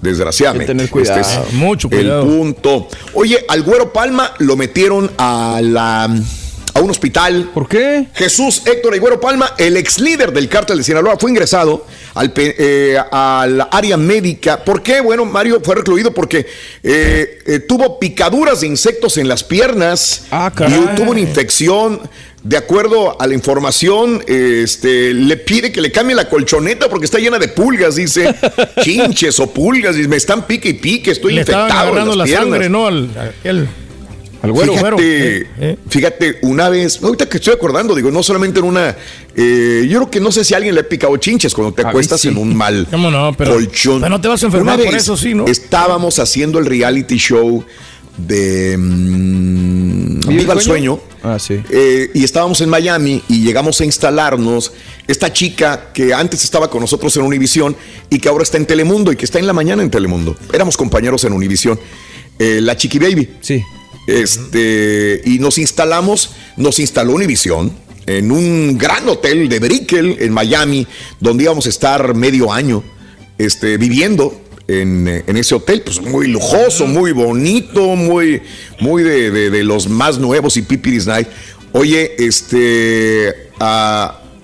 [0.00, 0.66] Desgraciadamente.
[0.66, 1.20] Tener cuidado.
[1.20, 2.22] Este es Mucho cuidado.
[2.22, 2.88] El punto.
[3.14, 6.08] Oye, al Güero Palma lo metieron a la
[6.74, 7.50] a un hospital.
[7.52, 8.06] ¿Por qué?
[8.14, 12.98] Jesús Héctor Higuero Palma, el ex líder del cártel de Sinaloa, fue ingresado al, eh,
[13.10, 14.64] área médica.
[14.64, 15.00] ¿Por qué?
[15.00, 16.46] Bueno, Mario fue recluido porque
[16.82, 22.00] eh, eh, tuvo picaduras de insectos en las piernas ah, y tuvo una infección.
[22.42, 27.18] De acuerdo a la información, este, le pide que le cambie la colchoneta porque está
[27.18, 28.34] llena de pulgas, dice.
[28.82, 31.96] Chinches o pulgas, y me están pique y pique, estoy infectado.
[31.96, 32.88] En las la sangre, ¿no?
[32.88, 33.10] Al,
[34.42, 35.76] fíjate, eh.
[35.88, 38.96] fíjate, una vez, ahorita que estoy acordando, digo, no solamente en una.
[39.36, 42.24] Eh, yo creo que no sé si alguien le ha picado chinches cuando te acuestas
[42.24, 42.88] en un mal
[43.36, 44.00] colchón.
[44.00, 45.46] Pero no te vas a enfermar por eso, sí, ¿no?
[45.46, 47.64] Estábamos haciendo el reality show
[48.18, 50.98] de mmm, Viva el Sueño.
[51.22, 51.62] Ah, sí.
[51.70, 54.72] Eh, y estábamos en Miami y llegamos a instalarnos.
[55.06, 57.76] Esta chica que antes estaba con nosotros en Univisión
[58.10, 60.36] y que ahora está en Telemundo y que está en la mañana en Telemundo.
[60.52, 61.78] Éramos compañeros en Univisión.
[62.38, 63.28] la Chiqui Baby.
[63.40, 63.62] Sí.
[64.06, 67.72] Este, y nos instalamos, nos instaló Univision
[68.06, 70.86] en un gran hotel de Brickell en Miami,
[71.20, 72.82] donde íbamos a estar medio año
[73.38, 78.42] este, viviendo en, ese hotel, pues muy lujoso, muy bonito, muy,
[78.80, 81.28] muy de, los más nuevos y Pipiris Night.
[81.72, 83.28] Oye, este,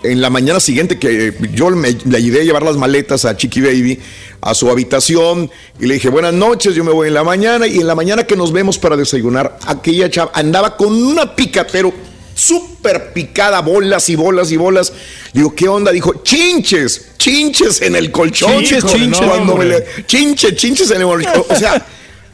[0.03, 3.61] en la mañana siguiente que yo me, le ayudé a llevar las maletas a Chiqui
[3.61, 3.99] Baby,
[4.41, 5.51] a su habitación
[5.81, 8.25] y le dije, buenas noches, yo me voy en la mañana y en la mañana
[8.25, 11.93] que nos vemos para desayunar, aquella chava andaba con una pica, pero
[12.35, 14.93] súper picada, bolas y bolas y bolas.
[15.33, 15.91] Digo, ¿qué onda?
[15.91, 18.63] Dijo, chinches, chinches en el colchón.
[18.63, 20.07] Chinches, chinches.
[20.07, 21.45] chinches, chinches en el colchón.
[21.49, 21.85] O sea,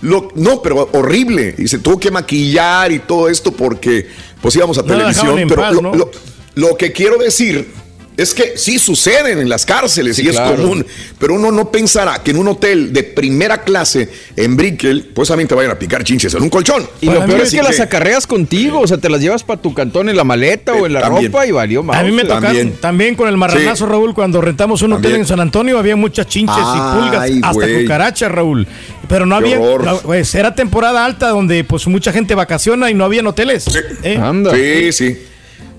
[0.02, 1.54] no, pero horrible.
[1.56, 4.06] Y se tuvo que maquillar y todo esto porque
[4.42, 5.40] pues íbamos a televisión.
[5.48, 6.10] Pero
[6.54, 7.66] lo que quiero decir
[8.16, 10.86] es que sí suceden en las cárceles y es común,
[11.18, 15.48] pero uno no pensará que en un hotel de primera clase en Brickell, pues también
[15.48, 16.86] te vayan a picar chinches en un colchón.
[17.00, 19.74] Y lo peor es que, las acarreas contigo, o sea, te las llevas para tu
[19.74, 21.98] cantón en la maleta o en la ropa y valió más.
[21.98, 23.16] A mí me tocaron también.
[23.16, 27.00] con el marranazo, Raúl, cuando rentamos un hotel en San Antonio, había muchas chinches y
[27.00, 28.66] pulgas, hasta cucarachas, Raúl.
[29.08, 29.58] Pero no había,
[30.02, 33.64] pues era temporada alta donde pues mucha gente vacaciona y no había hoteles.
[33.64, 34.90] Sí, ¿Eh?
[34.92, 35.18] sí, sí,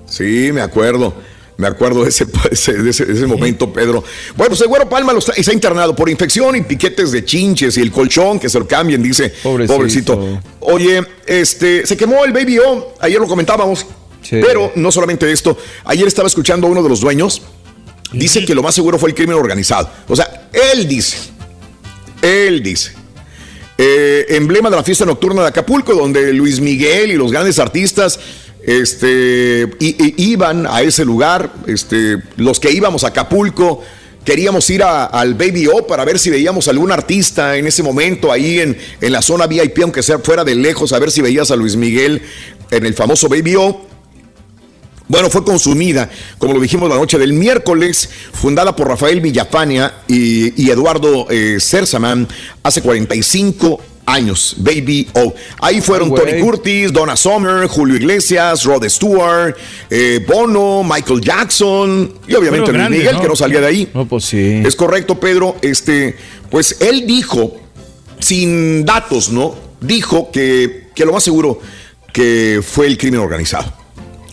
[0.06, 1.16] sí, me acuerdo.
[1.58, 4.04] Me acuerdo de ese, de ese, momento, Pedro.
[4.36, 7.82] Bueno, pues el Güero Palma lo está, internado por infección y piquetes de chinches y
[7.82, 9.34] el colchón que se lo cambien, dice.
[9.42, 10.42] Pobrecito.
[10.60, 13.86] Oye, este, se quemó el Baby O, ayer lo comentábamos.
[14.30, 17.44] Pero no solamente esto, ayer estaba escuchando a uno de los dueños,
[18.12, 19.90] dice que lo más seguro fue el crimen organizado.
[20.08, 21.18] O sea, él dice,
[22.22, 22.94] él dice,
[23.78, 28.20] eh, emblema de la fiesta nocturna de Acapulco, donde Luis Miguel y los grandes artistas
[28.66, 33.82] este, iban a ese lugar, este, los que íbamos a Acapulco,
[34.24, 38.60] queríamos ir al Baby O para ver si veíamos algún artista en ese momento ahí
[38.60, 41.56] en, en la zona VIP, aunque sea fuera de lejos, a ver si veías a
[41.56, 42.22] Luis Miguel
[42.72, 43.95] en el famoso Baby O.
[45.08, 46.10] Bueno, fue consumida,
[46.40, 51.58] como lo dijimos la noche del miércoles, fundada por Rafael Villafania y, Eduardo eh,
[52.64, 55.34] hace 45 años, Baby O.
[55.60, 59.56] Ahí fueron Tony Curtis, Donna Summer, Julio Iglesias, Rod Stewart,
[59.90, 63.90] eh, Bono, Michael Jackson y obviamente Luis Miguel, que no salía de ahí.
[63.94, 64.64] No, pues sí.
[64.66, 65.56] Es correcto, Pedro.
[65.62, 66.16] Este,
[66.50, 67.58] pues él dijo,
[68.20, 69.56] sin datos, ¿no?
[69.82, 71.60] Dijo que, que lo más seguro
[72.12, 73.85] que fue el crimen organizado.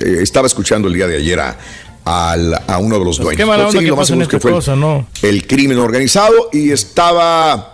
[0.02, 1.56] Eh, estaba escuchando el día de ayer a,
[2.04, 3.36] a uno de los Pues dueños.
[3.36, 4.76] qué mala onda Sí, que lo más pasen seguro es que estas fue el- cosas,
[4.78, 5.06] ¿no?
[5.22, 7.68] el crimen organizado y estaba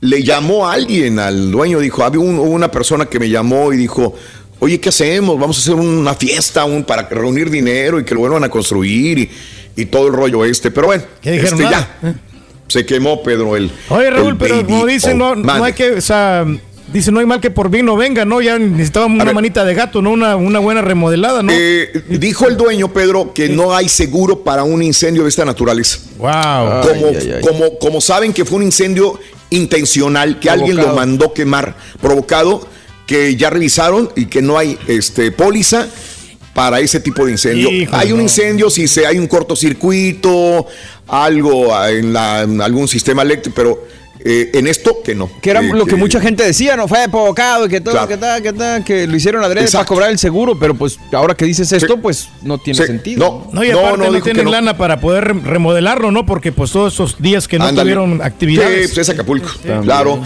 [0.00, 3.76] le llamó a alguien al dueño dijo había un- una persona que me llamó y
[3.76, 4.14] dijo
[4.58, 8.20] oye qué hacemos vamos a hacer una fiesta un, para reunir dinero y que lo
[8.20, 9.30] vuelvan a construir y,
[9.76, 11.98] y todo el rollo este pero bueno este, ya.
[12.66, 16.00] se quemó Pedro el Oye, Raúl, el pero como dicen, no, no hay que, o
[16.00, 16.46] sea,
[16.92, 18.40] dice, no hay mal que por bien no venga, ¿no?
[18.40, 20.10] Ya necesitábamos una manita de gato, ¿no?
[20.10, 21.52] Una, una buena remodelada, ¿no?
[21.54, 25.98] Eh, dijo el dueño Pedro que no hay seguro para un incendio de esta naturaleza
[26.18, 26.82] Wow.
[26.82, 29.18] como, como, como saben que fue un incendio
[29.50, 32.66] intencional, que alguien lo mandó quemar, provocado,
[33.06, 35.88] que ya revisaron y que no hay este póliza
[36.54, 37.70] para ese tipo de incendio.
[37.70, 40.66] Híjole, hay un incendio si se hay un cortocircuito,
[41.08, 43.84] algo en, la- en algún sistema eléctrico, pero
[44.24, 45.30] eh, en esto que no.
[45.40, 48.08] Que era Eh, lo que mucha gente decía, no fue provocado y que todo, Claro.
[48.08, 51.34] que tal, que tal, que lo hicieron adrede para cobrar el seguro, pero pues ahora
[51.34, 52.86] que dices esto, pues no tiene Sí.
[52.86, 53.48] sentido.
[53.52, 54.50] No, y No, aparte no, no, tienen no.
[54.50, 56.26] lana para poder re- remodelarlo, ¿no?
[56.26, 58.88] Porque pues todos esos días que no tuvieron actividades.
[58.90, 59.48] Sí, pues es Acapulco.
[59.82, 60.22] Claro.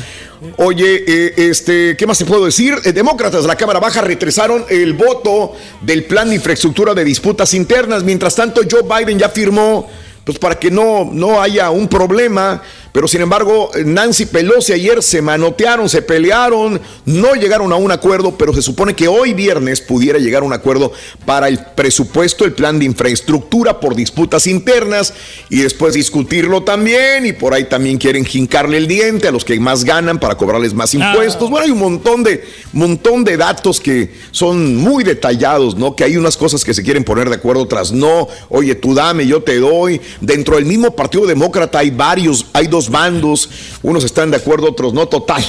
[0.58, 2.74] Oye, eh, este, ¿qué más te puedo decir?
[2.84, 7.54] Eh, demócratas de la Cámara Baja retrasaron el voto del plan de infraestructura de disputas
[7.54, 8.02] internas.
[8.04, 9.88] Mientras tanto, Joe Biden ya firmó,
[10.22, 12.60] pues para que no, no haya un problema.
[12.94, 18.38] Pero sin embargo, Nancy Pelosi ayer se manotearon, se pelearon, no llegaron a un acuerdo,
[18.38, 20.92] pero se supone que hoy viernes pudiera llegar a un acuerdo
[21.26, 25.12] para el presupuesto, el plan de infraestructura por disputas internas
[25.50, 27.26] y después discutirlo también.
[27.26, 30.72] Y por ahí también quieren jincarle el diente a los que más ganan para cobrarles
[30.72, 31.50] más impuestos.
[31.50, 35.96] Bueno, hay un montón de, montón de datos que son muy detallados, ¿no?
[35.96, 38.28] Que hay unas cosas que se quieren poner de acuerdo, otras no.
[38.50, 40.00] Oye, tú dame, yo te doy.
[40.20, 43.48] Dentro del mismo Partido Demócrata hay varios, hay dos bandos.
[43.82, 45.06] Unos están de acuerdo, otros no.
[45.06, 45.42] Total,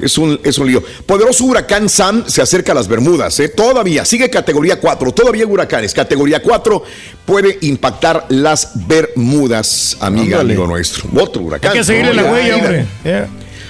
[0.00, 0.82] es un, es un lío.
[1.06, 3.48] Poderoso huracán Sam se acerca a las Bermudas, ¿eh?
[3.48, 5.12] Todavía, sigue categoría 4.
[5.12, 5.92] Todavía huracanes.
[5.94, 6.82] Categoría 4
[7.24, 10.54] puede impactar las Bermudas, amiga, Ándale.
[10.54, 11.08] amigo nuestro.
[11.20, 11.72] Otro huracán.
[11.72, 12.22] Hay que seguirle ¿no?
[12.22, 12.86] la huella, hombre.
[13.04, 13.28] Yeah.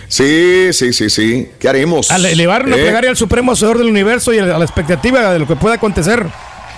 [0.09, 1.49] Sí, sí, sí, sí.
[1.59, 2.11] ¿Qué haremos?
[2.11, 2.83] Al elevar una ¿Eh?
[2.83, 6.27] plegaria al Supremo Hacedor del Universo y a la expectativa de lo que pueda acontecer.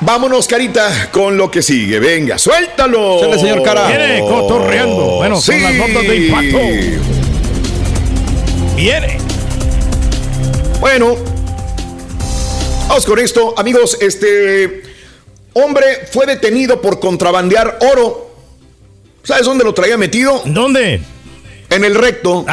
[0.00, 1.98] Vámonos, Carita, con lo que sigue.
[1.98, 3.20] Venga, suéltalo.
[3.20, 3.86] Sale, señor Cara.
[3.86, 5.16] Viene cotorreando.
[5.16, 6.58] Bueno, son las notas de impacto.
[8.76, 9.18] Viene.
[10.80, 11.16] Bueno,
[12.88, 13.54] vamos con esto.
[13.56, 14.82] Amigos, este
[15.54, 18.34] hombre fue detenido por contrabandear oro.
[19.22, 20.42] ¿Sabes dónde lo traía metido?
[20.44, 21.00] ¿Dónde?
[21.70, 22.44] En el recto.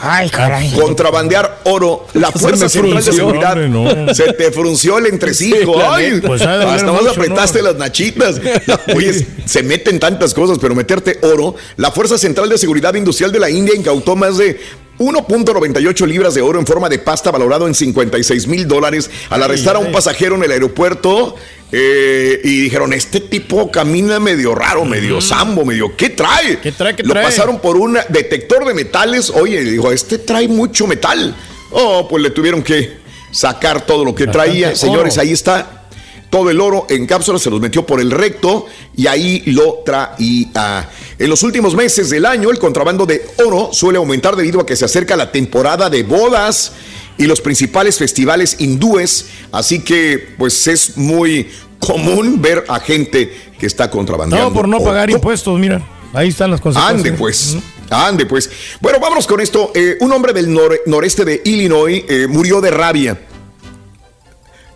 [0.00, 0.70] Ay, caray.
[0.72, 2.06] Contrabandear oro.
[2.14, 3.52] La Se Fuerza Central de Seguridad.
[3.52, 4.14] hombre, no.
[4.14, 5.74] Se te frunció el entresijo.
[5.74, 6.20] Sí, Ay.
[6.20, 7.64] Pues hasta más mucho, apretaste ¿no?
[7.64, 8.40] las nachitas.
[8.94, 11.54] Oye, se meten tantas cosas, pero meterte oro.
[11.76, 14.60] La Fuerza Central de Seguridad Industrial de la India incautó más de
[14.98, 19.76] 1.98 libras de oro en forma de pasta valorado en 56 mil dólares al arrestar
[19.76, 21.36] a un pasajero en el aeropuerto
[21.70, 26.58] eh, y dijeron, este tipo camina medio raro, medio sambo, medio, ¿qué trae?
[26.60, 26.96] ¿Qué trae?
[26.96, 27.24] ¿Qué Lo trae?
[27.24, 31.36] pasaron por un detector de metales, oye, dijo, este trae mucho metal.
[31.70, 32.96] Oh, pues le tuvieron que
[33.30, 34.76] sacar todo lo que Bastante traía.
[34.76, 35.86] Señores, ahí está
[36.30, 38.66] todo el oro en cápsulas, se los metió por el recto
[38.96, 40.88] y ahí lo traía.
[41.18, 44.76] En los últimos meses del año, el contrabando de oro suele aumentar debido a que
[44.76, 46.72] se acerca la temporada de bodas
[47.18, 51.48] y los principales festivales hindúes, así que pues es muy
[51.80, 54.48] común ver a gente que está contrabandeando.
[54.48, 55.84] No, por no pagar impuestos, mira.
[56.14, 57.06] Ahí están las consecuencias.
[57.06, 57.56] Ande pues.
[57.90, 58.48] Ande pues.
[58.80, 59.72] Bueno, vámonos con esto.
[59.74, 63.18] Eh, un hombre del nor- noreste de Illinois eh, murió de rabia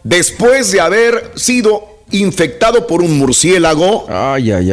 [0.04, 4.06] después de haber sido infectado por un murciélago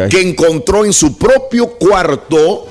[0.09, 2.67] que encontró en su propio cuarto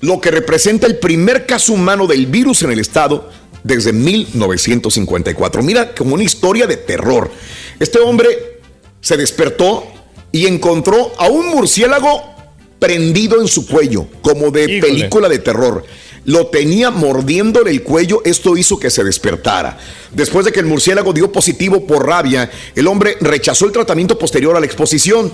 [0.00, 3.30] lo que representa el primer caso humano del virus en el estado
[3.64, 5.62] desde 1954.
[5.62, 7.30] Mira, como una historia de terror.
[7.78, 8.60] Este hombre
[9.00, 9.84] se despertó
[10.30, 12.32] y encontró a un murciélago
[12.78, 14.80] prendido en su cuello, como de Híjole.
[14.80, 15.84] película de terror.
[16.24, 19.78] Lo tenía mordiéndole el cuello, esto hizo que se despertara.
[20.12, 24.56] Después de que el murciélago dio positivo por rabia, el hombre rechazó el tratamiento posterior
[24.56, 25.32] a la exposición.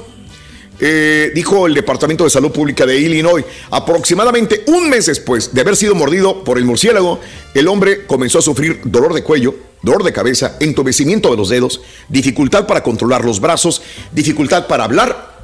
[0.81, 3.45] Eh, dijo el Departamento de Salud Pública de Illinois.
[3.71, 7.21] Aproximadamente un mes después de haber sido mordido por el murciélago,
[7.55, 11.81] el hombre comenzó a sufrir dolor de cuello, dolor de cabeza, entumecimiento de los dedos,
[12.09, 13.83] dificultad para controlar los brazos,
[14.13, 15.37] dificultad para hablar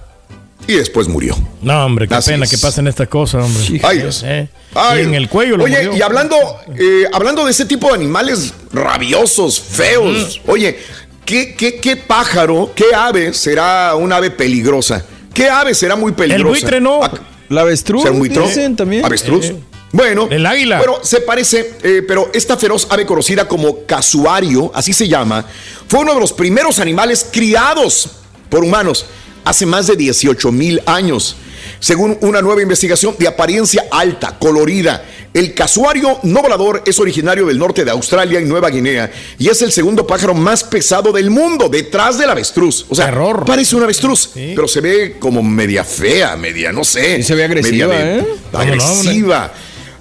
[0.69, 1.37] y después murió.
[1.63, 2.51] No, hombre, qué Así pena es.
[2.51, 3.81] que pasen estas cosas, hombre.
[3.83, 4.23] Ay, Dios.
[4.25, 6.37] Eh, Ay, y en el cuello lo Oye, y hablando,
[6.79, 10.79] eh, hablando de ese tipo de animales rabiosos, feos, oye,
[11.25, 15.05] ¿qué, qué, qué pájaro, qué ave será una ave peligrosa?
[15.35, 16.43] ¿Qué ave será muy peligrosa?
[16.43, 17.01] El buitre no.
[17.49, 18.05] La avestruz,
[18.47, 19.05] dicen también.
[19.05, 19.47] ¿Avestruz?
[19.47, 19.57] Eh,
[19.93, 20.79] Bueno, el águila.
[20.79, 25.45] Bueno, se parece, eh, pero esta feroz ave conocida como casuario, así se llama,
[25.87, 28.09] fue uno de los primeros animales criados
[28.49, 29.07] por humanos
[29.45, 31.37] hace más de 18 mil años.
[31.81, 35.05] Según una nueva investigación de apariencia alta, colorida,
[35.35, 39.61] el casuario no volador es originario del norte de Australia y Nueva Guinea y es
[39.63, 42.87] el segundo pájaro más pesado del mundo, detrás del avestruz.
[42.89, 43.13] O sea,
[43.45, 47.19] parece un avestruz, pero se ve como media fea, media, no sé.
[47.19, 48.27] Y se ve agresiva, media ¿eh?
[48.53, 49.53] Agresiva.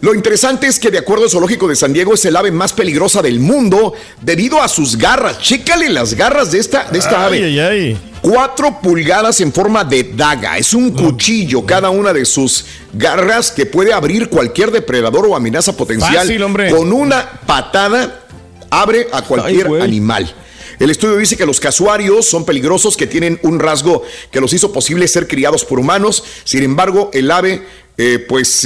[0.04, 2.74] Lo interesante es que de acuerdo al zoológico de San Diego es el ave más
[2.74, 5.40] peligrosa del mundo debido a sus garras.
[5.40, 7.42] Chécale las garras de esta, de esta ave.
[7.42, 7.98] Ay, ay.
[8.22, 10.58] Cuatro pulgadas en forma de daga.
[10.58, 15.78] Es un cuchillo cada una de sus garras que puede abrir cualquier depredador o amenaza
[15.78, 16.16] potencial.
[16.16, 16.70] Fácil, hombre.
[16.70, 18.26] Con una patada
[18.72, 20.36] abre a cualquier animal.
[20.80, 24.74] El estudio dice que los casuarios son peligrosos, que tienen un rasgo que los hizo
[24.74, 26.24] posible ser criados por humanos.
[26.44, 27.66] Sin embargo, el ave,
[27.96, 28.66] eh, pues,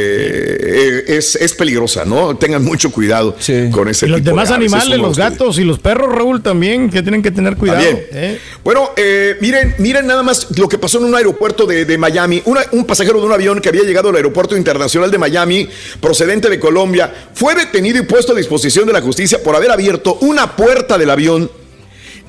[0.00, 2.36] eh, es, es peligrosa, ¿no?
[2.36, 3.36] Tengan mucho cuidado
[3.72, 4.72] con ese Y los tipo demás de aves.
[4.72, 7.82] animales, los gatos y los perros, Raúl, también, que tienen que tener cuidado.
[7.82, 8.38] ¿eh?
[8.64, 12.42] Bueno, eh, miren, miren nada más lo que pasó en un aeropuerto de, de Miami.
[12.46, 15.68] Una- un pasajero de un avión que había llegado al aeropuerto internacional de Miami,
[16.00, 20.14] procedente de Colombia, fue detenido y puesto a disposición de la justicia por haber abierto
[20.22, 21.50] una puerta del avión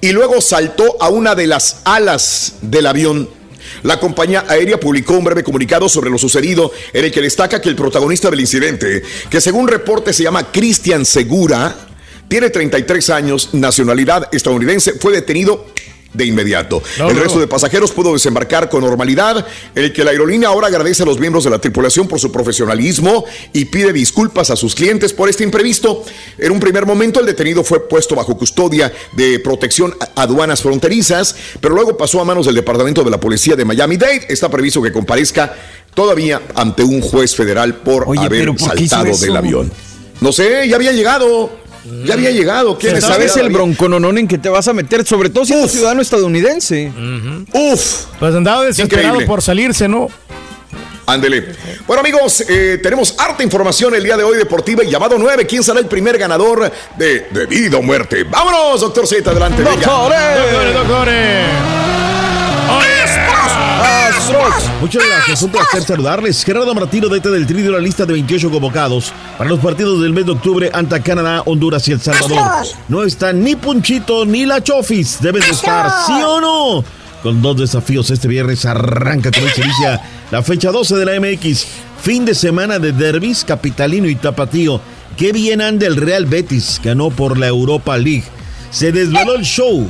[0.02, 3.41] y luego saltó a una de las alas del avión.
[3.84, 7.70] La compañía aérea publicó un breve comunicado sobre lo sucedido en el que destaca que
[7.70, 11.88] el protagonista del incidente, que según reporte se llama Cristian Segura,
[12.28, 15.68] tiene 33 años, nacionalidad estadounidense, fue detenido
[16.14, 16.82] de inmediato.
[16.98, 17.24] No, el no.
[17.24, 21.20] resto de pasajeros pudo desembarcar con normalidad, el que la aerolínea ahora agradece a los
[21.20, 25.44] miembros de la tripulación por su profesionalismo y pide disculpas a sus clientes por este
[25.44, 26.04] imprevisto.
[26.38, 31.36] En un primer momento el detenido fue puesto bajo custodia de protección a aduanas fronterizas,
[31.60, 34.26] pero luego pasó a manos del Departamento de la Policía de Miami-Dade.
[34.30, 35.56] Está previsto que comparezca
[35.94, 39.72] todavía ante un juez federal por Oye, haber pero ¿por qué hizo saltado del avión.
[40.22, 41.61] No sé, ya había llegado.
[42.06, 42.78] Ya había llegado.
[42.78, 43.46] ¿Quién ¿Sabes sabe?
[43.48, 45.06] el broncononón en que te vas a meter?
[45.06, 46.92] Sobre todo si eres ciudadano estadounidense.
[47.54, 48.06] Uf.
[48.20, 49.26] Pues andaba desesperado Increíble.
[49.28, 50.08] por salirse, ¿no?
[51.08, 51.56] Ándele.
[51.88, 55.46] Bueno, amigos, eh, tenemos harta información el día de hoy deportiva y llamado 9.
[55.48, 58.24] ¿Quién será el primer ganador de, de vida o muerte?
[58.24, 59.64] Vámonos, doctor Z, adelante.
[59.64, 59.76] venga.
[59.88, 60.74] Doctores,
[64.82, 66.44] Muchas gracias, un placer saludarles.
[66.44, 70.14] Gerardo Martino, DT del Tri, dio la lista de 28 convocados para los partidos del
[70.14, 72.66] mes de octubre ante Canadá, Honduras y El Salvador.
[72.88, 75.22] No está ni Punchito ni la Chofis.
[75.22, 76.84] Deben de estar, ¿sí o no?
[77.22, 80.02] Con dos desafíos este viernes arranca con inicia
[80.32, 81.66] la fecha 12 de la MX.
[82.02, 84.82] Fin de semana de derbis, capitalino y tapatío.
[85.16, 88.24] Qué bien anda el Real Betis, ganó por la Europa League.
[88.72, 89.88] Se desveló el show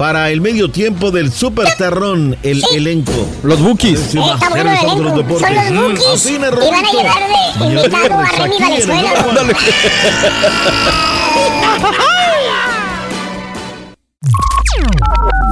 [0.00, 3.28] para el medio tiempo del Super Terrón, el elenco.
[3.42, 4.14] Los Bookies.
[4.14, 4.96] Eh, está bueno el elenco.
[4.96, 6.06] Son los Bookies.
[6.14, 7.18] Así me Y van a llevar
[7.58, 9.12] de invitado a Remy Valenzuela.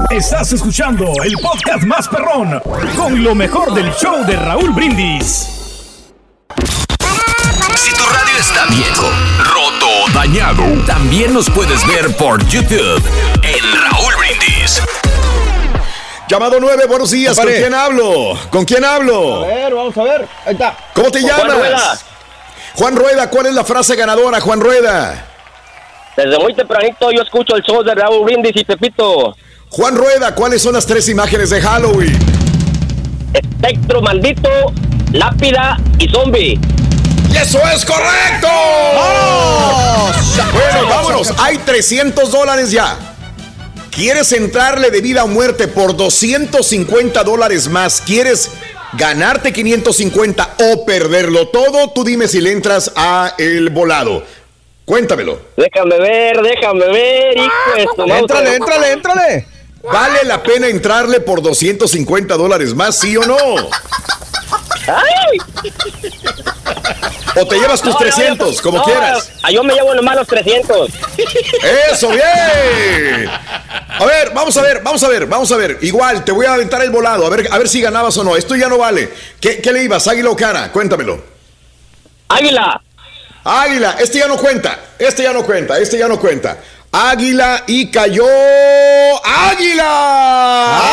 [0.09, 2.63] Estás escuchando el podcast más perrón
[2.97, 5.47] con lo mejor del show de Raúl Brindis.
[7.77, 9.11] Si tu radio está viejo,
[9.41, 13.03] roto o dañado, también nos puedes ver por YouTube
[16.29, 17.37] Llamado 9, buenos días.
[17.37, 18.39] ¿Con quién hablo?
[18.51, 19.45] ¿Con quién hablo?
[19.45, 20.29] A ver, vamos a ver.
[20.45, 20.77] Ahí está.
[20.95, 21.57] ¿Cómo te Juan llamas?
[21.57, 21.99] Rueda.
[22.75, 25.25] Juan Rueda, ¿cuál es la frase ganadora, Juan Rueda?
[26.17, 29.35] Desde muy tempranito yo escucho el show de Raúl Brindis y Pepito.
[29.71, 32.19] Juan Rueda, ¿cuáles son las tres imágenes de Halloween?
[33.33, 34.51] Espectro maldito,
[35.13, 36.61] lápida y zombie.
[37.33, 38.49] ¡Y eso es correcto!
[40.53, 41.33] Bueno, vámonos.
[41.39, 42.97] Hay 300 dólares ya.
[43.99, 48.01] ¿Quieres entrarle de vida o muerte por 250 dólares más?
[48.01, 48.49] ¿Quieres
[48.93, 51.91] ganarte 550 o perderlo todo?
[51.91, 54.23] Tú dime si le entras a el volado.
[54.85, 55.41] Cuéntamelo.
[55.57, 58.21] Déjame ver, déjame ver, hijo de tu madre.
[58.21, 59.47] Éntrale, éntrale, éntrale.
[59.83, 63.37] ¿Vale la pena entrarle por 250 dólares más, sí o no?
[64.89, 65.39] ¡Ay!
[67.37, 69.31] ¿O te llevas tus No, no, 300, yo- como no, quieras?
[69.43, 70.91] ah, Yo me llevo nomás los 300.
[71.93, 73.29] ¡Eso, bien!
[74.01, 75.79] A ver, vamos a ver, vamos a ver, vamos a ver.
[75.83, 78.37] Igual, te voy a aventar el volado, a ver, a ver si ganabas o no.
[78.37, 79.13] Esto ya no vale.
[79.41, 80.71] ¿Qué, qué le ibas, águila o cara?
[80.73, 81.23] Cuéntamelo.
[82.29, 82.81] Águila.
[83.45, 86.59] Águila, este ya no cuenta, este ya no cuenta, este ya no cuenta.
[86.93, 88.25] Águila y cayó.
[89.25, 89.85] ¡Águila!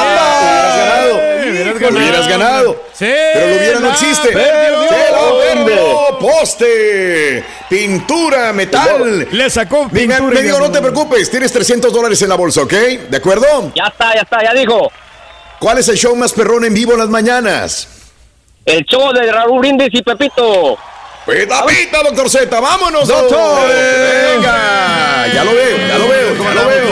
[0.02, 1.35] ¡Anda!
[1.90, 2.72] Hubieras ganado.
[2.72, 2.82] Hubieras ganado.
[2.94, 4.30] Sí, Pero lo hubiera no existe.
[4.30, 4.90] perdió.
[4.90, 6.20] Se lo perdió.
[6.20, 7.44] Poste.
[7.70, 9.28] Pintura, metal.
[9.32, 10.22] Le sacó pintura.
[10.22, 12.74] me y digo, no te preocupes, tienes 300 dólares en la bolsa, ¿ok?
[13.10, 13.72] ¿De acuerdo?
[13.76, 14.92] Ya está, ya está, ya dijo.
[15.60, 17.88] ¿Cuál es el show más perrón en vivo en las mañanas?
[18.66, 20.78] El show de Raúl Brindis y Pepito.
[21.26, 23.68] Pita, pita, doctor Z, vámonos, doctor.
[23.68, 26.86] Venga, ya lo veo, ya lo veo, ya lo veo.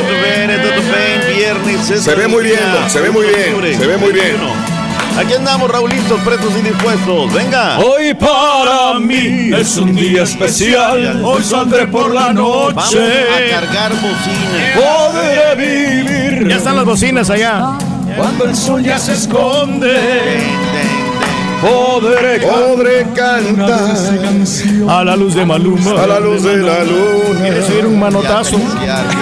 [2.02, 2.60] Se ve muy bien,
[2.90, 4.72] se ve muy bien, se ve muy bien.
[5.18, 7.31] Aquí andamos, Raulitos, presos y dispuestos.
[7.34, 7.77] Venga.
[7.80, 11.22] Hoy para mí es un día especial.
[11.23, 12.73] Hoy saldré por la noche.
[12.73, 14.76] Vamos a cargar bocinas.
[14.76, 16.48] Podré vivir.
[16.48, 17.77] Ya están las bocinas allá.
[18.18, 19.98] Cuando el sol ya se esconde.
[21.61, 23.95] Podré, Podré cantar
[24.90, 25.91] A la luz de Maluma.
[26.03, 28.57] a la luz de la luna Y recibir un manotazo.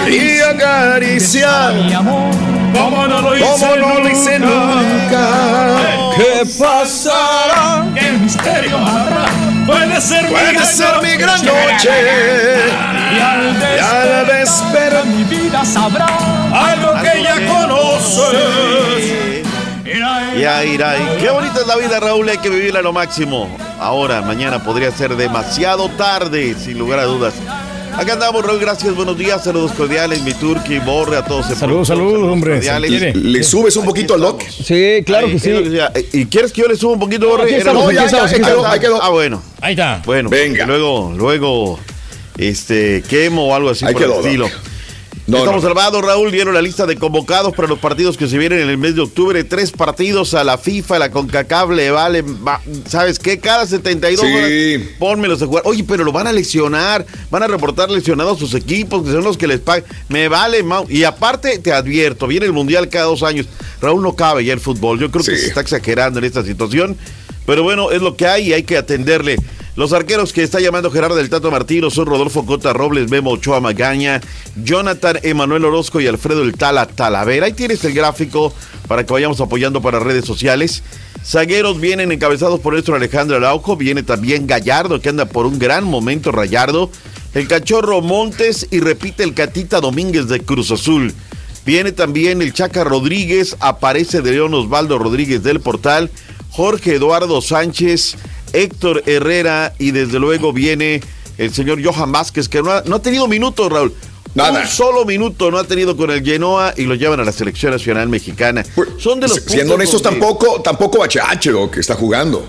[0.08, 1.72] y acariciar
[2.72, 5.28] Como no lo hice, como no lo hice nunca.
[6.16, 7.86] ¿Qué pasará?
[7.94, 9.26] ¿Qué misterio habrá?
[9.66, 11.90] Puede ser mi gran ser mi gran noche.
[13.14, 16.06] Y al Y al despertar mi vida sabrá
[16.52, 19.42] algo que ya conoces.
[20.38, 20.94] Ya irá.
[21.20, 22.28] Qué bonita es la vida, Raúl.
[22.28, 23.48] Hay que vivirla a lo máximo.
[23.78, 27.34] Ahora, mañana podría ser demasiado tarde, sin lugar a dudas.
[27.96, 28.58] Acá andamos, Raúl.
[28.58, 29.44] Gracias, buenos días.
[29.44, 31.46] Saludos cordiales, mi turqui, borre a todos.
[31.46, 32.54] Saludos, saludos, hombre.
[32.54, 33.14] Cordiales.
[33.16, 34.42] ¿Le subes un poquito al lock?
[34.42, 35.50] Sí, claro que sí.
[36.12, 37.44] ¿Y quieres que yo le suba un poquito, Borre?
[37.44, 39.02] aquí aquí estamos, ya, quedó, ahí quedó.
[39.02, 39.42] Ah, bueno.
[39.60, 40.02] Ahí está.
[40.04, 40.66] Bueno, Venga.
[40.66, 41.78] Luego, luego,
[42.38, 44.48] este, quemo o algo así Ahí por quedó, el estilo.
[44.48, 44.71] Doc.
[45.24, 45.68] No, Estamos no.
[45.68, 46.32] salvados, Raúl.
[46.32, 49.02] Dieron la lista de convocados para los partidos que se vienen en el mes de
[49.02, 49.44] octubre.
[49.44, 53.38] Tres partidos a la FIFA, a la CONCACAF le vale, va- ¿sabes qué?
[53.38, 54.32] Cada 72 Sí.
[54.34, 55.62] horas, pónmelos a jugar.
[55.64, 59.36] Oye, pero lo van a lesionar, van a reportar lesionados sus equipos, que son los
[59.38, 59.84] que les pagan.
[60.08, 60.86] Me vale, Mau.
[60.88, 63.46] Y aparte, te advierto, viene el Mundial cada dos años.
[63.80, 64.98] Raúl, no cabe ya el fútbol.
[64.98, 66.96] Yo creo que se está exagerando en esta situación.
[67.46, 69.36] Pero bueno, es lo que hay y hay que atenderle.
[69.74, 73.58] Los arqueros que está llamando Gerardo del Tato Martino son Rodolfo Cota Robles, Memo Ochoa
[73.58, 74.20] Magaña,
[74.62, 77.46] Jonathan Emanuel Orozco y Alfredo El Tala Talavera.
[77.46, 78.52] Ahí tienes el gráfico
[78.86, 80.82] para que vayamos apoyando para redes sociales.
[81.24, 85.84] Zagueros vienen encabezados por nuestro Alejandro Araujo, viene también Gallardo que anda por un gran
[85.84, 86.90] momento Rayardo,
[87.32, 91.14] el Cachorro Montes y repite el Catita Domínguez de Cruz Azul.
[91.64, 96.10] Viene también el Chaca Rodríguez, aparece de León Osvaldo Rodríguez del Portal,
[96.50, 98.16] Jorge Eduardo Sánchez,
[98.52, 101.00] Héctor Herrera y desde luego viene
[101.38, 103.94] el señor Johan Vázquez, que no ha, no ha tenido minutos, Raúl.
[104.34, 104.62] Nada.
[104.62, 107.72] Un solo minuto no ha tenido con el Genoa y lo llevan a la selección
[107.72, 108.64] nacional mexicana.
[108.98, 111.04] Son de los Pues, Siendo honestos, donde- tampoco, tampoco
[111.50, 112.46] lo que está jugando.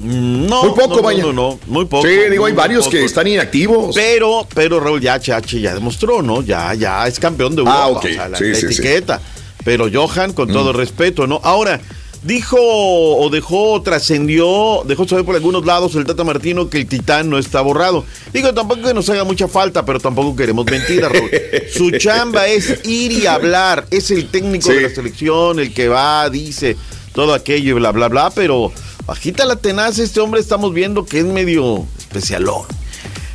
[0.00, 1.22] No, Muy poco, no, no, vaya.
[1.24, 2.06] No, no, muy poco.
[2.06, 3.96] Sí, digo, hay varios que están inactivos.
[3.96, 6.40] Pero, pero Raúl ya HH ya demostró, ¿no?
[6.42, 7.80] Ya, ya es campeón de Europa.
[7.82, 8.66] Ah, o sea, la, Sí, la sí, sí.
[8.74, 9.20] etiqueta.
[9.64, 11.40] Pero Johan, con todo respeto, ¿no?
[11.42, 11.80] Ahora,
[12.22, 17.30] dijo o dejó, trascendió, dejó saber por algunos lados el Tata Martino que el Titán
[17.30, 18.04] no está borrado.
[18.32, 21.30] Digo, tampoco que nos haga mucha falta, pero tampoco queremos mentiras, Raúl.
[21.72, 23.86] Su chamba es ir y hablar.
[23.90, 24.74] Es el técnico Sí.
[24.74, 26.76] de la selección, el que va, dice
[27.14, 28.70] todo aquello y bla, bla, bla, pero
[29.06, 32.62] bajita la tenaz, este hombre estamos viendo que es medio especialón.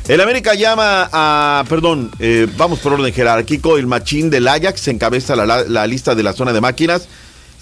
[0.08, 5.34] El América llama a, perdón, eh, vamos por orden jerárquico, el machín del Ajax encabeza
[5.34, 7.08] la, la- la lista de la zona de máquinas.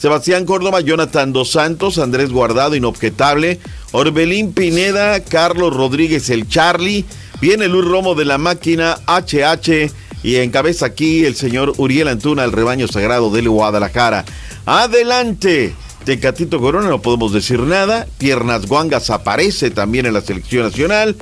[0.03, 3.61] Sebastián Córdoba, Jonathan Dos Santos, Andrés Guardado, inobjetable,
[3.93, 7.05] Orbelín Pineda, Carlos Rodríguez, el Charlie,
[7.41, 9.93] viene Luis Romo de la máquina, HH,
[10.25, 14.25] y encabeza aquí el señor Uriel Antuna, el rebaño sagrado del Guadalajara.
[14.67, 15.73] Adelante.
[16.05, 18.09] Tecatito Corona, no podemos decir nada.
[18.19, 21.15] Piernas Guangas aparece también en la selección nacional.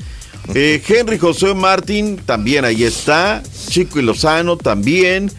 [0.55, 3.43] Eh, Henry José Martín también ahí está.
[3.69, 5.31] Chico y Lozano también.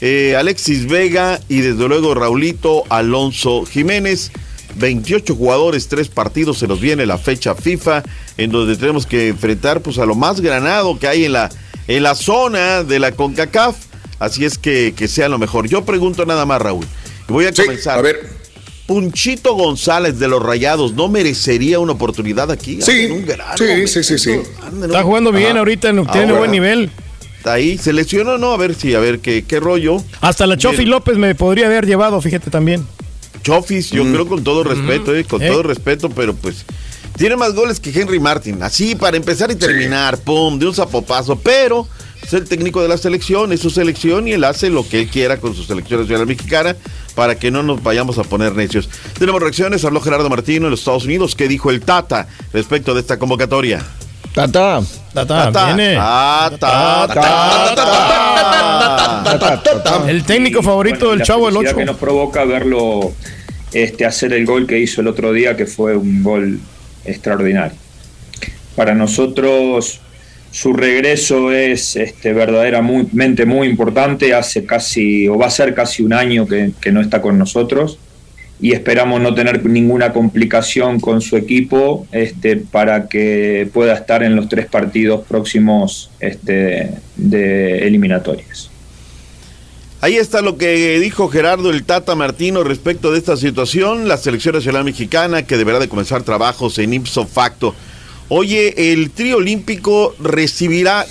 [0.00, 4.30] Eh, Alexis Vega y desde luego Raulito Alonso Jiménez.
[4.76, 8.04] 28 jugadores, tres partidos, se nos viene la fecha FIFA
[8.36, 11.50] en donde tenemos que enfrentar pues a lo más granado que hay en la,
[11.88, 13.76] en la zona de la CONCACAF.
[14.20, 15.68] Así es que, que sea lo mejor.
[15.68, 16.86] Yo pregunto nada más, Raúl.
[17.28, 17.98] Y voy a comenzar.
[17.98, 18.40] a ver.
[18.86, 22.82] Punchito González de los Rayados no merecería una oportunidad aquí.
[22.82, 23.24] Sí, un
[23.56, 24.40] sí, sí, sí, sí.
[24.82, 25.58] Está jugando bien Ajá.
[25.60, 26.90] ahorita, tiene Ahora, buen nivel.
[27.40, 28.52] Está ahí, se lesionó, ¿no?
[28.52, 29.96] A ver si, a ver qué, qué rollo.
[30.20, 30.84] Hasta la Chofi.
[30.84, 32.86] López me podría haber llevado, fíjate también.
[33.42, 35.48] Chofis, yo creo con todo respeto, eh, con Eh.
[35.48, 36.66] todo respeto, pero pues
[37.16, 38.62] tiene más goles que Henry Martin.
[38.62, 41.88] Así para empezar y terminar, pum, de un zapopazo, pero
[42.22, 45.08] es el técnico de la selección, es su selección y él hace lo que él
[45.08, 46.76] quiera con su selección nacional mexicana
[47.14, 48.90] para que no nos vayamos a poner necios.
[49.18, 53.00] Tenemos reacciones, habló Gerardo Martino en los Estados Unidos, ¿qué dijo el Tata respecto de
[53.00, 53.82] esta convocatoria?
[54.34, 54.80] Tata.
[55.12, 55.96] Tata, Tata, viene.
[55.96, 57.08] Tata,
[59.62, 60.10] Tata.
[60.10, 61.78] El técnico favorito Bueno, del Chavo el felicidad 8.
[61.78, 63.12] que nos provoca verlo
[63.72, 66.60] este, hacer el gol que hizo el otro día, que fue un gol
[67.04, 67.76] extraordinario.
[68.76, 70.00] Para nosotros
[70.52, 76.12] su regreso es este, verdaderamente muy importante, hace casi, o va a ser casi un
[76.12, 77.98] año que, que no está con nosotros,
[78.60, 84.36] y esperamos no tener ninguna complicación con su equipo este, para que pueda estar en
[84.36, 88.70] los tres partidos próximos este, de eliminatorias.
[90.02, 94.54] Ahí está lo que dijo Gerardo el Tata Martino respecto de esta situación, la selección
[94.54, 97.74] nacional mexicana que deberá de comenzar trabajos en ipso facto.
[98.28, 101.04] Oye, el trío olímpico recibirá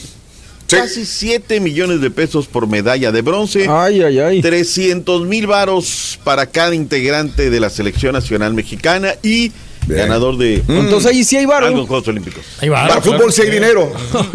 [0.78, 3.68] casi 7 millones de pesos por medalla de bronce.
[3.70, 4.41] Ay, ay, ay.
[4.41, 9.52] 300 mil varos para cada integrante de la selección nacional mexicana y
[9.88, 10.62] ganador de.
[10.68, 11.66] Entonces ahí sí hay varo.
[11.68, 12.44] Algo en Juegos Olímpicos.
[12.90, 13.91] Para fútbol sí hay dinero.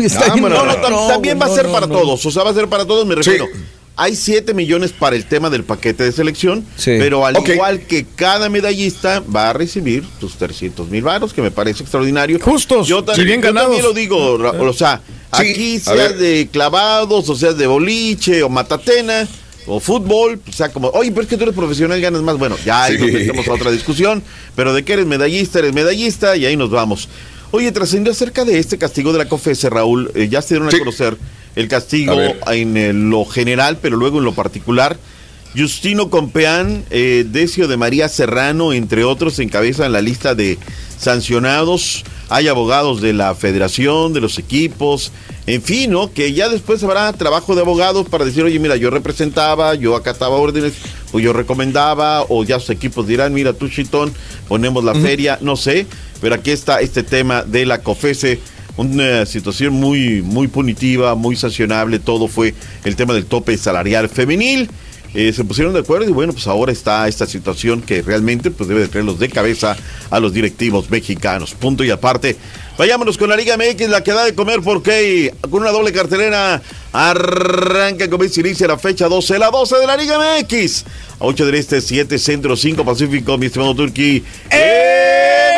[0.56, 2.26] No, no, tam- también va a ser para todos.
[2.26, 3.46] O sea, va a ser para todos, me refiero.
[3.96, 8.48] Hay 7 millones para el tema del paquete de selección, pero al igual que cada
[8.48, 12.40] medallista va a recibir sus 300 mil varos, que me parece extraordinario.
[12.40, 13.82] Justos, Yo también, y bien yo también ganados.
[13.84, 15.00] lo digo, o sea,
[15.38, 16.16] Sí, aquí a seas ver.
[16.18, 19.28] de clavados, o seas de boliche, o matatena,
[19.66, 22.36] o fútbol, o sea, como, oye, pero es que tú eres profesional, ganas más.
[22.36, 24.22] Bueno, ya ahí nos metemos a otra discusión,
[24.56, 27.08] pero de que eres medallista, eres medallista, y ahí nos vamos.
[27.52, 30.76] Oye, trascendió acerca de este castigo de la COFESE, Raúl, eh, ya se dieron a
[30.78, 31.16] conocer
[31.56, 32.14] el castigo
[32.46, 34.98] en eh, lo general, pero luego en lo particular.
[35.56, 40.58] Justino Compeán, eh, Decio de María Serrano, entre otros, encabezan la lista de
[40.98, 42.04] sancionados.
[42.28, 45.12] Hay abogados de la federación, de los equipos,
[45.46, 46.12] en fin, ¿no?
[46.12, 50.36] Que ya después habrá trabajo de abogados para decir, oye, mira, yo representaba, yo acataba
[50.36, 50.72] órdenes,
[51.12, 54.12] o yo recomendaba, o ya sus equipos dirán, mira, tú, Chitón,
[54.48, 55.86] ponemos la feria, no sé.
[56.20, 58.40] Pero aquí está este tema de la COFESE,
[58.76, 64.68] una situación muy, muy punitiva, muy sancionable, todo fue el tema del tope salarial femenil.
[65.14, 68.68] Eh, se pusieron de acuerdo y bueno, pues ahora está esta situación que realmente pues
[68.68, 69.76] debe de traerlos de cabeza
[70.10, 71.54] a los directivos mexicanos.
[71.54, 72.36] Punto y aparte.
[72.76, 76.60] Vayámonos con la Liga MX, la que da de comer porque con una doble cartelera
[76.92, 80.84] arranca como se inicia la fecha 12, la 12 de la Liga MX.
[81.20, 84.24] A 8 del Este, 7 Centro, 5 Pacífico, mi estimado Turki.
[84.50, 85.53] Rueda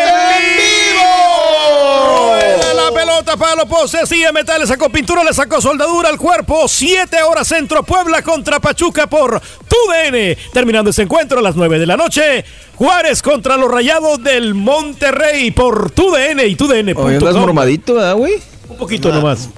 [3.17, 4.11] pelota para los postes.
[4.13, 6.69] Y Metal le sacó pintura, le sacó soldadura al cuerpo.
[6.69, 10.37] Siete horas centro Puebla contra Pachuca por TUDN.
[10.53, 12.45] Terminando ese encuentro a las 9 de la noche.
[12.75, 16.97] Juárez contra los Rayados del Monterrey por TUDN y TUDN.
[16.97, 18.35] Oye, andas mormadito, ¿verdad, güey?
[18.69, 19.49] Un poquito nomás.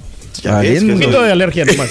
[0.43, 1.91] Ya ves que Un poquito de alergia nomás.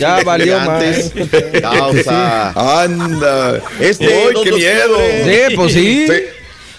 [0.00, 1.12] Ya valió gigantes.
[1.60, 2.82] Causa.
[2.82, 3.60] Anda.
[3.78, 4.96] Este, Uy, qué miedo.
[5.24, 6.06] Sí, pues sí.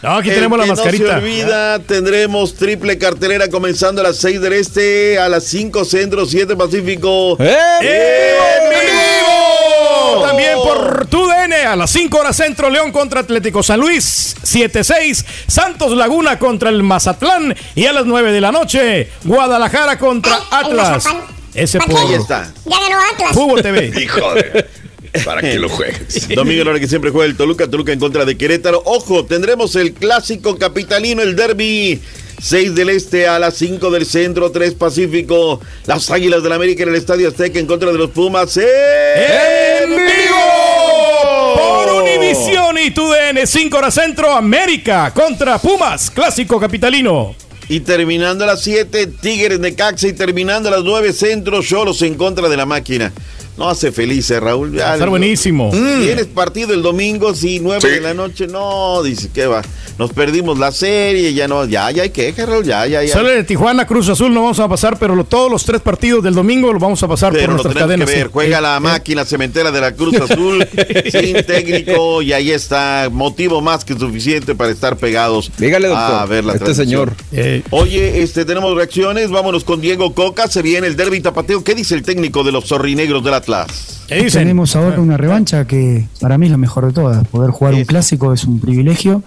[0.01, 1.03] No, aquí El tenemos la mascarita.
[1.03, 5.85] No se olvida, tendremos triple cartelera comenzando a las 6 del este, a las 5
[5.85, 7.37] centro, 7 pacífico.
[7.39, 7.57] ¡Eh!
[7.81, 10.25] ¡En vivo!
[10.25, 15.95] También por TUDN a las 5 horas centro, León contra Atlético San Luis, 7-6, Santos
[15.95, 21.05] Laguna contra el Mazatlán y a las 9 de la noche, Guadalajara contra Atlas.
[21.53, 22.51] Ese ¿Para por Ahí está.
[22.65, 23.31] Ya ganó Atlas.
[23.33, 23.91] Fútbol TV.
[24.01, 24.65] Hijo de.
[25.25, 26.29] Para que lo juegues.
[26.35, 28.81] Domingo, la hora que siempre juega el Toluca, Toluca en contra de Querétaro.
[28.85, 32.01] Ojo, tendremos el clásico capitalino, el derby.
[32.41, 35.61] 6 del Este a las 5 del Centro, 3 Pacífico.
[35.85, 38.57] Las Águilas del América en el Estadio Azteca en contra de los Pumas.
[38.57, 41.55] ¡En vivo!
[41.55, 47.35] Por Univisión y TUDN, 5 horas centro, América contra Pumas, clásico capitalino.
[47.69, 50.07] Y terminando a las 7, Tigres de Caxa.
[50.07, 53.13] Y terminando a las 9, Centro, Cholos en contra de la máquina.
[53.57, 54.79] No hace feliz, eh, Raúl.
[54.79, 55.69] Va a estar buenísimo.
[55.71, 57.87] Tienes partido el domingo, sí, 9 Sí.
[57.89, 58.47] de la noche.
[58.47, 59.61] No, dice que va.
[59.99, 63.13] Nos perdimos la serie, ya no, ya, ya hay que, Raúl, ya, ya, ya.
[63.13, 66.23] Solo de Tijuana, Cruz Azul no vamos a pasar, pero lo- todos los tres partidos
[66.23, 68.09] del domingo los vamos a pasar Pero por lo nuestras tenemos cadenas.
[68.09, 68.25] que ver.
[68.27, 68.31] sí.
[68.33, 70.65] Juega Eh, la eh, máquina cementera de la Cruz Azul
[71.11, 73.09] sin técnico y ahí está.
[73.11, 75.51] Motivo más que suficiente para estar pegados.
[75.57, 77.11] Dígale, doctor, A ver la este señor.
[77.31, 79.29] eh, Oye, este, tenemos reacciones.
[79.29, 80.47] Vámonos con Diego Coca.
[80.47, 81.63] Se viene el derby tapateo.
[81.63, 84.03] ¿Qué dice el técnico de los zorrinegros del Atlas?
[84.07, 84.41] ¿qué dicen?
[84.41, 87.27] Tenemos ahora una revancha que para mí es la mejor de todas.
[87.27, 89.23] Poder jugar un clásico es un privilegio.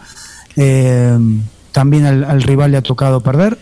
[0.56, 1.18] Eh,
[1.72, 3.58] también al, al rival le ha tocado perder.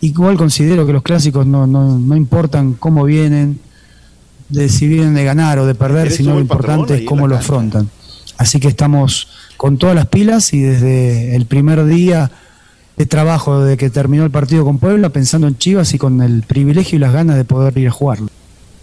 [0.00, 3.60] Igual considero que los clásicos no, no, no importan cómo vienen,
[4.48, 7.44] de si vienen de ganar o de perder, sino lo importante es cómo lo cancha.
[7.44, 7.90] afrontan.
[8.36, 12.32] Así que estamos con todas las pilas y desde el primer día
[12.96, 16.42] de trabajo de que terminó el partido con Puebla, pensando en Chivas y con el
[16.42, 18.28] privilegio y las ganas de poder ir a jugarlo.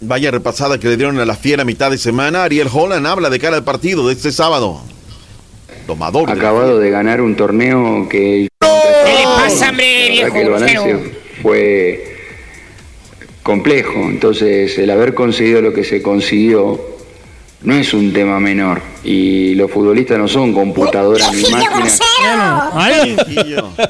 [0.02, 2.44] Vaya repasada que le dieron a la fiera a mitad de semana.
[2.44, 4.80] Ariel Holland habla de cara al partido de este sábado.
[5.86, 6.30] Tomador.
[6.30, 10.74] acabado de ganar un torneo que ¿Qué le pasa, hombre, viejo verdad que el balance
[10.74, 11.10] grosero?
[11.42, 12.16] fue
[13.42, 13.98] complejo.
[13.98, 16.80] Entonces, el haber conseguido lo que se consiguió
[17.62, 18.80] no es un tema menor.
[19.04, 22.00] Y los futbolistas no son computadoras ni ¡Viejillo máquinas.
[22.72, 23.16] Ay.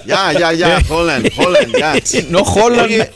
[0.06, 1.94] Ya, ya, ya, Holland, Holland, ya.
[2.30, 2.86] No Holland.
[2.86, 3.10] Oye,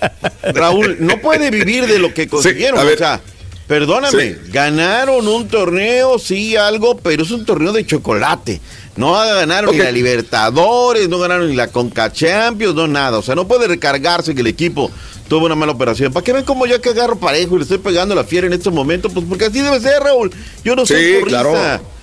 [0.52, 2.78] Raúl, no puede vivir de lo que consiguieron.
[2.78, 2.94] a ver.
[2.94, 3.20] o sea,
[3.66, 8.61] Perdóname, ganaron un torneo, sí, algo, pero es un torneo de chocolate.
[8.97, 13.19] No ganaron ni la Libertadores, no ganaron ni la Conca Champions, no nada.
[13.19, 14.91] O sea, no puede recargarse que el equipo
[15.28, 16.12] tuvo una mala operación.
[16.12, 18.53] ¿Para qué ven como yo que agarro parejo y le estoy pegando la fiera en
[18.53, 19.12] estos momentos?
[19.12, 20.31] Pues porque así debe ser, Raúl.
[20.62, 21.55] Yo no soy Sí, claro.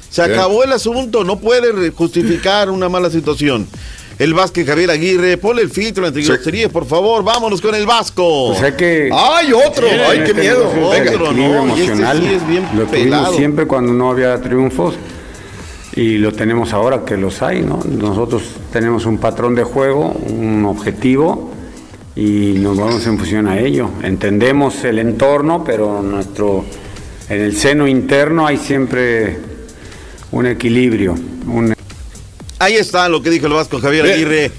[0.10, 0.38] Se Bien.
[0.38, 3.68] acabó el asunto, no puede justificar una mala situación.
[4.22, 8.50] El Vázquez Javier Aguirre, ponle el filtro entre groserías, por favor, vámonos con el Vasco.
[8.50, 9.10] Pues hay que.
[9.12, 9.90] ¡Ay, otro!
[9.90, 10.68] Sí, ¡Ay, qué este miedo!
[10.68, 13.34] otro, no, este emocional sí es bien lo tuvimos pelado.
[13.34, 14.94] siempre cuando no había triunfos
[15.96, 17.80] y lo tenemos ahora que los hay, ¿no?
[17.84, 21.50] Nosotros tenemos un patrón de juego, un objetivo
[22.16, 23.90] y nos vamos en función a ello.
[24.04, 26.64] Entendemos el entorno, pero nuestro
[27.28, 29.40] en el seno interno hay siempre
[30.32, 31.16] un equilibrio,
[31.48, 31.74] un
[32.62, 34.06] Ahí está lo que dijo el Vasco Javier.
[34.06, 34.52] Aguirre.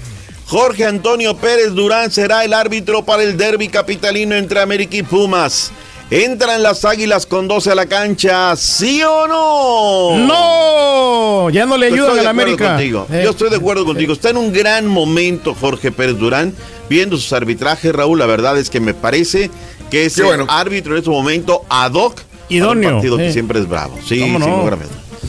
[0.45, 5.71] Jorge Antonio Pérez Durán será el árbitro para el derby capitalino entre América y Pumas.
[6.11, 8.53] ¿Entran las águilas con 12 a la cancha?
[8.57, 10.17] ¿Sí o no?
[10.17, 11.49] ¡No!
[11.49, 13.07] Ya no le ayudan estoy a de la acuerdo América.
[13.09, 13.21] Eh.
[13.23, 14.11] Yo estoy de acuerdo contigo.
[14.11, 16.53] Está en un gran momento Jorge Pérez Durán,
[16.89, 18.19] viendo sus arbitrajes, Raúl.
[18.19, 19.49] La verdad es que me parece
[19.89, 22.19] que es el árbitro en este momento ad hoc
[22.49, 23.97] Idóneo, un partido que siempre es bravo.
[24.05, 24.69] Sí, ¿Cómo no?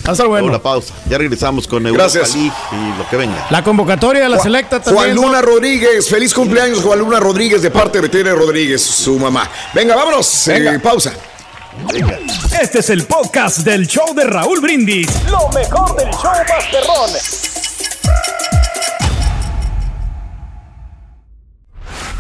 [0.07, 0.47] Va a estar bueno.
[0.49, 0.93] Luego la pausa.
[1.09, 2.35] Ya regresamos con Europa Gracias.
[2.37, 3.47] League y lo que venga.
[3.51, 5.17] La convocatoria de la Juan- selecta también.
[5.17, 9.49] Juan Luna Rodríguez, feliz cumpleaños Juan Luna Rodríguez de parte de Tere Rodríguez, su mamá.
[9.73, 11.13] Venga, vámonos, eh, pausa.
[12.61, 15.09] Este es el podcast del show de Raúl Brindis.
[15.31, 17.54] Lo mejor del show Masterrón.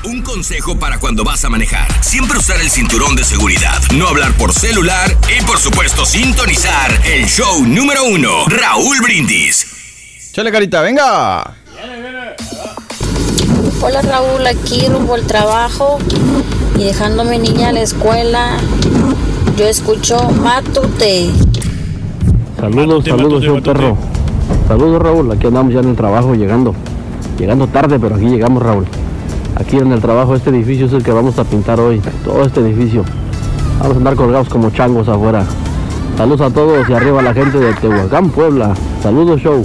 [0.07, 1.89] Un consejo para cuando vas a manejar.
[2.03, 7.25] Siempre usar el cinturón de seguridad, no hablar por celular y por supuesto sintonizar el
[7.25, 10.31] show número uno, Raúl Brindis.
[10.33, 11.57] Chale, carita, venga.
[13.81, 15.99] Hola Raúl, aquí rumbo al trabajo
[16.77, 18.59] y dejando a mi niña a la escuela.
[19.57, 21.31] Yo escucho Matute.
[22.61, 23.97] Saludos, saludos, show perro.
[24.69, 25.33] Saludos, Raúl.
[25.33, 26.75] Aquí andamos ya en el trabajo, llegando.
[27.39, 28.87] Llegando tarde, pero aquí llegamos, Raúl.
[29.57, 32.01] Aquí en el trabajo, este edificio es el que vamos a pintar hoy.
[32.25, 33.05] Todo este edificio.
[33.79, 35.45] Vamos a andar colgados como changos afuera.
[36.17, 38.75] Saludos a todos y arriba a la gente de Tehuacán, Puebla.
[39.03, 39.65] Saludos, show.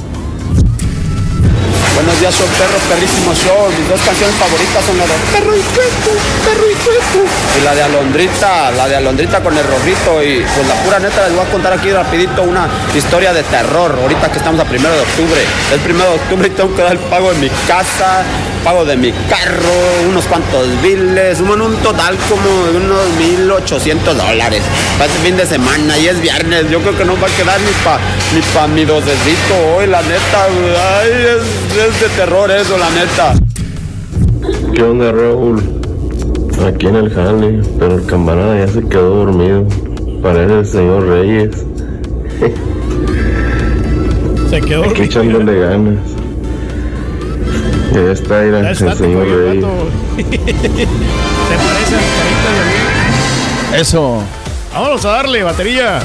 [1.96, 3.68] Buenos días, show perro, perrísimo show.
[3.78, 7.28] Mis dos canciones favoritas son la de Perro y Cueco, Perro y Cueco.
[7.60, 10.24] Y la de Alondrita, la de Alondrita con el rorrito.
[10.24, 13.98] Y pues la pura neta les voy a contar aquí rapidito una historia de terror.
[14.02, 15.42] Ahorita que estamos a primero de octubre.
[15.74, 18.24] Es primero de octubre y tengo que dar el pago de mi casa,
[18.64, 24.62] pago de mi carro, unos cuantos biles, bueno, un total como de unos 1800 dólares.
[24.98, 26.70] Para este fin de semana y es viernes.
[26.70, 28.00] Yo creo que no va a quedar ni pa,
[28.34, 30.48] ni pa mi docecito hoy, la neta.
[31.00, 33.34] Ay, es, es de terror eso, la neta.
[34.74, 35.62] ¿Qué onda, Raúl?
[36.66, 39.66] Aquí en el jale, pero el camarada ya se quedó dormido.
[40.22, 41.66] Parece el señor Reyes.
[44.50, 46.19] Se quedó Aquí echándole ganas.
[47.94, 49.04] Ya está, Ya el señor te
[51.56, 51.96] parece
[53.74, 53.80] de.
[53.82, 54.22] Eso.
[54.74, 56.00] Vámonos a darle batería.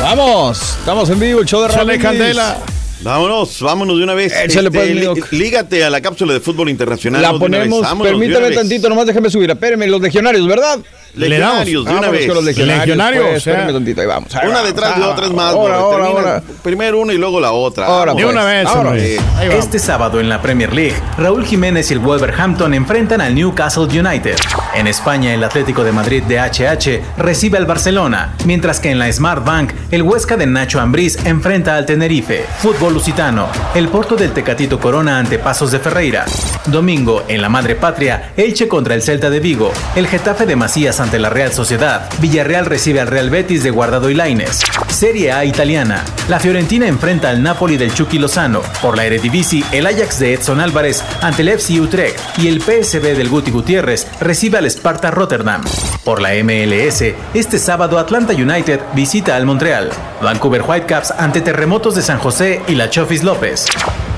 [0.00, 0.76] Vamos.
[0.78, 2.18] Estamos en vivo, el show de Raúl Chale, Brindis.
[2.18, 2.58] candela.
[3.02, 4.32] Vámonos, vámonos de una vez.
[4.44, 5.30] Échale, pues, lí- doc.
[5.32, 7.20] lígate a la cápsula de fútbol internacional.
[7.20, 9.50] La ponemos, Vámonos permítame tantito, nomás déjeme subir.
[9.50, 10.78] Espérenme, los legionarios, ¿verdad?
[11.16, 12.26] Legionarios, de una vez.
[12.26, 12.86] los legionarios.
[12.86, 14.34] Legionarios, pues, o sea, espérenme tantito, ahí vamos.
[14.34, 14.68] ahí Una vamos.
[14.68, 15.52] detrás de Ah, otra es más.
[15.52, 15.84] Ahora, bro.
[15.84, 16.42] ahora, Termina ahora.
[16.62, 17.86] Primero una y luego la otra.
[17.86, 18.14] Ahora.
[18.14, 18.96] De una vez, Ahora.
[18.96, 19.18] Eh.
[19.52, 24.36] Este sábado en la Premier League, Raúl Jiménez y el Wolverhampton enfrentan al Newcastle United.
[24.74, 29.12] En España, el Atlético de Madrid de HH recibe al Barcelona, mientras que en la
[29.12, 32.44] Smart Bank, el Huesca de Nacho Ambriz enfrenta al Tenerife.
[32.58, 36.24] Fútbol lusitano, el Porto del Tecatito Corona ante Pasos de Ferreira.
[36.66, 40.98] Domingo, en la Madre Patria, Elche contra el Celta de Vigo, el Getafe de Macías
[41.04, 44.62] ante la Real Sociedad, Villarreal recibe al Real Betis de Guardado y Laines.
[44.88, 48.62] Serie A italiana, la Fiorentina enfrenta al Napoli del Chucky Lozano.
[48.80, 53.16] Por la Eredivisie, el Ajax de Edson Álvarez ante el FC Utrecht y el PSV
[53.16, 55.62] del Guti Gutiérrez recibe al Sparta Rotterdam.
[56.04, 57.04] Por la MLS,
[57.34, 59.90] este sábado Atlanta United visita al Montreal.
[60.22, 63.66] Vancouver Whitecaps ante Terremotos de San José y la Chofis López.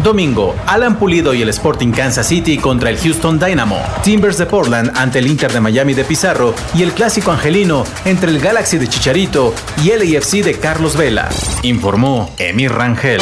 [0.07, 3.81] Domingo, Alan Pulido y el Sporting Kansas City contra el Houston Dynamo.
[4.05, 8.31] Timbers de Portland ante el Inter de Miami de Pizarro y el clásico angelino entre
[8.31, 9.53] el Galaxy de Chicharito
[9.83, 11.29] y el AFC de Carlos Vela.
[11.63, 13.21] Informó Emir Rangel.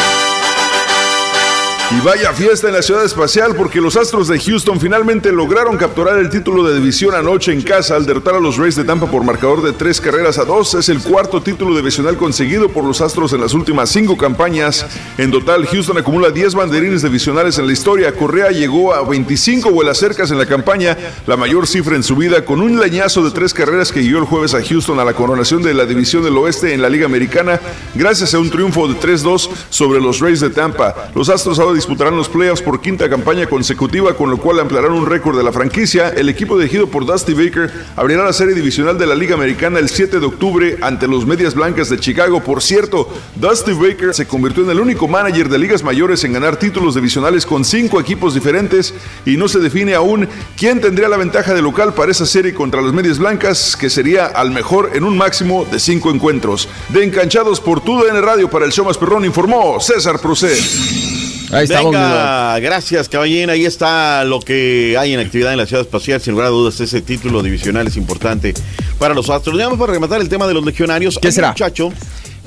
[1.90, 6.18] Y vaya fiesta en la ciudad espacial porque los Astros de Houston finalmente lograron capturar
[6.18, 9.22] el título de división anoche en casa al derrotar a los Rays de Tampa por
[9.22, 10.74] marcador de tres carreras a dos.
[10.74, 14.86] Es el cuarto título divisional conseguido por los Astros en las últimas cinco campañas.
[15.18, 18.16] En total, Houston acumula 10 banderines divisionales en la historia.
[18.16, 20.96] Correa llegó a 25 vuelas cercas en la campaña,
[21.26, 24.24] la mayor cifra en su vida, con un leñazo de tres carreras que guió el
[24.24, 27.60] jueves a Houston a la coronación de la división del oeste en la Liga Americana,
[27.94, 31.10] gracias a un triunfo de 3-2 sobre los Rays de Tampa.
[31.14, 35.06] Los Astros ahora disputarán los playoffs por quinta campaña consecutiva, con lo cual ampliarán un
[35.06, 36.08] récord de la franquicia.
[36.08, 39.88] El equipo dirigido por Dusty Baker abrirá la serie divisional de la Liga Americana el
[39.88, 42.42] 7 de octubre ante los Medias Blancas de Chicago.
[42.42, 46.56] Por cierto, Dusty Baker se convirtió en el único manager de ligas mayores en ganar
[46.56, 48.94] títulos divisionales con cinco equipos diferentes
[49.26, 52.80] y no se define aún quién tendría la ventaja de local para esa serie contra
[52.80, 56.68] las Medias Blancas, que sería al mejor en un máximo de cinco encuentros.
[56.90, 61.33] De enganchados por TUDN Radio para el show más perrón informó César Procés.
[61.52, 63.52] Ahí Venga, gracias, caballero.
[63.52, 66.20] Ahí está lo que hay en actividad en la ciudad espacial.
[66.20, 68.54] Sin lugar a dudas, ese título divisional es importante
[68.98, 69.58] para los astros.
[69.58, 71.18] Ya para rematar el tema de los legionarios.
[71.20, 71.48] ¿Qué será?
[71.48, 71.92] Un muchacho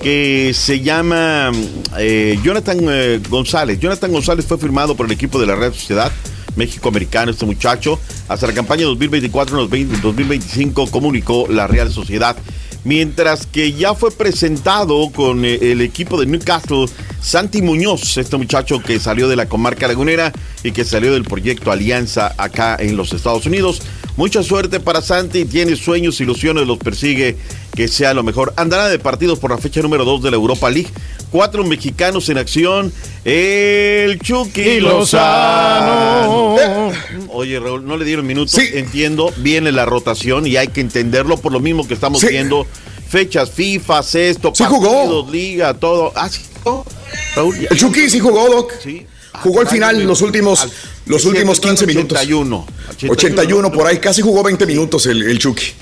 [0.01, 1.51] que se llama
[1.97, 3.79] eh, Jonathan eh, González.
[3.79, 6.11] Jonathan González fue firmado por el equipo de la Real Sociedad
[6.57, 7.99] México Americano, este muchacho.
[8.27, 12.35] Hasta la campaña 2024-2025 comunicó la Real Sociedad
[12.87, 16.85] mientras que ya fue presentado con eh, el equipo de Newcastle
[17.21, 20.31] Santi Muñoz, este muchacho que salió de la comarca lagunera
[20.63, 23.81] y que salió del proyecto Alianza acá en los Estados Unidos.
[24.15, 27.35] Mucha suerte para Santi, tiene sueños, ilusiones, los persigue
[27.77, 28.53] que sea lo mejor.
[28.55, 30.89] Andará de partidos por la fecha número 2 de la Europa League.
[31.29, 32.91] Cuatro mexicanos en acción.
[33.23, 36.55] El Chucky Lozano.
[37.29, 38.55] Oye, Raúl, no le dieron minutos.
[38.59, 38.67] Sí.
[38.73, 42.65] Entiendo, viene la rotación y hay que entenderlo por lo mismo que estamos viendo.
[43.07, 46.11] Fechas FIFA, sexto, sí partidos, liga, todo.
[46.15, 46.41] Ah, sí,
[47.35, 48.73] Raúl, el Chucky sí jugó, Doc.
[48.83, 49.05] Sí.
[49.43, 50.67] Jugó al final los últimos,
[51.05, 52.17] los últimos 15 minutos.
[52.17, 52.65] 81,
[53.07, 53.71] 81.
[53.71, 55.73] por ahí, casi jugó 20 minutos el, el Chucky.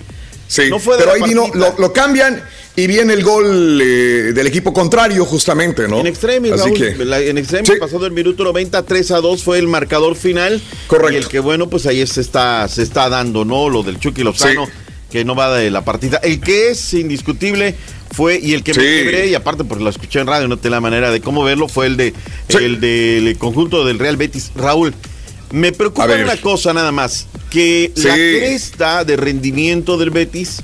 [0.47, 0.63] Sí,
[0.97, 2.43] pero ahí vino, lo, cambian
[2.75, 5.99] y viene el gol eh, del equipo contrario, justamente, ¿no?
[5.99, 6.89] En extremis, Raúl, que,
[7.29, 7.79] en extremis, sí.
[7.79, 10.61] pasado el minuto 90, 3 a 2 fue el marcador final.
[10.87, 11.13] Correcto.
[11.13, 13.69] Y el que, bueno, pues ahí se está, se está dando, ¿no?
[13.69, 14.71] Lo del Chucky Lozano, sí.
[15.09, 16.19] que no va de la partida.
[16.21, 17.75] El que es indiscutible
[18.11, 18.79] fue, y el que sí.
[18.81, 21.43] me quebré, y aparte porque lo escuché en radio, no tengo la manera de cómo
[21.43, 22.13] verlo, fue el de
[22.49, 24.51] el del conjunto del Real Betis.
[24.55, 24.93] Raúl,
[25.51, 28.03] me preocupa una cosa nada más, que sí.
[28.03, 30.61] la cresta de rendimiento del Betis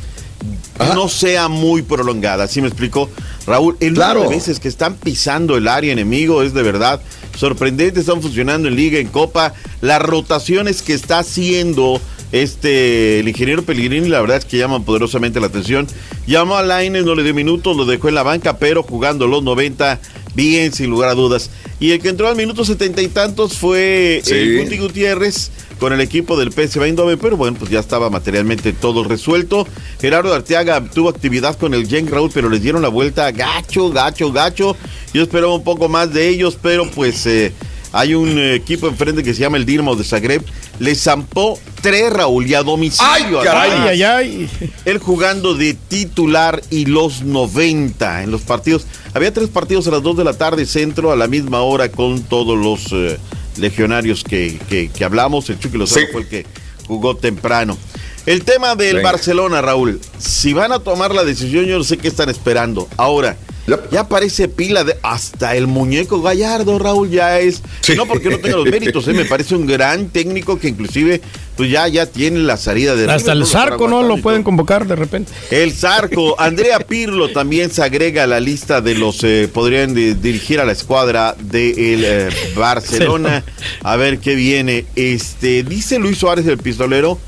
[0.79, 0.95] Ajá.
[0.95, 2.47] no sea muy prolongada.
[2.47, 3.09] ¿Sí me explico?
[3.45, 4.15] Raúl, el claro.
[4.15, 7.01] número de veces que están pisando el área enemigo es de verdad
[7.35, 7.99] sorprendente.
[7.99, 9.53] Están funcionando en liga, en copa.
[9.81, 12.01] Las rotaciones que está haciendo
[12.31, 15.87] este el ingeniero Pellegrini, la verdad es que llaman poderosamente la atención.
[16.27, 19.43] Llamó a Laines, no le dio minutos, lo dejó en la banca, pero jugando los
[19.43, 19.99] 90
[20.33, 21.49] bien, sin lugar a dudas.
[21.79, 24.33] Y el que entró al minuto setenta y tantos fue sí.
[24.33, 28.71] el Guti Gutiérrez con el equipo del PSV Eindhoven, pero bueno, pues ya estaba materialmente
[28.71, 29.67] todo resuelto.
[29.99, 34.31] Gerardo Arteaga tuvo actividad con el Gen Raúl, pero les dieron la vuelta gacho, gacho,
[34.31, 34.77] gacho.
[35.13, 37.51] Yo esperaba un poco más de ellos, pero pues eh,
[37.93, 40.43] hay un equipo enfrente que se llama el Dinamo de Zagreb.
[40.80, 43.39] Le zampó tres Raúl y a domicilio.
[43.39, 44.49] Ay, caray, ay, ay.
[44.85, 48.85] Él jugando de titular y los 90 en los partidos.
[49.13, 52.23] Había tres partidos a las 2 de la tarde, centro, a la misma hora con
[52.23, 53.19] todos los eh,
[53.57, 55.49] legionarios que, que, que, hablamos.
[55.49, 56.11] El Chucky Lozano sí.
[56.11, 56.45] fue el que
[56.88, 57.77] jugó temprano.
[58.26, 59.11] El tema del Venga.
[59.11, 59.99] Barcelona, Raúl.
[60.18, 62.88] Si van a tomar la decisión, yo no sé qué están esperando.
[62.95, 63.35] Ahora,
[63.67, 63.91] Yep.
[63.91, 67.61] Ya parece pila de hasta el muñeco Gallardo, Raúl, ya es.
[67.81, 67.95] Sí.
[67.95, 69.13] No porque no tenga los méritos, ¿eh?
[69.13, 71.21] me parece un gran técnico que inclusive
[71.55, 74.01] pues ya, ya tiene la salida de Hasta River, el Zarco, ¿no?
[74.01, 75.31] Lo pueden convocar de repente.
[75.51, 80.15] El Zarco, Andrea Pirlo también se agrega a la lista de los eh, podrían de,
[80.15, 83.43] dirigir a la escuadra del de eh, Barcelona.
[83.83, 84.85] A ver qué viene.
[84.95, 87.19] Este, dice Luis Suárez el pistolero.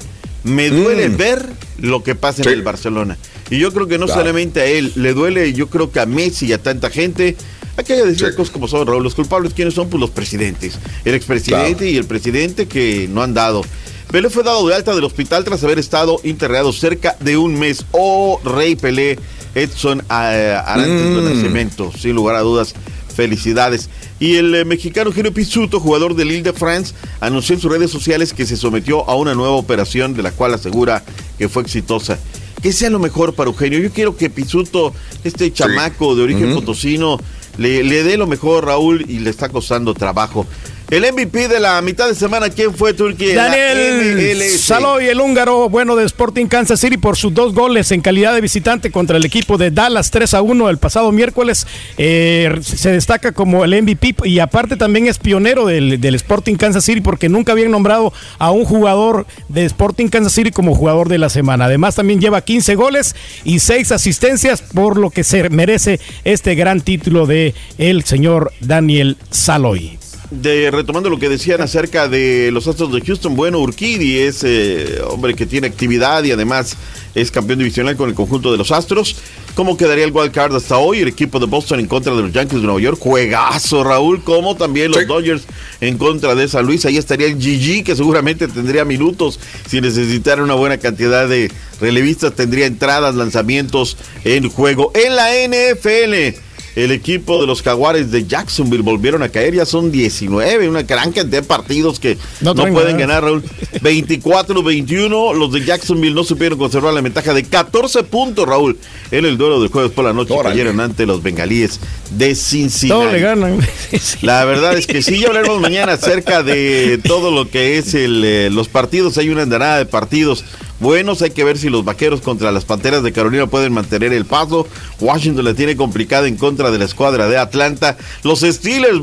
[0.44, 1.18] Me duele mm.
[1.18, 2.50] ver lo que pasa sí.
[2.50, 3.18] en el Barcelona.
[3.50, 4.22] Y yo creo que no claro.
[4.22, 7.36] solamente a él, le duele, yo creo que a Messi y a tanta gente.
[7.76, 8.36] Hay que decir sí.
[8.36, 9.04] cosas como son, Raúl.
[9.04, 9.90] Los culpables, ¿quiénes son?
[9.90, 10.78] Pues los presidentes.
[11.06, 11.92] El expresidente claro.
[11.92, 13.64] y el presidente que no han dado.
[14.12, 17.84] Pelé fue dado de alta del hospital tras haber estado internado cerca de un mes.
[17.92, 19.18] Oh, Rey Pelé,
[19.56, 21.16] Edson Arantes mm.
[21.16, 22.76] de Nacimiento, sin lugar a dudas.
[23.14, 23.90] Felicidades.
[24.20, 27.92] Y el eh, mexicano Gino Pizzuto, jugador del Lille de France, anunció en sus redes
[27.92, 31.04] sociales que se sometió a una nueva operación de la cual asegura
[31.38, 32.18] que fue exitosa
[32.62, 33.78] que sea lo mejor para Eugenio.
[33.78, 34.94] Yo quiero que Pisuto,
[35.26, 36.56] este chamaco de origen uh -huh.
[36.56, 37.20] potosino,
[37.58, 40.48] le, le, dé lo mejor, Raúl, y le está costando trabajo.
[40.94, 43.34] El MVP de la mitad de semana, ¿quién fue Turquía?
[43.34, 48.32] Daniel Saloy, el húngaro bueno de Sporting Kansas City por sus dos goles en calidad
[48.36, 51.66] de visitante contra el equipo de Dallas 3 a 1 el pasado miércoles.
[51.98, 56.86] Eh, se destaca como el MVP y aparte también es pionero del, del, Sporting Kansas
[56.86, 61.18] City porque nunca habían nombrado a un jugador de Sporting Kansas City como jugador de
[61.18, 61.66] la semana.
[61.66, 66.82] Además también lleva 15 goles y 6 asistencias por lo que se merece este gran
[66.82, 70.03] título de el señor Daniel Saloy
[70.42, 75.02] de, retomando lo que decían acerca de los Astros de Houston, bueno, Urquidi es eh,
[75.08, 76.76] hombre que tiene actividad y además
[77.16, 79.16] es campeón divisional con el conjunto de los Astros.
[79.56, 81.02] ¿Cómo quedaría el wild card hasta hoy?
[81.02, 82.98] El equipo de Boston en contra de los Yankees de Nueva York.
[83.00, 84.24] Juegazo, Raúl.
[84.24, 85.44] Como también los Dodgers
[85.80, 86.86] en contra de San Luis.
[86.86, 89.40] Ahí estaría el GG, que seguramente tendría minutos.
[89.68, 94.92] Si necesitara una buena cantidad de relevistas, tendría entradas, lanzamientos en juego.
[94.96, 96.36] En la NFL
[96.76, 101.12] el equipo de los Jaguares de Jacksonville volvieron a caer, ya son 19, una gran
[101.12, 103.44] cantidad de partidos que no, pueden ganar, Raúl.
[103.74, 108.78] 24-21, los de Jacksonville no supieron conservar la ventaja de 14 puntos, Raúl,
[109.12, 111.80] en el duelo de jueves por la noche cayeron ante los bengalíes
[112.12, 113.12] de Cincinnati.
[113.12, 113.60] le ganan.
[114.22, 118.24] La verdad es que sí, ya hablaremos mañana acerca de todo lo que es el,
[118.24, 120.44] eh, los partidos, hay una andanada de partidos
[120.84, 121.24] buenos.
[121.24, 124.68] Hay que ver si los vaqueros contra las panteras de Carolina pueden mantener el paso.
[125.00, 127.98] Washington la tiene complicada en contra de la escuadra de Atlanta.
[128.22, 129.00] Los Steelers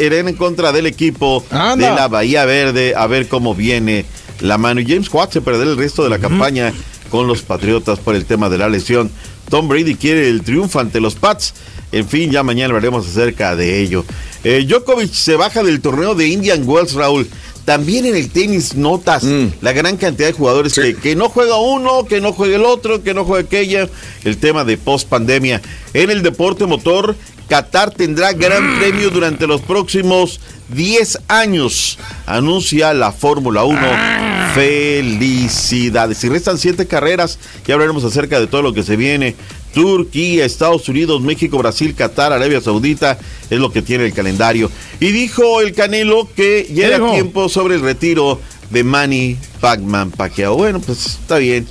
[0.00, 2.94] irán en contra del equipo de la Bahía Verde.
[2.94, 4.04] A ver cómo viene
[4.40, 4.80] la mano.
[4.80, 6.74] Y James Watt se perderá el resto de la campaña
[7.10, 9.10] con los Patriotas por el tema de la lesión.
[9.48, 11.54] Tom Brady quiere el triunfo ante los Pats.
[11.92, 14.04] En fin, ya mañana hablaremos acerca de ello.
[14.44, 17.28] Eh, Djokovic se baja del torneo de Indian Wells, Raúl.
[17.64, 19.46] También en el tenis notas mm.
[19.60, 23.14] la gran cantidad de jugadores que, no juega uno, que no juega el otro, que
[23.14, 23.88] no juega aquella.
[24.24, 25.62] El tema de post pandemia.
[25.94, 27.14] En el deporte motor,
[27.48, 28.78] Qatar tendrá gran mm.
[28.78, 30.40] premio durante los próximos
[30.74, 31.98] 10 años.
[32.26, 33.78] Anuncia la Fórmula 1.
[33.82, 34.52] Ah.
[34.54, 36.22] Felicidades.
[36.24, 37.38] Y restan 7 carreras.
[37.66, 39.36] Ya hablaremos acerca de todo lo que se viene.
[39.72, 43.18] Turquía, Estados Unidos, México, Brasil, Qatar, Arabia Saudita,
[43.50, 44.70] es lo que tiene el calendario.
[45.00, 48.40] Y dijo el Canelo que llega tiempo sobre el retiro
[48.70, 50.56] de Manny Pacman Pacquiao.
[50.56, 51.66] Bueno, pues está bien.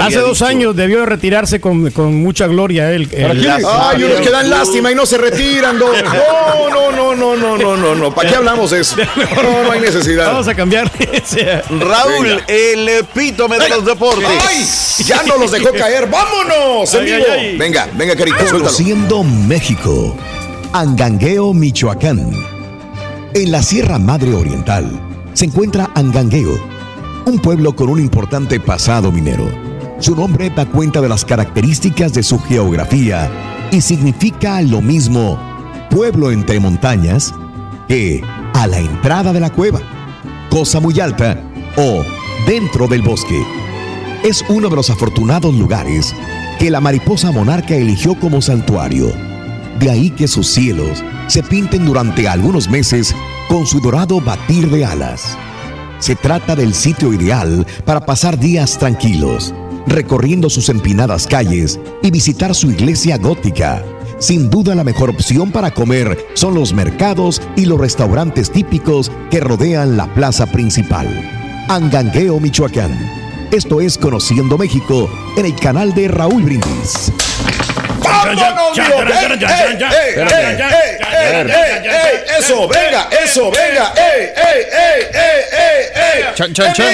[0.00, 1.92] Hace dos años debió de retirarse con,
[2.22, 3.08] mucha gloria él.
[3.14, 5.76] Ay, unos que dan lástima y no se retiran.
[5.86, 8.14] No, no, no, no, no, no, no, no.
[8.14, 8.96] ¿Para qué hablamos de eso?
[9.36, 10.26] No, no hay necesidad.
[10.26, 10.90] Vamos a cambiar.
[11.70, 14.26] Raúl, el epítome de los deportes.
[14.48, 14.64] Ay,
[15.04, 16.08] ya no los dejó caer.
[16.08, 16.92] ¡Vámonos!
[16.94, 17.24] En vivo.
[17.58, 20.16] Venga, venga, carito, Conociendo México.
[20.72, 22.32] Angangueo, Michoacán.
[23.34, 24.90] En la Sierra Madre Oriental
[25.32, 26.58] se encuentra Angangueo,
[27.26, 29.65] un pueblo con un importante pasado minero
[29.98, 33.30] su nombre da cuenta de las características de su geografía
[33.70, 35.38] y significa lo mismo
[35.90, 37.32] pueblo entre montañas
[37.88, 38.22] que
[38.54, 39.80] a la entrada de la cueva,
[40.50, 41.40] cosa muy alta
[41.76, 42.04] o
[42.46, 43.42] dentro del bosque.
[44.22, 46.14] Es uno de los afortunados lugares
[46.58, 49.12] que la mariposa monarca eligió como santuario.
[49.78, 53.14] De ahí que sus cielos se pinten durante algunos meses
[53.48, 55.36] con su dorado batir de alas.
[55.98, 59.54] Se trata del sitio ideal para pasar días tranquilos
[59.86, 63.82] recorriendo sus empinadas calles y visitar su iglesia gótica.
[64.18, 69.40] Sin duda la mejor opción para comer son los mercados y los restaurantes típicos que
[69.40, 71.06] rodean la plaza principal.
[71.68, 72.92] Angangueo, Michoacán.
[73.50, 77.12] Esto es Conociendo México en el canal de Raúl Brindis.
[82.38, 83.92] Eso, venga, eso, venga.
[86.34, 86.86] Chan, chan, chan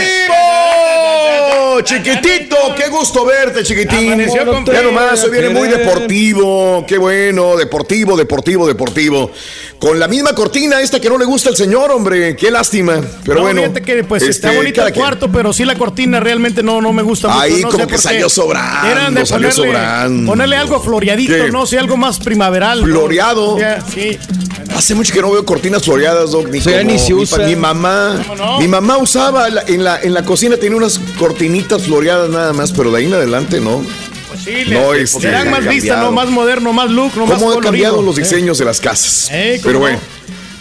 [1.81, 4.27] chiquitito, qué gusto verte, chiquitín.
[4.67, 9.31] Ya nomás, hoy viene muy deportivo, qué bueno, deportivo, deportivo, deportivo.
[9.79, 13.01] Con la misma cortina esta que no le gusta al señor, hombre, qué lástima.
[13.25, 13.63] Pero bueno.
[13.63, 16.93] Fíjate que pues está este, bonito el cuarto, pero sí la cortina realmente no, no
[16.93, 17.41] me gusta mucho.
[17.41, 20.31] Ahí como que salió sobrando, Eran de salió ponerle, sobrando.
[20.31, 22.83] Ponerle algo floreadito, no sé, algo más primaveral.
[22.83, 23.57] Floreado.
[23.93, 24.19] sí.
[24.77, 26.49] Hace mucho que no veo cortinas floreadas, Doc.
[26.49, 28.21] Ni, mi mamá.
[28.59, 32.91] Mi mamá usaba en, la, en la cocina, tenía unas cortinitas floreadas nada más, pero
[32.91, 33.85] de ahí en adelante no.
[34.29, 37.61] Pues sí, no, este, serán más vistas, no más moderno, más look, no ¿Cómo han
[37.61, 39.29] cambiado los diseños de las casas?
[39.31, 39.99] Eh, pero bueno.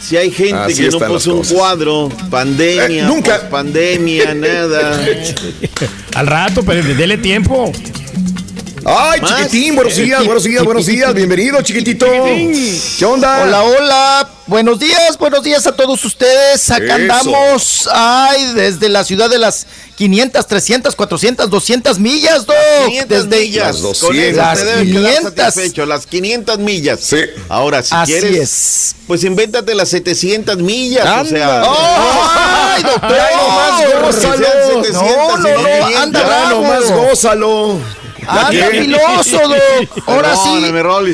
[0.01, 4.99] Si hay gente que no puso un cuadro, pandemia, eh, nunca pandemia, nada.
[6.15, 7.71] Al rato, pero dele tiempo.
[8.83, 11.13] Ay, chiquitín, buenos días, buenos días, buenos días.
[11.13, 12.05] Bienvenido, chiquitito.
[12.07, 13.43] ¿Qué onda?
[13.43, 14.29] Hola, hola.
[14.47, 16.69] Buenos días, buenos días a todos ustedes.
[16.71, 22.55] Acá andamos, ay, desde la ciudad de las 500, 300, 400, 200 millas, Doc.
[22.87, 23.79] 500 Desde millas.
[23.81, 24.31] Las Con eso 200.
[24.31, 25.33] te Las debes quedar 500.
[25.35, 26.99] satisfecho, las 500 millas.
[27.01, 27.17] Sí.
[27.49, 28.95] Ahora, si Así quieres, es.
[29.05, 31.61] pues invéntate las 700 millas, o sea.
[31.65, 33.11] ¡Ay, doctor!
[33.11, 34.81] Ya nomás gózalo.
[34.81, 35.95] Que sean 700 No, no, no, 500.
[36.01, 38.00] anda Ya nomás gózalo.
[38.27, 38.81] Anda ¿Qué?
[38.81, 40.03] filoso, Doc.
[40.07, 40.63] Ahora sí,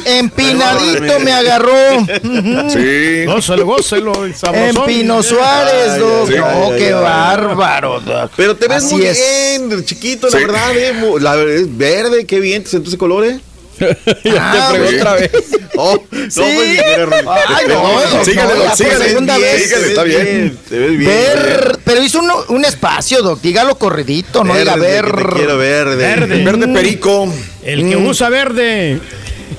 [0.05, 1.73] empinadito me agarró.
[2.69, 3.25] Sí.
[3.25, 4.13] Gózalo, gózalo.
[4.25, 6.29] Empino Suárez, Doc.
[6.29, 8.31] ay, qué bárbaro, Doc.
[8.35, 9.17] Pero te ves Así muy es.
[9.17, 10.45] bien, chiquito, la Sí.
[10.45, 13.39] verdad, eh, es verde, qué bien, te sentó ese color, ¿eh?
[14.39, 14.95] Ah, te fregó sí.
[14.97, 15.31] otra vez.
[15.79, 16.41] Oh, no, Sí.
[16.41, 17.11] pues.
[17.27, 19.63] Ay, no, Pero- no, sígale, no, ya segunda bien, vez.
[19.63, 20.57] sígale, te está bien.
[20.67, 21.11] Te ves bien.
[21.11, 23.41] Ver, pero hizo uno- un espacio, Doc.
[23.41, 25.27] Dígalo corridito, no diga Verde, ver.
[25.29, 25.95] te quiero verde.
[25.95, 26.43] Verde.
[26.43, 27.31] Verde perico.
[27.63, 28.99] El que usa verde.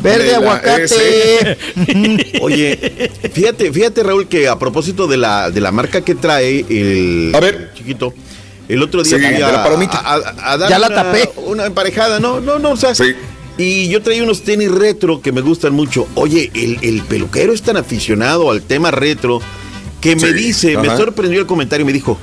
[0.01, 1.57] Verde aguacate.
[2.41, 7.33] Oye, fíjate, fíjate, Raúl, que a propósito de la, de la marca que trae el
[7.35, 7.71] A ver.
[7.75, 8.13] chiquito,
[8.69, 11.31] el otro día Sí, a, la a- a dar Ya la una- tapé.
[11.37, 13.15] Una emparejada, no, no, no, o sea, Sí.
[13.59, 16.07] Y yo traía unos tenis retro que me gustan mucho.
[16.15, 19.41] Oye, el, el peluquero es tan aficionado al tema retro
[20.01, 22.17] que me dice, me sorprendió el comentario, me dijo,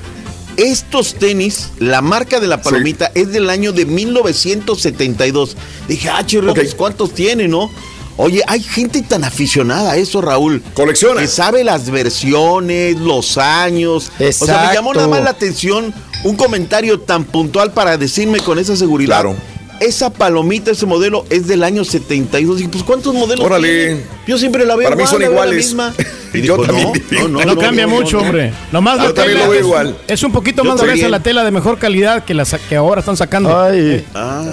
[0.57, 5.57] estos tenis, la marca de la palomita es del año de 1972.
[5.87, 6.59] Dije, ah, chirro, Ok.
[6.59, 7.69] pues, ¿cuántos tiene, no?
[8.17, 10.63] Oye, hay gente tan aficionada a eso, Raúl.
[10.73, 11.19] Colecciona.
[11.19, 14.09] Que sabe las versiones, los años.
[14.19, 18.57] O sea, me llamó nada más la atención un comentario tan puntual para decirme con
[18.57, 19.21] esa seguridad.
[19.21, 19.35] Claro.
[19.79, 22.57] Esa palomita, ese modelo es del año 72.
[22.57, 23.67] Dije, pues ¿cuántos modelos Órale.
[23.87, 24.01] tiene?
[24.25, 25.65] Yo siempre la veo Para mí son la veo la iguales.
[25.65, 25.93] misma.
[26.35, 28.51] Y Yo también no, no, no, No, cambia no, mucho, hombre.
[28.69, 29.97] Nomás Yo la también tela lo veo es- igual.
[30.05, 32.99] Es un poquito Yo más gruesa la tela de mejor calidad que las que ahora
[32.99, 33.57] están sacando.
[33.57, 34.05] Ay.
[34.13, 34.43] Ah,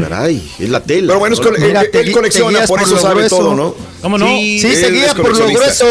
[0.00, 1.08] caray, es la tela.
[1.08, 3.14] Pero bueno, es cole- Mira, él, te él gui- colecciona, por por eso lo sabe
[3.16, 3.38] grueso.
[3.38, 3.74] todo, ¿no?
[4.02, 4.26] ¿Cómo no?
[4.28, 5.84] Sí, él se es guía por lo grueso.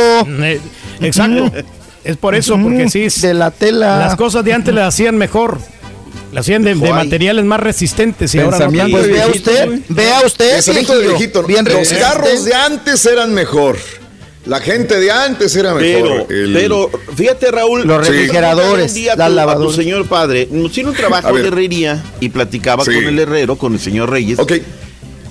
[1.01, 1.51] Exacto.
[2.03, 3.07] Es por eso, porque sí.
[3.27, 3.99] De la tela.
[3.99, 5.59] Las cosas de antes las hacían mejor.
[6.31, 8.89] Las hacían de, materiales más resistentes y ahora no.
[8.89, 11.43] Pues vea usted, vea usted, Pensamiento de viejito.
[11.43, 12.03] Bien Los resistente.
[12.03, 13.77] carros de antes eran mejor.
[14.45, 16.33] La gente de antes era Pero, mejor.
[16.33, 17.85] El- pero, fíjate, Raúl.
[17.85, 18.11] Los sí.
[18.13, 19.75] refrigeradores, Un día las tu- a tu lavadoras.
[19.75, 22.91] señor padre hicieron un trabajo de herrería y platicaba Sí.
[22.91, 24.39] con el herrero, con el señor Reyes.
[24.39, 24.53] Ok.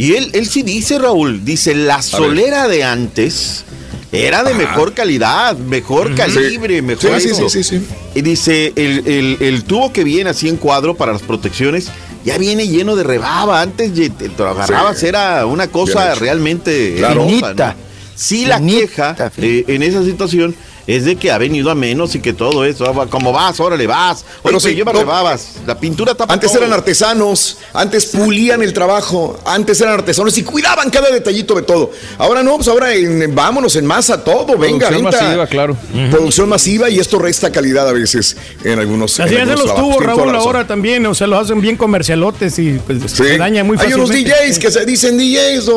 [0.00, 3.64] Y él, él sí dice, Raúl, dice, la solera de antes
[4.12, 7.20] era de mejor calidad, mejor calibre, mejor...
[7.20, 7.86] Sí, sí, sí, sí, sí.
[8.14, 11.88] Y dice, el, el- el tubo que viene así en cuadro para las protecciones,
[12.24, 13.60] ya viene lleno de rebaba.
[13.60, 13.92] Antes
[14.38, 15.06] lo agarrabas, Sí.
[15.06, 17.20] era una cosa realmente Claro.
[17.24, 17.66] hermosa, Finita.
[17.74, 17.90] ¿no?
[18.14, 18.80] Sí, la Finita,
[19.14, 20.54] queja eh, en esa situación
[20.96, 24.20] es de que ha venido a menos y que todo eso, como vas, órale, vas.
[24.20, 25.00] Oye, Pero sí, lleva no.
[25.00, 25.56] rebabas.
[25.66, 26.62] La pintura tapa Antes todo.
[26.62, 31.90] eran artesanos, antes pulían el trabajo, antes eran artesanos y cuidaban cada detallito de todo.
[32.18, 35.22] Ahora no, pues ahora en- vámonos en masa todo, venga, Producción venta.
[35.22, 35.76] masiva, claro.
[36.10, 39.18] Producción masiva y esto resta calidad a veces en algunos.
[39.20, 39.96] Así en algunos los trabajos.
[39.96, 41.04] toda Raúl, ahora también.
[41.06, 43.16] O sea, los hacen bien comercialotes y pues, Sí.
[43.24, 44.18] se daña muy Hay fácilmente.
[44.18, 45.70] unos DJs que se dicen DJs,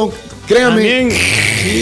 [0.48, 0.70] créame.
[0.74, 1.10] También.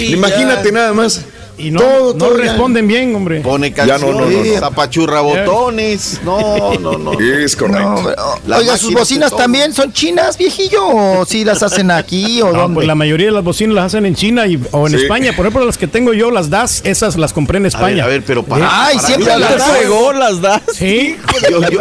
[0.10, 1.22] Imagínate nada más.
[1.61, 2.43] Y no, Todo, no todo ya.
[2.43, 3.41] responden bien, hombre.
[3.41, 4.59] Pone Ya no, canciones, no, no, no.
[4.59, 6.19] zapachurra botones.
[6.23, 7.19] No, no, no.
[7.19, 8.14] Es correcto.
[8.48, 12.61] No, oiga, sus bocinas también son chinas, viejillo, o si las hacen aquí o No,
[12.61, 12.75] dónde.
[12.75, 15.03] pues la mayoría de las bocinas las hacen en China y, o en Sí.
[15.03, 15.33] España.
[15.35, 18.03] Por ejemplo, las que tengo yo, las DAS, esas las compré en A ver, España.
[18.03, 18.85] a ver, pero para.
[18.88, 19.72] Ay, para- siempre las ¿Te das.
[19.77, 20.61] fregó las das?
[20.73, 21.15] Sí.
[21.49, 21.80] yo- yo-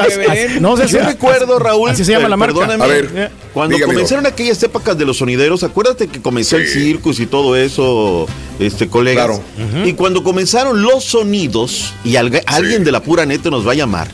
[0.61, 1.91] No sé si Yo recuerdo, Raúl.
[1.91, 2.55] Así se llama la marca.
[2.55, 7.19] perdóname, A ver, Cuando comenzaron aquellas épocas de los sonideros, acuérdate que comenzó el circus
[7.21, 8.27] y todo eso,
[8.59, 9.27] este colegas.
[9.27, 9.43] Claro.
[9.85, 14.09] Y cuando comenzaron los sonidos, y alguien de la pura neta nos va a llamar.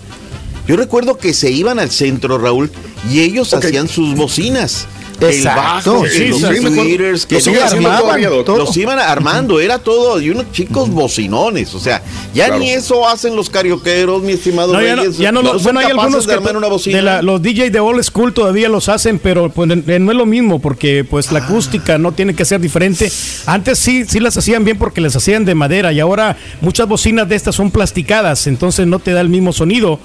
[0.66, 2.70] Yo recuerdo que se iban al centro, Raúl,
[3.10, 4.86] y ellos hacían sus bocinas.
[5.20, 5.96] Exacto.
[5.96, 10.90] El bajo, Sí, los tweeters, que no- los iban armando, era todo, y unos chicos
[10.90, 12.02] bocinones, o sea,
[12.34, 12.60] ya Claro.
[12.60, 15.86] ni eso hacen los carioqueros, mi estimado No, ya no, ya no, son bueno, hay
[15.86, 16.96] algunos de que armar to- una bocina.
[16.96, 20.16] de la- los DJs de old school todavía los hacen, pero pues, eh, no es
[20.16, 21.34] lo mismo porque pues Ah.
[21.34, 23.10] la acústica no tiene que ser diferente.
[23.46, 27.28] Antes sí, sí las hacían bien porque les hacían de madera y ahora muchas bocinas
[27.28, 29.98] de estas son plasticadas, entonces no te da el mismo sonido.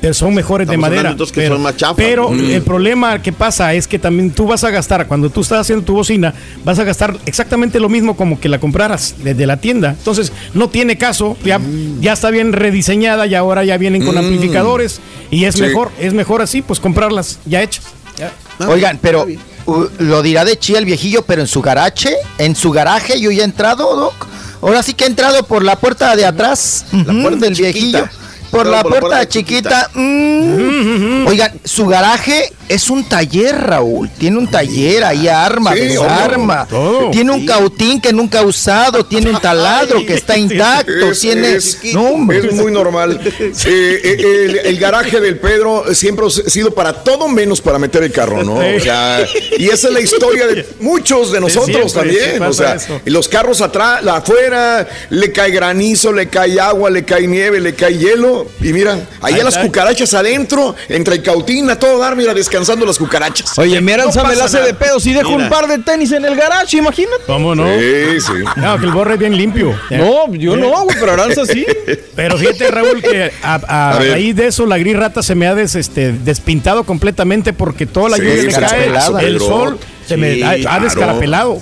[0.00, 1.16] Pero son mejores de madera.
[1.16, 2.40] que pero son más chafas, pero ¿no?
[2.40, 5.84] el problema que pasa es que también tú vas a gastar, cuando tú estás haciendo
[5.84, 6.32] tu bocina,
[6.64, 9.90] vas a gastar exactamente lo mismo como que la compraras desde la tienda.
[9.98, 12.00] Entonces, no tiene caso, ya, Mm.
[12.00, 15.62] ya está bien rediseñada y ahora ya vienen con amplificadores y es Sí.
[15.62, 17.84] mejor, es mejor así, pues comprarlas ya hechas.
[18.16, 18.32] Ya.
[18.68, 19.26] Oigan, pero
[19.66, 23.30] uh, lo dirá de chía el viejillo, pero en su garaje, en su garaje yo
[23.32, 24.14] ya he entrado, Doc.
[24.62, 28.10] Ahora sí que he entrado por la puerta de atrás ujú, puerta del chiquita.
[28.50, 29.90] Por la puerta chiquita.
[29.94, 31.26] mm.
[31.26, 34.08] Oigan, su garaje es un taller, Raúl.
[34.18, 36.66] Tiene un taller ahí, arma, Sí, desarma.
[36.68, 37.10] todo.
[37.10, 39.04] Tiene un cautín que nunca ha usado.
[39.04, 41.10] Tiene un taladro que está intacto.
[41.10, 41.52] Es, tiene.
[41.54, 43.20] es- no, es muy normal.
[43.68, 48.02] Eh, eh, el, el garaje del Pedro siempre ha sido para todo menos para meter
[48.02, 48.54] el carro, ¿no?
[48.56, 49.26] O sea,
[49.58, 52.42] y esa es la historia de muchos de nosotros siempre, también.
[52.42, 53.00] O sea, eso.
[53.04, 57.74] los carros atrás, la afuera, le cae granizo, le cae agua, le cae nieve, le
[57.74, 58.37] cae hielo.
[58.60, 59.62] Y mira, allá Ahí las está.
[59.66, 63.58] cucarachas adentro, entre el cautín, a todo dar, mira, descansando las cucarachas.
[63.58, 64.78] Oye, mi Aranza No me la hace de nada.
[64.78, 65.44] pedo si dejo Mira.
[65.44, 67.22] un par de tenis en el garage, imagínate.
[67.26, 67.66] ¿Cómo no?
[67.78, 68.32] Sí, sí.
[68.56, 69.78] No, que el borre es bien limpio.
[69.90, 71.66] No, yo no, güey, pero Aranza sí.
[72.16, 73.54] Pero fíjate, Raúl, que a,
[73.94, 77.86] a raíz de eso la gris rata se me ha des- este, despintado completamente porque
[77.86, 78.50] toda la Sí, lluvia le cae,
[78.90, 81.60] descarapelado, el sol se me ha, ha claro.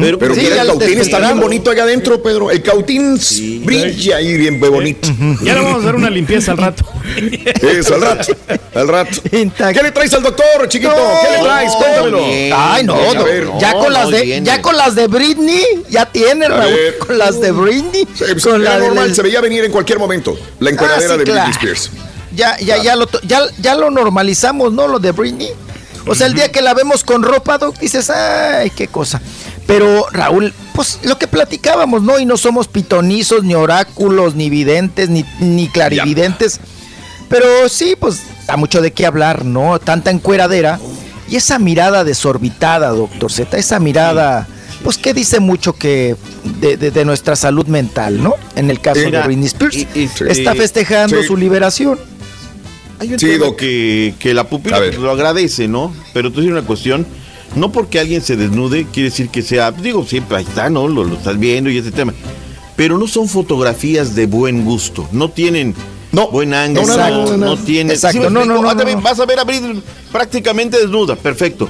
[0.00, 2.50] Pero, Pero Sí, mira, el cautín está bien bonito allá adentro, Pedro.
[2.50, 3.18] El cautín
[3.64, 5.08] brilla ahí bien bonito.
[5.42, 6.84] Ya le vamos a dar una limpieza al rato.
[7.62, 8.36] Eso, al rato.
[8.74, 9.20] Al rato.
[9.30, 10.90] ¿Qué le traes al doctor, chiquito?
[10.92, 11.72] No, ¿Qué le traes?
[11.72, 12.24] no, Cuéntamelo.
[12.56, 13.48] Ay, no, no, ver.
[13.60, 16.98] ya no, con las no, de ya con las de Britney, ya tiene Raúl, ver.
[16.98, 19.72] con las de Britney, Sí, pues, con era la normal, la- se veía venir en
[19.72, 20.38] cualquier momento.
[20.60, 21.52] La encuadradera Ah, sí, de Britney claro.
[21.52, 21.90] Spears.
[22.34, 24.86] Ya, ya, ya lo, ya, ya lo normalizamos, ¿no?
[24.88, 25.50] Lo de Britney.
[26.06, 29.22] O sea, el día que la vemos con ropa, Doc, dices, ay, qué cosa.
[29.66, 32.18] Pero, Raúl, pues lo que platicábamos, ¿no?
[32.18, 36.60] Y no somos pitonizos, ni oráculos, ni videntes, ni, ni clarividentes.
[37.28, 39.78] Pero sí, pues da mucho de qué hablar, ¿no?
[39.78, 40.78] Tanta encueradera.
[41.30, 44.46] Y esa mirada desorbitada, doctor Z, esa mirada,
[44.82, 46.14] pues que dice mucho que
[46.60, 48.34] de, de- de nuestra salud mental, ¿no?
[48.56, 51.26] En el caso Mira, de Britney Spears, y- y- está festejando sí.
[51.26, 51.98] su liberación.
[53.00, 55.92] Hay un Sí, tema que, que la pupila lo agradece, ¿no?
[56.12, 57.06] Pero tú tienes una cuestión.
[57.56, 59.70] No porque alguien se desnude quiere decir que sea.
[59.70, 60.88] Digo, siempre ahí está, ¿no?
[60.88, 62.12] Lo, lo estás viendo y ese tema.
[62.76, 65.08] Pero no son fotografías de buen gusto.
[65.12, 65.74] No tienen
[66.10, 66.28] No.
[66.28, 66.86] buen ángulo.
[66.96, 67.92] No, No, tienen.
[67.94, 68.54] Exacto, no, explico?
[68.54, 69.04] no, no, Ah, también no.
[69.04, 71.14] Vas a ver a Britney prácticamente desnuda.
[71.16, 71.68] Perfecto.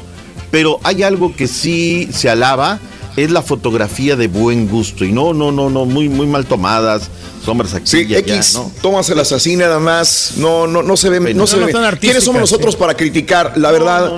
[0.51, 2.79] Pero hay algo que sí se alaba.
[3.17, 5.05] Es la fotografía de buen gusto.
[5.05, 5.85] Y no, no, no, no.
[5.85, 7.11] Muy, muy mal tomadas.
[7.45, 8.73] Sombras aquí Sí, y allá, X, ¿no?
[8.83, 10.33] tómaselas así nada más.
[10.37, 11.21] No, no, no se ve.
[11.21, 11.73] Pero No se no ve.
[11.73, 12.81] tan ¿Quiénes somos nosotros sí.
[12.81, 13.53] para criticar?
[13.57, 14.11] La verdad,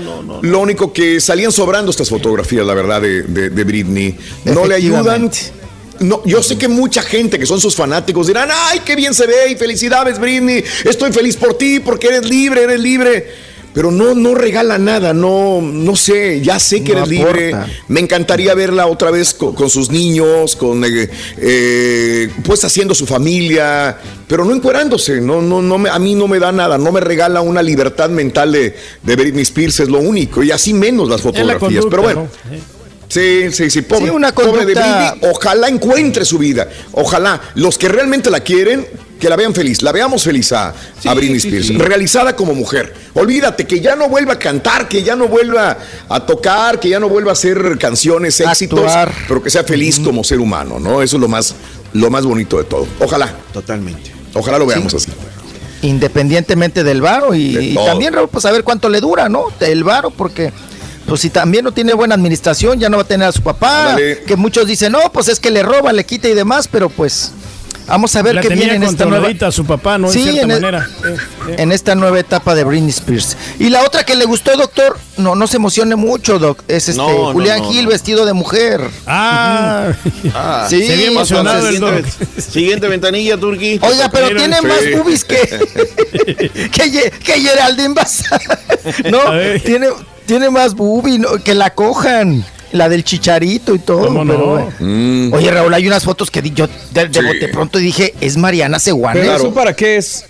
[0.42, 4.16] lo único que salían sobrando estas fotografías, la verdad, de, de, de Britney.
[4.44, 5.30] No le ayudan.
[5.98, 9.26] No, yo sé que mucha gente que son sus fanáticos dirán, ay, qué bien se
[9.26, 10.62] ve y felicidades, Britney.
[10.84, 13.26] Estoy feliz por ti porque eres libre, eres libre.
[13.76, 17.54] Pero no, no regala nada, no, no sé, ya sé que No eres libre.
[17.88, 23.04] Me encantaría verla otra vez con, con sus niños, con eh, eh, pues haciendo su
[23.04, 25.20] familia, pero no encuerándose.
[25.20, 28.08] No, no, no me, a mí no me da nada, no me regala una libertad
[28.08, 31.58] mental de, de Britney Spears, es lo único, y así menos las la fotografías.
[31.60, 32.28] conducta, pero bueno.
[32.50, 32.75] ¿no?
[33.08, 37.78] Sí, sí, sí, pobre, Sí, una pobre de Britney, ojalá encuentre su vida, ojalá los
[37.78, 38.86] que realmente la quieren,
[39.20, 41.78] que la vean feliz, la veamos feliz a, a Britney sí, Spears, sí.
[41.78, 42.92] realizada como mujer.
[43.14, 45.78] Olvídate que ya no vuelva a cantar, que ya no vuelva
[46.08, 49.12] a tocar, que ya no vuelva a hacer canciones, éxitos, Actuar.
[49.28, 51.00] pero que sea feliz como ser humano, ¿no?
[51.00, 51.54] Eso es lo más,
[51.92, 52.86] lo más bonito de todo.
[53.00, 54.12] Ojalá, Totalmente.
[54.34, 55.10] ojalá lo veamos así.
[55.82, 59.46] independientemente del varo y, De y también Raúl, pues a ver cuánto le dura, ¿no?
[59.60, 60.52] El varo, porque
[61.06, 63.96] pues si también no tiene buena administración, ya no va a tener a su papá,
[64.26, 67.32] que muchos dicen, no, pues es que le roba, le quita y demás, pero pues
[67.86, 70.08] vamos a ver La qué tenía viene en esta nueva su papá, ¿no?
[70.10, 70.88] Sí, en cierta en el- manera.
[71.04, 71.16] Eh,
[71.50, 71.54] eh.
[71.58, 73.36] en esta nueva etapa de Britney Spears.
[73.58, 77.00] Y la otra que le gustó, doctor, no, no se emocione mucho, doc, es este
[77.00, 77.90] No, Julián no, Gil no.
[77.90, 78.80] vestido de mujer.
[79.06, 79.92] Ah,
[80.34, 82.04] Ah, Sí, se vio emocionado el doc.
[82.38, 83.78] Siguiente, ventanilla, Turki.
[83.82, 84.66] Oiga, pero tiene sí.
[84.66, 85.36] más boobies que
[86.72, 88.40] que, que Geraldine Bazán.
[89.10, 89.20] No,
[89.64, 89.88] tiene,
[90.26, 91.28] tiene más boobies ¿no?
[91.42, 92.44] que la cojan.
[92.76, 94.06] La del chicharito y todo.
[94.06, 94.32] ¿Cómo no?
[94.34, 94.72] pero, bueno.
[94.78, 95.32] Mm.
[95.32, 97.26] Oye, Raúl, hay unas fotos que di- yo de, de Sí.
[97.26, 99.20] bote pronto dije, es Mariana Seguane.
[99.20, 100.24] ¿Pero eso para qué es?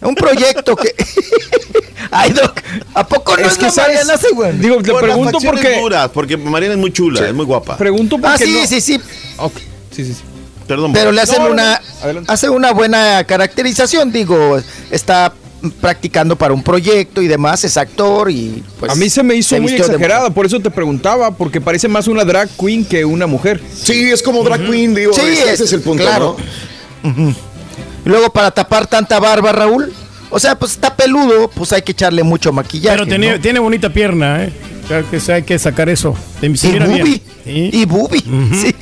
[0.00, 0.94] Un proyecto que.
[2.10, 2.60] Ay, Doc,
[2.94, 4.58] ¿a poco no es, Es que la sabes- Mariana Seguane?
[4.58, 5.80] Digo, te Por pregunto porque...
[5.80, 7.76] duras, porque Mariana es muy chula, es muy guapa.
[7.76, 9.00] Pregunto porque Ah, sí, no- sí, sí.
[9.38, 9.52] Ok,
[9.90, 10.20] Sí, sí, sí.
[10.68, 10.92] Perdón.
[10.92, 12.02] Pero le hacen No, no, una, no.
[12.04, 12.32] Adelante.
[12.32, 15.32] hace una buena caracterización, digo, está
[15.70, 19.54] practicando para un proyecto y demás, es actor y pues a mí se me hizo
[19.56, 23.04] muy vistió de exagerada, por eso te preguntaba, porque parece más una drag queen que
[23.04, 23.60] una mujer.
[23.74, 26.36] Sí, es como drag queen, digo, Sí, ese, es- ese es el punto, claro.
[27.02, 27.34] ¿no?
[28.04, 29.92] luego para tapar tanta barba, Raúl,
[30.30, 32.96] o sea, pues está peludo, pues hay que echarle mucho maquillaje.
[32.96, 33.40] Pero tiene, ¿no?
[33.40, 34.52] tiene bonita pierna, ¿eh?
[34.88, 36.14] Claro que sí, hay que sacar eso.
[36.40, 37.00] Se y mira bien.
[37.00, 37.70] bubi, Sí.
[37.72, 38.20] y bubi,
[38.60, 38.74] sí,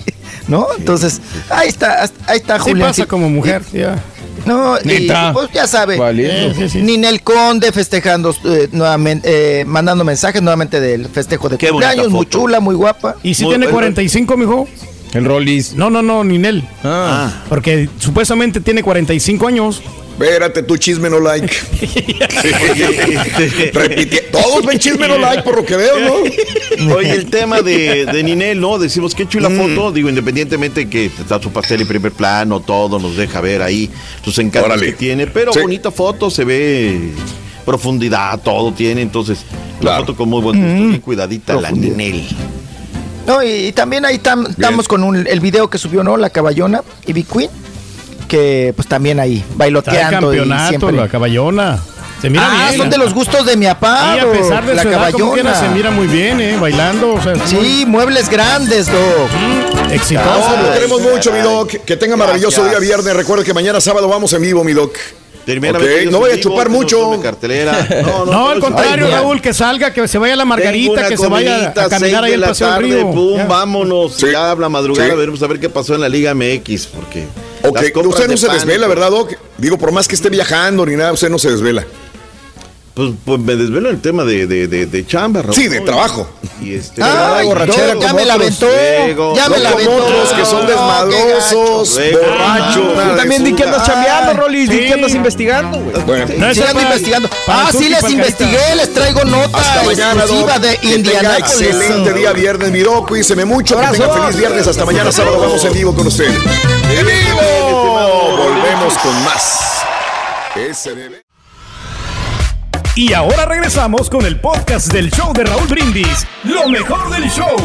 [0.48, 0.66] ¿no?
[0.78, 2.89] Entonces, ahí está, ahí está Sí Julián.
[2.89, 4.02] pasa como mujer, ya.
[4.47, 5.32] No, y, Neta.
[5.32, 5.97] pues ya sabe.
[5.97, 6.82] Sí, sí, sí.
[6.82, 12.26] Ninel Conde festejando eh, nuevamente, eh, mandando mensajes nuevamente del festejo de Qué cumpleaños, muy
[12.26, 13.16] chula, muy guapa.
[13.23, 13.76] ¿Y si Muy tiene bueno.
[13.76, 14.68] 45, mijo?
[15.14, 15.74] El Rollis.
[15.74, 16.64] No, no, no, Ninel.
[16.82, 17.31] Ah.
[17.48, 19.82] Porque supuestamente tiene 45 años.
[20.18, 21.49] Espérate, tu chisme no like.
[24.31, 26.94] Todos ven chisme no like por lo que veo, ¿no?
[26.94, 28.78] Oye, el tema de, de Ninel, ¿no?
[28.78, 29.57] Decimos que hecho la mm.
[29.57, 33.91] foto, digo, independientemente que está su pastel en primer plano, todo nos deja ver ahí
[34.25, 37.10] sus encantos que tiene, pero bonita foto, se ve
[37.65, 39.41] profundidad, todo tiene, entonces
[39.81, 41.01] la foto con muy buen gusto, mm.
[41.01, 42.23] cuidadita la Ninel.
[43.26, 46.17] No, y, también ahí estamos con el video que subió, ¿no?
[46.17, 47.64] La caballona, Ivy Queen
[48.25, 50.01] que pues también ahí bailoteando.
[50.01, 50.93] Está campeonato, siempre...
[50.93, 51.78] la caballona.
[52.20, 52.81] Se mira ah, bien.
[52.81, 54.15] son de los gustos de mi papá.
[54.17, 55.55] Y a pesar de la su caballona.
[55.55, 56.57] se mira muy bien, ¿eh?
[56.59, 57.15] Bailando.
[57.15, 59.31] O sea, sí, muebles grandes, Doc.
[59.31, 60.57] Mm, exitoso.
[60.57, 61.70] No, queremos mucho, mi Doc.
[61.85, 63.15] Que tenga maravilloso día viernes.
[63.15, 64.97] Recuerda que mañana sábado vamos en vivo, mi Doc.
[65.44, 67.20] Okay, no voy a chupar mucho.
[67.20, 67.86] Cartelera.
[68.05, 71.17] No, no, no al contrario, Raúl, que salga, que se vaya a la Margarita, que
[71.17, 73.12] se vaya a caminar ahí el paseo tarde, del río.
[73.12, 74.15] Pum, vámonos.
[74.15, 74.27] Sí.
[74.33, 77.27] Ya habla madrugada, veremos a ver qué pasó en la Liga MX, porque
[77.67, 79.33] Ok, usted no se desvela, ¿verdad, Doc?
[79.57, 81.86] Digo, por más que esté viajando ni nada, usted no se desvela.
[82.94, 85.55] Pues, pues me desvelo el tema de, de, de, de chamba, Raúl.
[85.55, 86.28] Sí, de trabajo.
[86.62, 88.68] Y este, ah, borrachera ya me la aventó.
[89.34, 89.97] Ya me la aventó.
[89.97, 93.10] otros que son desmadrosos, borrachos.
[93.10, 94.70] Tú también di que andas chambeando, Rolis.
[94.70, 96.05] Di que andas investigando, güey.
[96.05, 96.55] Bueno.
[96.55, 97.28] sí, ando investigando.
[97.48, 98.76] Ah, sí, les investigué.
[98.76, 100.24] Les traigo nota Hasta mañana,
[100.60, 101.39] de Indiana.
[101.39, 103.08] Excelente día viernes, mi Doc.
[103.08, 103.76] Cuídense mucho.
[103.76, 104.68] Que tenga feliz viernes.
[104.68, 105.40] Hasta mañana sábado.
[105.40, 106.28] Vamos en vivo con usted.
[106.28, 108.36] ¡En vivo!
[108.36, 109.82] Volvemos con más.
[110.55, 111.24] Debe.
[112.97, 117.56] Y ahora regresamos con el podcast del show de Raúl Brindis, lo mejor del show.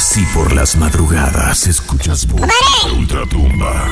[0.00, 2.40] Si por las madrugadas escuchas voz
[2.84, 3.84] de ultratumba,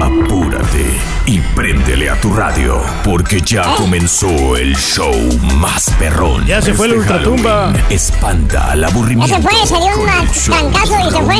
[0.00, 5.14] apúrate y préndele a tu radio, porque ya comenzó el show
[5.60, 6.44] más perrón.
[6.46, 7.72] Ya se fue el este ultratumba.
[7.90, 9.36] Espanta al aburrimiento.
[9.36, 10.06] Ya se fue, se dio un
[10.72, 11.36] tancazo y se fue.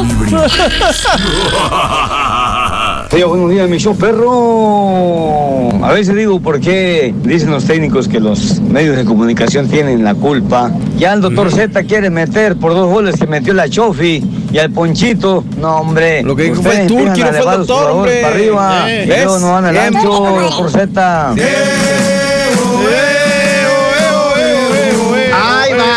[3.13, 5.69] Oye, buenos días, mi show perro.
[5.85, 10.15] A veces digo por qué dicen los técnicos que los medios de comunicación tienen la
[10.15, 10.73] culpa.
[10.99, 14.71] Ya el doctor Z quiere meter por dos goles que metió la Chofi y al
[14.71, 15.45] Ponchito.
[15.59, 16.23] No, hombre.
[16.23, 18.23] Lo que dijo fue el Turqui, no fue el doctor, hombre.
[18.23, 18.85] Para arriba.
[18.89, 21.35] Eh, no van al ancho, doctor Z.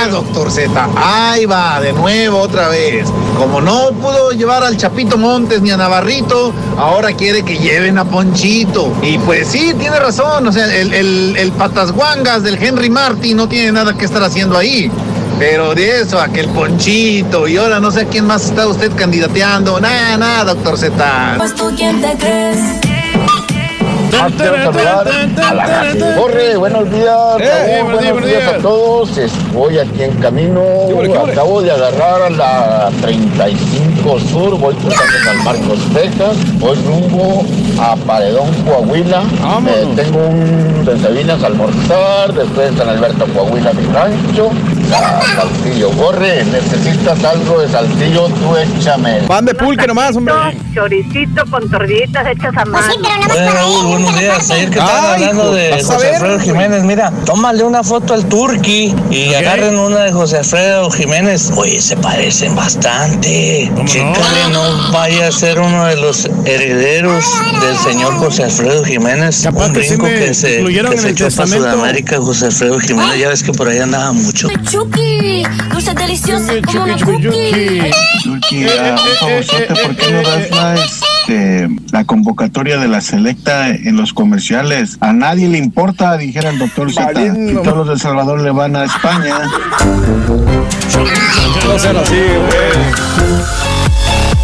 [0.10, 0.90] doctor Z.
[0.96, 3.08] Ahí va, de nuevo, otra vez.
[3.38, 8.06] Como no pudo llevar al Chapito Montes ni a Navarrito, ahora quiere que lleven a
[8.06, 8.92] Ponchito.
[9.02, 10.48] Y pues sí, tiene razón.
[10.48, 14.58] O sea, el, el, el patasguangas del Henry Martin no tiene nada que estar haciendo
[14.58, 14.92] ahí.
[15.40, 19.80] Pero de eso, aquel ponchito, y ahora no sé a quién más está usted candidateando.
[19.80, 21.36] Nada, nada, doctor Z.
[21.38, 22.87] Pues tú quién te crees.
[26.18, 27.18] Corre, buenos días.
[27.40, 29.12] Eh, buenos, días, a todos.
[29.54, 30.64] Voy aquí en camino.
[31.32, 34.58] Acabo de agarrar a la 35 Sur.
[34.58, 36.38] Voy cruzando San Marcos, Texas.
[36.60, 37.46] Voy rumbo
[37.80, 39.22] a Paredón, Coahuila.
[39.22, 42.34] Eh, tengo un de Sabinas almorzar.
[42.34, 44.52] Después San Alberto, Coahuila, mi rancho.
[44.90, 49.20] Saltillo, corre, necesitas algo de saltillo, tú échame.
[49.28, 50.34] Pan de pulque nomás, hombre.
[50.74, 52.72] Choricito con tortillitas hechas a mano.
[52.72, 53.64] Pues sí, pero para
[54.08, 54.52] buenos días.
[54.52, 59.34] Ayer que estaban hablando de José Alfredo Jiménez, mira, tómale una foto al Turqui y
[59.34, 61.52] agarren una de José Alfredo Jiménez.
[61.56, 63.72] Oye, se parecen bastante.
[63.86, 64.92] Chécale, no?
[64.92, 67.26] vaya a ser uno de los herederos
[67.62, 69.42] del señor José Alfredo Jiménez.
[69.44, 73.20] Capaz un brinco que, se, que se echó para Sudamérica, José Alfredo Jiménez.
[73.20, 74.48] Ya ves que por ahí andaba mucho.
[74.70, 77.92] Chucky, dulce delicioso como Chucky,
[78.24, 78.66] Chucky,
[79.84, 84.98] ¿por qué no das la, este, la convocatoria de la selecta en los comerciales?
[85.02, 87.12] A nadie le importa, dijera el doctor Z.
[87.22, 89.40] Y todos los de Salvador le van a España.
[91.66, 93.08] No sean así, güey.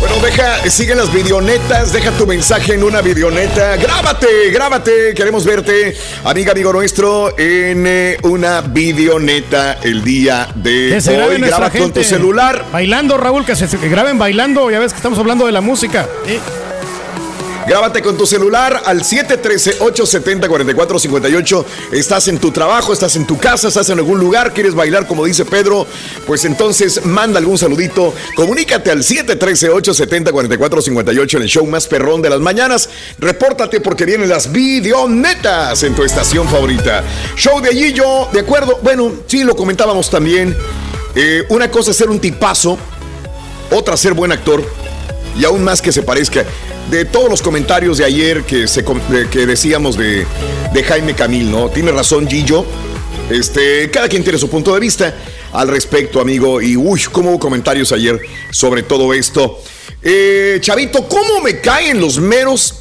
[0.02, 3.78] Bueno, deja, sigue las videonetas, deja tu mensaje en una videoneta.
[3.78, 5.96] Grábate, grábate, queremos verte,
[6.26, 11.40] amiga, amigo nuestro, en eh, una videoneta el día de hoy.
[11.40, 12.66] Graba con tu celular.
[12.74, 16.06] Bailando, Raúl, que se graben bailando, ya ves que estamos hablando de la música.
[17.66, 21.66] Grábate con tu celular al 713-870-4458.
[21.94, 25.24] Estás en tu trabajo, estás en tu casa, estás en algún lugar, quieres bailar como
[25.24, 25.88] dice Pedro,
[26.28, 28.14] pues entonces manda algún saludito.
[28.36, 32.90] Comunícate al 713-870-4458 en el show más perrón de las mañanas.
[33.18, 37.02] Repórtate porque vienen las videonetas en tu estación favorita.
[37.38, 40.54] Show de allí yo, de acuerdo, bueno, sí, lo comentábamos también.
[41.16, 42.78] Eh, una cosa es ser un tipazo,
[43.72, 44.62] otra ser buen actor
[45.38, 46.46] y aún más que se parezca
[46.90, 48.84] de todos los comentarios de ayer que, se,
[49.32, 50.26] que decíamos de,
[50.74, 51.70] de, Jaime Camil, ¿no?
[51.70, 52.66] Tiene razón Gillo.
[53.30, 55.16] Este, cada quien tiene su punto de vista.
[55.54, 56.62] al respecto, amigo.
[56.62, 58.20] Y uy, cómo hubo comentarios ayer
[58.52, 59.60] sobre todo esto.
[60.02, 62.80] Eh, Chavito, ¿cómo me caen los meros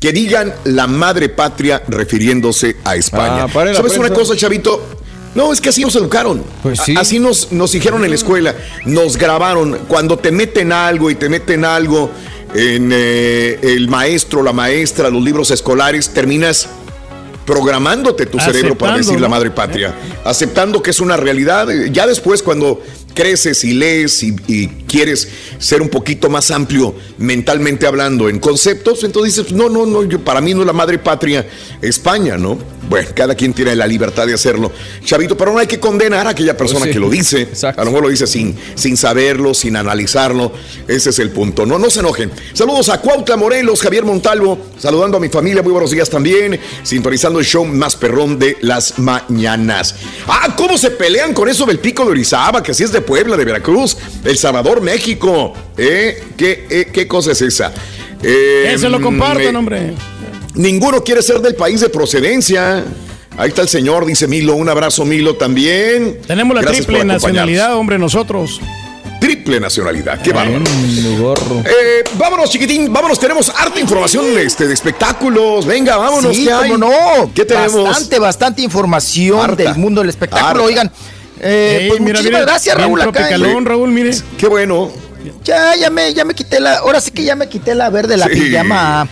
[0.00, 3.44] que digan la madre patria refiriéndose a España?
[3.44, 4.93] Ah, ¿Sabes una cosa, Chavito?
[5.34, 6.42] No, es que así nos educaron.
[6.62, 6.94] Pues sí.
[6.96, 8.54] Así nos, nos dijeron en la escuela,
[8.84, 9.80] nos grabaron.
[9.88, 12.10] Cuando te meten algo y te meten algo
[12.54, 16.68] en eh, el maestro, la maestra, los libros escolares, terminas
[17.44, 21.68] programándote tu cerebro para decir la madre patria, aceptando que es una realidad.
[21.90, 22.82] Ya después cuando
[23.14, 25.28] creces y lees y, y quieres
[25.58, 30.22] ser un poquito más amplio mentalmente hablando en conceptos, entonces dices, no, no, no, yo,
[30.22, 31.46] para mí no es la madre patria
[31.80, 32.58] España, ¿no?
[32.88, 34.70] Bueno, cada quien tiene la libertad de hacerlo.
[35.02, 36.94] Chavito, pero no hay que condenar a aquella persona Pues sí.
[36.94, 37.48] que lo dice.
[37.66, 40.52] A lo mejor lo dice sin, sin saberlo, sin analizarlo.
[40.86, 41.64] Ese es el punto.
[41.64, 42.30] No, no se enojen.
[42.52, 45.62] Saludos a Cuautla Morelos, Javier Montalvo, saludando a mi familia.
[45.62, 46.60] Muy buenos días también.
[46.82, 49.94] Sintonizando el show más perrón de las mañanas.
[50.26, 52.62] Ah, ¿cómo se pelean con eso del pico de Orizaba?
[52.62, 55.52] Que así es de Puebla, de Veracruz, El Salvador, México.
[55.76, 56.22] ¿Eh?
[56.36, 57.72] ¿Qué, eh, qué cosa es esa?
[58.22, 59.94] Eh, Que se lo compartan, mm, hombre.
[60.54, 62.84] Ninguno quiere ser del país de procedencia.
[63.36, 64.54] Ahí está el señor, dice Milo.
[64.54, 66.18] Un abrazo, Milo, también.
[66.26, 68.60] Tenemos la Gracias triple nacionalidad, hombre, nosotros.
[69.20, 70.20] Triple nacionalidad.
[70.20, 70.62] Qué bárbaro.
[71.18, 71.60] Gorro.
[71.64, 72.92] Eh, vámonos, chiquitín.
[72.92, 73.18] Vámonos.
[73.18, 75.66] Tenemos harta información este, de espectáculos.
[75.66, 76.36] Venga, vámonos.
[76.36, 76.72] Sí, ¿Qué hay?
[76.76, 76.90] no.
[77.34, 77.84] ¿Qué tenemos?
[77.84, 79.62] Bastante, bastante información Harta.
[79.62, 80.48] del mundo del espectáculo.
[80.50, 80.62] Harta.
[80.62, 80.92] Oigan,
[81.44, 83.00] eh, Ey, pues mira, muchísimas mira, gracias, Raúl.
[83.02, 83.28] Acá,
[83.64, 84.10] Raúl, mire.
[84.38, 84.90] Qué bueno.
[85.44, 86.78] Ya, ya me, ya me quité la.
[86.78, 88.32] Ahora sí que ya me quité la verde, la Sí.
[88.40, 89.08] pijama.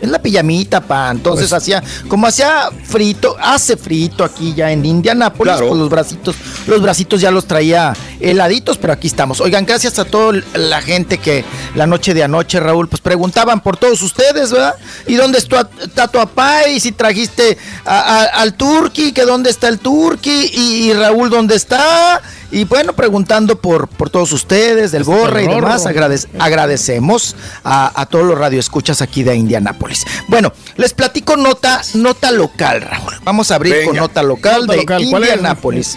[0.00, 1.10] Es la pijamita, pa.
[1.10, 5.68] Entonces Pues- hacía, como hacía frito, hace frito aquí ya en Indianápolis, Claro.
[5.68, 9.40] pues los bracitos, los bracitos ya los traía heladitos, pero aquí estamos.
[9.40, 13.76] Oigan, gracias a toda la gente que la noche de anoche, Raúl, pues preguntaban por
[13.76, 14.74] todos ustedes, ¿verdad?
[15.06, 16.68] ¿Y dónde está, está tu papá?
[16.68, 21.30] Y si trajiste a- a- al Turqui, que dónde está el Turqui, y, y Raúl,
[21.30, 22.20] ¿dónde está?
[22.52, 28.04] Y bueno, preguntando por, por todos ustedes, del Borre y demás, agradec- agradecemos a, a
[28.06, 30.04] todos los radioescuchas aquí de Indianápolis.
[30.28, 33.14] Bueno, les platico nota, nota local, Raúl.
[33.24, 35.02] Vamos a abrir con nota local Nota de local.
[35.02, 35.96] Indianápolis.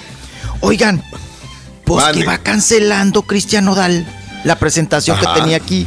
[0.61, 1.03] Oigan,
[1.84, 2.22] pues Mande.
[2.22, 4.08] que va cancelando Cristian Nodal
[4.45, 5.34] la presentación Ajá.
[5.34, 5.85] que tenía aquí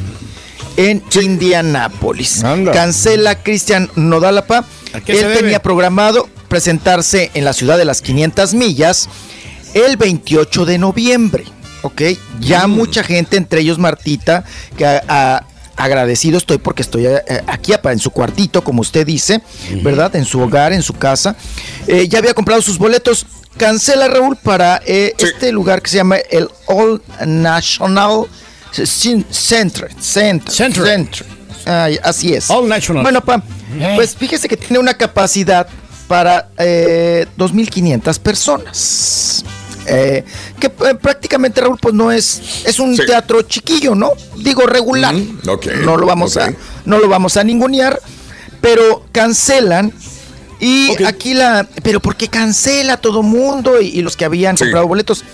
[0.77, 2.45] en Indianápolis.
[2.45, 2.73] Anda.
[2.73, 4.65] Cancela Cristian Nodalapa.
[4.93, 9.09] ¿A qué se Él tenía programado presentarse en la ciudad de las 500 millas
[9.75, 11.45] el 28 de noviembre.
[11.83, 12.03] ¿Ok?
[12.41, 12.71] Ya Mm.
[12.73, 14.45] mucha gente, entre ellos Martita,
[14.77, 15.45] que a- a-
[15.77, 19.41] agradecido estoy porque estoy eh, aquí en su cuartito, como usted dice,
[19.83, 20.17] ¿verdad?
[20.17, 21.37] En su hogar, en su casa.
[21.87, 23.27] Eh, ya había comprado sus boletos.
[23.57, 25.27] Cancela Raúl para eh, Sí.
[25.27, 28.25] este lugar que se llama el All National
[28.73, 29.89] Cen- Center.
[30.01, 30.53] Center.
[30.53, 30.85] Center.
[30.85, 31.27] Center.
[31.65, 32.51] Ay, así es.
[32.51, 33.03] All National.
[33.05, 33.43] Bueno, pa,
[33.95, 35.69] pues fíjese que tiene una capacidad
[36.09, 39.45] para eh, 2.500 personas.
[39.87, 40.25] Eh,
[40.61, 43.07] que eh, prácticamente, Raúl, pues no es, es un Sí.
[43.07, 44.11] teatro chiquillo, ¿no?
[44.37, 45.15] Digo, regular.
[45.15, 45.39] Mm,
[45.85, 46.53] no lo vamos a,
[46.85, 47.99] no lo vamos a ningunear,
[48.61, 49.93] pero cancelan.
[50.61, 54.65] Y aquí la, pero ¿por qué cancela todo mundo y, y los que habían Sí.
[54.65, 55.25] comprado boletos?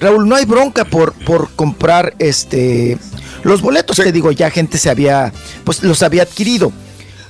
[0.00, 2.96] Raúl, no hay bronca por, por comprar este
[3.42, 4.02] los boletos, Sí.
[4.02, 5.32] te digo, ya gente se había,
[5.64, 6.72] pues los había adquirido.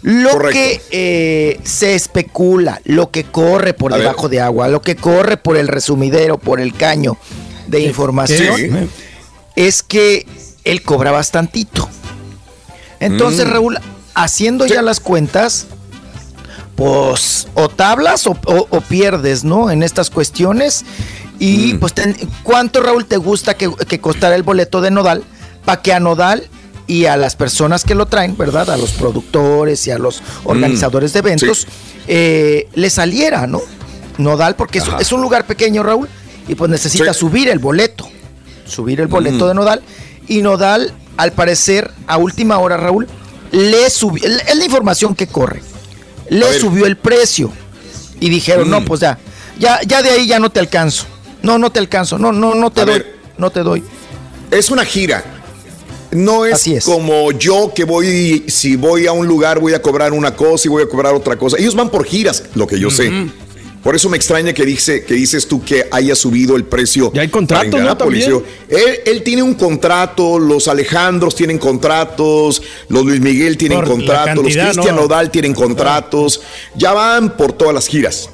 [0.03, 0.53] Lo Correcto.
[0.55, 4.05] que eh, se especula, lo que corre por A ver.
[4.07, 7.19] debajo de agua, lo que corre por el resumidero, por el caño
[7.67, 8.71] de información, Sí.
[9.57, 10.27] es que
[10.65, 11.89] él cobra bastantito.
[12.99, 13.51] Entonces, Mm.
[13.51, 13.79] Raúl,
[14.15, 14.73] haciendo Sí.
[14.75, 15.67] ya las cuentas,
[16.77, 19.71] pues o tablas o, o- o pierdes, ¿no?
[19.71, 20.85] En estas cuestiones.
[21.39, 21.79] Y Mm.
[21.81, 25.25] pues, ten- ¿cuánto, Raúl, te gusta que, que costara el boleto de Nodal?
[25.65, 26.49] Para que a Nodal
[26.91, 28.69] y a las personas que lo traen, ¿verdad?
[28.69, 31.69] A los productores y a los organizadores de eventos,
[32.09, 33.61] eh, le saliera, ¿no?
[34.19, 36.09] Nodal, porque es, un lugar pequeño, Raúl,
[36.49, 37.21] y pues necesita Sí.
[37.21, 38.09] subir el boleto.
[38.67, 39.49] Subir el boleto Mm.
[39.49, 39.83] de Nodal.
[40.27, 43.07] Y Nodal, al parecer, a última hora, Raúl,
[43.53, 45.63] le subió, es la información que corre,
[46.29, 47.53] le subió el precio.
[48.19, 48.71] Y dijeron, Mm.
[48.73, 49.17] no, pues ya,
[49.61, 51.05] ya, ya de ahí ya no te alcanzo.
[51.43, 53.17] No, no te alcanzo, no, no, no te A doy, ver.
[53.39, 53.85] no te doy.
[54.51, 55.23] Es una gira.
[56.13, 56.85] No es, Así es.
[56.85, 60.71] como yo que voy, si voy a un lugar voy a cobrar una cosa y
[60.71, 61.57] voy a cobrar otra cosa.
[61.59, 63.11] Ellos van por giras, lo que yo sé.
[63.83, 67.11] Por eso me extraña que, dice, que dices tú que haya subido el precio.
[67.15, 67.97] Ya hay contrato, para ¿no?
[67.97, 68.43] También.
[68.69, 74.45] Él, él tiene un contrato, los Alejandros tienen contratos, los Luis Miguel tienen Por contratos,
[74.45, 75.03] los Cristian ¿no?
[75.03, 76.43] Nodal tienen contratos.
[76.77, 78.29] Ya van por todas las giras.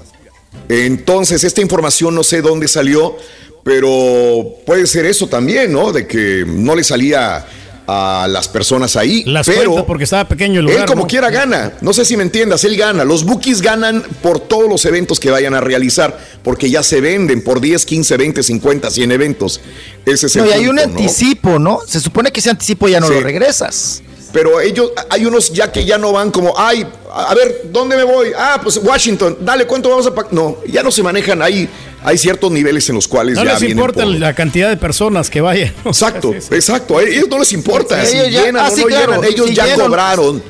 [0.68, 3.16] Entonces, esta información no sé dónde salió,
[3.62, 5.92] pero puede ser eso también, ¿no?
[5.92, 7.46] De que no le salía
[7.88, 10.80] a las personas ahí, Las pero porque estaba pequeño el lugar.
[10.80, 11.06] él como ¿no?
[11.08, 11.72] quiera gana.
[11.80, 13.04] No sé si me entiendas, él gana.
[13.04, 17.44] Los bookies ganan por todos los eventos que vayan a realizar, porque ya se venden
[17.44, 19.60] por 10, 15, 20, 50, 100 eventos.
[20.04, 21.78] Ese es el No, y hay un anticipo, ¿no?
[21.86, 23.14] Se supone que ese anticipo ya no Sí.
[23.14, 24.02] lo regresas.
[24.32, 26.84] Pero ellos, hay unos ya que ya no van como, ay,
[27.14, 28.32] a ver, ¿dónde me voy?
[28.36, 30.32] Ah, pues Washington, dale, ¿cuánto vamos a pagar?
[30.32, 31.66] No, ya no se manejan ahí.
[32.08, 34.76] Hay ciertos niveles en los cuales No ya les vienen importa por- la cantidad de
[34.76, 35.72] personas que vayan.
[35.84, 36.98] Exacto, exacto.
[36.98, 38.02] A ellos no les importa.
[38.04, 39.86] Sí, si ellos ya- llenan ah, o sí, no claro, llenan, ellos si ya llenan.
[39.86, 40.42] cobraron.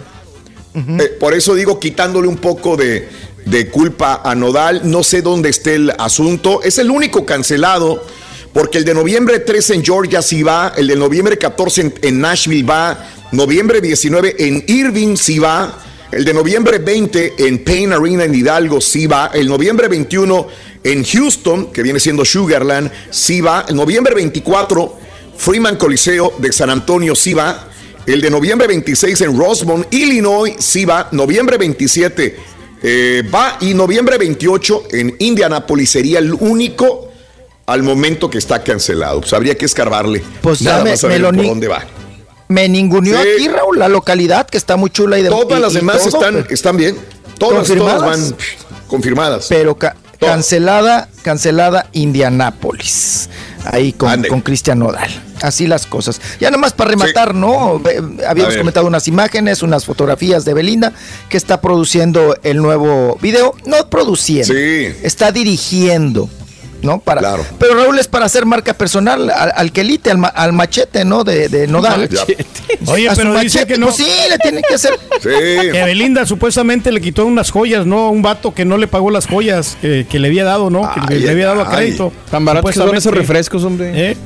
[0.74, 3.08] Eh, por eso digo, quitándole un poco de,
[3.46, 4.82] de culpa a Nodal.
[4.84, 6.62] No sé dónde esté el asunto.
[6.62, 8.04] Es el único cancelado.
[8.52, 12.20] Porque el de noviembre 13 en Georgia sí va, el de noviembre 14 en, en
[12.20, 15.78] Nashville va, noviembre 19 en Irving sí va,
[16.12, 20.46] el de noviembre 20 en Payne Arena en Hidalgo sí va, el noviembre 21
[20.84, 24.98] en Houston, que viene siendo Sugarland, sí va, el noviembre 24
[25.36, 27.68] Freeman Coliseo de San Antonio sí va,
[28.06, 32.36] el de noviembre 26 en Rosemont, Illinois sí va, noviembre 27
[32.82, 37.10] eh, va y noviembre 28 en Indianapolis sería el único
[37.66, 39.20] al momento que está cancelado.
[39.20, 40.22] Pues habría que escarbarle.
[40.40, 41.84] Pues Nada más a ver por dónde va.
[42.48, 43.28] Me ninguneó Sí.
[43.34, 45.96] aquí, Raúl, la localidad, que está muy chula y de Todas y- las y demás
[45.98, 46.96] todo, están, pero- están bien.
[47.38, 48.00] Todas, ¿Confirmadas?
[48.00, 48.38] todas van
[48.86, 49.46] confirmadas.
[49.48, 53.28] Pero ca- cancelada, cancelada Indianápolis.
[53.64, 55.10] Ahí con, con Cristian Nodal.
[55.42, 56.20] Así las cosas.
[56.40, 57.82] Ya nomás para rematar, ¿no?
[58.26, 60.92] Habíamos comentado unas imágenes, unas fotografías de Belinda
[61.28, 63.54] que está produciendo el nuevo video.
[63.66, 64.54] No produciendo,
[65.02, 66.30] está dirigiendo.
[66.86, 67.00] ¿No?
[67.00, 71.04] Para, Pero Raúl es para hacer marca personal al, al quelite, al, ma- al machete,
[71.04, 71.24] ¿no?
[71.24, 72.08] De, de Nodal.
[72.86, 73.86] Oye, A pero dice machete, que no.
[73.86, 74.92] pues sí, le tienen que hacer.
[75.22, 78.06] Que Belinda supuestamente le quitó unas joyas, ¿no?
[78.06, 80.90] A un vato que no le pagó las joyas que, que le había dado, ¿no?
[80.94, 82.12] Que le, le había dado a crédito.
[82.30, 84.10] Tan baratos que son esos refrescos, hombre.
[84.12, 84.16] ¿Eh?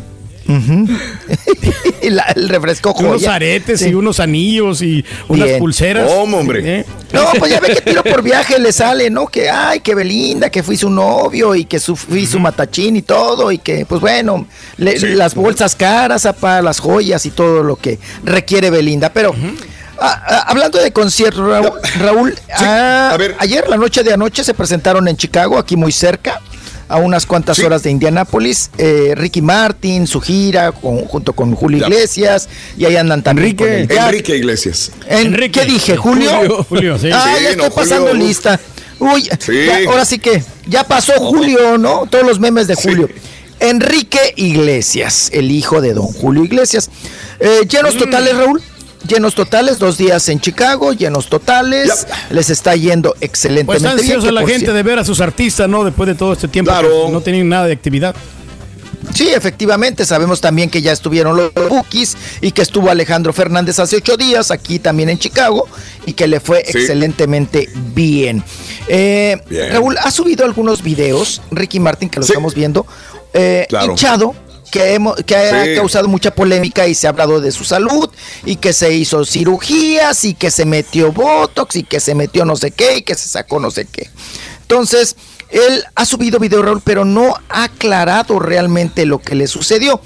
[0.46, 3.34] La- el refresco Y unos joya.
[3.34, 3.88] aretes Sí.
[3.90, 5.58] y unos anillos y unas Bien.
[5.58, 6.10] pulseras.
[6.10, 6.80] ¿Cómo, hombre?
[6.80, 6.84] ¿Eh?
[7.12, 9.26] No, pues ya ve que tiro por viaje le sale, ¿no?
[9.26, 13.02] Que, ay, que Belinda, que fui su novio y que su, fui su matachín y
[13.02, 14.46] todo, y que, pues bueno,
[14.76, 19.12] le- las bolsas caras, apa, las joyas y todo lo que requiere Belinda.
[19.12, 19.34] Pero,
[20.00, 21.70] ah, ah, hablando de conciertos, Raúl,
[22.00, 26.40] Raúl, ah, ayer, la noche de anoche, se presentaron en Chicago, aquí muy cerca.
[26.90, 31.78] A unas cuantas horas de Indianápolis, eh, Ricky Martin, su gira, con- junto con Julio
[31.78, 31.86] Ya.
[31.86, 34.08] Iglesias, y ahí andan también con el Jack.
[34.08, 34.90] Enrique Iglesias.
[35.06, 35.96] En- ¿Qué dije?
[35.96, 36.30] ¿Julio?
[36.36, 37.08] Julio, Julio, sí.
[37.12, 38.58] Ah, Sí, ya no, estoy pasando Julio, lista.
[38.98, 39.66] Uy, Sí.
[39.66, 42.06] ya, ahora sí que ya pasó Julio, ¿no?
[42.10, 43.08] Todos los memes de Julio.
[43.60, 46.90] Enrique Iglesias, el hijo de don Julio Iglesias.
[47.38, 48.60] Eh, llenos totales, Raúl.
[49.06, 52.06] Llenos totales, dos días en Chicago, llenos totales.
[52.30, 54.16] Les está yendo Pues excelentemente está bien.
[54.16, 55.84] ansiosa la gente de ver a sus artistas, ¿no?
[55.84, 57.06] Después de todo este tiempo Claro.
[57.06, 58.14] que no tenían nada de actividad.
[59.14, 63.96] Sí, efectivamente, sabemos también que ya estuvieron los Bookies y que estuvo Alejandro Fernández hace
[63.96, 65.66] ocho días aquí también en Chicago
[66.06, 66.78] y que le fue Sí.
[66.78, 68.44] excelentemente bien.
[68.86, 69.72] Eh, Bien.
[69.72, 72.86] Raúl, ha subido algunos videos, Ricky Martin, que lo estamos viendo,
[73.32, 73.92] eh, Claro.
[73.92, 74.34] hinchado,
[74.70, 75.74] que, hemos- que ha Sí.
[75.74, 78.08] causado mucha polémica y se ha hablado de su salud
[78.44, 82.56] y que se hizo cirugías y que se metió Botox y que se metió no
[82.56, 84.08] sé qué y que se sacó no sé qué.
[84.62, 85.16] Entonces,
[85.50, 90.00] él ha subido video, Raúl, pero no ha aclarado realmente lo que le sucedió.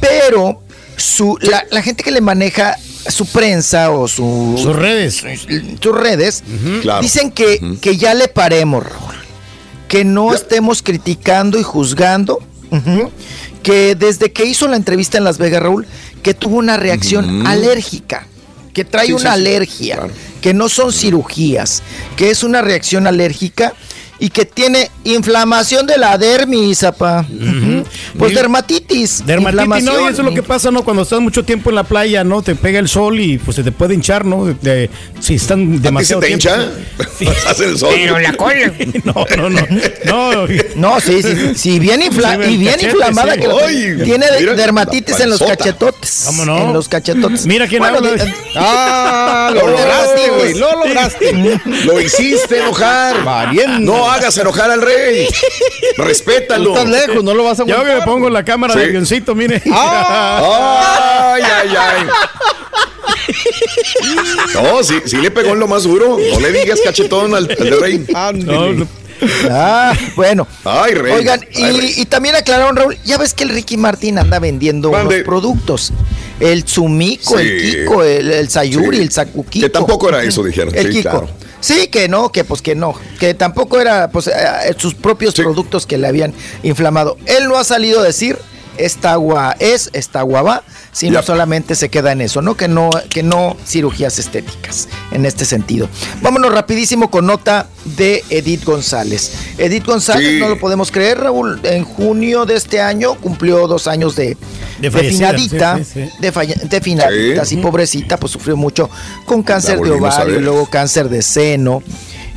[0.00, 0.62] Pero
[0.96, 2.76] su, la, la gente que le maneja
[3.08, 5.24] su prensa o su, Sus redes.
[5.80, 6.44] sus redes
[6.82, 7.00] Claro.
[7.02, 9.14] dicen que, que ya le paremos, Raúl.
[9.88, 12.38] Que no estemos criticando y juzgando.
[13.62, 15.86] Que desde que hizo la entrevista en Las Vegas, Raúl,
[16.22, 18.26] que tuvo una reacción alérgica.
[18.72, 20.00] Que trae Sí, una sí, alergia.
[20.40, 21.82] Que no son cirugías.
[22.16, 23.74] Que es una reacción alérgica.
[24.22, 27.26] Y que tiene inflamación de la dermis, apa.
[28.18, 29.24] Pues dermatitis.
[29.26, 30.84] Dermatitis, no, y eso es lo que pasa, ¿no?
[30.84, 32.42] Cuando estás mucho tiempo en la playa, ¿no?
[32.42, 34.44] Te pega el sol y pues se te puede hinchar, ¿no?
[34.44, 36.48] De- de- si están demasiado te tiempo.
[36.48, 36.70] hincha?
[37.20, 37.90] Estás en el sol.
[37.94, 38.72] Pero la cola.
[39.04, 39.66] no, no, no.
[40.04, 43.40] No, No, sí, sí, sí, bien, infla- Sí, y bien cachete, inflamada sí.
[43.40, 46.24] que la- Ay, tiene mira, dermatitis en los cachetotes.
[46.26, 46.58] ¿Cómo no?
[46.66, 47.46] En los cachetotes.
[47.46, 48.10] Mira quién Bueno, habla.
[48.24, 50.54] de- Ah, lo Lo lograste, lograste, güey.
[50.58, 51.58] Lo lograste.
[51.86, 53.24] Lo hiciste enojar.
[53.24, 53.92] Valiendo.
[53.92, 55.26] No hagas enojar al rey.
[55.96, 56.76] Respétalo.
[56.76, 57.94] Estás lejos, no lo vas a Yo aguantar.
[57.94, 58.80] que me pongo la cámara Sí.
[58.80, 59.62] de avioncito, mire.
[59.72, 61.32] Ah.
[61.34, 62.06] Ay, ay, ay.
[64.54, 66.18] No, sí, sí le pegó en lo más duro.
[66.32, 68.06] No le digas cachetón al, al de rey.
[68.44, 68.86] No, no.
[69.50, 70.48] Ah, bueno.
[70.64, 71.12] Ay, rey.
[71.14, 71.94] Oigan, Ay, rey.
[71.96, 75.14] y, también aclararon, Raúl, ya ves que el Ricky Martin anda vendiendo Mande.
[75.16, 75.92] unos productos.
[76.40, 77.62] El Tsumiko, el.
[77.84, 79.02] Kiko, el, el Sayuri, Sí.
[79.04, 79.64] el Sakukiko.
[79.66, 80.74] Que tampoco era eso, dijeron.
[80.74, 81.10] El Sí, Kiko.
[81.10, 81.28] claro.
[81.62, 85.86] Sí, que no, que pues que no, que tampoco era pues eh, sus propios productos
[85.86, 86.34] que le habían
[86.64, 87.16] inflamado.
[87.26, 88.36] Él no ha salido a decir
[88.76, 92.54] esta agua es, esta agua va, sino solamente se queda en eso, ¿no?
[92.54, 95.88] Que no, que no cirugías estéticas en este sentido.
[96.20, 99.32] Vámonos rapidísimo con nota de Edith González.
[99.58, 104.16] Edith González, no lo podemos creer, Raúl, en junio de este año cumplió dos años
[104.16, 104.36] de,
[104.78, 105.78] de, finadita,
[106.20, 108.90] de, finadita, así pobrecita, pues sufrió mucho
[109.24, 111.82] con cáncer de ovario, luego cáncer de seno.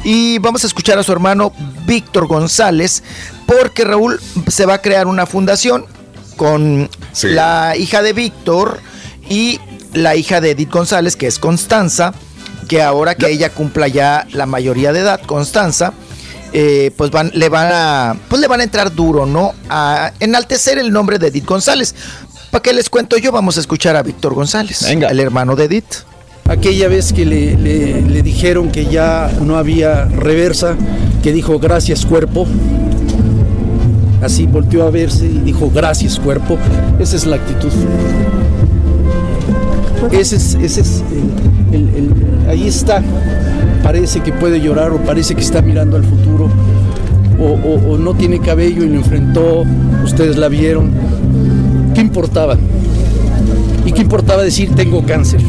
[0.03, 1.51] Y vamos a escuchar a su hermano
[1.87, 3.01] Víctor González,
[3.47, 5.85] porque Raúl se va a crear una fundación
[6.35, 6.89] con
[7.23, 8.79] la hija de Víctor
[9.29, 9.59] y
[9.93, 12.13] la hija de Edith González, que es Constanza,
[12.67, 15.93] que ahora que ella cumpla ya la mayoría de edad, Constanza,
[16.53, 19.53] eh, pues van, le van a, pues le van a entrar duro, ¿no?
[19.69, 21.95] A enaltecer el nombre de Edith González.
[22.51, 23.31] ¿Para qué les cuento yo?
[23.31, 26.05] Vamos a escuchar a Víctor González, el hermano de Edith.
[26.47, 30.75] Aquella vez que le, le dijeron que ya no había reversa,
[31.23, 32.47] que dijo gracias cuerpo,
[34.21, 36.57] así volteó a verse y dijo, gracias cuerpo.
[36.99, 37.71] Esa es la actitud.
[40.11, 41.03] Ese es, ese es
[41.71, 42.13] el,
[42.49, 43.01] ahí está.
[43.83, 46.49] Parece que puede llorar o parece que está mirando al futuro.
[47.39, 49.63] O, no tiene cabello y lo enfrentó,
[50.03, 50.89] ustedes la vieron.
[51.93, 52.57] ¿Qué importaba?
[53.85, 55.41] ¿Y qué importaba decir tengo cáncer?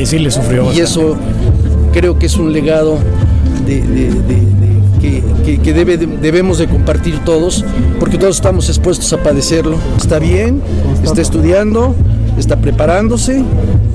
[0.00, 0.72] Y sí le sufrió.
[0.72, 1.16] Y eso
[1.92, 2.98] creo que es un legado
[3.66, 4.63] de
[5.44, 7.64] que, debe, debemos de compartir todos,
[8.00, 9.76] porque todos estamos expuestos a padecerlo.
[9.96, 10.62] Está bien,
[11.02, 11.94] está estudiando,
[12.38, 13.44] está preparándose,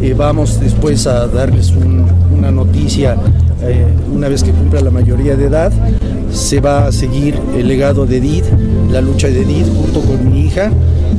[0.02, 3.18] eh, vamos después a darles una noticia
[3.64, 5.72] eh, una vez que cumpla la mayoría de edad.
[6.32, 8.46] Se va a seguir el legado de Edith,
[8.92, 10.72] la lucha de Edith junto con mi hija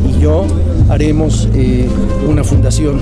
[0.09, 0.47] y yo
[0.89, 1.89] haremos eh,
[2.29, 3.01] una fundación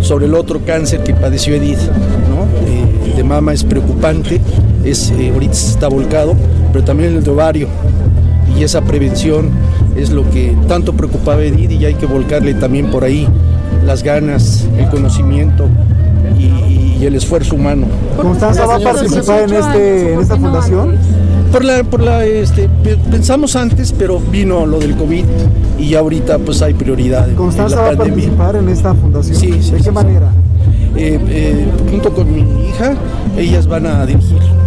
[0.00, 1.80] sobre el otro cáncer que padeció Edith.
[2.28, 2.48] ¿no?
[3.18, 4.40] de mama es preocupante
[4.90, 6.34] es, eh, ahorita está volcado,
[6.72, 7.68] pero también el de ovario.
[8.56, 9.50] Y esa prevención
[9.96, 13.28] es lo que tanto preocupaba a Edith y hay que volcarle también por ahí
[13.84, 15.68] las ganas, el conocimiento
[16.38, 17.86] y, el esfuerzo humano.
[18.20, 20.96] ¿Constanza va a participar en, este, en esta fundación?
[21.52, 22.68] Por la, por la, este,
[23.08, 25.24] pensamos antes, pero vino lo del COVID
[25.78, 27.36] y ya ahorita pues hay prioridades.
[27.36, 29.36] ¿Constanza va a participar en esta fundación?
[29.36, 30.32] Sí, ¿De qué manera?
[30.96, 32.94] Eh, eh, junto con mi hija,
[33.36, 34.57] ellas van a dirigir.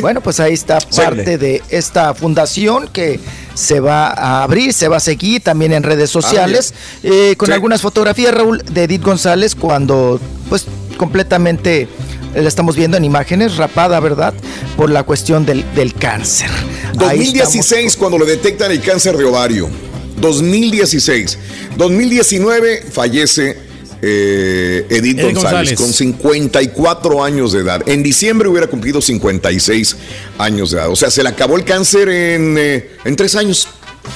[0.00, 3.20] Bueno, pues ahí está parte de esta fundación que
[3.54, 7.52] se va a abrir, se va a seguir también en redes ah, sociales, eh, con
[7.52, 11.88] algunas fotografías, Raúl, de Edith González, cuando pues completamente
[12.34, 14.34] la estamos viendo en imágenes, rapada, ¿verdad?
[14.76, 16.50] Por la cuestión del, del cáncer.
[16.94, 19.68] 2016, cuando le detectan el cáncer de ovario.
[20.16, 21.38] 2016.
[21.76, 23.71] 2019 fallece
[24.04, 27.88] eh, Edith, González, con 54 años de edad.
[27.88, 29.96] En diciembre hubiera cumplido 56
[30.38, 30.90] años de edad.
[30.90, 33.68] O sea, se le acabó el cáncer en, eh, en tres años.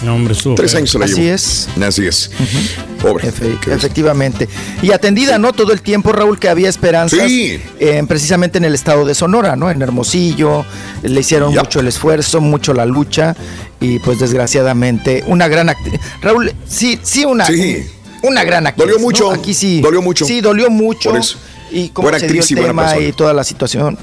[0.03, 1.69] No, hombre, Tres años se la Así es.
[1.81, 2.33] Así es.
[3.01, 3.29] Pobre.
[3.29, 4.49] efectivamente.
[4.83, 5.53] Y atendida, ¿no?
[5.53, 7.29] Todo el tiempo, Raúl, que había esperanzas.
[7.29, 7.61] Sí.
[8.09, 9.71] precisamente en el estado de Sonora, ¿no?
[9.71, 10.67] En Hermosillo.
[11.05, 13.37] Le hicieron mucho el esfuerzo, mucho la lucha.
[13.81, 16.01] Y pues desgraciadamente, una gran actriz.
[16.21, 17.47] Raúl, sí, sí, una.
[17.47, 17.87] Sí
[18.23, 18.87] una gran actriz.
[18.87, 19.31] Dolió mucho.
[19.31, 19.81] Aquí sí.
[19.81, 20.25] Dolió mucho.
[20.25, 21.13] Sí, dolió mucho.
[21.71, 23.99] Y cómo se dio el tema y toda la situación.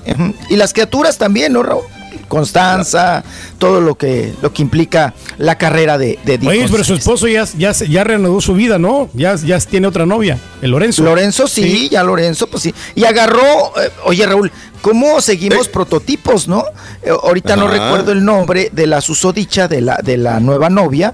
[0.50, 1.84] Y las criaturas también, ¿no, Raúl?
[2.28, 3.24] Constanza,
[3.60, 7.46] todo lo que, lo que implica la carrera de, de Oye, pero su esposo ya,
[7.58, 9.10] ya, ya reanudó su vida, ¿no?
[9.14, 11.04] Ya, ya tiene otra novia, el Lorenzo.
[11.04, 12.74] Lorenzo, sí, ya Lorenzo, pues sí.
[12.96, 13.42] Y agarró,
[13.80, 14.52] eh, oye Raúl,
[14.82, 16.66] ¿cómo seguimos prototipos, no?
[17.04, 21.14] Eh, ahorita no recuerdo el nombre de la susodicha de la, de la nueva novia,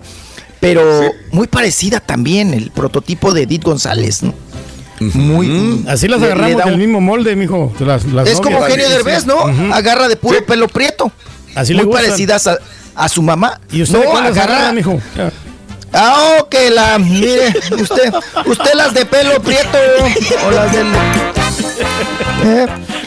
[0.60, 4.34] pero muy parecida también el prototipo de Edith González, ¿no?
[5.00, 7.72] Muy, Así las agarramos del mismo molde, mijo.
[8.26, 9.40] es como Genio Derbez, ¿no?
[9.74, 11.12] Agarra de puro pelo prieto.
[11.56, 12.50] Así muy parecidas
[12.96, 13.60] a, su mamá.
[13.72, 15.00] ¿Y usted no, agarra, mijo?
[15.92, 18.14] Ah, oh, que la, mire, usted,
[18.46, 19.78] usted las de pelo prieto
[20.46, 20.88] o las del...
[22.44, 22.68] ¿Eh?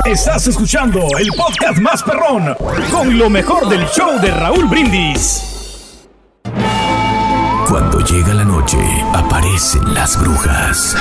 [0.05, 2.57] Estás escuchando el podcast más perrón
[2.91, 6.07] con lo mejor del show de Raúl Brindis.
[7.69, 8.79] Cuando llega la noche,
[9.13, 10.97] aparecen las brujas.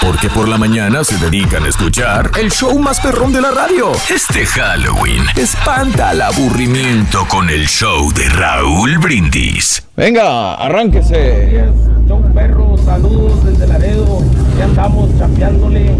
[0.00, 3.92] Porque por la mañana se dedican a escuchar el show más perrón de la radio.
[4.08, 9.86] Este Halloween espanta al aburrimiento con el show de Raúl Brindis.
[9.96, 11.64] Venga, arránquese.
[12.06, 14.20] Show perro, saludos desde Laredo.
[14.56, 15.90] Ya andamos chambeándole.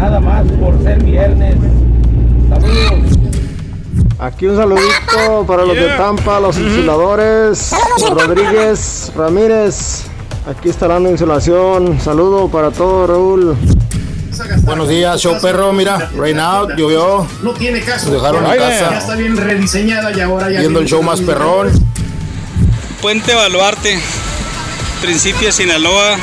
[0.00, 1.56] Nada más por ser viernes.
[2.48, 3.18] Saludos.
[4.20, 7.72] Aquí un saludito para los de Tampa, los insuladores,
[8.08, 10.04] Rodríguez, Ramírez.
[10.48, 12.00] Aquí está dando insulación.
[12.00, 13.56] Saludo para todos, Raúl.
[14.62, 15.72] Buenos días, show perro.
[15.72, 17.26] Mira, rain out, llovió.
[17.42, 18.06] No tiene caso.
[18.06, 18.90] Nos dejaron en casa.
[18.90, 20.60] Ya está bien rediseñada y ahora ya.
[20.60, 21.72] Viendo el show más perrón.
[23.02, 23.98] Puente Baluarte,
[25.02, 26.16] Principio Sinaloa.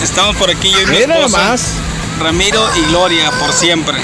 [0.00, 1.89] Estamos por aquí yo y mi Mira esposa, nomás.
[2.20, 3.94] Ramiro y Gloria, por siempre.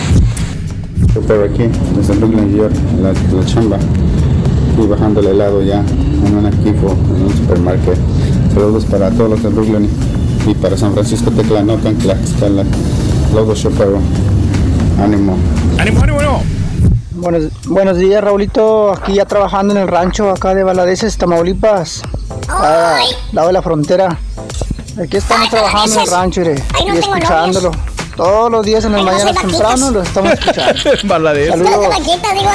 [1.14, 1.64] Yo pero aquí,
[1.94, 3.76] desde Brooklyn, New York, la, la chamba.
[4.82, 7.96] Y bajando el helado ya en un equipo, en un supermercado.
[8.54, 9.90] Saludos para todos los de Brooklyn
[10.46, 12.64] y para San Francisco Teclanocan, Tlaxcala,
[13.34, 13.98] Logos Chopero.
[14.98, 15.36] Ánimo.
[15.78, 16.42] ¡Ánimo, ánimo, ánimo!
[17.10, 18.92] Buenos, buenos días, Raulito.
[18.92, 22.02] Aquí ya trabajando en el rancho acá de Valadeses, Tamaulipas.
[22.48, 24.18] Al lado de la frontera.
[25.02, 27.72] Aquí estamos trabajando en el rancho mire, Ay, no y escuchándolo.
[28.16, 30.80] Todos los días en las mañanas temprano lo estamos escuchando.
[31.50, 31.88] Saludos.
[31.88, 32.50] vaquita, digo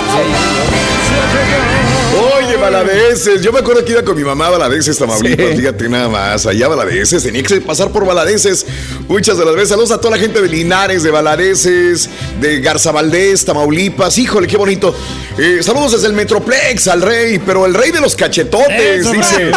[2.14, 6.09] Oye, Baladeces, yo me acuerdo que iba con mi mamá a Baladeces, Tamaulipas, fíjate nada
[6.09, 8.65] más, allá Baladeces, tenía que pasar por Baladeces
[9.07, 9.69] muchas de las veces.
[9.69, 12.09] Saludos a toda la gente de Linares, de Baladeces,
[12.41, 14.93] de Garza Valdés, Tamaulipas, híjole, qué bonito.
[15.38, 19.51] Eh, saludos desde el Metroplex al rey, pero el rey de los cachetotes, Eso, dice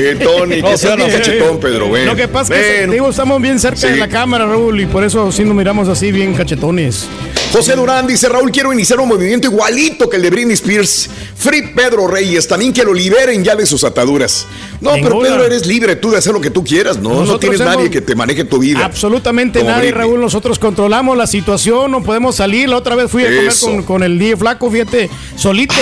[0.00, 1.10] eh, Tony, que sea sí, sí.
[1.12, 1.88] cachetón, Pedro.
[1.96, 3.86] Lo que pasa es que digo, estamos bien cerca Sí.
[3.88, 7.06] de la cámara, Raúl, y por eso sí nos miramos así bien cachetones.
[7.52, 11.08] José Durán dice, Raúl, quiero iniciar un movimiento igualito que el de Britney Spears.
[11.36, 14.46] Free Pedro Reyes, también que lo liberen ya de sus ataduras.
[14.80, 15.20] No, pero.
[15.20, 17.24] Pedro, eres libre tú de hacer lo que tú quieras, ¿no?
[17.24, 18.84] no tienes nadie que te maneje tu vida.
[18.84, 19.92] Absolutamente nadie, Britney.
[19.92, 20.20] Raúl.
[20.20, 22.68] Nosotros controlamos la situación, no podemos salir.
[22.68, 25.76] La otra vez fui a comer con, con el DJ Flaco, fíjate, solitos,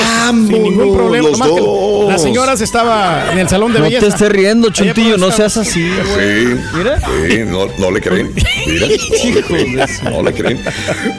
[0.48, 1.28] sin ningún problema.
[1.28, 2.08] los Nomás que dos.
[2.08, 4.06] la señora se estaba en el salón de No belleza.
[4.06, 5.88] te estés riendo, Chuntillo, no seas así.
[6.18, 6.98] Sí, Mira.
[7.28, 8.32] sí, no, no le creen.
[8.66, 9.86] Mira.
[10.10, 10.60] No le creen.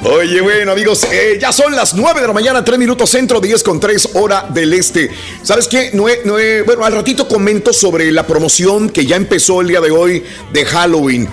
[0.04, 3.64] Oye, bueno, amigos, eh, ya son las 9 de la mañana, 3 minutos centro, 10
[3.64, 5.10] con 3 hora del este.
[5.44, 5.92] ¿Sabes qué?
[5.94, 9.68] No he- no he- bueno, al ratito comento sobre la promoción que ya empezó el
[9.68, 10.24] día de hoy
[10.54, 11.28] de Halloween.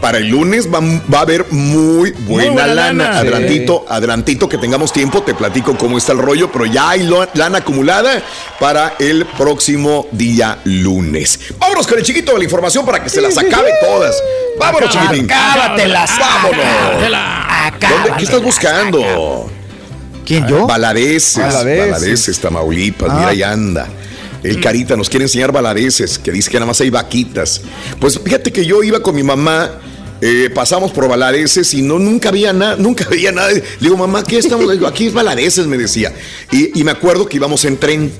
[0.00, 0.80] Para el lunes va,
[1.12, 3.04] va a haber muy buena, buena lana.
[3.04, 3.18] lana.
[3.18, 7.58] Adelantito, adelantito que tengamos tiempo, te platico cómo está el rollo, pero ya hay lana
[7.58, 8.22] acumulada
[8.58, 11.38] para el próximo día lunes.
[11.58, 14.16] Vámonos con el chiquito de la información para que se las acabe todas.
[14.58, 15.24] Vámonos, chiquitín.
[15.30, 16.10] Acábatelas.
[16.18, 16.64] Vámonos.
[16.64, 17.80] Acábatelas.
[17.90, 19.50] ¿Dónde- ¿Qué estás buscando?
[20.24, 20.66] ¿Quién, yo?
[20.66, 21.36] Baladeces.
[21.42, 21.90] Baladeces.
[21.90, 23.10] Baladeces, Tamaulipas.
[23.10, 23.14] Ah.
[23.16, 23.86] Mira, ahí anda.
[24.42, 27.60] El Carita nos quiere enseñar baladeces, que dice que nada más hay vaquitas.
[28.00, 29.70] Pues fíjate que yo iba con mi mamá,
[30.22, 33.50] eh, pasamos por baladeces y no, nunca había nada, nunca había nada.
[33.50, 34.70] Le digo, mamá, ¿qué estamos?
[34.72, 36.12] Digo, aquí es baladeces, me decía.
[36.52, 38.12] Y, y me acuerdo que íbamos en tren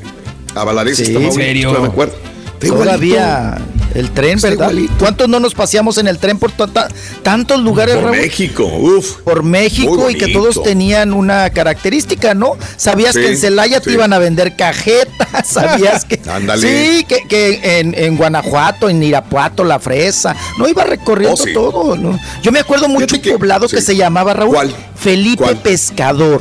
[0.54, 1.16] a baladeces, Sí.
[1.16, 1.72] ¿en serio?
[1.80, 2.14] me acuerdo.
[2.60, 3.56] Todavía.
[3.94, 4.70] El tren, Está ¿verdad?
[4.70, 4.94] igualito.
[4.98, 8.16] ¿Cuántos no nos paseamos en el tren por tantos lugares, Por Raúl?
[8.18, 9.16] México, uf.
[9.22, 12.52] Por México y que todos tenían una característica, ¿no?
[12.76, 16.20] Sabías Sí, que en Celaya te iban a vender cajetas, sabías que...
[16.30, 16.62] Ándale.
[16.98, 21.52] Sí, que, que en, en Guanajuato, en Irapuato, La Fresa, no iba recorriendo Oh, sí.
[21.52, 22.18] todo, ¿no?
[22.42, 24.74] Yo me acuerdo mucho un poblado que se llamaba, Raúl, ¿Cuál?
[24.96, 25.56] Felipe ¿Cuál?
[25.58, 26.40] Pescador.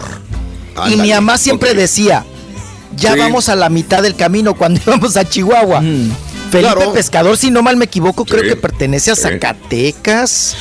[0.92, 2.26] y mi mamá siempre decía,
[2.96, 5.82] ya vamos a la mitad del camino cuando íbamos a Chihuahua.
[6.50, 6.94] Felipe Claro.
[6.94, 8.50] Pescador, si no mal me equivoco, creo Sí.
[8.50, 9.22] que pertenece a Sí.
[9.24, 10.56] Zacatecas.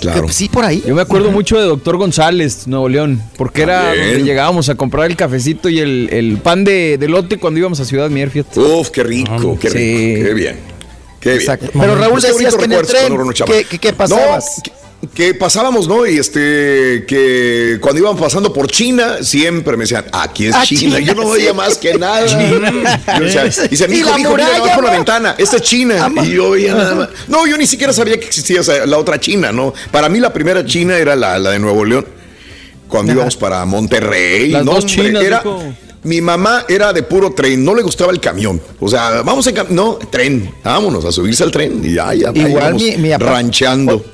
[0.00, 0.26] Claro.
[0.26, 0.82] Que, sí, por ahí.
[0.86, 4.08] Yo me acuerdo mucho de Doctor González, Nuevo León, porque era También.
[4.08, 7.80] donde llegábamos a comprar el cafecito y el, el pan de, de lote cuando íbamos
[7.80, 8.60] a Ciudad Mier, fíjate.
[8.60, 10.22] Uf, qué rico, qué rico, Sí.
[10.24, 10.56] qué bien.
[11.20, 11.40] Qué bien.
[11.40, 11.70] Exacto.
[11.72, 13.12] Pero Raúl, Pues decías que en el tren.
[13.46, 14.44] ¿qué- qué- qué pasabas?
[14.66, 14.72] No,
[15.14, 16.06] que, pasábamos, ¿no?
[16.06, 20.96] Y este, que cuando íbamos pasando por China, siempre me decían, aquí es China.
[20.96, 21.56] China, Yo no veía sí.
[21.56, 22.26] más que nada.
[22.26, 23.00] China.
[23.18, 25.62] Yo decía, dice, mi Y hijo, la mi hijo, mira, abajo la ventana, esta es
[25.62, 26.04] China.
[26.04, 26.24] Ama.
[26.24, 27.08] Y yo veía nada más.
[27.28, 29.74] No, yo ni siquiera sabía que existía la otra China, ¿no?
[29.90, 32.06] Para mí la primera China era la, la de Nuevo León.
[32.88, 34.50] Cuando íbamos para Monterrey.
[34.50, 35.62] Las no, dos hombre, chinas, era, dijo.
[36.04, 38.60] mi mamá era de puro tren, no le gustaba el camión.
[38.78, 42.30] O sea, vamos en cam- no, tren, vámonos a subirse al tren y ya, ya,
[42.32, 44.04] Igual mi- mi papá- ranchando,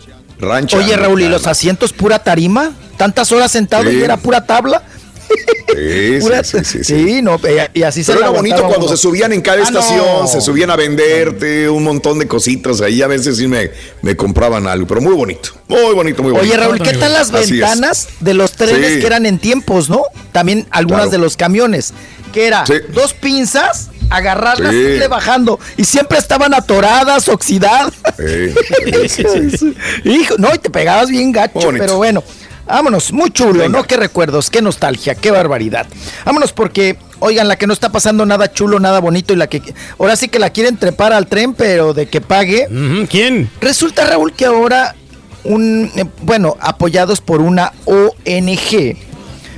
[0.43, 2.73] Oye, Raúl, ¿y los asientos pura tarima?
[2.97, 3.97] ¿Tantas horas sentado Sí.
[3.99, 4.83] y era pura tabla?
[5.29, 7.05] Sí, sí, Pura- sí, sí, sí.
[7.07, 8.89] Sí, no, eh, y así se Pero la era bonito cuando uno.
[8.89, 10.27] se subían en cada Ah, estación, no.
[10.27, 12.81] se subían a venderte un montón de cositas.
[12.81, 13.71] Ahí a veces sí me,
[14.03, 16.53] me compraban algo, pero muy bonito, muy bonito, muy bonito.
[16.53, 17.61] Oye, Raúl, ¿qué tal las Así es.
[17.61, 20.03] ventanas de los trenes que eran en tiempos, no?
[20.33, 21.11] También algunas Claro.
[21.13, 21.93] de los camiones,
[22.33, 24.77] que era dos pinzas agarrarlas Sí.
[24.79, 25.59] y irle bajando.
[25.77, 27.93] Y siempre estaban atoradas, oxidadas.
[30.05, 31.85] Hijo, no, y te pegabas bien gacho, Bonito.
[31.85, 32.23] pero bueno.
[32.67, 33.83] Vámonos, muy chulo, ¿no?
[33.83, 35.89] Qué recuerdos, qué nostalgia, qué barbaridad.
[36.25, 39.61] Vámonos porque, oigan, la que no está pasando nada chulo, nada bonito y la que
[39.99, 42.69] ahora sí que la quieren trepar al tren, pero de que pague.
[43.11, 43.51] ¿Quién?
[43.61, 44.95] Resulta, Raúl, que ahora
[45.43, 48.97] un, eh, bueno, apoyados por una ONG,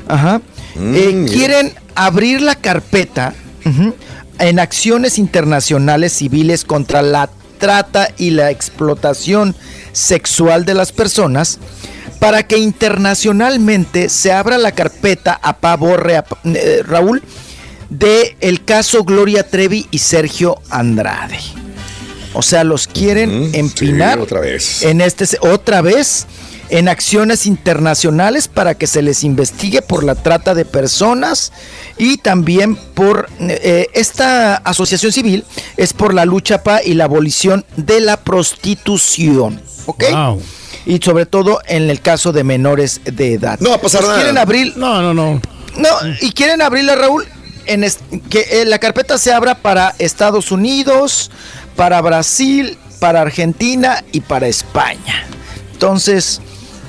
[0.08, 0.40] ajá,
[0.80, 3.34] eh, quieren abrir la carpeta
[3.66, 3.94] ujú,
[4.38, 7.28] en acciones internacionales civiles contra la
[7.58, 9.54] trata y la explotación
[9.92, 11.58] sexual de las personas
[12.18, 17.22] para que internacionalmente se abra la carpeta a Pavorre, a- eh, Raúl,
[17.90, 21.38] de el caso Gloria Trevi y Sergio Andrade.
[22.34, 24.82] O sea, los quieren empinar otra vez.
[24.82, 26.26] en este otra vez
[26.72, 31.52] en acciones internacionales para que se les investigue por la trata de personas
[31.98, 35.44] y también por eh, esta asociación civil
[35.76, 40.04] es por la lucha para y la abolición de la prostitución, ¿ok?
[40.86, 43.60] Y sobre todo en el caso de menores de edad.
[43.60, 44.16] No va a pasar nada.
[44.16, 45.40] Quieren abrir No, no, no.
[45.76, 45.88] no,
[46.22, 47.26] y quieren abrirla, Raúl,
[47.66, 47.98] en es-
[48.30, 51.30] que eh, la carpeta se abra para Estados Unidos,
[51.76, 55.26] para Brasil, para Argentina y para España.
[55.72, 56.40] Entonces,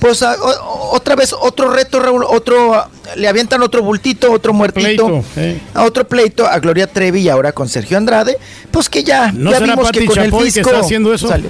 [0.03, 4.51] pues a- o- otra vez otro reto, Raúl, otro ah, le avientan otro bultito, otro
[4.51, 5.61] muertito, Pleito, eh.
[5.73, 8.37] a otro pleito a Gloria Trevi y ahora con Sergio Andrade,
[8.69, 10.81] pues que ya, ¿No ya será vimos Pati que con Chapoy el que fisco está
[10.81, 11.29] haciendo eso?
[11.29, 11.49] salió.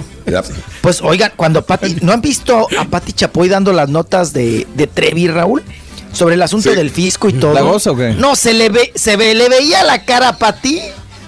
[0.82, 4.86] Pues oigan, cuando Pati, ¿no han visto a Pati Chapoy dando las notas de, de
[4.86, 5.64] Trevi, Raúl?
[6.12, 7.56] Sobre el asunto del fisco y todo.
[7.56, 8.10] ¿La goza o qué?
[8.12, 10.80] No, se le ve, se ve, le veía la cara a Pati.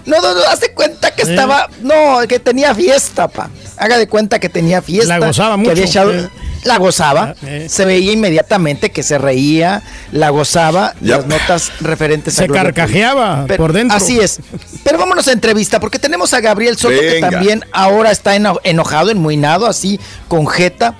[0.05, 3.49] No, no, no, hace cuenta que estaba, no, que tenía fiesta, pa.
[3.77, 5.17] Haga de cuenta que tenía fiesta.
[5.17, 6.29] La gozaba que mucho, había echado-.
[6.65, 7.67] La gozaba, eh.
[7.69, 11.17] se veía inmediatamente que se reía, la gozaba, Ya.
[11.17, 12.75] las notas referentes a Se Gloria Trevi.
[12.75, 13.95] carcajeaba Pero- por dentro.
[13.95, 14.39] Así es.
[14.83, 19.11] Pero vámonos a entrevista, porque tenemos a Gabriel Soto, que también ahora está eno- enojado,
[19.11, 20.95] enmuinado, así, con jeta.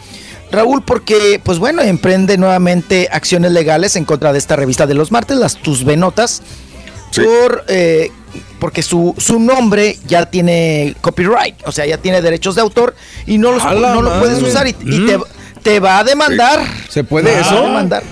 [0.52, 5.11] Raúl, porque, pues bueno, emprende nuevamente acciones legales en contra de esta revista de los
[5.11, 6.44] martes, las Tus Venotas,
[7.16, 8.11] por, eh,
[8.60, 12.95] porque su, su nombre ya tiene copyright, o sea, ya tiene derechos de autor
[13.26, 15.18] y no, los, A no lo puedes usar y, y te,
[15.66, 16.64] te va a demandar.
[16.90, 17.58] ¿Se puede va eso?
[17.58, 18.03] a demandar.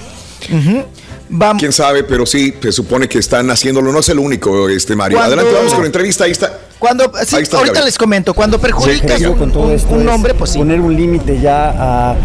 [0.51, 0.83] Ujú.
[1.29, 1.59] Vamos.
[1.61, 3.91] Quién sabe, pero sí, se supone que están haciéndolo.
[3.91, 5.17] No es el único, este Mario.
[5.19, 6.23] Cuando- Adelante, vamos con la entrevista.
[6.25, 6.59] Ahí está.
[6.83, 7.85] Cuando, sí, Ahí está, ahorita Gabriel.
[7.85, 10.59] les comento, cuando perjudicas Sí, un, con todo un- esto un es nombre, pues sí.
[10.59, 11.69] Poner un límite ya
[12.11, 12.15] a-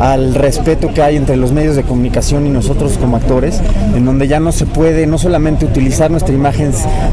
[0.00, 3.60] al respeto que hay entre los medios de comunicación y nosotros como actores,
[3.94, 6.72] en donde ya no se puede no solamente utilizar nuestra imagen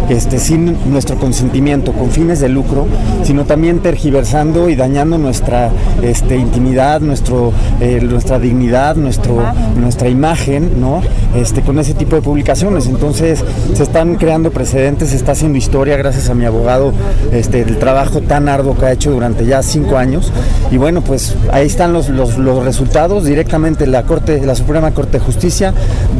[0.09, 2.87] este, sin nuestro consentimiento, con fines de lucro,
[3.23, 5.69] sino también tergiversando y dañando nuestra
[6.01, 9.43] este, intimidad, nuestro, eh, nuestra dignidad, nuestro,
[9.79, 11.01] nuestra imagen, ¿no?
[11.35, 12.87] Este, con ese tipo de publicaciones.
[12.87, 13.43] Entonces
[13.75, 16.93] se están creando precedentes, se está haciendo historia gracias a mi abogado,
[17.31, 20.31] este, el trabajo tan arduo que ha hecho durante ya cinco años.
[20.71, 23.23] Y bueno, pues ahí están los, los, los resultados.
[23.25, 25.73] Directamente la Corte, la Suprema Corte de Justicia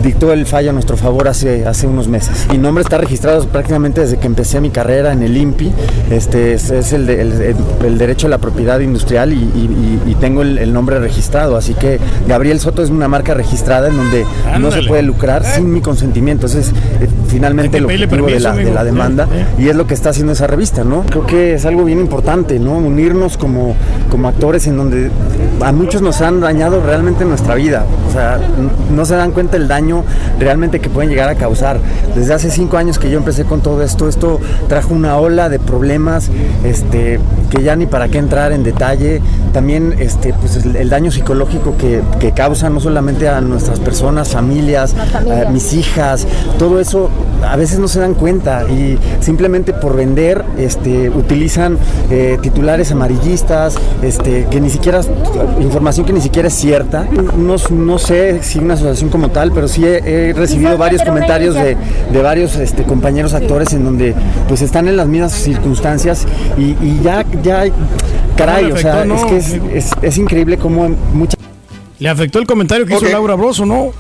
[0.04, 2.48] dictó el fallo a nuestro favor hace, hace unos meses.
[2.52, 5.72] Mi nombre está registrado prácticamente desde que empecé mi carrera en el INPI.
[6.12, 7.56] Este es, es el, de- el-
[7.86, 11.56] el- derecho a la propiedad industrial y, y- y- tengo el, el nombre registrado.
[11.58, 14.88] Así que Gabriel Soto es una marca registrada en donde no se Ándale.
[14.88, 16.46] puede lucrar sin mi consentimiento.
[16.48, 19.76] Ese es eh, finalmente el objetivo de permiso, la, de la demanda Eh, y es
[19.76, 21.04] lo que está haciendo esa revista, ¿no?
[21.04, 22.78] Creo que es algo bien importante, ¿no?
[22.78, 23.76] Unirnos como,
[24.10, 25.12] como actores en donde
[25.62, 27.86] a muchos nos han dañado realmente nuestra vida.
[28.08, 28.40] O sea,
[28.90, 30.06] no se dan cuenta el daño
[30.40, 31.80] realmente que pueden llegar a causar.
[32.16, 35.60] Desde hace cinco años que yo empecé con todo esto, esto trajo una ola de
[35.60, 36.30] problemas
[36.64, 37.20] este,
[37.50, 39.22] que ya ni para qué entrar en detalle.
[39.52, 44.30] También este, pues, el, el daño psicológico que, que causa no solamente a nuestras personas,
[44.30, 46.26] familias, a mis hijas,
[46.58, 47.10] todo eso
[47.44, 51.78] a veces no se dan cuenta y simplemente por vender este, utilizan
[52.10, 55.02] eh, titulares amarillistas, este, que ni siquiera,
[55.62, 57.08] información que ni siquiera es cierta.
[57.38, 61.56] No, no sé si una asociación como tal, pero sí he, he recibido varios comentarios
[61.56, 61.76] de,
[62.12, 64.14] de varios este, compañeros actores en donde
[64.48, 66.26] pues están en las mismas circunstancias
[66.58, 67.64] y, y ya, ya,
[68.38, 71.36] caray, o sea, es que es, es- es increíble cómo muchas
[72.00, 73.04] Le afectó el comentario que Ok.
[73.04, 73.92] hizo Laura Broso, ¿no?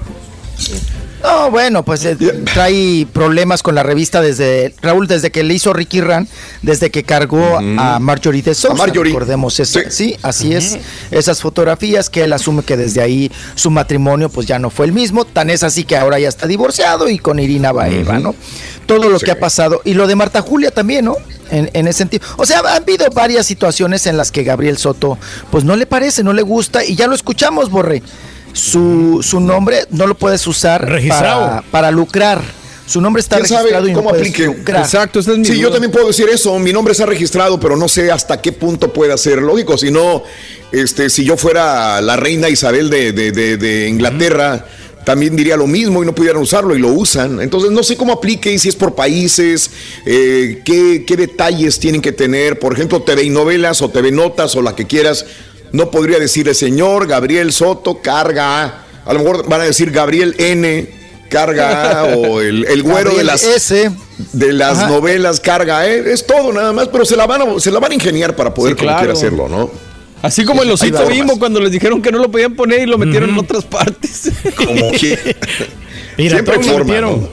[1.25, 2.15] No, bueno, pues eh,
[2.53, 6.27] trae problemas con la revista desde Raúl, desde que le hizo Ricky Ran,
[6.61, 8.75] desde que cargó a Marjorie de Sousa.
[8.75, 9.11] Marjorie.
[9.11, 9.79] Recordemos eso.
[9.89, 10.77] Sí, así es.
[11.11, 14.91] Esas fotografías que él asume que desde ahí su matrimonio pues ya no fue el
[14.91, 15.25] mismo.
[15.25, 18.35] Tan es así que ahora ya está divorciado y con Irina Baeva, ¿no?
[18.85, 19.81] Todo lo que ha pasado.
[19.83, 21.15] Y lo de Marta Julia también, ¿no?
[21.49, 22.25] En, en ese sentido.
[22.37, 25.17] O sea, ha habido varias situaciones en las que Gabriel Soto
[25.49, 28.03] pues no le parece, no le gusta y ya lo escuchamos, Borre.
[28.55, 31.45] Su, su nombre no lo puedes usar Registrado.
[31.47, 32.41] para, para lucrar.
[32.87, 34.45] Su nombre está ¿Quién sabe registrado y no cómo puedes aplique?
[34.45, 34.81] lucrar.
[34.83, 36.57] Exacto, esta es mi Sí, yo también puedo decir eso.
[36.59, 39.77] Mi nombre está registrado, pero no sé hasta qué punto pueda ser lógico.
[39.77, 40.23] Si no,
[40.71, 44.65] este, si yo fuera la reina Isabel de, de- de- de Inglaterra,
[45.03, 47.41] también diría lo mismo y no pudieran usarlo y lo usan.
[47.41, 49.69] Entonces no sé cómo aplique y si es por países,
[50.05, 52.59] eh, qué, qué detalles tienen que tener.
[52.59, 55.25] Por ejemplo, TV y novelas o TV Notas o la que quieras.
[55.71, 58.85] No podría decir el señor Gabriel Soto carga A.
[59.05, 60.89] A lo mejor van a decir Gabriel N.
[61.29, 63.91] Carga A o el, el güero de las S.
[64.31, 64.87] de las Ajá.
[64.89, 66.03] novelas carga, ¿eh?
[66.13, 68.53] es todo nada más, pero se la van a, se la van a ingeniar para
[68.53, 68.99] poder Sí, como claro.
[68.99, 69.71] quiera hacerlo, ¿no?
[70.21, 71.05] Así como el osito.
[71.07, 74.31] Bimbo cuando les dijeron que no lo podían poner y lo metieron en otras partes.
[74.55, 75.35] Como que
[76.17, 77.21] Mira, siempre hay todo lo forma, metieron.
[77.21, 77.29] ¿no?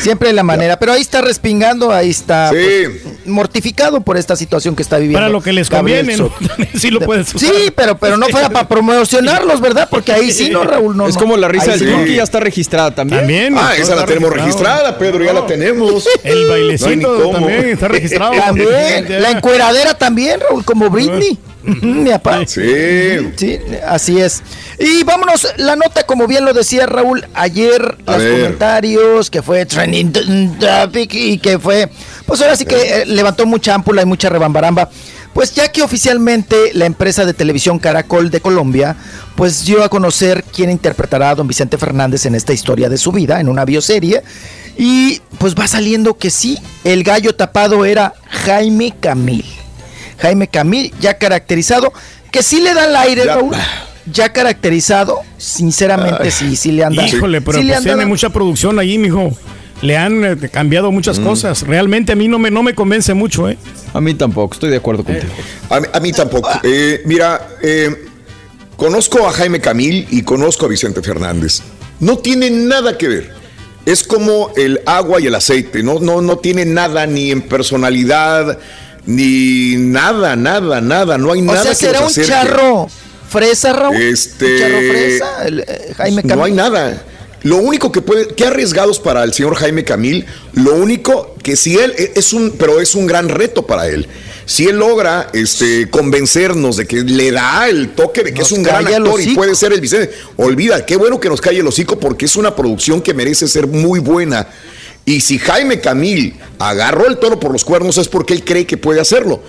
[0.00, 2.56] Siempre de la manera, pero ahí está respingando, ahí está Sí.
[3.02, 5.18] pues, mortificado por esta situación que está viviendo.
[5.18, 6.28] Para lo que les Gabriel conviene, ¿no?
[6.28, 6.62] Soto.
[6.78, 7.54] sí lo puedes usar.
[7.54, 9.88] Sí, pero, pero no fuera para promocionarlos, ¿verdad?
[9.90, 11.06] Porque ahí sí, no, Raúl, no.
[11.06, 11.20] es no.
[11.20, 12.14] como la risa Ahí del sí.
[12.14, 13.20] Ya está registrada también.
[13.20, 13.54] También.
[13.58, 16.08] Ah, esa la tenemos registrada, Pedro, ya la tenemos.
[16.24, 18.32] El bailecito también está registrado.
[18.32, 21.38] También, la encueradera también, Raúl, como Britney.
[21.62, 22.46] Mi papá.
[22.46, 22.62] Sí.
[23.36, 24.42] Sí, así es.
[24.78, 28.32] Y vámonos, la nota, como bien lo decía Raúl, ayer A los ver.
[28.40, 30.12] comentarios, que fue trending
[30.60, 31.90] topic y que fue,
[32.26, 34.88] pues ahora sí que eh, levantó mucha ámpula y mucha rebambaramba.
[35.34, 38.96] Pues ya que oficialmente la empresa de televisión Caracol de Colombia,
[39.36, 43.12] pues dio a conocer quién interpretará a don Vicente Fernández en esta historia de su
[43.12, 44.22] vida, en una bioserie.
[44.76, 49.44] Y pues va saliendo que sí, el gallo tapado era Jaime Camil.
[50.18, 51.92] Jaime Camil, ya caracterizado,
[52.32, 53.34] que sí le da el aire, Ya.
[53.34, 53.56] Raúl.
[54.12, 57.06] Ya caracterizado, sinceramente sí, sí le anda.
[57.06, 59.30] Híjole, pero sí pues tiene mucha producción ahí, mijo.
[59.82, 60.94] Le han eh, cambiado Mm.
[60.94, 61.62] muchas cosas.
[61.62, 63.56] Realmente a mí no me, no me convence mucho, ¿eh?
[63.94, 65.32] A mí tampoco, estoy de acuerdo contigo.
[65.70, 66.48] A, mí- a mí tampoco.
[66.64, 68.06] Eh, mira, eh,
[68.76, 71.60] conozco a Jaime Camil y conozco a Vicente Fernández.
[72.00, 73.32] No tiene nada que ver.
[73.86, 75.82] Es como el agua y el aceite.
[75.82, 78.58] No, no, no tiene nada ni en personalidad,
[79.06, 81.16] ni nada, nada, nada.
[81.18, 82.28] No hay O nada sea, que será un acerque.
[82.30, 82.88] charro
[83.28, 83.96] fresa, Raúl.
[83.96, 85.46] Este, ¿Un charro fresa?
[85.46, 86.36] el, eh, Jaime Camil.
[86.36, 87.04] No hay nada.
[87.42, 91.78] Lo único que puede, qué arriesgados para el señor Jaime Camil, lo único que si
[91.78, 94.08] él e, es un, pero es un gran reto para él.
[94.44, 98.58] Si él logra este, convencernos de que le da el toque de que Nos es
[98.58, 101.66] un gran actor y puede ser el Vicente, olvida, qué bueno que nos calle el
[101.66, 104.48] hocico porque es una producción que merece ser muy buena.
[105.04, 108.76] Y si Jaime Camil agarró el toro por los cuernos es porque él cree que
[108.76, 109.42] puede hacerlo.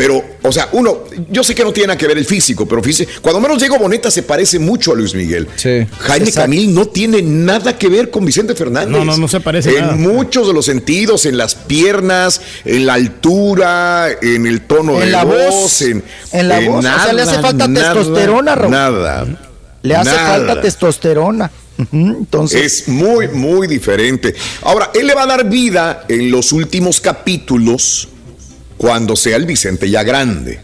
[0.00, 2.82] Pero, o sea, uno, yo sé que no tiene nada que ver el físico, pero
[2.82, 5.46] fíjese, cuando menos Diego Boneta se parece mucho a Luis Miguel.
[5.56, 5.86] Sí.
[5.98, 6.40] Jaime Exacto.
[6.40, 8.88] Camil no tiene nada que ver con Vicente Fernández.
[8.88, 9.96] No, no, no se parece En nada.
[9.96, 15.06] muchos de los sentidos, en las piernas, en la altura, en el tono En de
[15.10, 16.78] la voz, voz, en, en la voz.
[16.78, 18.70] O sea, le hace falta nada, testosterona, Raúl.
[18.70, 19.26] Nada.
[19.82, 20.28] Le hace nada.
[20.28, 21.50] falta testosterona.
[21.92, 24.34] Entonces, Es muy, muy diferente.
[24.62, 28.08] Ahora, él le va a dar vida en los últimos capítulos
[28.80, 30.58] cuando sea el Vicente ya grande.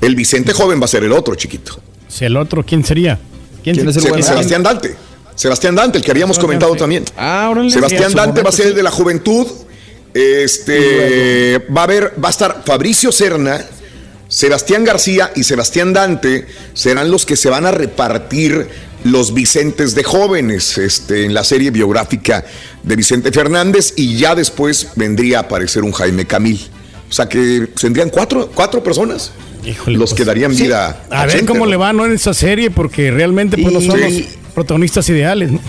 [0.00, 1.80] El Vicente joven va a ser el otro chiquito.
[2.08, 3.20] Si el otro, ¿quién sería?
[3.62, 4.22] ¿Quién es el Se-?
[4.24, 4.96] Sebastián Dante.
[5.36, 7.04] Sebastián Dante, el que habíamos Sebastián, comentado también.
[7.16, 7.70] Ah, órale.
[7.70, 8.76] Sebastián Dante va a ser el sí.
[8.78, 9.46] de la juventud.
[10.12, 13.64] Este va a haber, va a estar Fabricio Serna,
[14.26, 18.66] Sebastián García y Sebastián Dante serán los que se van a repartir
[19.04, 22.44] los Vicentes de jóvenes este, en la serie biográfica
[22.82, 26.70] de Vicente Fernández y ya después vendría a aparecer un Jaime Camil.
[27.08, 29.32] O sea que tendrían cuatro, cuatro personas
[29.64, 31.70] Híjole, los pues, que darían vida A ver Chente, cómo ¿no?
[31.70, 32.04] le va ¿no?
[32.06, 34.12] en esa serie, porque realmente pues, no son los
[34.54, 35.52] protagonistas ideales.
[35.52, 35.60] ¿no?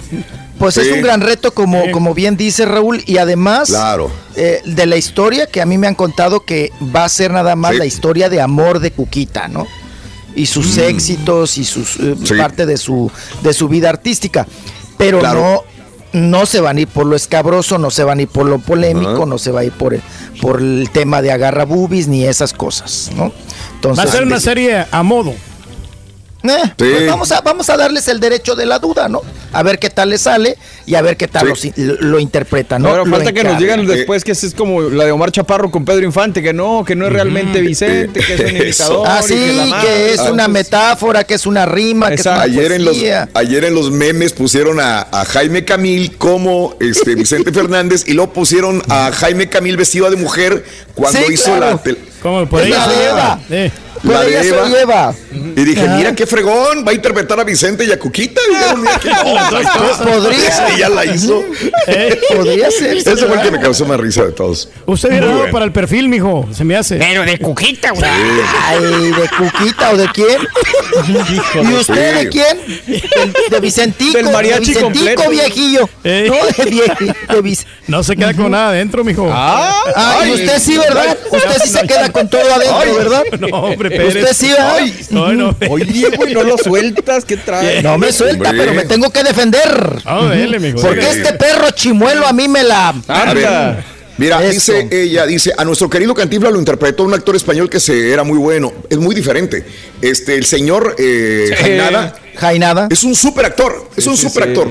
[0.60, 0.82] pues Sí.
[0.82, 1.92] es un gran reto, como, Sí.
[1.92, 4.12] como bien dice Raúl, y además Claro.
[4.36, 7.56] eh, de la historia que a mí me han contado que va a ser nada
[7.56, 7.78] más Sí.
[7.78, 9.68] la historia de amor de Cuquita, ¿no?
[10.36, 12.26] Y sus éxitos y sus eh, Mm.
[12.26, 12.34] Sí.
[12.36, 13.12] parte de su
[13.44, 14.48] de su vida artística,
[14.98, 15.40] pero Claro.
[15.42, 15.64] no
[16.18, 18.60] no se van a ir por lo escabroso, no se van a ir por lo
[18.60, 20.02] polémico, no se va a ir por el,
[20.42, 23.32] por el tema de agarra bubis ni esas cosas, ¿no?
[23.76, 25.34] Entonces, Va a ser una serie a modo.
[26.50, 29.22] Eh, pues vamos, a, vamos a darles el derecho de la duda, ¿no?
[29.54, 31.72] A ver qué tal le sale y a ver qué tal Sí.
[31.78, 32.96] lo, lo, lo interpreta, ¿no?
[32.98, 36.06] Lo falta que nos digan después que es como la de Omar Chaparro con Pedro
[36.06, 39.08] Infante, que no, que no es realmente Vicente, que es un imitador.
[39.08, 39.34] Ah, sí,
[39.82, 42.50] que, es una metáfora, que es una rima, que es Exacto.
[42.50, 42.98] una Ayer en, los,
[43.34, 48.34] ayer en los memes pusieron a, a Jaime Camil como este, Vicente Fernández y luego
[48.34, 51.80] pusieron a Jaime Camil vestido de mujer cuando Sí, hizo claro.
[51.84, 51.96] la...
[52.22, 53.40] Como por ahí la.
[53.50, 53.72] Eh,
[54.04, 54.80] la de soy Eva.
[54.82, 55.16] Eva.
[55.56, 55.96] Y dije, Ajá.
[55.98, 58.40] mira qué fregón, va a interpretar a Vicente y a Cuquita.
[58.50, 60.08] Y dijeron, mira qué- Las dos cosas.
[60.08, 60.52] Podría.
[60.68, 61.44] Sí, ya la hizo.
[62.36, 62.98] Podría ser.
[62.98, 64.70] Ese fue el que me causó más risa de todos.
[64.86, 65.54] Usted hubiera dado bueno.
[65.54, 66.48] para el perfil, mijo.
[66.54, 66.98] Se me hace.
[66.98, 68.04] Pero de cuquita, güey.
[68.66, 70.38] Ay, ¿de Cuquita o de quién?
[71.70, 72.26] ¿Y usted Sí.
[72.26, 72.58] de quién?
[73.50, 74.18] De Vicentico.
[74.18, 75.30] Del mariachi de Vicentico, completo.
[75.30, 75.90] viejillo.
[76.04, 76.30] Ey.
[76.30, 79.30] No, de, vie- de Vic- No se queda con nada adentro, mijo.
[79.32, 81.18] Ah, y usted sí, ¿verdad?
[81.32, 83.24] Usted sí se queda con todo adentro, ¿verdad?
[83.40, 84.16] No, hombre, Pérez.
[84.16, 84.76] Usted sí, ¿verdad?
[84.80, 85.56] Ay, no, no.
[85.70, 87.82] Oye, güey, no lo sueltas, ¿qué trae?
[87.84, 88.58] No me suelta, Hombre.
[88.66, 90.02] pero me tengo que defender.
[90.06, 90.80] Ah, dele, mijo.
[90.82, 91.18] Porque Sí.
[91.20, 92.90] este perro chimuelo a mí me la...
[93.08, 93.86] A ver,
[94.20, 94.74] Mira, Eso.
[94.74, 98.24] dice ella, dice, a nuestro querido Cantinflas lo interpretó un actor español que se era
[98.24, 98.74] muy bueno.
[98.90, 99.64] Es muy diferente.
[100.02, 101.54] Este, el señor eh, Sí.
[101.64, 102.88] Jainada Jainada.
[102.90, 103.90] es un super actor.
[103.96, 104.50] Es Sí, un sí, super sí.
[104.50, 104.68] actor.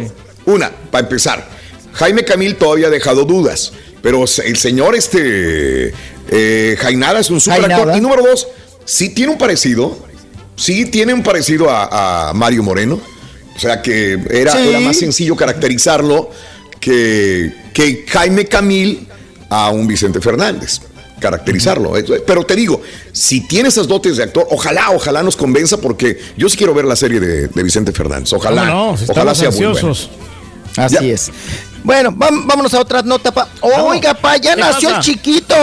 [0.47, 1.47] Una, para empezar.
[1.93, 3.73] Jaime Camil todavía ha dejado dudas.
[4.03, 5.93] Pero el señor este
[6.29, 7.97] eh, Jainada es un super actor.
[7.97, 8.49] Y número dos,
[8.87, 9.99] sí tiene un parecido.
[10.57, 12.99] Sí tiene un parecido a, a Mario Moreno.
[13.55, 14.69] O sea que era, Sí.
[14.69, 16.31] era más sencillo caracterizarlo
[16.81, 19.07] que, que Jaime Camil
[19.51, 20.81] a un Vicente Fernández.
[21.21, 21.97] Caracterizarlo.
[21.97, 22.81] Eso- Pero te digo,
[23.13, 26.85] si tiene esas dotes de actor, ojalá, ojalá nos convenza, porque yo sí quiero ver
[26.85, 28.33] la serie de, de Vicente Fernández.
[28.35, 28.67] Ojalá.
[28.69, 28.97] ¿Cómo no?
[28.99, 29.71] Si ojalá sea muy buena.
[29.73, 30.11] ansiosos.
[30.77, 31.01] Así Ya.
[31.03, 31.31] es.
[31.83, 33.33] Bueno, vámonos a otra nota.
[33.33, 33.49] Pa.
[33.63, 35.55] Oiga, pa, ya ¿Qué nació el chiquito.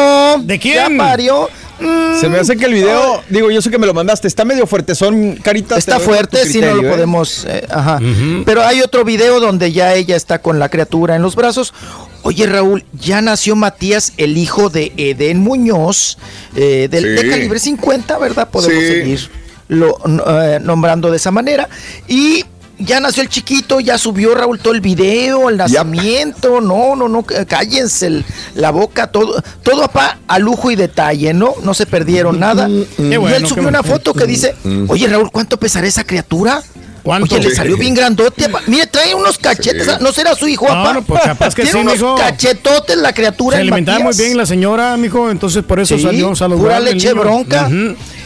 [0.41, 0.75] ¿De quién?
[0.97, 1.49] Ya parió.
[1.79, 4.45] Mm, Se me hace que el video, digo, yo sé que me lo mandaste, está
[4.45, 5.77] medio fuerte, son caritas.
[5.79, 7.45] Está fuerte, si no lo podemos.
[7.47, 7.99] eh, ajá.
[8.45, 11.73] Pero hay otro video donde ya ella está con la criatura en los brazos.
[12.21, 16.17] Oye, Raúl, ya nació Matías, el hijo de Eden Muñoz,
[16.55, 17.23] eh, del, Sí.
[17.23, 18.47] de calibre 50, ¿verdad?
[18.49, 18.87] Podemos Sí.
[18.87, 19.29] seguir
[19.67, 21.67] lo, eh, nombrando de esa manera.
[22.07, 22.45] Y
[22.85, 26.61] ya nació el chiquito, ya subió Raúl todo el video, el nacimiento.
[26.61, 31.53] No, no, no, cállense el- la boca, todo, todo apá, a lujo y detalle, ¿no?
[31.63, 32.67] No se perdieron nada.
[32.69, 34.55] y bueno, él qué subió una foto que dice,
[34.87, 36.61] oye Raúl, ¿cuánto pesará esa criatura?
[37.03, 37.35] ¿Cuánto?
[37.35, 38.49] Oye, le salió bien grandote.
[38.67, 39.85] Mire, trae unos cachetes.
[39.85, 39.91] Sí.
[39.99, 40.93] ¿No será su hijo, No, apá?
[40.93, 42.15] no, pues capaz que Tiene sí, unos mijo.
[42.15, 43.57] cachetotes la criatura.
[43.57, 46.63] Se alimentaba muy bien la señora, mijo, entonces por eso Sí, salió saludable.
[46.63, 47.69] pura leche bronca.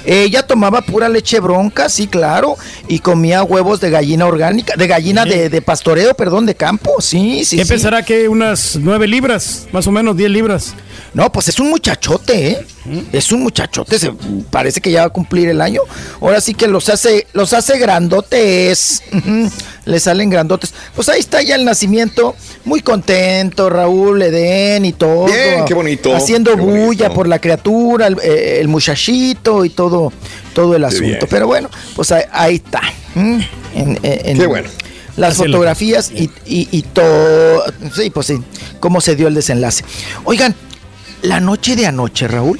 [0.08, 2.56] Ella tomaba pura leche bronca, sí, claro,
[2.88, 7.44] y comía huevos de gallina orgánica, de gallina de, de pastoreo, perdón, de campo, sí,
[7.44, 7.58] sí.
[7.58, 7.70] ¿Qué sí.
[7.70, 9.68] pensará que unas nueve libras?
[9.74, 10.74] Más o menos diez libras.
[11.14, 12.68] No, pues es un muchachote, ¿eh?
[13.12, 14.14] Es un muchachote, se,
[14.50, 15.82] parece que ya va a cumplir el año.
[16.22, 19.04] Ahora sí que los hace, los hace grandotes.
[19.88, 20.74] Le salen grandotes.
[20.96, 22.36] Pues ahí está ya el nacimiento.
[22.66, 25.26] Muy contento, Raúl, Edén y todo.
[25.26, 27.14] Bien, qué bonito, Haciendo qué bulla bonito.
[27.14, 30.12] por la criatura, el, eh, el muchachito y todo,
[30.54, 31.06] todo el asunto.
[31.06, 31.20] bien.
[31.30, 32.82] Pero bueno, pues ahí, ahí está.
[33.74, 34.70] Qué bueno.
[35.16, 37.64] Las Así fotografías y, y, y todo.
[37.96, 38.40] Sí, pues sí.
[38.80, 39.84] Cómo se dio el desenlace.
[40.26, 40.54] Oigan,
[41.24, 42.60] la noche de anoche, Raúl.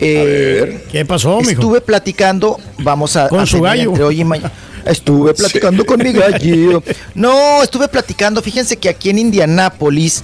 [0.00, 1.50] eh, ¿Qué pasó, mijo?
[1.52, 3.90] Estuve platicando, vamos a, Con a su gallo.
[3.90, 4.50] entre hoy y mañana.
[4.86, 6.82] Estuve platicando con mi gallo.
[7.14, 8.40] No, estuve platicando.
[8.42, 10.22] Fíjense que aquí en Indianápolis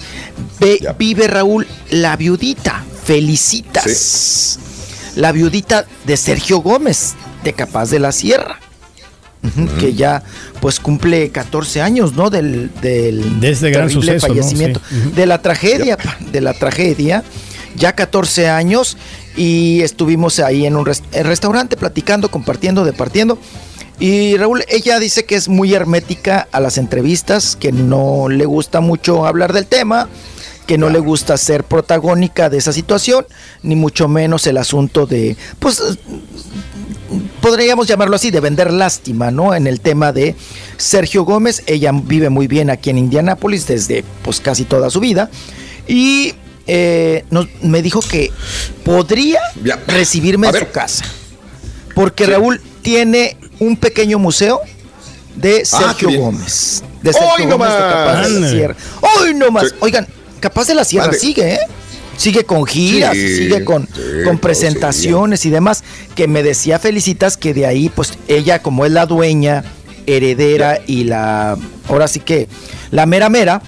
[0.59, 2.83] ve- vive Raúl la viudita.
[3.03, 4.59] Felicitas.
[5.15, 7.13] La viudita de Sergio Gómez,
[7.43, 8.59] de Capaz de la Sierra.
[9.79, 10.23] Que ya
[10.59, 12.29] pues cumple 14 años, ¿no?
[12.29, 14.33] Del, del De este gran terrible suceso, ¿no?
[14.33, 14.81] fallecimiento.
[14.89, 15.11] Sí.
[15.15, 15.97] De la tragedia,
[16.31, 17.23] de la tragedia.
[17.75, 18.97] Ya 14 años
[19.37, 23.37] y estuvimos ahí en un res- en restaurante platicando, compartiendo, departiendo.
[23.99, 28.79] Y Raúl, ella dice que es muy hermética a las entrevistas, que no le gusta
[28.79, 30.07] mucho hablar del tema,
[30.67, 33.25] que no le gusta ser protagónica de esa situación,
[33.63, 35.81] ni mucho menos el asunto de, pues,
[37.41, 39.55] podríamos llamarlo así, de vender lástima, ¿no?
[39.55, 40.35] En el tema de
[40.77, 41.63] Sergio Gómez.
[41.65, 45.29] Ella vive muy bien aquí en Indianápolis desde pues casi toda su vida.
[45.87, 46.33] Y
[46.67, 48.31] eh, nos- me dijo que
[48.83, 49.39] podría
[49.87, 51.05] recibirme A en su casa.
[51.95, 54.61] Porque Raúl tiene un pequeño museo
[55.35, 56.19] de Ah, Sergio.
[56.19, 56.83] Gómez.
[57.01, 57.77] De Sergio ¡Hoy Gómez de!
[57.77, 58.49] Capaz de la.
[58.49, 58.75] Sierra.
[59.01, 59.75] ¡Hoy nomás!
[59.79, 60.07] Oigan,
[60.39, 61.59] Capaz de la Sierra sigue, ¿eh?
[62.15, 65.83] Sigue con giras, Sí, sigue con, sí, con presentaciones y demás.
[66.15, 69.63] Que me decía Felicitas que de ahí, pues ella, como es la dueña,
[70.07, 71.57] heredera y la.
[71.87, 72.47] Ahora sí que
[72.91, 73.61] la mera mera.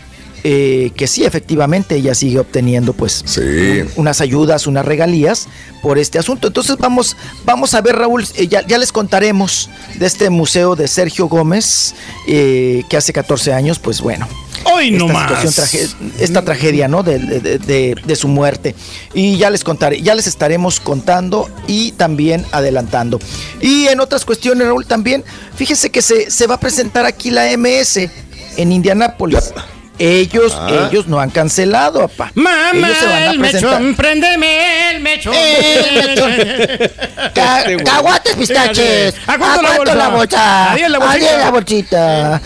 [0.44, 3.84] Eh, que sí, efectivamente, ella sigue obteniendo pues Sí.
[3.96, 5.48] unas ayudas, unas regalías
[5.82, 6.48] por este asunto.
[6.48, 10.88] Entonces vamos, vamos a ver, Raúl, eh, ya, ya les contaremos de este museo de
[10.88, 11.94] Sergio Gómez,
[12.28, 14.28] eh, que hace 14 años, pues bueno.
[14.66, 15.24] Hoy esta nomás.
[15.42, 17.02] situación traje- esta tragedia, ¿no?
[17.02, 18.76] De, de- de- de su muerte.
[19.14, 23.20] Y ya les contaré, ya les estaremos contando y también adelantando.
[23.62, 25.24] Y en otras cuestiones, Raúl, también,
[25.56, 28.10] fíjese que se, se va a presentar aquí la MS
[28.58, 29.54] en Indianápolis.
[30.00, 30.88] Ellos, ah.
[30.90, 32.32] ellos no han cancelado, papá.
[32.34, 35.34] Mamá, ellos se van a el mechón, préndeme el mechón.
[35.36, 36.32] El mechón.
[37.30, 39.14] Este caguates pistaches.
[39.28, 39.96] ¿A cuánto, la, bolsa?
[39.96, 40.72] la bolsa?
[40.72, 41.30] Adiós la bolsita.
[41.30, 42.42] Adiós la bolsita.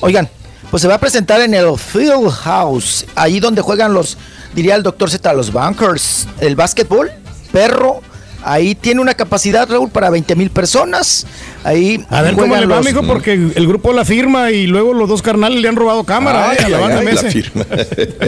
[0.00, 0.28] Oigan,
[0.70, 4.16] pues se va a presentar en el Field House, ahí donde juegan los,
[4.54, 7.10] diría el doctor Z, los bunkers, el básquetbol,
[7.52, 8.02] perro,
[8.42, 11.26] Ahí tiene una capacidad, Raúl, para 20 mil personas.
[11.64, 15.08] Ahí a ver cómo le va, mijo, porque el grupo la firma y luego los
[15.08, 17.66] dos carnales le han robado cámara eh, a la banda La firma.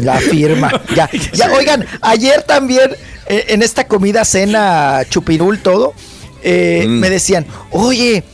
[0.01, 0.83] La firma.
[0.95, 2.91] Ya, ya oigan, ayer también
[3.27, 5.95] eh, en esta comida, cena, chupirul, todo,
[6.43, 6.91] eh, mm.
[6.91, 8.25] me decían, oye,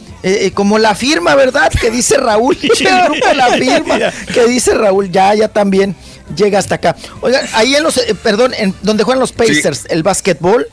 [0.54, 1.70] como la firma, ¿verdad?
[1.80, 2.58] Que dice Raúl.
[3.36, 3.98] la firma.
[4.32, 5.94] Que dice Raúl, ya, ya también
[6.34, 6.96] llega hasta acá.
[7.20, 10.66] Oigan, ahí en los, perdón, en donde juegan los Pacers, el básquetbol,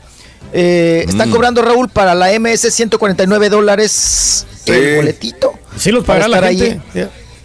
[0.52, 1.32] eh, están mm.
[1.32, 5.54] cobrando, Raúl, para la MS 149 dólares el boletito.
[5.76, 6.80] Sí, los pagará la gente.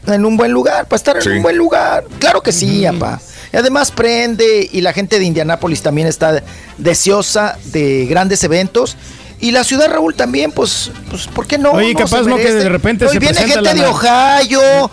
[0.07, 2.05] en un buen lugar, para estar en un buen lugar.
[2.19, 2.99] Claro que sí, mm.
[2.99, 3.21] papá.
[3.51, 6.43] Y además prende y la gente de Indianápolis también está
[6.77, 8.95] deseosa de grandes eventos.
[9.41, 11.71] Y la ciudad, Raúl, también, pues, pues ¿por qué no?
[11.71, 14.91] Oye, capaz no que de repente se viene gente de Ohio,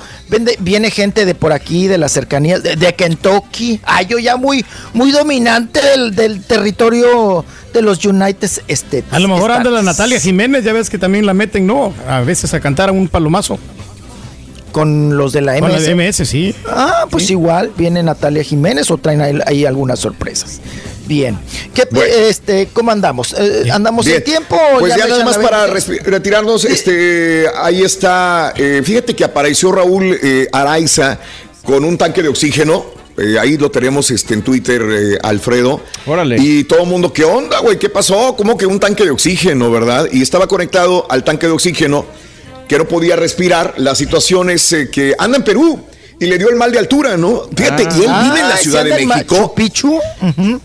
[0.60, 3.80] viene, gente de por aquí, de las cercanías, de, Kentucky.
[3.82, 5.80] Ay, yo ya muy, muy dominante
[6.14, 7.44] del, territorio
[7.76, 9.04] de los United States.
[9.12, 11.92] A lo mejor anda la Natalia Jiménez, ya ves que también la meten, ¿no?
[12.08, 13.58] A veces a cantar a un palomazo.
[14.72, 15.60] Con los de la MS.
[15.60, 16.54] Con la de MS, sí.
[16.68, 20.60] Ah, pues igual viene Natalia Jiménez o traen ahí algunas sorpresas.
[21.06, 21.38] Bien.
[21.72, 21.86] ¿Qué,
[22.28, 23.34] este, ¿Cómo andamos?
[23.38, 24.58] Eh, ¿Andamos en tiempo?
[24.78, 28.52] Pues ya, nada más para retirarnos, este, ahí está.
[28.56, 31.18] Eh, fíjate que apareció Raúl eh, Araiza
[31.62, 32.95] con un tanque de oxígeno.
[33.40, 35.80] Ahí lo tenemos este, en Twitter, Alfredo.
[36.06, 36.36] Órale.
[36.38, 37.78] Y todo el mundo, ¿qué onda, güey?
[37.78, 38.34] ¿Qué pasó?
[38.36, 40.08] ¿Cómo que un tanque de oxígeno, verdad?
[40.12, 42.06] Y estaba conectado al tanque de oxígeno
[42.68, 43.74] que no podía respirar.
[43.78, 45.80] La situación es que anda en Perú
[46.18, 47.42] y le dio el mal de altura, ¿no?
[47.54, 49.54] Fíjate, y él vive en la ah, Ciudad de México.
[49.54, 50.00] Pichu.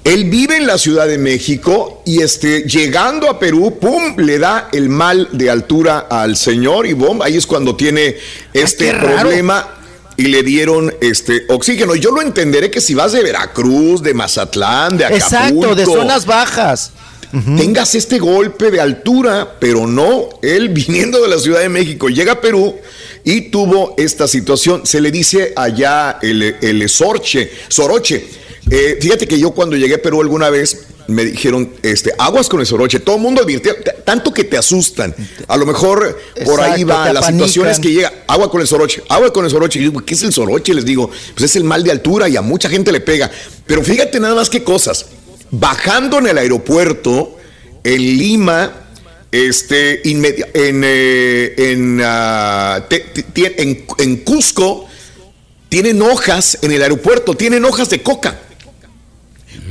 [0.04, 4.70] Él vive en la Ciudad de México y este, llegando a Perú, pum, le da
[4.72, 8.16] el mal de altura al señor y bom, ahí es cuando tiene
[8.54, 9.81] este problema
[10.22, 11.96] y le dieron este oxígeno.
[11.96, 15.26] Yo lo entenderé que si vas de Veracruz, de Mazatlán, de Acapulco.
[15.26, 16.92] Exacto, de zonas bajas.
[17.58, 22.34] Tengas este golpe de altura, pero no, él viniendo de la Ciudad de México llega
[22.34, 22.76] a Perú
[23.24, 24.86] y tuvo esta situación.
[24.86, 28.24] Se le dice allá el, el sorche, soroche.
[28.70, 32.60] Eh, fíjate que yo cuando llegué a Perú alguna vez me dijeron, este, aguas con
[32.60, 33.00] el soroche.
[33.00, 33.76] Todo el mundo advirtió,
[34.06, 35.14] tanto que te asustan.
[35.48, 37.12] A lo mejor por ahí va.
[37.14, 39.80] La situación es que llega, agua con el soroche, agua con el soroche.
[39.80, 40.74] Y yo digo, ¿qué es el soroche?
[40.74, 43.30] Les digo, pues es el mal de altura y a mucha gente le pega.
[43.66, 45.06] Pero fíjate nada más qué cosas.
[45.52, 47.38] Bajando en el aeropuerto,
[47.84, 48.82] en Lima,
[49.32, 50.24] este, en,
[50.84, 54.88] eh, ah, en, en, Cusco
[55.70, 58.42] tienen hojas en el aeropuerto, tienen hojas de coca.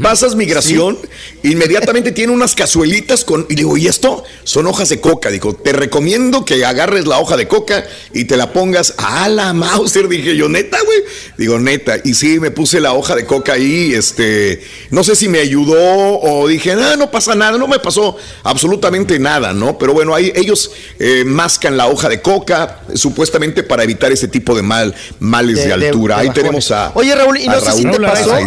[0.02, 0.98] Pasas migración,
[1.42, 3.44] inmediatamente tiene unas cazuelitas con.
[3.50, 4.24] Y digo, ¿y esto?
[4.44, 5.30] Son hojas de coca.
[5.30, 7.84] Digo, te recomiendo que agarres la hoja de coca
[8.14, 10.08] y te la pongas a la Mauser.
[10.08, 11.00] Dije yo, neta, güey.
[11.36, 11.98] Digo, neta.
[12.02, 13.92] Y sí, me puse la hoja de coca ahí.
[13.92, 15.76] Este, no sé si me ayudó
[16.20, 17.58] o dije, no, no pasa nada.
[17.58, 19.76] No me pasó absolutamente nada, ¿no?
[19.76, 24.54] Pero bueno, ahí ellos eh, mascan la hoja de coca, supuestamente para evitar ese tipo
[24.54, 26.18] de mal, males de, altura.
[26.18, 26.92] ahí tenemos a.
[26.94, 28.38] Oye, Raúl, y no sé si te pasó.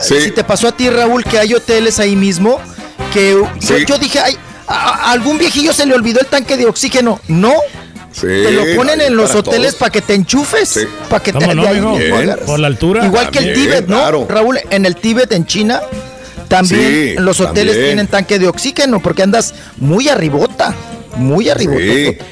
[0.00, 2.60] Si te pasó a ti, Raúl, que hay hoteles ahí mismo,
[3.12, 3.36] que
[3.86, 4.36] yo, dije, ay,
[4.66, 7.20] a, algún viejillo se le olvidó el tanque de oxígeno.
[7.28, 7.54] No.
[8.20, 11.96] te lo ponen en los hoteles para que te enchufes, para que te no,
[12.46, 13.04] por la altura.
[13.04, 14.26] Igual que el Tíbet, ¿no?
[14.26, 15.80] Raúl, en el Tíbet, en China,
[16.48, 20.74] también los hoteles tienen tanque de oxígeno porque andas muy arribota,
[21.16, 22.24] muy arribota.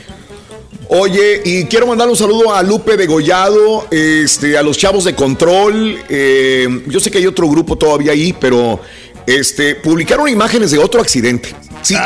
[0.96, 5.98] Oye, y quiero mandar un saludo a Lupe Degollado, este, a los chavos de control.
[6.08, 8.78] Eh, yo sé que hay otro grupo todavía ahí, pero
[9.26, 11.52] este, publicaron imágenes de otro accidente.
[11.82, 11.96] Sí,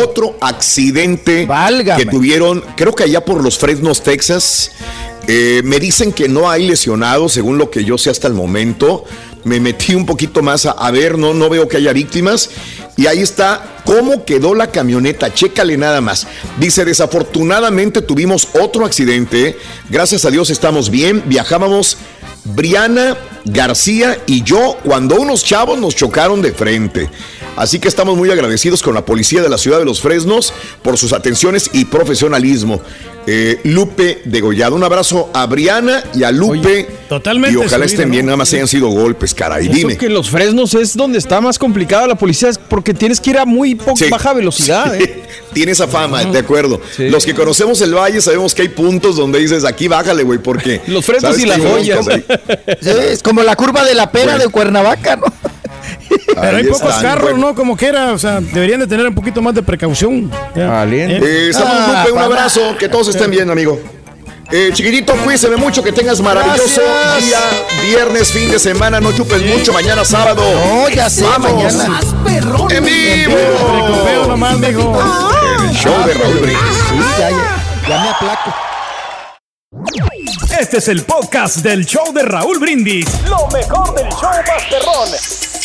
[0.00, 1.48] otro accidente
[1.96, 4.70] que tuvieron, creo que allá por los Fresnos, Texas.
[5.26, 9.04] Eh, me dicen que no hay lesionados, según lo que yo sé hasta el momento.
[9.42, 12.50] Me metí un poquito más a, ver, no, no veo que haya víctimas.
[12.96, 15.32] Y ahí está cómo quedó la camioneta.
[15.32, 16.26] Chécale nada más.
[16.58, 19.58] Dice, desafortunadamente tuvimos otro accidente.
[19.90, 21.22] Gracias a Dios estamos bien.
[21.26, 21.98] Viajábamos
[22.44, 27.10] Briana, García y yo cuando unos chavos nos chocaron de frente.
[27.56, 30.52] Así que estamos muy agradecidos con la policía de la ciudad de Los Fresnos
[30.82, 32.80] por sus atenciones y profesionalismo.
[33.28, 34.76] Eh, Lupe Degollado.
[34.76, 36.86] Un abrazo a Briana y a Lupe.
[37.08, 37.58] totalmente.
[37.58, 39.66] Y ojalá estén bien, nada más hayan sido golpes, caray.
[39.68, 39.92] Dime.
[39.94, 43.30] Eso que los fresnos es donde está más complicada la policía, es porque tienes que
[43.30, 44.94] ir a muy po- baja velocidad.
[44.96, 45.02] Sí.
[45.04, 45.22] ¿eh?
[45.52, 46.80] Tiene esa fama, de acuerdo.
[46.98, 50.82] Los que conocemos el valle sabemos que hay puntos donde dices aquí bájale, güey, porque.
[50.86, 52.06] Los fresnos ¿sabes y las joyas.
[52.82, 55.26] es como la curva de la pera de Cuernavaca, ¿no?
[56.40, 57.38] Pero hay pocos carros, bueno.
[57.48, 57.54] ¿no?
[57.54, 60.30] Como que era, o sea, deberían de tener un poquito más de precaución.
[60.54, 62.24] Eh, saludos, Ah, Lupe, un papá.
[62.24, 63.80] abrazo, que todos estén bien, amigo.
[64.52, 67.24] Eh, chiquitito, cuídese mucho, que tengas maravilloso Gracias.
[67.24, 67.38] día,
[67.84, 70.42] viernes, fin de semana, no chupes mucho, mañana sábado.
[70.42, 71.52] No, ya sé, Vamos.
[71.52, 72.00] mañana.
[72.70, 73.36] En vivo.
[73.36, 75.00] Recopeo nomás, mijo.
[75.68, 76.58] El show de Raúl Brindis.
[76.88, 78.54] Sí, ya, ya, ya me aplaco.
[80.60, 83.06] Este es el podcast del show de Raúl Brindis.
[83.28, 85.55] Lo mejor del show Masterrón.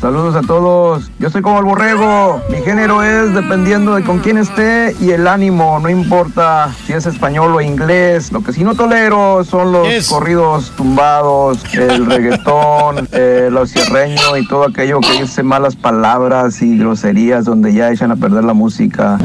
[0.00, 1.10] Saludos a todos.
[1.18, 2.42] Yo soy como el borrego.
[2.48, 5.78] Mi género es dependiendo de con quién esté y el ánimo.
[5.78, 8.32] No importa si es español o inglés.
[8.32, 14.46] Lo que sí no tolero son los corridos tumbados, el reggaetón, eh, los cierreños y
[14.48, 19.18] todo aquello que dice malas palabras y groserías donde ya echan a perder la música.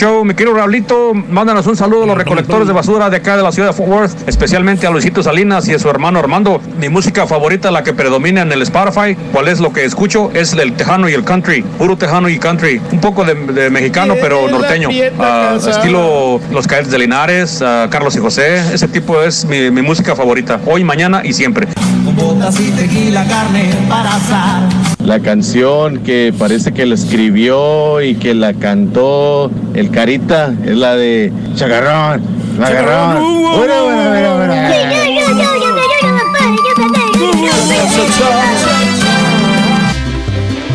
[0.00, 3.42] Show, mi querido Raulito, mándanos un saludo a los recolectores de basura de acá de
[3.42, 6.58] la ciudad de Fort Worth, especialmente a Luisito Salinas y a su hermano Armando.
[6.78, 10.30] Mi música favorita, la que predomina en el Spotify, ¿cuál es lo que escucho?
[10.32, 12.80] Es el tejano y el country, puro tejano y country.
[12.92, 14.88] Un poco de, de mexicano, pero norteño.
[15.18, 19.82] Ah, estilo Los Cadetes de Linares, ah, Carlos y José, ese tipo es mi, mi
[19.82, 21.68] música favorita, hoy, mañana y siempre.
[22.16, 24.89] botas y tequila, carne para asar.
[25.04, 30.94] La canción que parece que la escribió y que la cantó el Carita es la
[30.94, 32.22] de Chagarrón.
[32.58, 33.42] Chagarrón.
[33.56, 33.90] Bueno.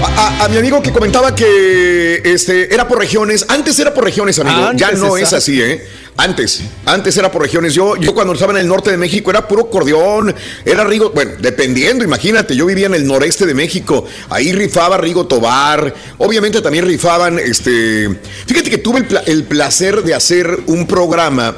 [0.08, 4.04] A, a- a mi amigo que comentaba que este, era por regiones, antes era por
[4.04, 5.84] regiones, amigo, ya no es así, ¿eh?
[6.18, 7.74] Antes, antes era por regiones.
[7.74, 11.32] Yo, yo cuando estaba en el norte de México era puro cordeón, era Rigo, bueno,
[11.40, 16.86] dependiendo, imagínate, yo vivía en el noreste de México, ahí rifaba Rigo Tobar, obviamente también
[16.86, 18.10] rifaban, este,
[18.46, 21.56] fíjate que tuve el, pla- el placer de hacer un programa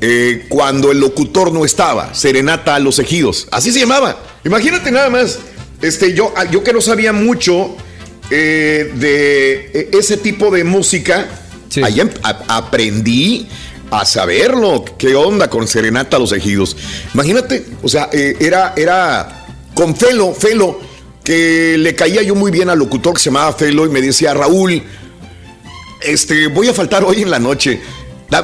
[0.00, 4.18] eh, cuando el locutor no estaba, Serenata a los Ejidos, así se llamaba.
[4.44, 5.38] Imagínate nada más,
[5.82, 7.76] este, yo, yo que no sabía mucho
[8.30, 11.28] eh, de eh, ese tipo de música,
[12.00, 12.10] em-
[12.48, 13.46] aprendí
[13.90, 16.76] a saberlo, qué onda con Serenata a los Ejidos.
[17.14, 20.80] Imagínate, o sea, eh, era, era con Felo, Felo,
[21.24, 24.34] que le caía yo muy bien al locutor que se llamaba Felo y me decía,
[24.34, 24.82] Raúl,
[26.02, 27.80] este, voy a faltar hoy en la noche.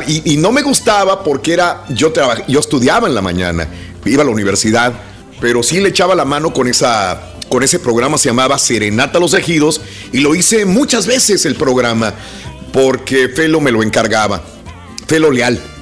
[0.07, 3.69] Y no me gustaba porque era, yo, trabaj- yo estudiaba en la mañana,
[4.07, 4.95] iba a la universidad,
[5.41, 9.21] pero sí le echaba la mano con, esa, con ese programa, se llamaba Serenata a
[9.21, 9.81] los Ejidos,
[10.13, 12.15] y lo hice muchas veces el programa,
[12.73, 14.43] porque Felo me lo encargaba,
[15.07, 15.74] Felo Leal.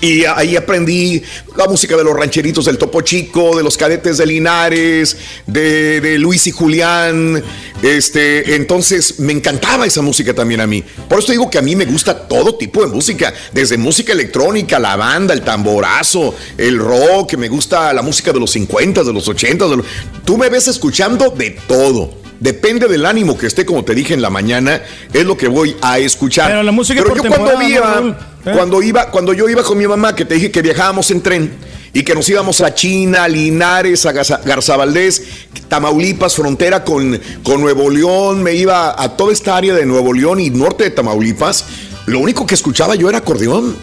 [0.00, 1.22] Y ahí aprendí
[1.56, 5.16] la música de los rancheritos del Topo Chico, de los cadetes de Linares,
[5.46, 7.42] de, de, Luis y Julián.
[7.82, 10.84] Este, entonces me encantaba esa música también a mí.
[11.08, 14.78] Por eso digo que a mí me gusta todo tipo de música, desde música electrónica,
[14.78, 19.26] la banda, el tamborazo, el rock, me gusta la música de los 50, de los
[19.28, 19.68] 80.
[19.68, 19.86] De los...
[20.24, 22.23] Tú me ves escuchando de todo.
[22.40, 24.82] Depende del ánimo que esté, como te dije en la mañana,
[25.12, 26.50] es lo que voy a escuchar.
[26.50, 28.16] Pero la música Pero por yo cuando iba.
[28.46, 28.50] ¿Eh?
[28.52, 31.50] cuando iba, cuando yo iba con mi mamá, que te dije que viajábamos en tren
[31.94, 35.22] y que nos íbamos a China, a Linares, a Garza- Garzabaldés,
[35.68, 40.40] Tamaulipas, frontera con, con Nuevo León, me iba a toda esta área de Nuevo León
[40.40, 41.64] y norte de Tamaulipas,
[42.06, 43.76] lo único que escuchaba yo era acordeón.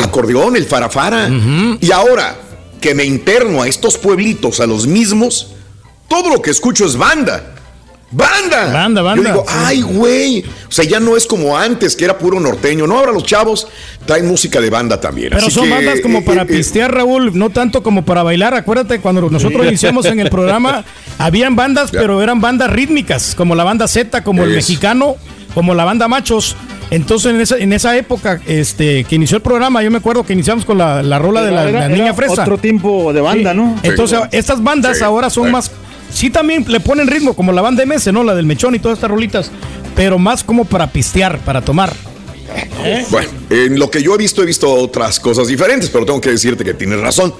[0.00, 1.28] Acordeón, el farafara.
[1.80, 2.34] Y ahora
[2.80, 5.48] que me interno a estos pueblitos, a los mismos,
[6.08, 7.52] todo lo que escucho es banda.
[8.08, 8.72] ¡Banda!
[8.72, 9.54] Banda, banda, Yo digo, sí.
[9.66, 10.44] ay, güey.
[10.68, 12.86] O sea, ya no es como antes, que era puro norteño.
[12.86, 13.66] No, ahora los chavos
[14.06, 15.30] traen música de banda también.
[15.30, 18.22] Pero Así son que, bandas como eh, para eh, pistear, Raúl, no tanto como para
[18.22, 18.54] bailar.
[18.54, 20.84] Acuérdate, cuando nosotros iniciamos en el programa,
[21.18, 25.16] habían bandas, pero eran bandas rítmicas, como la banda Z, como el mexicano,
[25.52, 26.54] como la banda Machos.
[26.92, 30.32] Entonces, en esa, en esa época este, que inició el programa, yo me acuerdo que
[30.32, 32.42] iniciamos con la, la rola de la, Era- la era niña fresa.
[32.42, 33.56] Otro tiempo de banda, Sí.
[33.56, 33.76] ¿no?
[33.82, 35.04] Entonces, estas bandas Sí.
[35.04, 35.50] ahora son Sí.
[35.50, 35.72] más.
[36.10, 38.24] Sí, también le ponen ritmo, como la banda MS, ¿no?
[38.24, 39.50] La del Mechón y todas estas rolitas.
[39.94, 41.92] Pero más como para pistear, para tomar.
[43.10, 46.30] Bueno, en lo que yo he visto, he visto otras cosas diferentes, pero tengo que
[46.30, 47.34] decirte que tienes razón.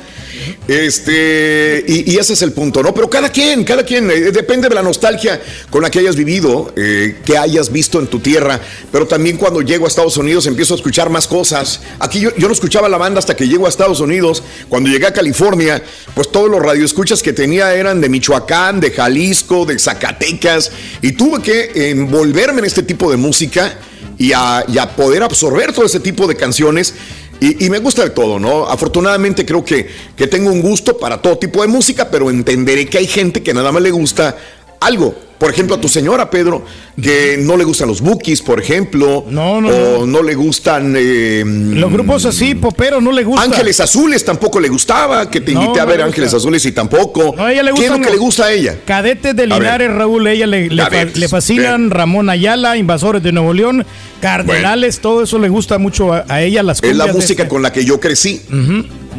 [0.68, 2.92] Este, y, y ese es el punto, ¿no?
[2.92, 6.72] Pero cada quien, cada quien, eh, depende de la nostalgia con la que hayas vivido,
[6.76, 8.60] eh, que hayas visto en tu tierra,
[8.90, 11.80] pero también cuando llego a Estados Unidos empiezo a escuchar más cosas.
[12.00, 14.42] Aquí yo, yo no escuchaba la banda hasta que llego a Estados Unidos.
[14.68, 15.82] Cuando llegué a California,
[16.14, 21.42] pues todos los radioescuchas que tenía eran de Michoacán, de Jalisco, de Zacatecas, y tuve
[21.42, 23.78] que envolverme en este tipo de música
[24.18, 24.64] y a,
[24.96, 26.94] poder absorber todo ese tipo de canciones.
[27.38, 28.66] Y, y me gusta de todo, ¿no?
[28.66, 32.98] Afortunadamente creo que, que tengo un gusto para todo tipo de música, pero entenderé que
[32.98, 34.36] hay gente que nada más le gusta
[34.80, 35.25] algo.
[35.38, 36.64] Por ejemplo, a tu señora, Pedro,
[37.00, 39.26] que no le gustan los bookies, por ejemplo.
[39.28, 40.94] No, no, O no le gustan...
[40.96, 43.42] eh, Los grupos así, popero, no le gusta.
[43.44, 46.36] Ángeles Azules tampoco le gustaba, que te No, invité a no ver le Ángeles gusta.
[46.38, 47.34] Azules y tampoco.
[47.36, 48.76] No, a ella le ¿Qué es lo que le gusta a ella?
[48.86, 49.58] Cadetes de A ver.
[49.58, 53.52] Linares, Raúl, ella le, le, A fa- ver, le fascinan Ramón Ayala, Invasores de Nuevo
[53.52, 53.84] León,
[54.22, 57.48] Cardenales, todo eso le gusta mucho a, a ella, las Es la de música este.
[57.48, 58.40] con la que yo crecí.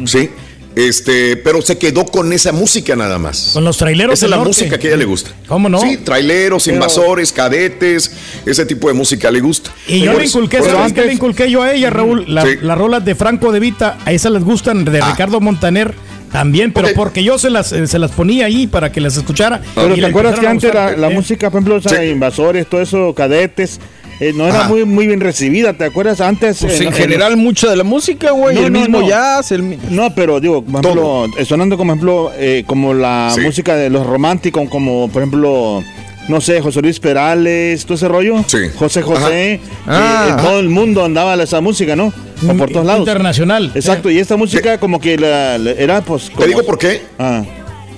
[0.04, 0.30] Sí.
[0.76, 3.50] Este, pero se quedó con esa música nada más.
[3.52, 4.50] Con los traileros Esa es la norte.
[4.50, 5.30] música que a ella le gusta.
[5.48, 5.80] ¿Cómo no?
[5.80, 8.12] Sí, traileros, Pero- invasores, cadetes,
[8.46, 9.70] ese tipo de música le gusta.
[9.88, 12.24] Y yo le inculqué, ¿sabes qué antes- le inculqué yo a ella, Raúl?
[12.32, 12.50] La- Sí.
[12.62, 15.10] Las rolas de Franco de Vita, a esas les gustan, de Ah.
[15.10, 15.94] Ricardo Montaner
[16.30, 19.60] también, pero porque yo se las, eh, se las ponía ahí para que las escuchara.
[19.74, 23.14] Pero y te acuerdas que antes la, música, por ejemplo, o sea, invasores, todo eso,
[23.14, 23.80] cadetes,
[24.20, 24.68] eh, no era Ajá.
[24.68, 26.20] muy, muy bien recibida, ¿te acuerdas?
[26.20, 26.58] Antes.
[26.60, 29.08] Pues eh, en general mucha de la música, güey, No, el no, mismo no.
[29.08, 33.40] jazz, el No, pero digo, por ejemplo, eh, sonando como ejemplo, eh, como la Sí.
[33.40, 35.82] música de los románticos, como por ejemplo,
[36.28, 38.36] no sé, José Luis Perales, todo ese rollo.
[38.76, 39.28] José José, Ajá.
[39.30, 40.36] que en Ah.
[40.42, 42.12] todo el mundo andaba esa música, ¿no?
[42.48, 43.00] O por todos lados.
[43.00, 43.72] Internacional.
[43.74, 46.30] Exacto, y esta música como que la- la- era pues...
[46.36, 47.02] Te digo por qué.
[47.18, 47.42] Ah.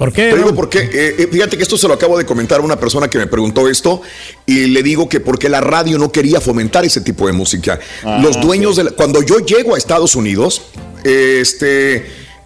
[0.00, 0.30] ¿Por qué?
[0.30, 0.78] Te digo por qué.
[0.80, 3.26] Eh, eh, fíjate que esto se lo acabo de comentar a una persona que me
[3.26, 4.00] preguntó esto
[4.46, 7.78] y le digo que porque la radio no quería fomentar ese tipo de música.
[8.02, 10.62] Ah, Los dueños de la- cuando yo llego a Estados Unidos,
[11.04, 11.96] este,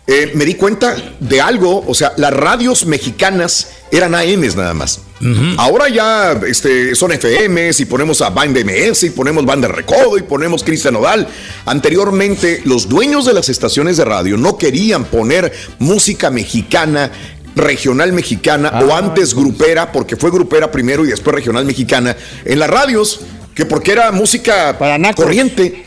[0.07, 1.85] eh, me di cuenta de algo.
[1.87, 5.01] O sea, las radios mexicanas eran AMs nada más.
[5.57, 10.23] Ahora ya este, son FMs y ponemos a Band MS y ponemos Banda Recodo y
[10.23, 11.27] ponemos Cristian Nodal.
[11.65, 17.11] Anteriormente, los dueños de las estaciones de radio no querían poner música mexicana
[17.57, 22.69] regional mexicana o antes grupera, porque fue grupera primero y después regional mexicana, en las
[22.71, 23.21] radios,
[23.55, 24.77] que porque era música
[25.15, 25.85] corriente,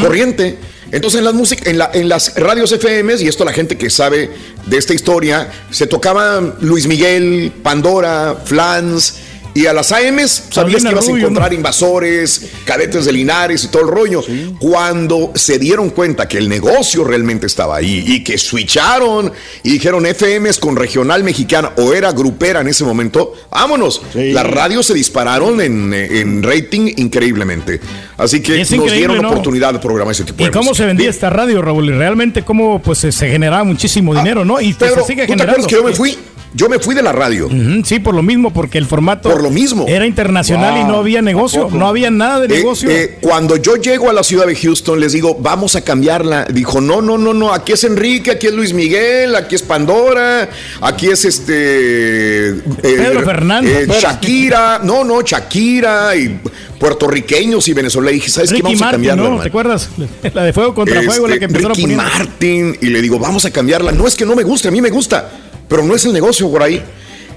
[0.00, 0.58] corriente.
[0.92, 3.90] Entonces en las, música, en, la- en las radios FMs, y esto la gente que
[3.90, 4.30] sabe
[4.66, 9.16] de esta historia, se tocaban Luis Miguel, Pandora, Flans,
[9.54, 13.82] y a las AMs sabías que ibas a encontrar invasores, cadetes de Linares y todo
[13.82, 14.22] el rollo.
[14.58, 20.06] Cuando se dieron cuenta que el negocio realmente estaba ahí y que switcharon y dijeron
[20.06, 24.02] FMs con regional mexicana o era grupera en ese momento, vámonos.
[24.14, 27.80] Las radios se dispararon en, en rating increíblemente.
[28.16, 29.30] Así que nos dieron ¿no?
[29.30, 30.84] oportunidad de programar ese tipo ¿Y de cómo música.
[30.84, 31.88] se vendía esta radio, Raúl?
[31.88, 34.60] Y realmente cómo pues se, generaba muchísimo dinero, ¿no?
[34.60, 35.52] Y Pedro, se sigue ¿tú te generando.
[35.52, 36.18] acuerdas que yo me fui?
[36.52, 37.48] Yo me fui de la radio.
[37.84, 39.28] sí, por lo mismo, porque el formato.
[39.30, 39.86] Por lo mismo.
[39.88, 41.68] Era internacional y no había negocio.
[41.72, 42.90] No había nada de Eh, negocio.
[42.90, 46.46] eh, cuando yo llego a la ciudad de Houston, les digo, vamos a cambiarla.
[46.46, 50.48] Dijo, no, no, no, no, aquí es Enrique, aquí es Luis Miguel, aquí es Pandora,
[50.80, 52.48] aquí es este.
[52.48, 53.88] eh, Pedro Fernández.
[54.00, 56.40] Shakira, no, no, Shakira y
[56.78, 58.10] puertorriqueños y venezolanos.
[58.10, 58.62] Le dije, ¿sabes qué?
[58.62, 59.16] Vamos a cambiarla.
[59.22, 59.24] ¿no?
[59.28, 59.42] hermano".
[59.42, 59.88] ¿Te acuerdas?
[60.34, 62.04] La de fuego contra fuego, la Este, que empezaron Ricky poniendo.
[62.04, 63.92] Martin y le digo, vamos a cambiarla.
[63.92, 65.30] No es que no me guste, a mí me gusta,
[65.70, 66.82] pero no es el negocio por ahí.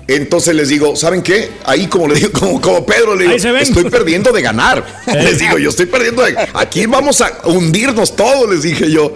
[0.06, 1.50] Entonces les digo, ¿saben qué?
[1.64, 4.86] Ahí como le digo, como, como Pedro le digo, estoy perdiendo de ganar.
[5.08, 9.14] Les digo, yo estoy perdiendo de Aquí vamos a hundirnos todos, les dije yo.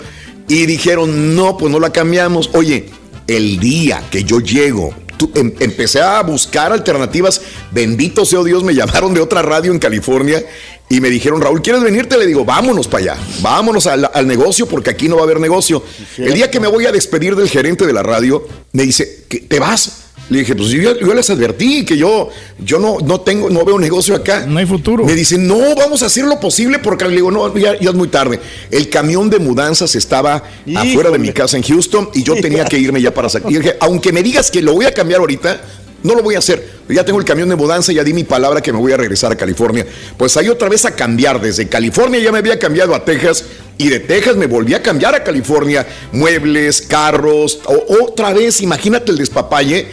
[0.48, 2.50] Y dijeron, no, pues no la cambiamos.
[2.54, 2.86] Oye,
[3.28, 7.42] el día que yo llego, tú- em- empecé a buscar alternativas.
[7.72, 10.42] Bendito sea Dios, me llamaron de otra radio en California
[10.90, 12.18] y me dijeron, Raúl, ¿quieres venirte?
[12.18, 15.40] Le digo, vámonos para allá, vámonos al, al negocio porque aquí no va a haber
[15.40, 15.84] negocio.
[16.18, 19.40] El día que me voy a despedir del gerente de la radio, me dice, ¿qué,
[19.40, 20.04] ¿te vas?
[20.30, 24.14] Le dije, pues yo, les advertí que yo, yo no, no tengo, no veo negocio
[24.14, 24.46] acá.
[24.46, 25.06] No hay futuro.
[25.06, 27.96] Me dice, no, vamos a hacer lo posible porque le digo, no, ya, ya es
[27.96, 28.40] muy tarde.
[28.70, 30.44] El camión de mudanzas estaba
[30.76, 33.50] afuera de mi casa en Houston y yo tenía que irme ya para sacar.
[33.52, 35.62] Y dije, aunque me digas que lo voy a cambiar ahorita,
[36.04, 36.78] no lo voy a hacer.
[36.90, 39.32] Ya tengo el camión de mudanza, ya di mi palabra que me voy a regresar
[39.32, 39.86] a California.
[40.18, 41.42] Pues ahí otra vez a cambiar.
[41.42, 43.46] Desde California ya me había cambiado a Texas
[43.78, 45.86] y de Texas me volví a cambiar a California.
[46.12, 49.88] Muebles, carros, otra vez, imagínate el despapalle.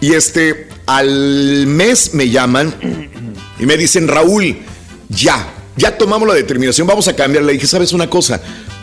[0.00, 2.74] Y este, al mes me llaman
[3.58, 4.56] y me dicen, Raúl,
[5.08, 7.44] ya, ya tomamos la determinación, vamos a cambiar.
[7.44, 8.40] Le dije, ¿sabes una cosa?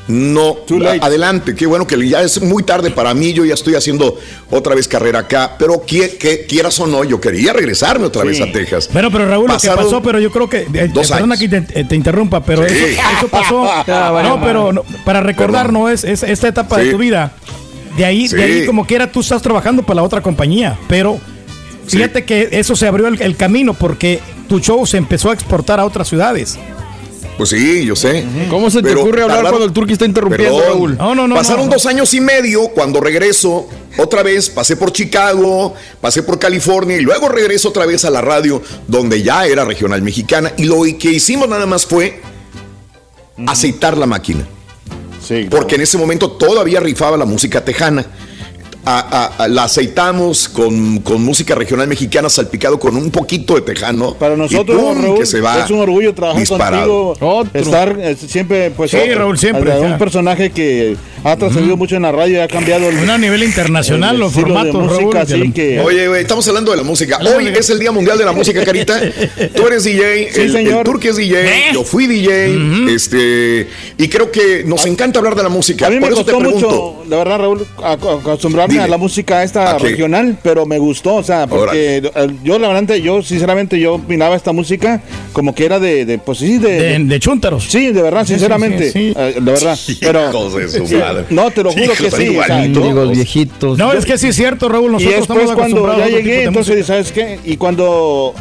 [0.07, 0.55] No,
[1.01, 4.17] adelante, qué bueno que ya es muy tarde para mí, yo ya estoy haciendo
[4.49, 8.39] otra vez carrera acá, pero que, que- quieras o no, yo quería regresarme otra vez
[8.39, 8.89] a Texas.
[8.93, 10.67] Bueno, pero Raúl, lo que pasó, pero yo creo que.
[10.73, 11.39] eh, dos perdona años.
[11.39, 12.73] que te, eh, te interrumpa, pero Sí.
[12.75, 13.61] eso, eso pasó.
[13.87, 17.33] Vale, no, pero no, para recordar, no es, es esta etapa de tu vida.
[17.97, 20.77] De ahí, de ahí, como quiera, tú estás trabajando para la otra compañía.
[20.87, 21.19] Pero
[21.87, 25.79] fíjate que eso se abrió el, el camino porque tu show se empezó a exportar
[25.79, 26.57] a otras ciudades.
[27.37, 28.25] Pues sí, yo sé.
[28.49, 30.73] ¿Cómo se te Pero ocurre hablar tardaron- cuando el turqui está interrumpiendo, Perdón.
[30.73, 30.97] Raúl?
[30.97, 31.35] No, no, no.
[31.35, 31.73] Pasaron no.
[31.73, 33.67] dos años y medio cuando regreso.
[33.97, 38.21] Otra vez pasé por Chicago, pasé por California y luego regreso otra vez a la
[38.21, 40.51] radio donde ya era regional mexicana.
[40.57, 42.21] Y lo que hicimos nada más fue
[43.45, 44.47] aceitar la máquina.
[45.49, 48.05] Porque en ese momento todavía rifaba la música tejana.
[48.89, 48.99] A-
[49.37, 54.13] a- a- la aceitamos con, con música regional mexicana salpicado con un poquito de tejano.
[54.13, 54.81] Para nosotros.
[54.97, 57.13] Raúl, que se va es un orgullo trabajar disparado.
[57.19, 57.47] contigo.
[57.53, 58.91] Estar eh, siempre, pues.
[58.91, 59.77] Sí, Raúl, siempre.
[59.77, 63.09] Un personaje que ha trascendido mucho en la radio y ha cambiado el.
[63.09, 65.79] a nivel internacional, el los de formatos, música, Raúl, así la- que.
[65.81, 67.19] Oye, güey, estamos hablando de la música.
[67.35, 69.01] Hoy es el Día Mundial de la Música, Carita.
[69.53, 70.77] Tú eres DJ, Sí, el, señor.
[70.77, 73.67] el Turque es DJ, yo fui DJ, este,
[73.97, 75.87] y creo que nos encanta hablar de la música.
[75.87, 76.69] A mí me Por eso te pregunto.
[77.03, 79.89] mucho, de verdad, Raúl, ac- acostumbrarme La música esta ¿A qué?
[79.89, 84.35] regional, pero me gustó, o sea, porque eh, yo, la verdad, yo, sinceramente, yo opinaba
[84.35, 85.01] esta música
[85.33, 86.79] como que era de, de pues sí, de...
[86.97, 87.63] De, de chúntaros.
[87.63, 89.13] Sí, de verdad, sí, sinceramente, sí, sí.
[89.17, 90.29] eh, de verdad, pero...
[90.29, 91.25] Hijos de su Sí, madre.
[91.29, 92.61] No, te lo juro que sí, o sea,
[93.11, 93.77] viejitos.
[93.77, 94.89] No, es que sí es cierto, Raúl.
[94.91, 96.87] y Nosotros después estamos cuando ya llegué, entonces, música.
[96.87, 97.39] ¿sabes qué?
[97.43, 98.33] Y cuando...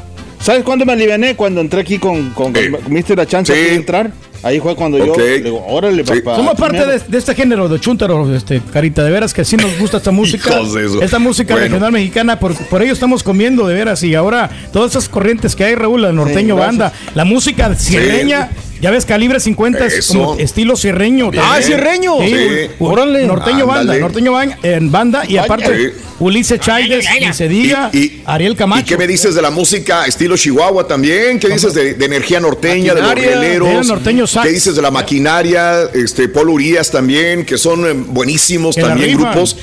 [0.47, 1.35] ¿Sabes cuándo me aliviané?
[1.35, 2.71] Cuando entré aquí con, con, Sí.
[2.71, 3.61] con- me diste la chance Sí.
[3.61, 4.13] de entrar.
[4.45, 6.21] Ahí fue cuando yo le digo, órale, Sí.
[6.21, 6.37] papá.
[6.37, 6.93] Somos parte primero".
[7.01, 10.11] de, de este género de chúntaros, este, Carita, de veras que sí nos gusta esta
[10.13, 10.51] música.
[10.55, 11.03] Hijos de eso.
[11.03, 11.65] Esta música Bueno.
[11.67, 14.05] regional mexicana, por, por ello estamos comiendo de veras.
[14.05, 18.51] Y ahora todas esas corrientes que hay, Raúl, la norteño Sí, banda, la música sierreña,
[18.81, 21.31] ya ves, calibre 50 es como estilo sierreño.
[21.39, 22.15] Ah, sierreño.
[22.21, 22.71] Sí, Sí.
[22.79, 23.27] Órale.
[23.27, 25.97] Norteño banda, norteño banda, en banda y aparte Sí.
[26.19, 28.83] Ulises Chávez, ni se diga, Y- y- Ariel Camacho.
[28.83, 31.39] ¿Y qué me dices de la música estilo Chihuahua también?
[31.39, 33.87] ¿Qué dices de, de energía norteña, de los Maquinaria, rieleros?
[33.87, 34.47] de norteño sax.
[34.47, 35.83] ¿Qué dices de la maquinaria?
[35.93, 39.57] Este, Paul Urias también, que son eh, buenísimos también grupos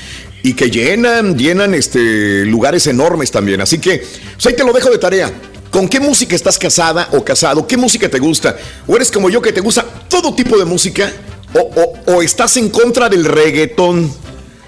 [0.44, 3.60] y que llenan, llenan este, lugares enormes también.
[3.60, 3.98] Así que,
[4.34, 5.32] pues ahí te lo dejo de tarea.
[5.74, 7.66] ¿Con qué música estás casada o casado?
[7.66, 8.56] ¿Qué música te gusta?
[8.86, 11.12] ¿O eres como yo que te gusta todo tipo de música?
[11.52, 14.08] ¿O, o- o estás en contra del reggaetón?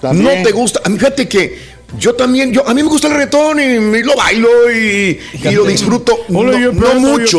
[0.01, 0.39] También.
[0.39, 0.81] No te gusta.
[0.85, 1.59] A mí fíjate que
[1.97, 5.39] yo también, yo, a mí me gusta el reggaetón y, y lo bailo y, y
[5.55, 6.19] lo disfruto.
[6.29, 7.39] No, no mucho.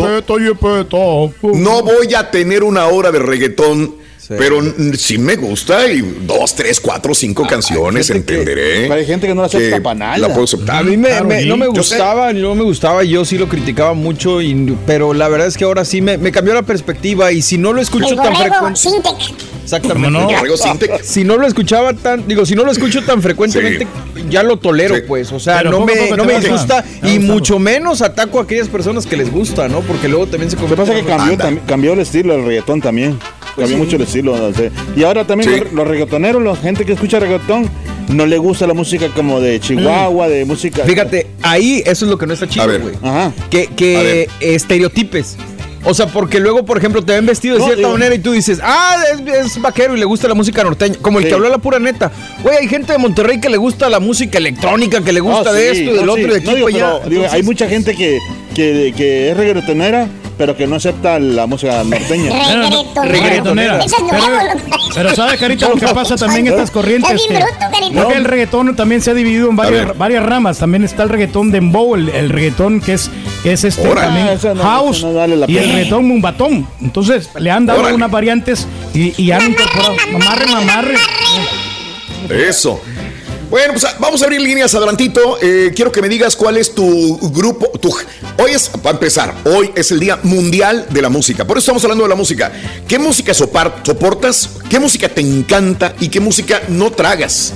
[1.54, 3.96] No voy a tener una hora de reggaetón.
[4.28, 8.82] Pero mm, sí me gusta y dos, tres, cuatro, cinco canciones, que- entenderé.
[8.84, 10.18] pero hay gente que no la acepta pa' nada.
[10.18, 10.78] La puedo aceptar.
[10.78, 11.48] A mí me, Claro, me- sí.
[11.48, 15.48] no me gustaba, no me gustaba, yo sí lo criticaba mucho, y- pero la verdad
[15.48, 18.16] es que ahora sí me, me cambió la perspectiva y si no lo escucho El
[18.18, 18.80] tan frecuente,
[19.64, 20.58] exactamente, ¿Cómo no?
[21.04, 23.88] Si no lo escuchaba tan, digo, si no lo escucho tan frecuentemente,
[24.30, 25.02] ya lo tolero, Sí.
[25.08, 28.68] pues, o sea, Pero no me, no me gusta y mucho menos ataco a aquellas
[28.68, 29.82] personas que les gusta, ¿no?
[29.82, 32.82] Porque luego también se Lo que pasa es que cambió, cambió el estilo del reggaetón
[32.82, 33.18] también.
[33.58, 34.38] Cambió mucho el estilo.
[34.38, 34.72] no sé.
[34.96, 35.60] Y ahora también Sí.
[35.66, 37.70] los, los reggaetoneros, la gente que escucha reggaetón,
[38.10, 40.84] no le gusta la música como de Chihuahua, de música.
[40.86, 42.94] Fíjate, ahí eso es lo que no está chido, güey.
[43.50, 45.38] Que, que estereotipes.
[45.84, 48.20] O sea, porque luego, por ejemplo, te ven vestido de No, cierta digo- manera y
[48.20, 50.96] tú dices, ah, es, es vaquero y le gusta la música norteña.
[51.02, 51.30] Como el Sí.
[51.30, 52.12] que habló la pura neta.
[52.44, 55.54] Güey, hay gente de Monterrey que le gusta la música electrónica, que le gusta Ah,
[55.54, 56.98] de sí, esto y del no, otro y de aquí No, digo, para allá.
[57.00, 58.20] pero, digo, hay Entonces- mucha gente que,
[58.58, 62.32] que, que es reggaetonera, pero que no acepta la música norteña.
[63.04, 63.80] Reggaetonera.
[63.80, 63.94] Es
[64.96, 67.12] Pero, ¿sabes, Carita, lo que pasa también en estas corrientes?
[67.12, 67.92] Estás bien que- bruto, Carita.
[67.94, 70.58] creo que el reggaetón también se ha dividido en varias, varias ramas.
[70.58, 73.12] También está el reggaetón dembow, el, el reggaetón que es,
[73.44, 76.68] que es este también Ah, no- house no vale y el reggaetón mumbatón.
[76.82, 77.96] Entonces le han dado Órale.
[77.96, 80.96] unas variantes y, y han incorporado mamarre, mamarre.
[82.30, 82.82] Eso.
[83.50, 85.38] Bueno, pues vamos a abrir líneas adelantito.
[85.42, 87.68] Eh, quiero que me digas cuál es tu grupo.
[87.80, 87.90] Tu,
[88.38, 91.46] hoy es, para empezar, hoy es el Día Mundial de la Música.
[91.46, 92.52] Por eso estamos hablando de la música.
[92.88, 94.50] ¿Qué música soportas?
[94.70, 95.96] ¿Qué música te encanta?
[96.02, 97.54] ¿Y qué música no tragas?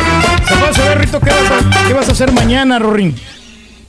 [0.46, 3.16] ¿Se puede saber, Rito, qué vas a, qué vas a hacer mañana, Rorín?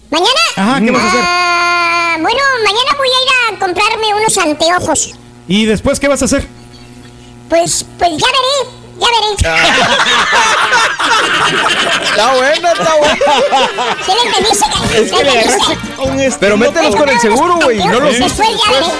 [0.08, 0.40] ¿Mañana?
[0.54, 1.20] Ajá, ¿qué vas a hacer?
[1.20, 5.16] Ah, bueno, mañana voy a ir a comprarme unos anteojos.
[5.48, 6.46] ¿Y después qué vas a hacer?
[7.48, 9.28] Pues, pues ya veré, ya veré.
[12.04, 13.16] Está buena, está buena.
[14.04, 14.66] ¿Sí le entendiste?
[14.94, 17.78] Es que le agarraste con Pero mételos con el seguro, güey.
[17.78, 18.60] No los Después uses.
[18.64, 18.86] ya veré.
[18.86, 18.90] ¿Eh?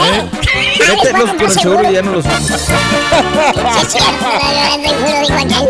[0.00, 2.50] Ah, a Mételos con el seguro y ya no los uses.
[2.50, 4.26] Es cierto.
[4.26, 5.68] Ah, bueno, bueno, bueno,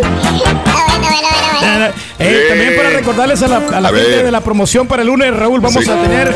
[1.60, 1.86] bueno.
[2.18, 5.08] Eh, también para recordarles a la, a la A gente de la promoción para el
[5.08, 6.34] lunes, Raúl, vamos a tener.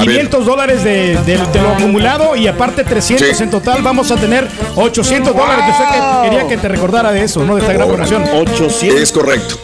[0.00, 3.42] 500 dólares de, de- de lo acumulado y aparte 300 Sí.
[3.42, 5.64] en total vamos a tener 800 dólares.
[5.68, 7.54] Yo sé que quería que te recordara de eso, ¿no?
[7.54, 8.24] De esta gran promoción.
[8.34, 9.00] 800.
[9.00, 9.58] Es correcto.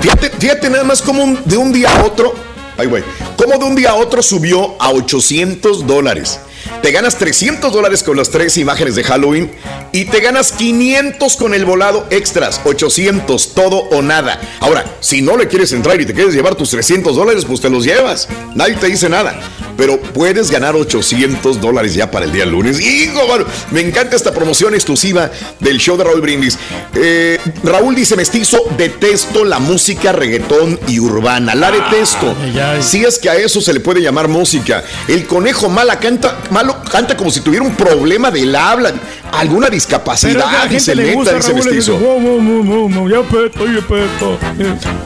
[0.00, 2.34] Fíjate, fíjate nada más como un- de un día a otro,
[2.78, 3.02] ay güey,
[3.36, 6.40] como de un día a otro subió a 800 dólares.
[6.82, 9.50] Te ganas 300 dólares con las tres imágenes de Halloween
[9.92, 14.40] y te ganas 500 con el volado extras, 800, todo o nada.
[14.60, 17.68] Ahora, si no le quieres entrar y te quieres llevar tus 300 dólares, pues te
[17.68, 18.28] los llevas.
[18.54, 19.38] Nadie te dice nada.
[19.80, 22.78] Pero puedes ganar 800 dólares ya para el día lunes.
[22.78, 26.58] Hijo, mano, me encanta esta promoción exclusiva del show de Raúl Brindis.
[26.94, 31.54] Eh, Raúl dice, mestizo, detesto la música reggaetón y urbana.
[31.54, 32.36] La detesto.
[32.80, 34.84] Si es que a eso se le puede llamar música.
[35.08, 38.92] El conejo mala canta, malo canta como si tuviera un problema del habla,
[39.32, 41.98] alguna discapacidad, dice neta, dice mestizo.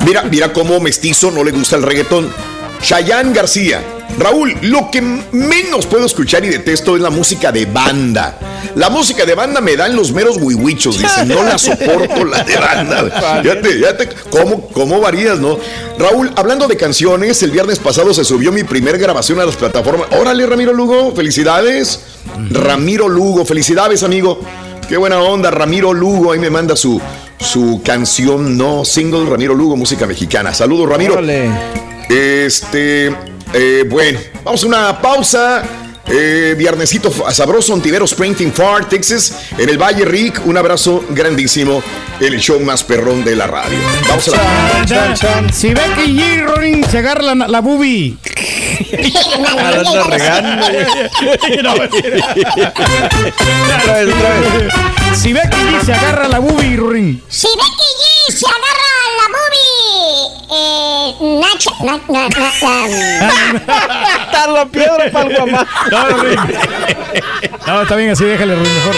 [0.04, 2.28] Mira, mira cómo mestizo no le gusta el reggaetón.
[2.82, 3.93] Chayanne García.
[4.18, 8.38] Raúl, lo que menos puedo escuchar y detesto es la música de banda.
[8.76, 11.24] La música de banda me dan los meros huihuichos, dice.
[11.26, 13.40] No la soporto la de banda.
[13.42, 15.58] Fíjate, fíjate cómo, cómo varías, ¿no?
[15.98, 20.08] Raúl, hablando de canciones, el viernes pasado se subió mi primer grabación a las plataformas.
[20.12, 22.00] Órale, Ramiro Lugo, felicidades.
[22.50, 24.40] Ramiro Lugo, felicidades, amigo.
[24.88, 26.32] Qué buena onda, Ramiro Lugo.
[26.32, 27.00] Ahí me manda su,
[27.38, 30.52] su canción, no single, Ramiro Lugo, música mexicana.
[30.52, 31.14] Saludos, Ramiro.
[31.14, 31.50] Órale.
[32.08, 33.14] Este,
[33.54, 35.62] eh, bueno, vamos a una pausa.
[36.06, 40.42] Eh, viernesito sabroso, Ontivero Springfield Far, Texas, en el Valle Rick.
[40.44, 41.82] Un abrazo grandísimo.
[42.20, 43.78] El show más perrón de la radio.
[44.06, 44.84] Vamos a la.
[44.84, 45.50] Chan, chan.
[45.52, 46.44] Si ve que G.
[46.44, 48.18] Rorín se agarra la, la boobie.
[49.58, 50.66] Anda regando.
[51.62, 51.88] No, Otra
[53.94, 54.72] vez, otra vez.
[55.20, 57.22] Si ve que G se agarra la boobie, Rorín.
[57.28, 57.62] Si Becky
[58.28, 59.43] G se agarra la movie,
[60.50, 62.86] eh, Nacho, na, na, na, na,
[64.26, 65.66] Está la piedra para el guamá.
[65.90, 66.40] No, Rorín.
[67.66, 68.94] No, está bien así, déjale, Rorín, mejor.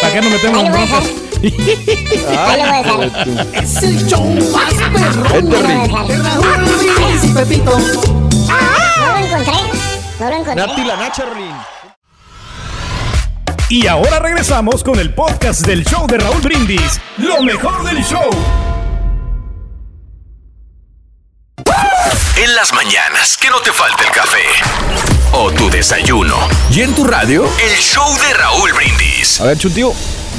[0.00, 1.04] ¿Para qué nos metemos en broncas?
[1.42, 3.62] Ahí lo voy a dejar.
[3.62, 5.34] Es el show más perrón.
[5.34, 6.12] Este.
[6.12, 7.78] De Raúl Brindis y Pepito.
[7.78, 9.52] No lo encontré,
[10.18, 10.54] no lo encontré.
[10.54, 11.24] Nati la Nacha.
[13.70, 17.00] Y ahora regresamos con el podcast del show de Raúl Brindis.
[17.18, 18.30] Lo mejor del show.
[22.40, 24.38] En las mañanas, que no te falte el café.
[25.32, 26.36] O tu desayuno.
[26.70, 29.40] Y en tu radio, el show de Raúl Brindis.
[29.40, 29.92] A ver, chutío.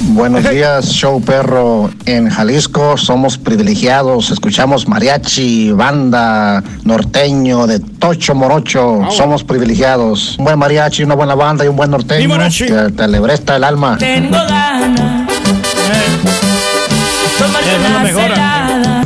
[0.03, 1.89] Buenos días, show perro.
[2.05, 9.01] En Jalisco somos privilegiados, escuchamos mariachi, banda, norteño, de tocho morocho.
[9.11, 10.37] Somos privilegiados.
[10.37, 12.67] Un buen mariachi, una buena banda y un buen norteño mariachi.
[12.67, 13.97] que te alebresta el alma.
[13.97, 15.27] Tengo ganas.
[17.61, 18.38] Eh, no mejora.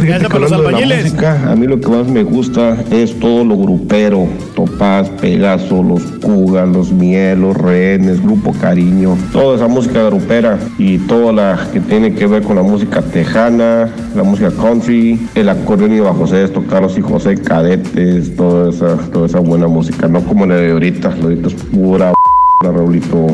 [0.03, 1.03] Hablando de la albañiles.
[1.05, 4.27] música, a mí lo que más me gusta es todo lo grupero.
[4.53, 9.17] Topaz, Pegaso, los Cugas, los Miel, los Rehenes, Grupo Cariño.
[9.31, 13.89] Toda esa música grupera y toda la que tiene que ver con la música tejana,
[14.13, 19.27] la música country, el acordeón y bajo sexto, Carlos y José Cadetes, toda esa, toda
[19.27, 20.07] esa buena música.
[20.07, 22.13] No como la de ahorita, de ahorita es pura
[22.71, 23.27] Raulito.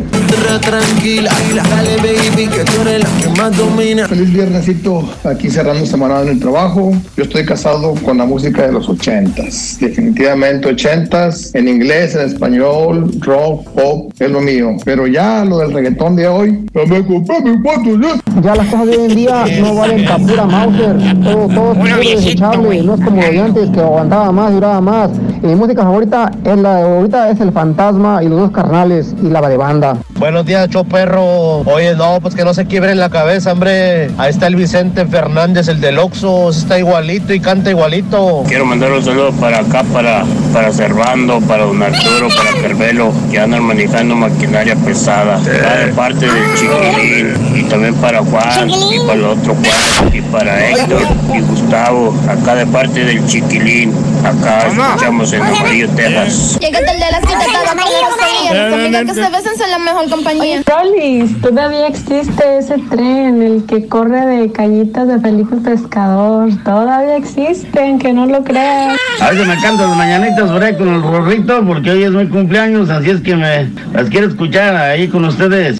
[0.62, 1.32] Tranquila,
[1.70, 4.08] dale baby, que tú eres la que más domina.
[4.08, 6.92] Feliz viernesito, aquí cerrando semana en el trabajo.
[7.16, 9.78] Yo estoy casado con la música de los ochentas.
[9.80, 14.76] Definitivamente ochentas, en inglés, en español, rock, pop, es lo mío.
[14.86, 18.42] Pero ya lo del reggaetón de hoy, ya me compré mi cuatro ya.
[18.42, 20.98] Ya las cosas de hoy en día no valen para pura Mauser.
[21.24, 22.84] Todo, todo es desechable.
[22.84, 25.12] No es como de antes que aguantaba más, duraba más.
[25.44, 29.16] Y mi música favorita es la de ahorita es El Fantasma y Los Dos Carnales
[29.22, 29.98] y la de banda.
[30.18, 31.60] Buenos días, Choperro.
[31.60, 34.12] Oye, no, pues que no se quiebre en la cabeza, hombre.
[34.18, 36.50] Ahí está el Vicente Fernández, el del Oxxo.
[36.50, 38.44] Está igualito y canta igualito.
[38.48, 40.24] Quiero mandar un saludo para acá, para,
[40.54, 45.38] para Servando, para Don Arturo, para Carvelo, que andan manejando maquinaria pesada.
[45.38, 50.22] Acá de parte del Chiquilín, y también para Juan, y para el otro Juan, y
[50.22, 51.02] para Héctor,
[51.34, 53.94] y Gustavo, acá de parte del Chiquilín.
[54.24, 56.58] Acá escuchamos en Amarillo, Texas.
[56.60, 60.10] Llégate el de las que te toca Mis amigas que se besan son la mejor
[60.10, 60.62] compañía.
[60.66, 66.50] Rolis, todavía existe ese tren, el que corre de callitas de Felipe Pescador.
[66.64, 68.98] Todavía existen, que no lo creas.
[69.22, 72.28] A veces me canto las mañanitas por ahí con el rorrito porque hoy es mi
[72.28, 75.80] cumpleaños, así es que me las quiero escuchar ahí con ustedes.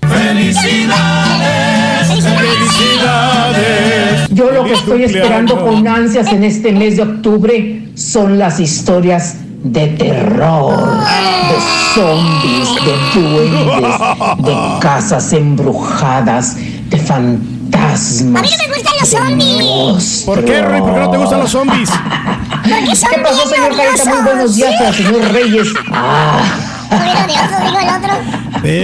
[4.30, 9.36] Yo lo que estoy esperando con ansias en este mes de octubre son las historias
[9.64, 11.58] de terror, de
[11.94, 14.00] zombies, de duendes,
[14.38, 16.56] de casas embrujadas,
[16.90, 18.42] de fantasmas.
[18.42, 20.24] A mí no me gustan los zombies.
[20.26, 20.82] ¿Por qué, Rey?
[20.82, 21.90] ¿Por qué no te gustan los zombies?
[22.64, 24.06] ¿Qué pasó, señor Carita?
[24.06, 25.68] Muy buenos días para el señor Reyes.
[25.92, 26.69] Ah.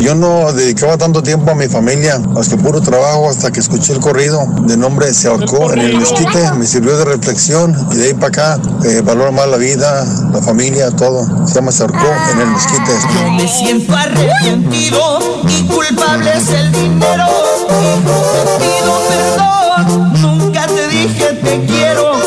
[0.01, 3.93] Yo no dedicaba tanto tiempo a mi familia, más que puro trabajo, hasta que escuché
[3.93, 6.51] el corrido de nombre Se ahorcó en el mezquite.
[6.53, 10.41] Me sirvió de reflexión y de ahí para acá eh, valoro más la vida, la
[10.41, 11.25] familia, todo.
[11.47, 12.91] Se llama Se ahorcó en el mezquite.
[13.13, 17.25] Yo me siento arrepentido y culpable es el dinero.
[17.67, 22.24] Te pido perdón, nunca te dije te quiero.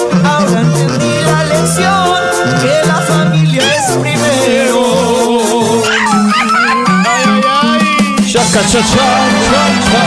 [8.63, 10.03] Cha, cha, cha.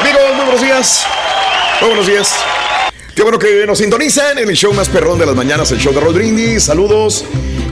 [0.00, 1.06] Amigos, muy buenos días.
[1.80, 2.34] Muy buenos días.
[3.14, 5.92] Qué bueno que nos sintonizan en el show más perrón de las mañanas, el show
[5.92, 6.64] de Brindis.
[6.64, 7.24] Saludos.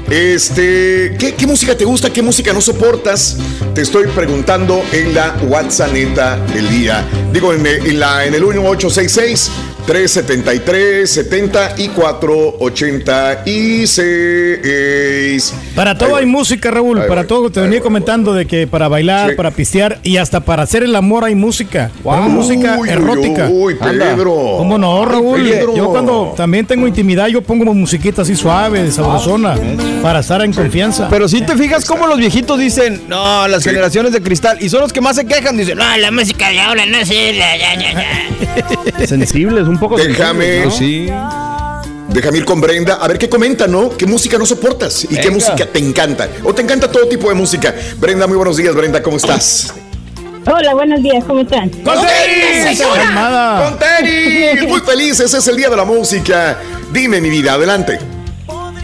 [0.08, 2.10] Este, ¿qué, qué música te gusta?
[2.10, 3.36] ¿Qué música no soportas?
[3.74, 7.06] Te estoy preguntando en la WhatsApp neta del día.
[7.32, 9.50] Digo, en, en la, en el 1866
[9.90, 15.54] 373 74 86.
[15.74, 17.00] Para todo hay música, Raúl.
[17.00, 17.50] Ahí para voy, todo.
[17.50, 17.84] Te ahí venía voy.
[17.84, 19.36] comentando de que para bailar, Sí.
[19.36, 21.90] para pistear y hasta para hacer el amor hay música.
[22.08, 23.48] Hay música Uy, uy, erótica.
[23.50, 24.32] uy, Pedro.
[24.58, 25.42] ¿Cómo no, Ay, Raúl?
[25.42, 25.74] Pedro.
[25.76, 29.56] Yo cuando también tengo intimidad, yo pongo musiquita así suave, sabrosona,
[30.02, 31.08] para estar en confianza.
[31.10, 34.82] Pero si te fijas cómo los viejitos dicen, no, las generaciones de cristal, y son
[34.82, 38.28] los que más se quejan, dicen, no, la música de ahora no ya".
[39.06, 40.66] Sensibles, un poco Déjame.
[42.08, 42.94] Déjame ir con Brenda.
[42.96, 43.96] A ver qué comenta, ¿no?
[43.96, 45.04] ¿Qué música no soportas?
[45.04, 46.28] ¿Y qué música te encanta?
[46.44, 47.74] ¿O te encanta todo tipo de música?
[47.98, 49.74] Brenda, muy buenos días, Brenda, ¿cómo estás?
[50.46, 51.68] Hola, buenos días, ¿cómo están?
[51.68, 52.82] ¡Con tenis!
[52.82, 54.68] ¡Con tenis!
[54.68, 56.58] Muy feliz, ese es el día de la música.
[56.92, 57.98] Dime, mi vida, adelante.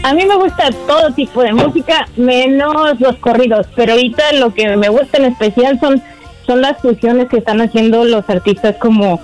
[0.03, 4.77] A mí me gusta todo tipo de música, menos los corridos, pero ahorita lo que
[4.77, 6.01] me gusta en especial son,
[6.45, 9.19] son las fusiones que están haciendo los artistas como,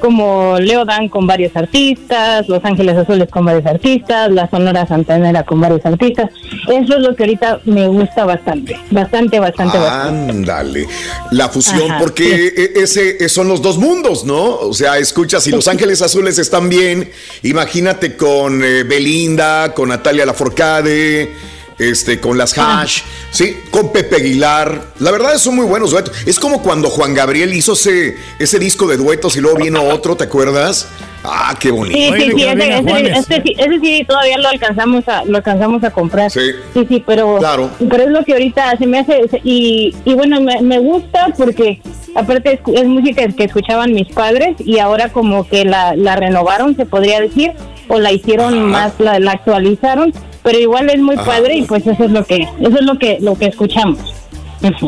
[0.00, 5.44] como Leo Dan con varios artistas, Los Ángeles Azules con varios artistas, la Sonora Santanera
[5.44, 6.30] con varios artistas.
[6.68, 10.30] Eso es lo que ahorita me gusta bastante, bastante, bastante, bastante.
[10.30, 10.86] Ándale.
[11.32, 14.56] La fusión, Ajá, porque e- ese e- son los dos mundos, ¿no?
[14.56, 17.10] O sea, escucha, si Los Ángeles Azules están bien,
[17.42, 21.30] imagínate con eh, Belinda, con Natalia Laforcade,
[21.78, 24.82] este, con las Hash, sí, con Pepe Aguilar.
[25.00, 26.14] La verdad son muy buenos duetos.
[26.26, 30.16] Es como cuando Juan Gabriel hizo ese, ese disco de duetos y luego vino otro,
[30.16, 30.88] ¿te acuerdas?
[31.28, 31.96] Ah, qué bonito.
[31.98, 35.82] Sí, sí, sí, ese, ese- ese sí, ese sí todavía lo alcanzamos a, lo alcanzamos
[35.82, 36.30] a comprar.
[36.30, 36.52] Sí.
[36.72, 37.68] Sí, sí, pero, Claro.
[37.90, 41.28] pero es lo que ahorita se me hace, se- y, y bueno, me, me gusta
[41.36, 41.80] porque
[42.14, 46.76] aparte es, es música que escuchaban mis padres y ahora como que la, la renovaron,
[46.76, 47.52] se podría decir,
[47.88, 50.12] o la hicieron más, la, la actualizaron,
[50.46, 51.24] pero igual es muy Ajá.
[51.24, 53.98] padre y pues eso es lo que, eso es lo que, lo que escuchamos.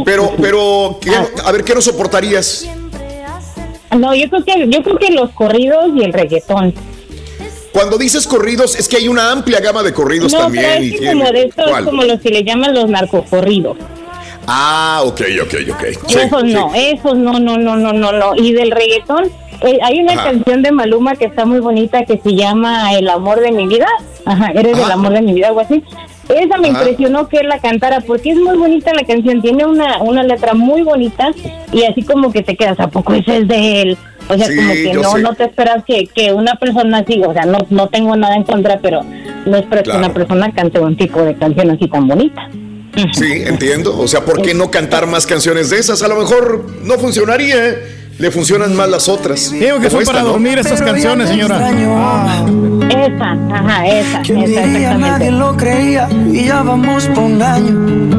[0.05, 1.11] Pero, pero, ¿qué-
[1.45, 2.65] a ver, ¿qué no soportarías?
[3.99, 6.73] No, yo creo que yo creo que los corridos y el reggaetón.
[7.73, 10.65] Cuando dices corridos, es que hay una amplia gama de corridos no, también.
[10.65, 11.85] pero y es que tiene- como de estos, ¿Cuál?
[11.87, 13.77] como los que le llaman los narcocorridos.
[14.47, 15.85] Ah, ok, ok, ok.
[16.07, 16.53] Sí, esos sí.
[16.55, 18.37] no, esos no, no, no, no, no, no.
[18.37, 19.25] Y del reggaetón,
[19.63, 20.25] eh, hay una Ajá.
[20.31, 23.87] canción de Maluma que está muy bonita que se llama El amor de mi vida.
[24.25, 24.95] Ajá, eres el Ajá.
[24.95, 25.83] amor de mi vida, algo así.
[26.29, 26.81] Esa me Ajá.
[26.83, 30.53] impresionó que él la cantara porque es muy bonita la canción, tiene una, una letra
[30.55, 31.31] muy bonita
[31.73, 33.99] y así como que te quedas, ¿a poco ese es de él?
[34.29, 35.23] O sea, Sí, como que no, sé.
[35.23, 38.45] no te esperas que, que una persona así, o sea, no, no tengo nada en
[38.45, 39.01] contra, pero
[39.47, 40.01] no esperas Claro.
[40.01, 42.49] que una persona cante un tipo de canción así tan bonita.
[43.13, 43.97] Sí, entiendo.
[43.99, 46.03] O sea, ¿por qué no cantar más canciones de esas?
[46.03, 47.57] A lo mejor no funcionaría.
[48.19, 49.53] Le funcionan más las otras.
[49.53, 50.31] Digo que son esta, para ¿no?
[50.31, 51.71] dormir estas canciones, señora.
[51.71, 55.31] Esa, ajá, esa, esa, día nadie exactamente.
[55.31, 58.18] lo creía y ya vamos por un año.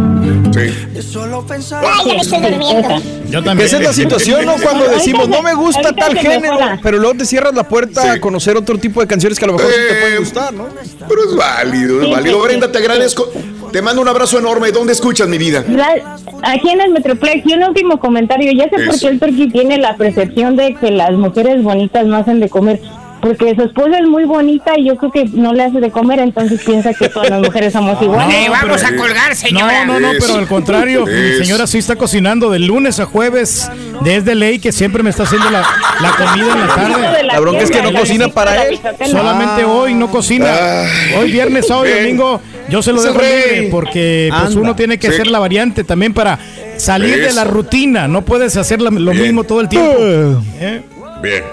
[0.54, 0.88] Sí.
[0.94, 1.84] De solo pensar.
[1.86, 2.90] Ay, yo me estoy durmiendo.
[3.30, 3.68] Yo también.
[3.68, 4.56] Esa es la situación, ¿no?
[4.62, 8.20] Cuando decimos, no me gusta ahorita tal género, pero luego te cierras la puerta a
[8.20, 10.68] conocer otro tipo de canciones que a lo mejor sí te Eh, pueden gustar, ¿no?
[11.08, 12.38] Pero es válido, es Sí, válido.
[12.42, 12.84] sí, Brenda, sí, te sí.
[12.86, 13.30] agradezco.
[13.72, 14.72] Te mando un abrazo enorme.
[14.72, 15.64] ¿Dónde escuchas mi vida?
[15.70, 19.00] La- aquí en el Metroplex, y un último comentario, ya sé por Eso.
[19.08, 22.82] qué el Turqui tiene la percepción de que las mujeres bonitas no hacen de comer,
[23.22, 26.20] porque su esposa es muy bonita y yo creo que no le hace de comer,
[26.20, 28.46] entonces piensa que todas las mujeres somos iguales.
[28.48, 29.86] No, vamos a colgar, señora.
[29.86, 33.70] No, no, no, pero al contrario, mi señora sí está cocinando de lunes a jueves,
[34.02, 35.62] desde ley que siempre me está haciendo la,
[36.02, 37.24] la comida en la tarde.
[37.24, 38.80] La bronca es que no cocina para él.
[39.10, 40.48] Solamente hoy no cocina.
[40.52, 40.86] Ah.
[41.20, 43.30] Hoy viernes, sábado domingo yo se lo dejo rey.
[43.56, 44.62] libre porque pues Anda.
[44.62, 45.14] uno tiene que Sí.
[45.14, 46.38] hacer la variante también para
[46.78, 48.08] salir de la rutina.
[48.08, 49.24] No puedes hacer la- lo Bien.
[49.24, 49.92] mismo todo el tiempo.
[49.98, 50.82] ¿Eh?
[51.22, 51.44] Bien.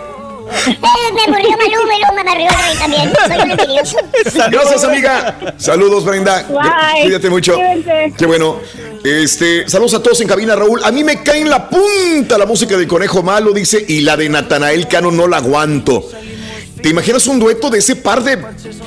[0.47, 3.13] Me aburrió Maluma y luego me aburrió el rey también.
[3.27, 3.97] Soy un envidioso.
[4.51, 5.55] Gracias, amiga.
[5.57, 6.45] Saludos, Brenda.
[6.49, 7.03] Bye.
[7.03, 7.55] Cuídate mucho.
[7.55, 8.13] Cuídense.
[8.17, 8.61] Qué bueno.
[9.05, 10.83] Este, saludos a todos en cabina, Raúl.
[10.85, 14.17] A mí me cae en la punta la música del Conejo Malo, dice, y la
[14.17, 16.09] de Natanael Cano no la aguanto.
[16.87, 18.39] ¿Te imaginas un dueto de ese par de...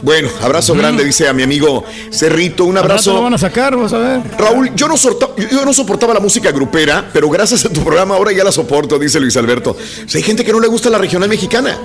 [0.03, 2.64] Bueno, abrazo grande, dice a mi amigo Cerrito.
[2.64, 3.24] Un Al rato lo abrazo.
[3.24, 4.22] van a sacar, vas a ver.
[4.38, 8.16] Raúl, yo no, sorta- yo no soportaba la música grupera, pero gracias a tu programa
[8.16, 9.76] ahora ya la soporto, dice Luis Alberto.
[10.08, 11.78] Sea, hay gente que no le gusta la regional mexicana.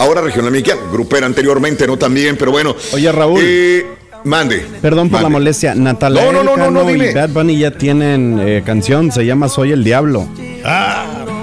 [0.00, 1.96] Ahora regional mexicana, grupera anteriormente, ¿no?
[1.96, 2.74] También, pero bueno.
[2.92, 3.40] Oye, Raúl.
[3.40, 3.86] Eh,
[4.24, 4.66] mande.
[4.82, 5.76] Perdón por la molestia.
[5.76, 7.14] Natalia No, no, no, no, no, dime.
[7.14, 10.26] Bad Bunny ya tienen eh, canción, se llama Soy el Diablo.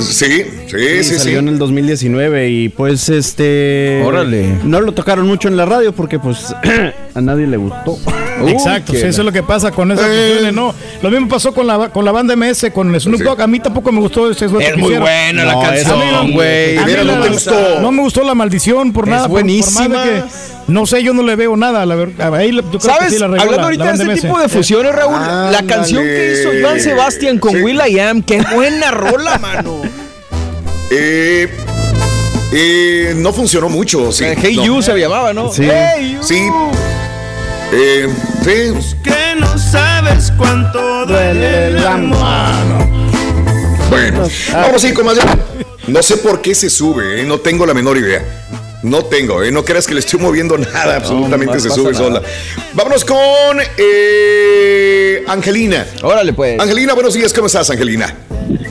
[0.02, 1.20] Sí, sí, sí, sí.
[1.20, 4.02] salió en el 2019 y pues este...
[4.06, 4.60] Órale.
[4.64, 6.54] No lo tocaron mucho en la radio porque pues
[7.16, 7.98] a nadie le gustó.
[8.50, 10.28] Exacto, sí, eso es lo que pasa con esas Eh.
[10.30, 10.74] canciones, ¿no?
[11.02, 13.24] Lo mismo pasó con la, con la banda MS, con Snoop Sí.
[13.24, 13.42] Dogg.
[13.42, 16.76] A mí tampoco me gustó ese Es que muy buena la No, canción, esa- güey.
[16.76, 17.80] La- no te gustó.
[17.82, 19.22] No me gustó la maldición por Es nada.
[19.24, 20.04] por- por buenísima.
[20.04, 20.24] que-
[20.68, 21.86] no sé, yo no le veo nada.
[21.86, 21.96] La
[22.38, 23.14] ahí yo creo que ¿Sabes?
[23.14, 24.22] sí la regó Hablando la- ahorita la de este MS.
[24.22, 25.20] tipo de fusiones, Raúl,
[25.52, 27.62] la canción que hizo Iván Sebastián con Sí.
[27.62, 29.82] Will I Am, qué buena rola, mano.
[30.94, 31.48] Eh,
[32.52, 34.26] eh, no funcionó mucho, sí.
[34.42, 34.66] hey no.
[34.66, 35.52] You se llamaba, ¿no?
[35.52, 35.64] Sí.
[35.64, 36.24] Hey You.
[36.24, 36.42] Sí.
[37.74, 38.08] Eh,
[38.44, 38.98] sí.
[39.02, 43.10] Que no sabes cuánto duele la mano.
[43.90, 45.18] Bueno, vamos a ir con más.
[45.88, 47.24] No sé por qué se sube, ¿eh?
[47.24, 48.24] no tengo la menor idea.
[48.84, 49.52] No tengo, ¿eh?
[49.52, 52.04] no creas que le estoy moviendo nada, absolutamente no se sube nada.
[52.04, 52.22] sola.
[52.74, 55.86] Vámonos con eh, Angelina.
[56.02, 56.60] Órale, pues.
[56.60, 58.14] Angelina, buenos días, ¿cómo estás, Angelina?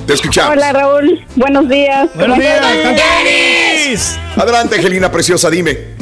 [0.07, 0.53] Te escuchamos.
[0.53, 2.11] Hola Raúl, buenos días.
[2.15, 4.19] Buenos ¿Cómo días.
[4.37, 6.00] Adelante, Angelina, preciosa, dime.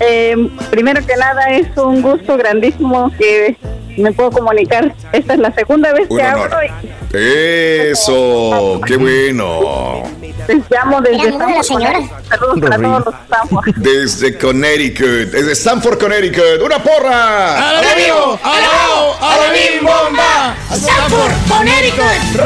[0.00, 0.36] Eh,
[0.70, 3.56] primero que nada es un gusto grandísimo que
[3.96, 4.94] me puedo comunicar.
[5.12, 6.52] Esta es la segunda vez Un que honor.
[6.54, 10.02] hablo y Eso, qué bueno.
[10.48, 12.28] les llamo desde la Stanford.
[12.28, 13.74] Saludos para todos los Stanford.
[13.76, 16.60] Desde Connecticut, desde Stanford, Connecticut.
[16.64, 17.78] ¡Una porra!
[17.78, 18.38] ¡Al amigo!
[18.42, 19.16] ¡Al amigo!
[19.22, 19.92] ¡Al amigo!
[20.04, 20.54] bomba!
[20.72, 22.42] Stanford, Connecticut.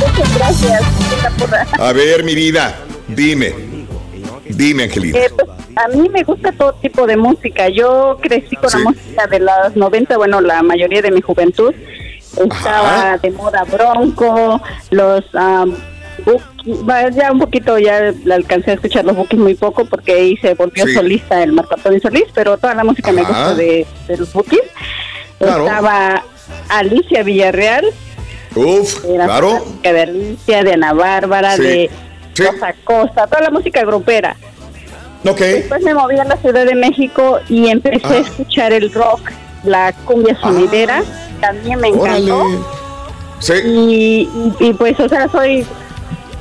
[0.00, 0.82] Muchas gracias.
[1.10, 1.66] Linda porra.
[1.78, 2.74] A ver, mi vida,
[3.08, 3.69] dime.
[4.60, 5.18] Dime, Angelina.
[5.18, 7.68] Eh, pues, a mí me gusta todo tipo de música.
[7.68, 8.78] Yo crecí con Sí.
[8.78, 11.72] la música de los 90, bueno, la mayoría de mi juventud.
[12.36, 13.18] Estaba Ajá.
[13.18, 15.74] de moda Bronco, los um,
[17.16, 20.54] ya un poquito, ya la alcancé a escuchar los Bookies muy poco porque ahí se
[20.54, 20.94] volvió Sí.
[20.94, 23.32] solista el Marco Antonio Solís, pero toda la música me Ajá.
[23.32, 24.60] gusta de, de los Bookies.
[25.38, 25.66] Claro.
[25.66, 26.22] Estaba
[26.68, 27.86] Alicia Villarreal,
[28.54, 29.64] Uf, claro.
[29.82, 31.62] de Alicia, de Ana Bárbara, Sí.
[31.62, 31.90] de
[32.34, 32.44] Sí.
[32.44, 34.36] Rosa Costa, toda la música grupera.
[35.26, 35.38] Ok.
[35.40, 38.18] Después me moví a la Ciudad de México y empecé a Ah.
[38.18, 39.20] escuchar el rock,
[39.64, 41.02] la cumbia sonidera,
[41.40, 42.46] también me encantó.
[43.40, 43.52] Sí.
[43.64, 45.66] Y, y- y, pues, o sea, soy,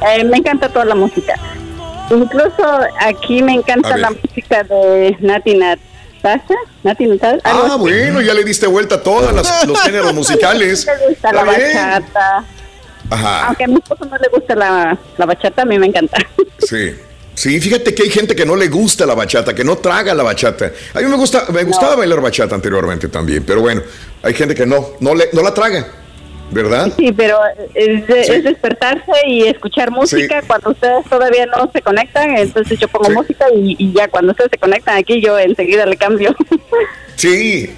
[0.07, 1.33] eh, me encanta toda la música.
[2.09, 2.63] Incluso
[3.01, 7.77] aquí me A encanta la música de Nati Natasha, Nati Natasha, Ah, así.
[7.79, 10.87] bueno, ya le diste vuelta a todos los géneros musicales.
[10.87, 11.61] Me gusta la bien.
[11.75, 12.43] bachata.
[13.11, 13.47] Ajá.
[13.47, 16.17] Aunque a mi esposo no le gusta la, la bachata, a mí me encanta.
[16.59, 16.95] Sí.
[17.39, 20.23] Sí, fíjate que hay gente que no le gusta la bachata, que no traga la
[20.23, 20.73] bachata.
[20.93, 23.81] A mí me gusta, me gustaba bailar bachata anteriormente también, pero bueno,
[24.21, 25.87] hay gente que no, no le, no la traga,
[26.51, 26.91] ¿verdad?
[26.97, 27.37] Sí, pero
[27.73, 32.37] es, de- es despertarse y escuchar música cuando ustedes todavía no se conectan.
[32.37, 35.97] Entonces yo pongo música y, y ya cuando ustedes se conectan aquí, yo enseguida le
[35.97, 36.35] cambio.
[37.15, 37.69] Sí,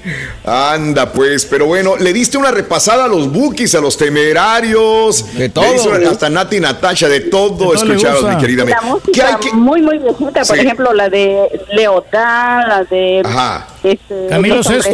[0.45, 5.50] anda pues, pero bueno, le diste una repasada a los bookies, a los temerarios, de
[5.50, 5.66] todo.
[6.11, 8.35] hasta Nati y Natasha, de todo, todo le escucharon, gusta.
[8.35, 8.66] mi querida.
[8.66, 10.43] La música muy, muy viejita.
[10.43, 13.24] Por ejemplo, la de Leotard, la de...
[13.25, 13.67] Ajá.
[13.83, 14.85] este, Camilo Hombres.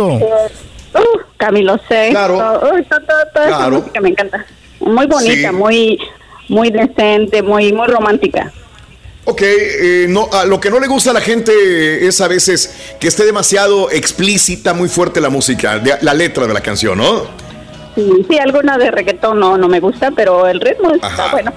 [0.94, 2.12] Uh, Camilo Sesto.
[2.12, 2.78] Claro.
[2.78, 3.02] Esa
[3.34, 3.80] Claro.
[3.80, 4.46] música me encanta.
[4.80, 5.56] Muy bonita, Sí.
[5.56, 6.00] muy
[6.50, 8.52] muy decente, muy muy romántica.
[9.26, 12.94] Ok, eh, no, a lo que no le gusta a la gente es a veces
[13.00, 17.26] que esté demasiado explícita, muy fuerte la música, la letra de la canción, ¿no?
[17.96, 21.52] Sí, sí, alguna de reggaetón no, no me gusta, pero el ritmo está bueno.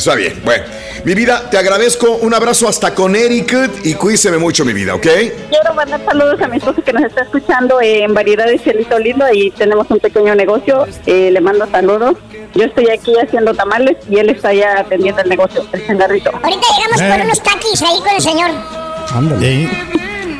[0.00, 0.64] Está bien, bueno.
[1.04, 5.02] Mi vida, te agradezco, un abrazo hasta Connecticut y cuídese mucho, mi vida, ¿ok?
[5.02, 9.50] Quiero mandar saludos a mi esposo que nos está escuchando en Variedades Cielito Lindo y
[9.50, 10.86] tenemos un pequeño negocio.
[11.04, 12.16] Eh, le mando saludos.
[12.54, 16.30] Yo estoy aquí haciendo tamales y él está allá atendiendo el negocio, el changarrito.
[16.30, 18.50] Ahorita llegamos por unos taquis ahí con el señor.
[19.14, 19.70] Ándale.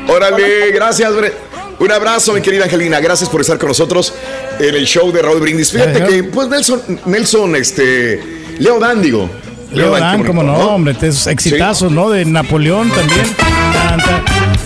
[0.07, 1.33] Órale, gracias, Bre-
[1.79, 2.99] Un abrazo, mi querida Angelina.
[2.99, 4.13] Gracias por estar con nosotros
[4.59, 5.71] en el show de Raúl Brindis.
[5.71, 6.07] Fíjate Ajá.
[6.07, 8.21] que, pues, Nelson, Nelson, este,
[8.59, 9.29] Leo Dan, digo.
[9.73, 12.09] Leo Dan, como no, hombre, este es exitazo, ¿no?
[12.09, 13.25] De Napoleón también.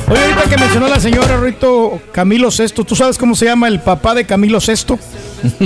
[0.07, 3.79] Oye, ahorita que mencionó la señora Rito Camilo Sesto, ¿tú sabes cómo se llama el
[3.79, 4.99] papá de Camilo Sesto?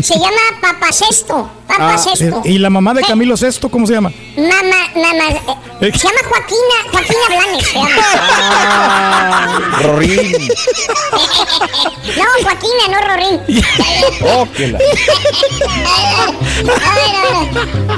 [0.02, 1.50] Se llama Papacesto.
[1.68, 2.42] Papacesto.
[2.46, 4.12] ¿Y la mamá de Camilo Sesto, cómo se llama?
[4.38, 5.26] Mamá, mamá.
[5.82, 7.66] eh, se llama Joaquina, Joaquina Blanes.
[7.68, 9.70] Se llama.
[9.84, 10.32] Rorín.
[12.18, 13.36] no, Joaquina, no Rorín.
[14.24, 14.80] Oh, que la-
[16.84, 17.22] Ay, no,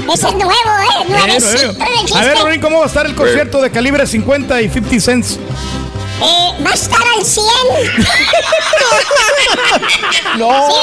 [0.00, 0.12] no.
[0.12, 1.04] Ese es nuevo, ¿eh?
[1.08, 2.38] Nuevecito A ver.
[2.38, 5.38] Rorín, ¿cómo va a estar el concierto de calibre 50 y 50 cents?
[6.22, 7.44] Eh, va a estar al 100.
[10.36, 10.76] No, Sí.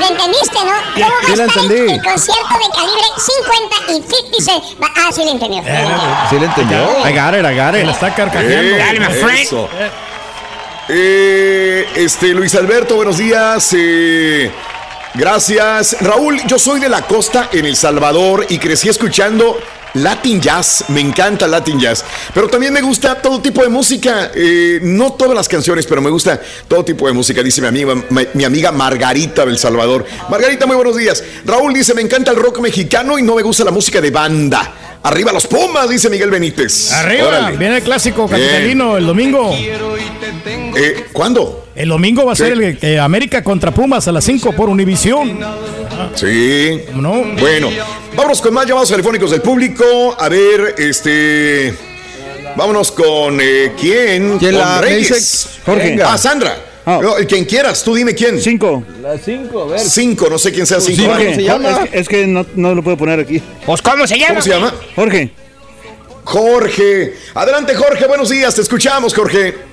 [0.00, 0.72] ¿Lo entendiste, no?
[0.94, 1.92] ¿Cómo va Sí a lo estar el, entendí.
[1.92, 4.04] el concierto de calibre 50 y 50
[4.44, 4.66] cents?
[4.82, 5.62] Va- Ah, sí lo entendió.
[6.30, 6.78] ¿Sí le entendió?
[7.06, 7.84] I got it, I got it.
[7.84, 8.76] La está carcajeando.
[8.76, 9.68] Eh, eso.
[10.88, 13.68] Eh, este, Luis Alberto, buenos días.
[13.76, 14.50] eh,
[15.14, 15.96] gracias.
[16.00, 19.58] Raúl, yo soy de la costa en El Salvador y crecí escuchando
[19.94, 20.84] Latin Jazz.
[20.88, 22.04] Me encanta Latin Jazz.
[22.32, 24.30] Pero también me gusta todo tipo de música.
[24.34, 27.94] eh, no todas las canciones, pero me gusta todo tipo de música, dice mi amiga,
[27.94, 30.06] mi, mi amiga Margarita del Salvador.
[30.28, 31.22] Margarita, muy buenos días.
[31.44, 34.74] Raúl dice, me encanta el rock mexicano y no me gusta la música de banda.
[35.02, 36.92] Arriba los Pumas, dice Miguel Benítez.
[36.92, 37.56] Arriba, Órale.
[37.56, 39.50] viene el clásico capitalino el domingo.
[40.76, 41.68] Eh, ¿Cuándo?
[41.80, 45.38] El domingo va a ser el eh, América contra Pumas a las 5 por Univisión.
[46.14, 46.78] Sí.
[46.94, 47.24] No.
[47.38, 47.70] Bueno,
[48.14, 50.14] vámonos con más llamados telefónicos del público.
[50.18, 51.74] A ver, este.
[52.54, 54.36] Vámonos con eh, quién.
[54.38, 55.08] ¿Quién Con la- Reyes.
[55.08, 55.98] dice- Jorge.
[56.04, 56.66] Ah, Sandra.
[56.84, 58.38] No, el quien quieras, tú dime quién.
[58.40, 58.82] Cinco.
[59.00, 59.80] Las 5, a ver.
[59.80, 61.02] Cinco, no sé quién sea cinco.
[61.04, 61.70] ¿cómo Jorge, se llama?
[61.70, 63.40] Es, que- es que no, no lo puedo poner aquí.
[63.64, 64.74] Pues, ¿cómo se ¿Cómo se llama?
[64.96, 65.30] Jorge.
[66.24, 67.14] Jorge.
[67.34, 68.06] Adelante, Jorge.
[68.06, 68.54] Buenos días.
[68.54, 69.69] Te escuchamos, Jorge.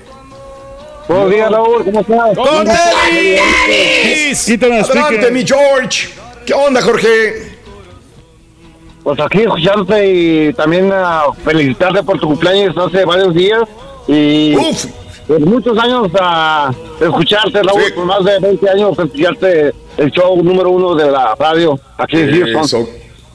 [1.08, 1.84] Buenos días, Raúl.
[1.84, 2.36] ¿Cómo estás?
[2.36, 3.38] ¡Con el
[4.84, 6.08] Adelante, mi George.
[6.44, 7.56] ¿Qué onda, Jorge?
[9.02, 13.62] Pues aquí escuchándote y también a felicitarte por tu cumpleaños hace varios días.
[14.06, 14.84] Y Uf.
[15.26, 16.70] pues, muchos años a
[17.00, 17.92] escucharte, Raúl, Sí.
[17.92, 22.30] por más de 20 años, escucharte el show número uno de la radio aquí en
[22.30, 22.64] Houston.
[22.64, 22.88] Eso.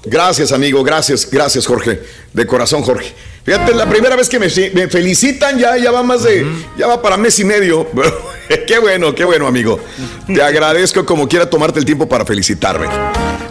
[0.06, 0.84] Gracias, amigo.
[0.84, 2.02] Gracias, gracias, Jorge.
[2.34, 3.14] De corazón, Jorge.
[3.44, 6.46] Fíjate, la primera vez que me, me felicitan ya, ya va más de,
[6.78, 7.88] ya va para mes y medio.
[8.68, 9.80] qué bueno, qué bueno, amigo.
[10.28, 12.88] Te agradezco como quiera tomarte el tiempo para felicitarme.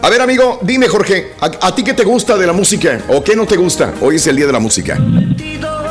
[0.00, 3.22] A ver, amigo, dime, Jorge, ¿a, a ti qué te gusta de la música o
[3.22, 3.92] qué no te gusta?
[4.00, 4.96] Hoy es el día de la música.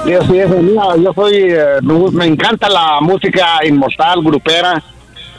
[0.04, 1.66] Sí, así es, mira, yo soy, eh,
[2.12, 4.84] me, encanta la música inmortal, grupera.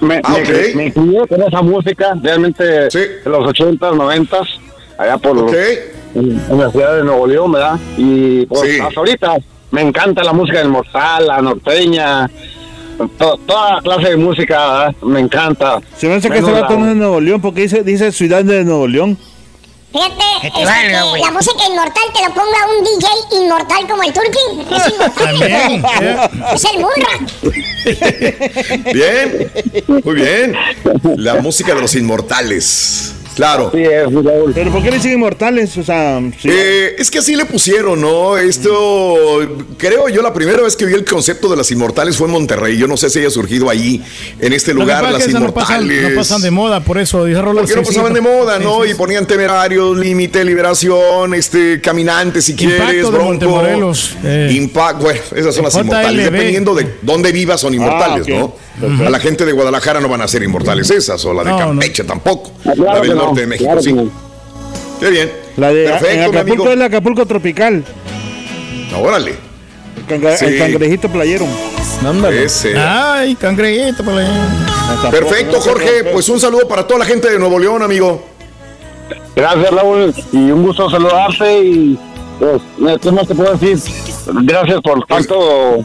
[0.00, 0.36] Me, Ah,
[0.74, 2.99] me, con esa música, realmente Sí.
[2.99, 4.49] de los 80s, 90s,
[4.99, 5.52] allá por Ok.
[6.15, 7.78] En, en la ciudad de Nuevo León, ¿verdad?
[7.97, 8.78] Y pues, Sí.
[8.81, 9.36] hasta ahorita
[9.70, 12.31] me encanta la música inmortal, la norteña,
[13.18, 14.94] to- toda clase de música, ¿verdad?
[15.02, 15.81] me encanta.
[15.97, 18.44] Se me hace que vato la- no es de Nuevo León porque dice, dice ciudad
[18.44, 19.18] de Nuevo León.
[19.92, 20.65] Fíjate, este, que
[21.20, 23.07] la música inmortal te lo ponga un DJ
[23.44, 24.44] inmortal como el Turki.
[24.74, 25.32] Es inmortal.
[26.55, 27.12] Es el Munra.
[28.92, 29.50] Bien,
[30.05, 30.55] muy bien.
[31.16, 33.12] La música de los inmortales.
[33.34, 33.70] Claro.
[33.72, 34.52] Sí, es, Raúl.
[34.54, 35.76] ¿Pero por qué le dicen inmortales?
[35.78, 36.48] O sea, sí.
[36.50, 38.36] Eh, es que así le pusieron, ¿no?
[38.36, 39.16] Esto,
[39.78, 42.76] creo yo, la primera vez que vi el concepto de las inmortales fue en Monterrey.
[42.76, 44.02] Yo no sé si haya surgido allí,
[44.40, 46.10] en este lugar, las no pasan, inmortales.
[46.10, 47.62] no pasan de moda, por eso dice Rolando.
[47.62, 48.84] Porque no pasaban de moda, ¿no?
[48.84, 53.92] sí, Y ponían temerarios, límite, liberación, este, caminante, si Impacto quieres, bronco.
[54.24, 54.50] Eh.
[54.52, 55.80] Impacto, bueno, esas son las JLB.
[55.84, 56.24] inmortales.
[56.30, 58.40] Dependiendo de dónde vivas, son inmortales, Ah, ok.
[58.40, 58.54] ¿no?
[58.80, 59.06] Perfecto.
[59.06, 61.58] A la gente de Guadalajara no van a ser inmortales esas, o la de No,
[61.58, 61.66] no.
[61.68, 62.52] Campeche tampoco.
[62.64, 63.92] La del norte de México, claro sí.
[63.92, 64.10] no.
[65.01, 65.33] Qué bien.
[65.57, 67.84] La de en Perfecto, Acapulco es el Acapulco tropical.
[69.01, 69.34] Órale.
[69.97, 70.44] El, canga- Sí.
[70.47, 71.47] el cangrejito playero.
[72.33, 72.76] Ese.
[72.76, 74.26] Ay, cangrejito, por ahí.
[75.10, 76.05] Perfecto, Jorge.
[76.12, 78.25] Pues un saludo para toda la gente de Nuevo León, amigo.
[79.36, 81.99] Gracias, Raúl, y un gusto saludarte y
[82.39, 82.60] pues,
[83.01, 83.78] ¿qué más te puedo decir?
[84.42, 85.78] Gracias por tanto,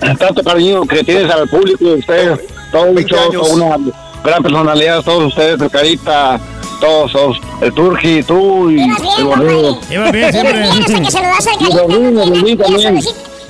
[0.00, 2.40] tanto cariño que tienes al público y ustedes,
[2.72, 3.42] todo un 20 show, años.
[3.42, 3.92] toda una
[4.24, 6.40] gran personalidad, todos ustedes, el Carita,
[6.78, 9.80] todos, el Turki, tú y el Borrego.
[9.90, 10.60] Iba bien, siempre.
[10.60, 12.64] bien hasta que saludaste al Y carita.
[12.64, 13.00] También.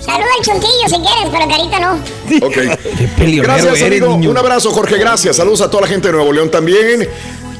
[0.00, 2.46] Saluda al chontillo si quieres, pero carita no.
[2.46, 2.56] Ok.
[3.42, 4.14] Gracias, amigo.
[4.14, 4.96] Un abrazo, Jorge.
[4.98, 5.36] Gracias.
[5.36, 7.08] Saludos a toda la gente de Nuevo León también.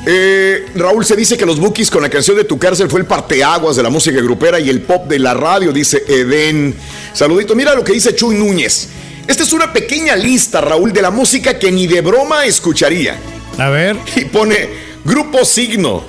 [0.06, 3.06] Eh, Raúl, se dice que los Bookies con la canción de Tu Cárcel fue el
[3.06, 6.74] parteaguas de la música grupera y el pop de la radio, dice Eden.
[7.12, 7.54] Saludito.
[7.54, 8.88] Mira lo que dice Chuy Núñez.
[9.26, 13.18] Esta es una pequeña lista, Raúl, de la música que ni de broma escucharía.
[13.58, 13.96] A ver.
[14.16, 16.02] Y pone Grupo Signo,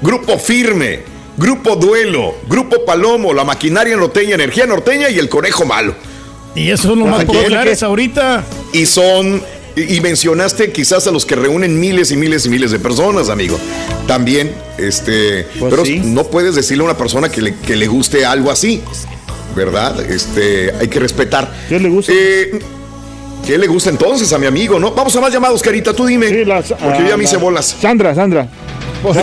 [0.00, 1.00] Grupo Firme,
[1.36, 5.94] Grupo Duelo, Grupo Palomo, La Maquinaria Norteña, Energía Norteña y El Conejo Malo.
[6.54, 8.44] Y eso es lo más populares ahorita.
[8.72, 9.42] Y son,
[9.76, 13.28] y, y mencionaste quizás a los que reúnen miles y miles y miles de personas,
[13.28, 13.58] amigo.
[14.06, 16.00] También, este, Pues pero sí.
[16.02, 18.82] no puedes decirle a una persona que le, que le guste algo así,
[19.54, 20.00] ¿verdad?
[20.10, 21.52] Este, hay que respetar.
[21.68, 22.12] ¿Qué le gusta?
[22.14, 22.58] Eh,
[23.46, 24.90] ¿Qué le gusta entonces a mi amigo, no?
[24.92, 26.28] Vamos a más llamados, Carita, tú dime.
[26.28, 27.76] Sí, las- porque yo ya me ah, hice la- bolas.
[27.80, 28.46] Sandra, Sandra.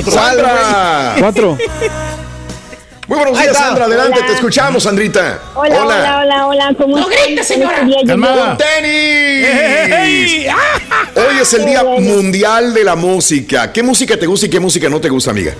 [0.09, 1.15] ¡Sandra!
[1.19, 1.57] Cuatro.
[3.07, 3.55] Muy buenos días.
[3.55, 3.85] Sandra.
[3.85, 4.25] Adelante, Hola.
[4.27, 5.39] te escuchamos, Sandrita.
[5.53, 6.75] Hola, hola, hola, hola.
[6.75, 7.85] ¿Cómo No grites, señora.
[8.07, 8.57] Calmada.
[8.57, 10.47] ¡Tenis!
[11.15, 13.71] Hoy es el Día Mundial de la Música.
[13.71, 15.53] ¿Qué música te gusta y qué música no te gusta, amiga?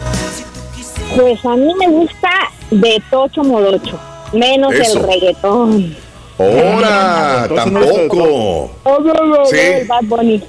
[1.16, 2.30] Pues a mí me gusta
[2.72, 4.00] de tocho morocho,
[4.34, 4.98] menos Eso.
[5.00, 5.96] el reggaetón.
[6.38, 9.46] Ahora, Entonces no es de tampoco.
[9.50, 9.56] Sí.
[9.56, 9.88] Sí.
[9.88, 10.44] Bad Bunny.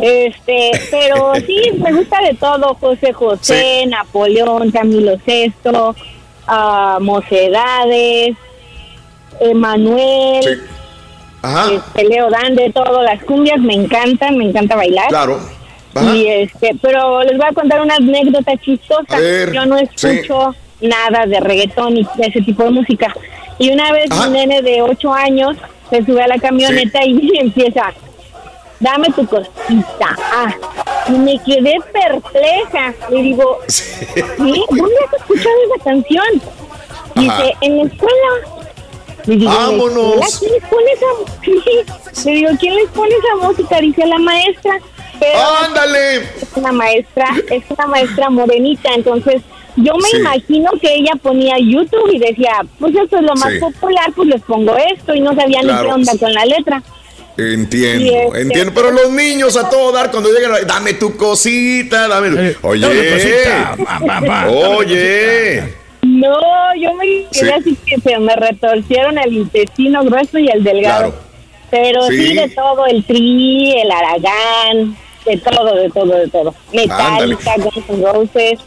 [0.00, 5.94] Este, pero sí, me gusta de todo, José José, Napoleón, Camilo Sesto,
[6.46, 8.36] ah, Mocedades,
[9.40, 10.50] Emanuel, Sí.
[11.42, 15.08] Ajá, este, Leo Dan, de todo, las cumbias me encantan, me encanta bailar.
[15.08, 15.40] claro.
[15.94, 16.16] Ajá.
[16.16, 19.16] Y este, pero les voy a contar una anécdota chistosa.
[19.16, 23.14] A ver, Yo no escucho nada de reggaetón y de ese tipo de música.
[23.58, 24.26] Y una vez Ajá.
[24.26, 25.56] un nene de 8 años
[25.90, 27.92] se sube a la camioneta y empieza,
[28.80, 30.16] dame tu cosita.
[30.32, 30.54] Ah,
[31.08, 32.94] y me quedé perpleja.
[33.10, 34.14] Le digo, Sí.
[34.36, 36.24] ¿Dónde has escuchado esa canción?
[37.14, 38.28] Dice, en la escuela.
[39.26, 40.38] Le digo, ¿en la Vámonos.
[40.40, 43.80] ¿Quién les pone esa Le digo, ¿quién les pone esa música?
[43.80, 44.78] Dice la maestra.
[45.20, 46.16] Pero ¡Ándale!
[46.16, 49.40] es una maestra, es una maestra morenita, entonces
[49.76, 50.16] yo me Sí.
[50.18, 53.58] imagino que ella ponía YouTube y decía, pues esto es lo más Sí.
[53.58, 56.82] popular, pues les pongo esto y no sabía ni qué onda con la letra.
[57.38, 58.72] Entiendo, este- entiendo.
[58.74, 62.50] Pero los niños a todo dar cuando llegan, dame tu cosita, dame.
[62.50, 63.76] Eh, Oye, dame cosita,
[64.76, 65.62] oye.
[66.02, 66.36] No,
[66.78, 67.48] yo me quedé Sí.
[67.48, 71.10] así que se me retorcieron el intestino grueso y el delgado.
[71.10, 71.22] Claro.
[71.70, 72.26] Pero sí.
[72.28, 72.34] Sí.
[72.34, 76.54] de todo, el tri, el aragán, de todo, de todo, de todo.
[76.72, 78.58] Metallica, Guns N' Roses.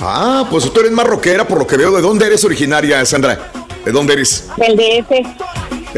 [0.00, 1.90] Ah, pues tú eres más rockera por lo que veo.
[1.92, 3.50] ¿De dónde eres originaria, Sandra?
[3.84, 4.48] ¿De dónde eres?
[4.56, 5.26] del DF.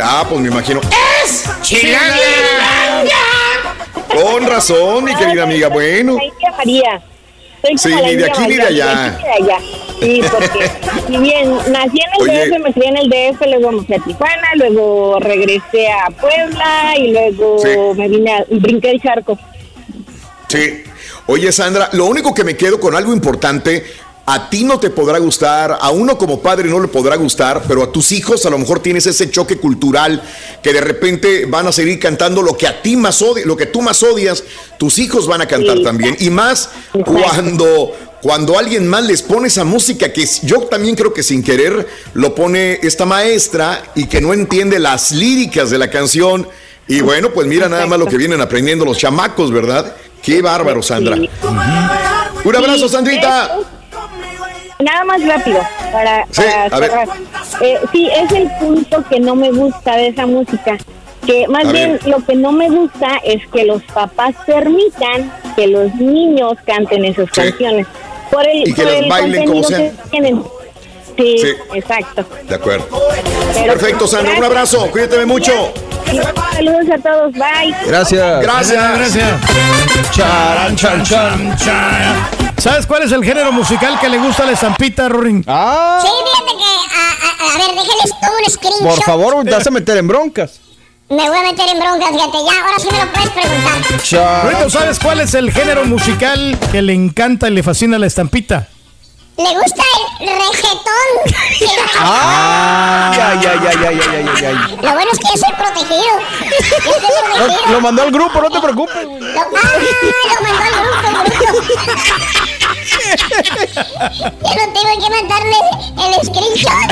[0.03, 0.81] Ah, pues me imagino.
[1.25, 1.45] ¡Es
[4.09, 5.69] Con razón, mi querida amiga.
[5.69, 6.17] Bueno,
[6.57, 7.03] María.
[7.63, 9.05] Soy Sí, ni de aquí ni de allá.
[9.07, 9.59] aquí ni de allá.
[10.01, 10.71] Sí, porque
[11.07, 12.49] si bien nací en el Oye.
[12.49, 16.95] DF, me crié en el DF, luego me fui a Tijuana, luego regresé a Puebla
[16.97, 17.69] y luego Sí.
[17.99, 19.39] me vine a, brinqué el charco.
[20.49, 20.85] sí.
[21.27, 23.85] Oye, Sandra, lo único que me quedo con algo importante.
[24.27, 27.83] A ti no te podrá gustar, a uno como padre no le podrá gustar, pero
[27.83, 30.23] a tus hijos a lo mejor tienes ese choque cultural
[30.63, 33.67] que de repente van a seguir cantando lo que a ti más odias, lo que
[33.67, 34.45] tú más odias,
[34.79, 35.83] tus hijos van a cantar Sí.
[35.83, 36.17] también.
[36.21, 36.69] Y más
[37.05, 41.89] cuando, cuando alguien más les pone esa música que yo también creo que sin querer
[42.15, 46.47] lo pone esta maestra y que no entiende las líricas de la canción.
[46.87, 49.97] Y bueno, pues mira nada más lo que vienen aprendiendo los chamacos, ¿verdad?
[50.23, 51.17] Qué bárbaro, Sandra.
[51.17, 51.29] Sí.
[52.45, 53.57] Un abrazo, Sí, Sandrita.
[54.79, 55.61] Nada más rápido,
[55.93, 56.91] para, Sí, para a ver.
[57.61, 60.79] Eh, sí, es el punto que no me gusta de esa música.
[61.27, 62.07] Que más A bien ver.
[62.09, 67.31] lo que no me gusta es que los papás permitan que los niños canten esas
[67.31, 67.87] canciones.
[68.31, 70.43] Por el, Y que por los el bailen como que tienen.
[71.21, 71.49] Sí, Sí.
[71.75, 72.25] exacto.
[72.49, 72.87] De acuerdo.
[73.55, 74.39] Pero- Perfecto, Sandra.
[74.39, 74.91] Un abrazo.
[74.91, 75.73] Cuídate mucho.
[76.55, 77.75] Saludos a todos, bye.
[77.87, 78.43] Gracias.
[78.43, 78.99] Gracias.
[78.99, 79.41] Gracias.
[80.11, 81.57] Charan, chan, chan,
[82.59, 85.43] ¿Sabes cuál es el género musical que le gusta a la estampita, Rorin?
[85.47, 88.83] Ah, Sí, fíjate que, a, a- a ver, déjenles un screenshot.
[88.97, 90.61] por favor, te vas a meter en broncas.
[91.09, 94.03] Me voy a meter en broncas, fíjate, ya, ahora sí me lo puedes preguntar.
[94.03, 98.07] Charan, ¿sabes cuál es el género musical que le encanta y le fascina a la
[98.07, 98.69] estampita?
[99.43, 99.83] le gusta
[100.21, 101.07] el rejetón.
[101.99, 103.11] ¡Ah!
[103.13, 104.77] Ay, ay, ay, ay, ay, ay, ay.
[104.83, 106.13] Lo bueno es que yo soy protegido.
[106.41, 107.73] Yo soy protegido.
[107.73, 109.05] Lo, mandó al grupo, no te preocupes.
[109.05, 109.49] Lo, ah,
[110.29, 111.71] lo mandó al grupo, el grupo.
[114.21, 115.57] Yo no tengo que mandarle
[115.97, 116.91] el screenshot.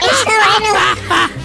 [0.00, 0.70] Está bueno.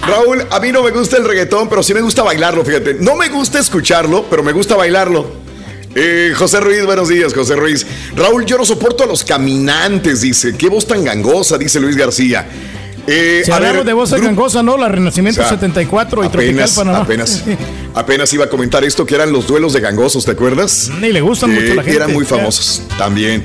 [0.06, 2.94] Raúl, a mí no me gusta el reggaetón, pero sí me gusta bailarlo, fíjate.
[2.94, 5.47] No me gusta escucharlo, pero me gusta bailarlo.
[5.94, 7.86] Eh, José Ruiz, buenos días, José Ruiz.
[8.14, 10.54] Raúl, yo no soporto a los caminantes, dice.
[10.56, 12.46] Qué voz tan gangosa, dice Luis García.
[13.06, 14.76] Eh, Si a hablamos ver, de voz gangosa, ¿no?
[14.76, 16.98] La Renacimiento O sea, 74 y Tropical apenas, Panamá.
[16.98, 17.42] apenas,
[17.94, 20.90] apenas iba a comentar esto, que eran los duelos de gangosos, ¿te acuerdas?
[21.00, 21.96] Ni le gustan mucho a la gente.
[21.96, 23.42] Eran muy famosos también.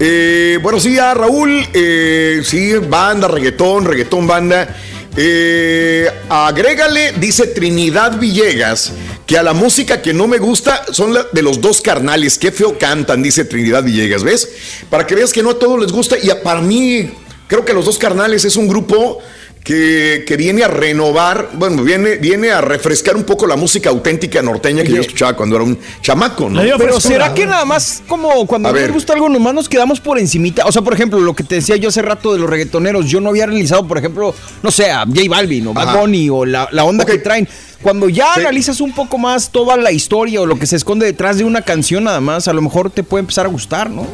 [0.00, 1.62] Eh, buenos días, Raúl.
[1.74, 4.76] Eh, sí, banda, reggaetón, reggaetón, banda.
[5.16, 8.92] Eh, agrégale, dice Trinidad Villegas,
[9.26, 12.38] que a la música que no me gusta son la de los dos carnales.
[12.38, 14.48] Qué feo cantan, dice Trinidad Villegas, ¿ves?
[14.88, 16.16] Para que veas que no a todos les gusta.
[16.18, 17.10] Y a- para mí,
[17.46, 19.18] creo que los dos carnales es un grupo
[19.64, 24.42] que, que viene a renovar, bueno, viene, viene a refrescar un poco la música auténtica
[24.42, 26.60] norteña que yo escuchaba cuando era un chamaco, ¿no?
[26.78, 28.92] Pero será que nada más como cuando A nos ver.
[28.92, 30.66] gusta algo nomás nos quedamos por encimita?
[30.66, 33.20] O sea, por ejemplo, lo que te decía yo hace rato de los reggaetoneros, yo
[33.20, 36.00] no había realizado, por ejemplo, no sé, a J Balvin o Bad.
[36.00, 37.48] Bunny o la, la onda que traen.
[37.82, 41.38] Cuando ya analizas un poco más toda la historia o lo que se esconde detrás
[41.38, 44.06] de una canción nada más, a lo mejor te puede empezar a gustar, ¿no?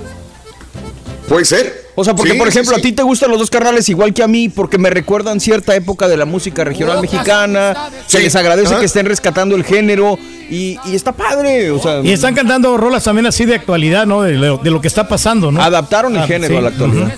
[1.28, 1.88] Puede ser.
[1.94, 2.80] O sea, porque Sí, por ejemplo sí.
[2.80, 5.74] a ti te gustan los dos carnales igual que a mí porque me recuerdan cierta
[5.74, 8.78] época de la música regional mexicana, se les agradece Ajá.
[8.80, 10.16] que estén rescatando el género
[10.48, 12.00] y, y está padre, o sea...
[12.02, 14.22] Y están cantando rolas también así de actualidad, ¿no?
[14.22, 15.60] De lo, de lo que está pasando, ¿no?
[15.60, 16.56] Adaptaron el Ah, género sí.
[16.58, 17.12] a la actualidad.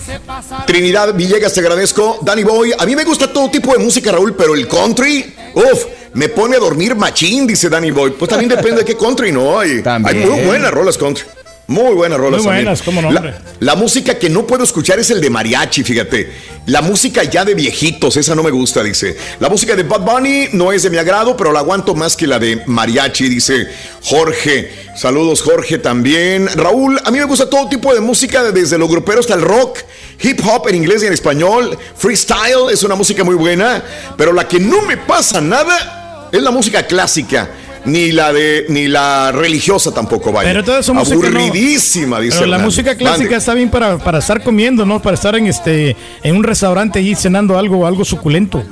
[0.65, 2.17] Trinidad Villegas, te agradezco.
[2.23, 5.85] Danny Boy, a mí me gusta todo tipo de música, Raúl, pero el country, uff,
[6.13, 8.11] me pone a dormir machín, dice Danny Boy.
[8.11, 9.59] Pues también depende de qué country, ¿no?
[9.59, 11.23] Hay, hay muy buenas rolas country.
[11.71, 13.35] Muy buenas rolas Muy buenas, cómo no, La, hombre.
[13.61, 16.29] la música que no puedo escuchar es el de mariachi, fíjate.
[16.65, 19.15] La música ya de viejitos, esa no me gusta, dice.
[19.39, 22.27] La música de Bad Bunny no es de mi agrado, pero la aguanto más que
[22.27, 23.67] la de mariachi, dice
[24.03, 24.69] Jorge.
[24.97, 26.49] Saludos, Jorge, también.
[26.55, 29.79] Raúl, a mí me gusta todo tipo de música, desde lo grupero hasta el rock,
[30.19, 31.77] hip hop en inglés y en español.
[31.95, 33.81] Freestyle es una música muy buena,
[34.17, 37.49] pero la que no me pasa nada es la música clásica.
[37.83, 40.49] Ni la de, ni la religiosa tampoco, vaya.
[40.49, 41.39] Pero toda esa música no.
[41.39, 43.35] Aburridísima, dice Pero la música clásica Mande.
[43.37, 45.01] está bien para, para estar comiendo, ¿no?
[45.01, 48.63] Para estar en este en un restaurante allí cenando algo, algo suculento.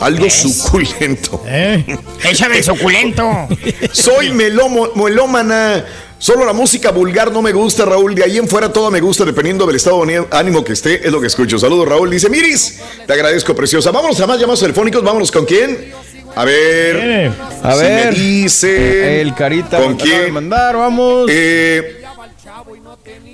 [0.00, 1.42] Algo suculento.
[1.46, 1.84] ¿Eh?
[2.24, 3.24] Échame suculento.
[3.92, 5.84] Soy melomo- melómana.
[6.18, 8.14] Solo la música vulgar no me gusta, Raúl.
[8.14, 11.12] De ahí en fuera todo me gusta, dependiendo del estado de ánimo que esté, es
[11.12, 11.58] lo que escucho.
[11.58, 12.10] Saludos, Raúl.
[12.10, 13.90] Dice, Miris, te agradezco, preciosa.
[13.90, 15.02] Vámonos a más llamados telefónicos.
[15.04, 15.92] Vámonos con quién.
[16.36, 17.30] A ver.
[17.62, 18.12] A si ver.
[18.12, 19.20] Me dice.
[19.20, 20.32] El Carita ¿Con quién?
[20.32, 21.26] mandar, vamos.
[21.30, 22.02] Eh,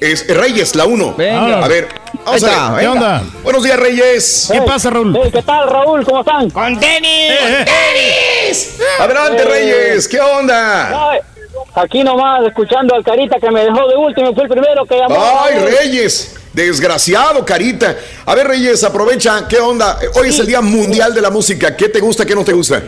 [0.00, 1.14] es Reyes, la 1.
[1.16, 1.64] Venga.
[1.64, 1.88] A ver.
[2.24, 2.80] Vamos a ver.
[2.80, 3.22] ¿qué onda?
[3.42, 4.48] Buenos días, Reyes.
[4.52, 5.18] ¿Qué pasa, Raúl?
[5.32, 6.04] ¿Qué tal, Raúl?
[6.04, 6.50] ¿Cómo están?
[6.50, 7.32] ¡Con tenis!
[8.98, 10.08] Adelante, Eh, Reyes.
[10.08, 11.10] ¿Qué onda?
[11.10, 11.20] Ay,
[11.74, 15.16] Aquí nomás, escuchando al Carita que me dejó de último, fue el primero que llamó.
[15.44, 17.96] Ay, Reyes, desgraciado, carita.
[18.26, 19.98] A ver, Reyes, aprovecha, ¿qué onda?
[20.16, 21.76] Hoy es el Día Mundial de la Música.
[21.76, 22.82] ¿Qué te gusta, qué no te gusta?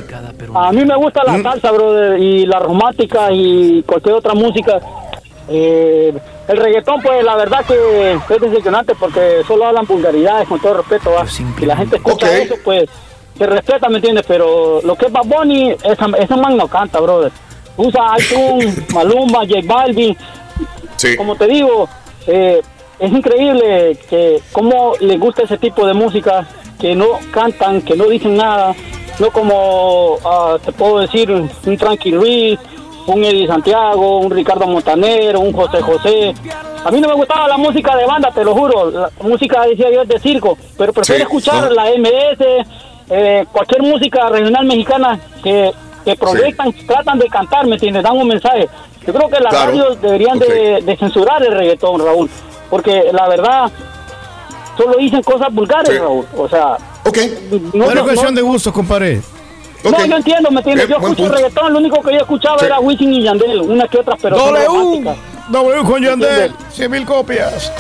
[0.55, 1.27] A mí me gusta ¿Mm?
[1.27, 4.81] la salsa, brother, y la romántica y cualquier otra música.
[5.49, 6.13] Eh,
[6.49, 11.13] el reggaetón, pues la verdad que es decepcionante porque solo hablan vulgaridades, con todo respeto.
[11.13, 11.27] ¿va?
[11.27, 12.89] Si la gente escucha eso, pues
[13.39, 14.25] se respeta, ¿me entiendes?
[14.27, 17.33] Pero lo que es Bad Bunny, esa, esa man no canta, brother.
[17.83, 20.17] Usa iTunes, Malumba, J Balvin.
[21.17, 21.89] Como te digo,
[22.27, 22.61] eh,
[22.99, 26.47] es increíble que cómo les gusta ese tipo de música,
[26.79, 28.75] que no cantan, que no dicen nada,
[29.19, 32.59] no como, ah, te puedo decir, un Frankie Ruiz,
[33.07, 36.35] un Eddie Santiago, un Ricardo Montanero, un José José.
[36.85, 39.91] A mí no me gustaba la música de banda, te lo juro, la música, decía
[39.91, 41.71] yo, es de circo, pero prefiero Sí, escuchar no.
[41.75, 42.65] la MS,
[43.11, 45.73] eh, cualquier música regional mexicana que,
[46.05, 48.03] que proyectan, tratan de cantar, ¿me entiendes?
[48.03, 48.69] Dan un mensaje.
[49.07, 49.67] Yo creo que las Claro.
[49.71, 52.31] radios deberían de, de censurar el reggaetón, Raúl,
[52.71, 53.71] porque la verdad
[54.77, 56.25] solo dicen cosas vulgares, Raúl.
[56.37, 57.19] O sea, Ok.
[57.75, 59.21] no, Pero no- cuestión de gusto, compadre.
[59.85, 60.89] No, yo entiendo, ¿me entiendes?
[60.89, 64.17] Yo escucho reggaetón, lo único que yo escuchaba era Wisin y Yandel, una que otra,
[64.23, 65.05] pero W,
[65.49, 67.73] W con Yandel, 100 mil copias.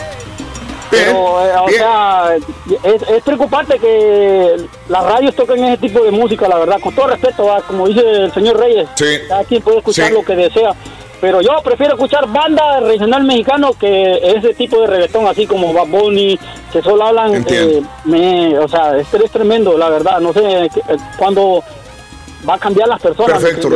[0.92, 4.56] Pero, eh, o sea, es, es, preocupante que
[4.90, 8.32] las radios toquen ese tipo de música, la verdad, con todo respeto, como dice el
[8.32, 8.88] señor Reyes,
[9.26, 10.74] cada quien puede escuchar lo que desea.
[11.20, 15.86] Pero yo prefiero escuchar banda regional mexicano que ese tipo de reggaetón, así como Bad
[15.86, 16.38] Bunny,
[16.72, 17.46] que solo hablan.
[17.48, 20.18] Eh, me, o sea, es, es tremendo, la verdad.
[20.18, 20.70] No sé eh,
[21.16, 21.62] cuándo
[22.46, 23.68] va a cambiar las personas Perfecto,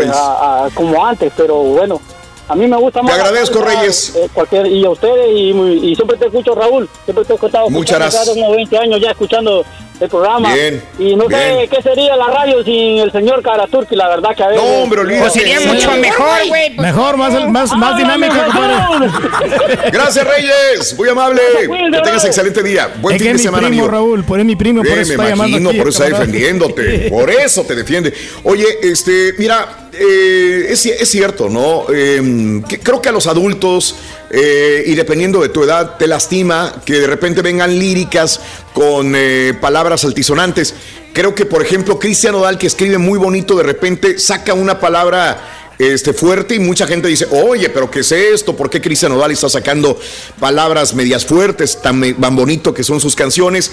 [0.75, 2.01] como antes, pero bueno.
[2.49, 3.15] A mí me gusta más.
[3.15, 4.15] Te agradezco, Reyes.
[4.17, 6.89] Eh, cualquier, y a ustedes, y, y, siempre te escucho, Raúl.
[7.05, 7.71] Siempre te he escuchado.
[7.71, 8.29] Muchas gracias.
[8.29, 9.65] unos 20 años ya escuchando
[10.01, 10.55] el programa.
[10.55, 10.83] Bien.
[10.99, 14.49] Y no sé qué sería la radio sin el señor Karaturki, la verdad que a
[14.49, 14.59] ver.
[14.59, 15.23] No, hombre, olvídate.
[15.23, 16.71] Pues sería mucho mejor, güey.
[16.77, 18.35] Mejor, más, más, más dinámico,
[19.93, 20.97] Gracias, Reyes.
[20.97, 21.41] Muy amable.
[21.59, 22.93] Que tengas excelente día.
[23.01, 26.05] Buen fin de semana, primo, Raúl, por mi primo, por eso está llamando por eso
[26.05, 27.11] está defendiéndote.
[27.11, 28.13] Por eso te defiende.
[28.45, 31.87] Oye, este, mira, eh, es, es, cierto, ¿no?
[31.93, 33.95] Eh, creo que a los adultos,
[34.31, 38.41] eh, y dependiendo de tu edad, te lastima que de repente vengan líricas
[38.73, 39.17] con
[39.61, 40.75] palabras altisonantes.
[41.13, 45.73] Creo que, por ejemplo, Cristian Odal, que escribe muy bonito, de repente saca una palabra
[45.79, 48.55] este, fuerte y mucha gente dice, oye, pero ¿qué es esto?
[48.57, 49.99] ¿Por qué Cristian Odal está sacando
[50.39, 53.73] palabras medias fuertes, tan, tan bonito que son sus canciones?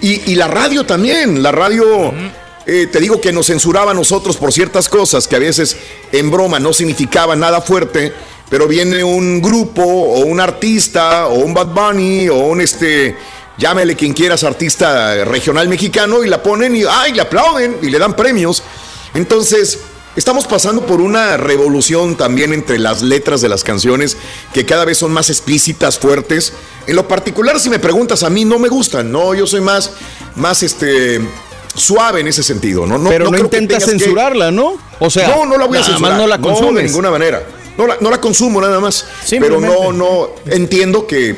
[0.00, 2.12] Y la radio también, la radio...
[2.68, 5.76] Eh, te digo que nos censuraba a nosotros por ciertas cosas que a veces
[6.10, 8.12] en broma no significaban nada fuerte,
[8.50, 13.16] pero viene un grupo o un artista o un Bad Bunny o un este,
[13.56, 17.12] llámele quien quieras, artista regional mexicano y la ponen y ¡ay!
[17.12, 18.64] le aplauden y le dan premios.
[19.14, 19.78] Entonces,
[20.16, 24.16] estamos pasando por una revolución también entre las letras de las canciones
[24.52, 26.52] que cada vez son más explícitas, fuertes.
[26.88, 29.92] En lo particular, si me preguntas, a mí no me gustan, no, yo soy más,
[30.34, 31.20] más este
[31.76, 32.86] suave en ese sentido.
[32.86, 34.78] No, no, Pero no, intenta censurarla, ¿no?
[34.98, 36.16] O sea, no, no la voy a censurar.
[36.16, 36.82] no la consumes.
[36.82, 37.42] de ninguna manera.
[37.76, 39.06] No la, no la consumo nada más.
[39.28, 41.36] Pero no, no, entiendo que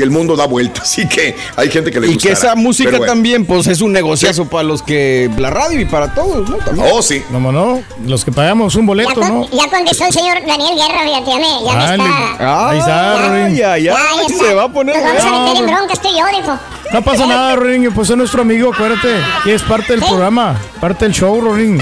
[0.00, 2.18] que el mundo da vueltas y que hay gente que le gusta.
[2.18, 5.30] Y que esa música también, pues es un negociazo para los que.
[5.36, 6.56] La radio y para todos, ¿no?
[6.56, 6.88] También.
[6.90, 7.22] Oh, sí.
[7.30, 7.82] No, no.
[8.06, 9.46] Los que pagamos un boleto, ya ¿no?
[9.50, 12.36] Ya contestó el señor Daniel Guerra, fíjate, ya me, ya me está.
[12.40, 14.96] Ah, ahí está, ya, ya, ya, se va a poner.
[14.96, 16.58] Nos vamos a meter en bronca, estoy yo, dijo.
[16.94, 21.04] No pasa nada, Rorín, pues es nuestro amigo, acuérdate, que es parte del programa, parte
[21.04, 21.78] del show, Rorín.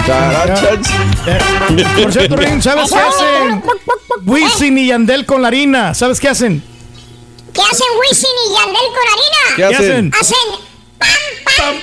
[2.03, 3.63] Por cierto, Rorín, ¿sabes qué hacen?
[4.27, 6.78] Wisin y Yandel con la harina, ¿sabes qué hacen?
[7.53, 9.43] ¿Qué hacen Wisin y Yandel con harina?
[9.57, 10.13] ¿Qué hacen?
[10.19, 10.49] Hacen
[10.99, 11.11] pam,
[11.57, 11.75] pam,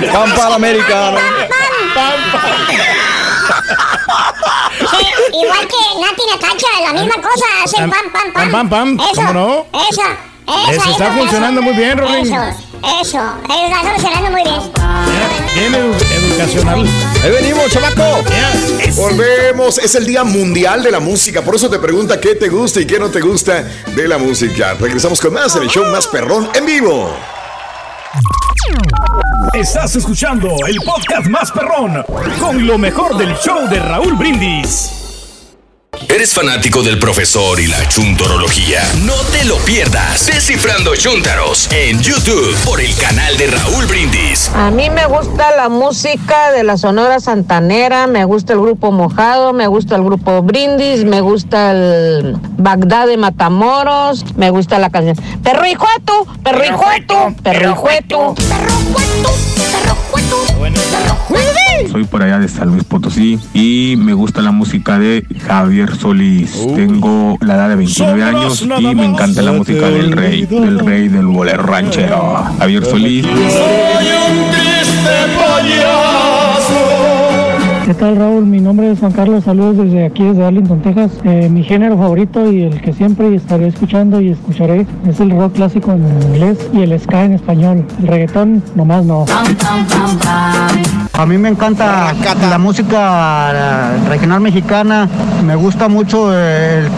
[0.00, 0.12] pam.
[0.12, 1.18] Pam para americano.
[1.94, 2.52] Pam, pam.
[4.90, 5.06] Sí,
[5.42, 8.50] igual que Nati Natacha, la misma cosa, hacen pam, pam, pam.
[8.50, 8.88] Pam, pam, pam.
[9.00, 9.66] Eso, ¿Cómo no?
[9.90, 10.02] Eso,
[10.46, 10.70] eso.
[10.72, 11.70] Eso está eso, funcionando eso.
[11.70, 12.26] muy bien, Rorín.
[12.26, 12.42] Eso,
[13.00, 14.72] eso, está funcionando muy bien.
[15.54, 16.86] Bien edu educacional.
[17.22, 18.24] Ahí venimos, chamaco.
[18.96, 22.80] Volvemos, es el Día Mundial de la Música, por eso te pregunta qué te gusta
[22.80, 24.74] y qué no te gusta de la música.
[24.74, 27.14] Regresamos con más en el show más perrón en vivo.
[29.54, 32.04] Estás escuchando el podcast más perrón
[32.38, 35.01] con lo mejor del show de Raúl Brindis.
[36.08, 38.80] ¿Eres fanático del profesor y la chuntorología?
[39.04, 40.26] No te lo pierdas.
[40.26, 44.50] Descifrando Chuntaros en YouTube por el canal de Raúl Brindis.
[44.54, 49.52] A mí me gusta la música de la Sonora Santanera, me gusta el grupo Mojado,
[49.52, 55.16] me gusta el grupo Brindis, me gusta el Bagdad de Matamoros, me gusta la canción
[55.42, 58.34] Perro Hijueto, Perro Hijueto, Perro Hijueto.
[61.90, 66.52] Soy por allá de San Luis Potosí y me gusta la música de Javier Solís.
[66.74, 71.08] Tengo la edad de 29 años y me encanta la música del rey, del rey
[71.08, 72.44] del bolero ranchero.
[72.58, 73.26] Javier Solís.
[77.84, 78.46] ¿Qué tal Raúl?
[78.46, 81.10] Mi nombre es Juan Carlos, saludos desde aquí, desde Arlington, Texas.
[81.24, 85.54] Eh, mi género favorito y el que siempre estaré escuchando y escucharé es el rock
[85.54, 87.84] clásico en inglés y el ska en español.
[88.00, 89.24] El reggaetón nomás no.
[91.14, 92.14] A mí me encanta
[92.48, 95.08] la música regional mexicana,
[95.44, 96.88] me gusta mucho el,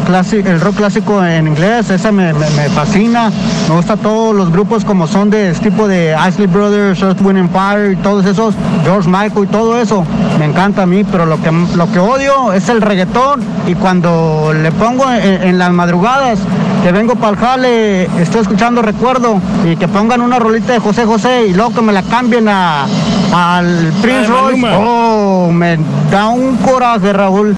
[0.61, 2.33] rock clásico en inglés, esa me,
[2.75, 3.31] fascina,
[3.69, 7.51] me gusta todos los grupos como son de tipo de Isley Brothers, Earth, Wind and
[7.51, 8.55] Fire todos esos,
[8.85, 10.05] George Michael y todo eso,
[10.39, 13.43] me encanta a mí, pero lo que, lo que odio es el reggaetón.
[13.67, 16.39] Y cuando le pongo en, en las madrugadas
[16.83, 21.07] que vengo para el jale, estoy escuchando recuerdo y que pongan una rolita de José
[21.07, 22.85] José y luego que me la cambien a,
[23.33, 25.79] al Prince Royce, oh, me
[26.11, 27.57] da un coraje, Raúl.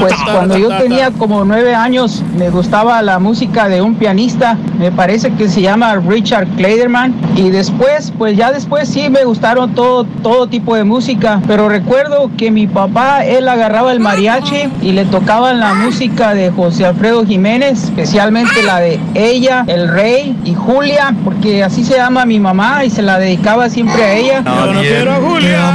[0.00, 4.92] Pues cuando yo tenía como nueve años me gustaba la música de un pianista, me
[4.92, 10.04] parece que se llama Richard Kleiderman y después, pues ya después sí me gustaron todo,
[10.22, 15.04] todo tipo de música, pero recuerdo que mi papá, él agarraba el mariachi y le
[15.04, 21.14] tocaban la música de José Alfredo Jiménez, especialmente la de Ella, El Rey y Julia,
[21.24, 24.42] porque así se llama mi mamá y se la dedicaba siempre a ella.
[24.44, 25.72] Yo no quiero a Julia,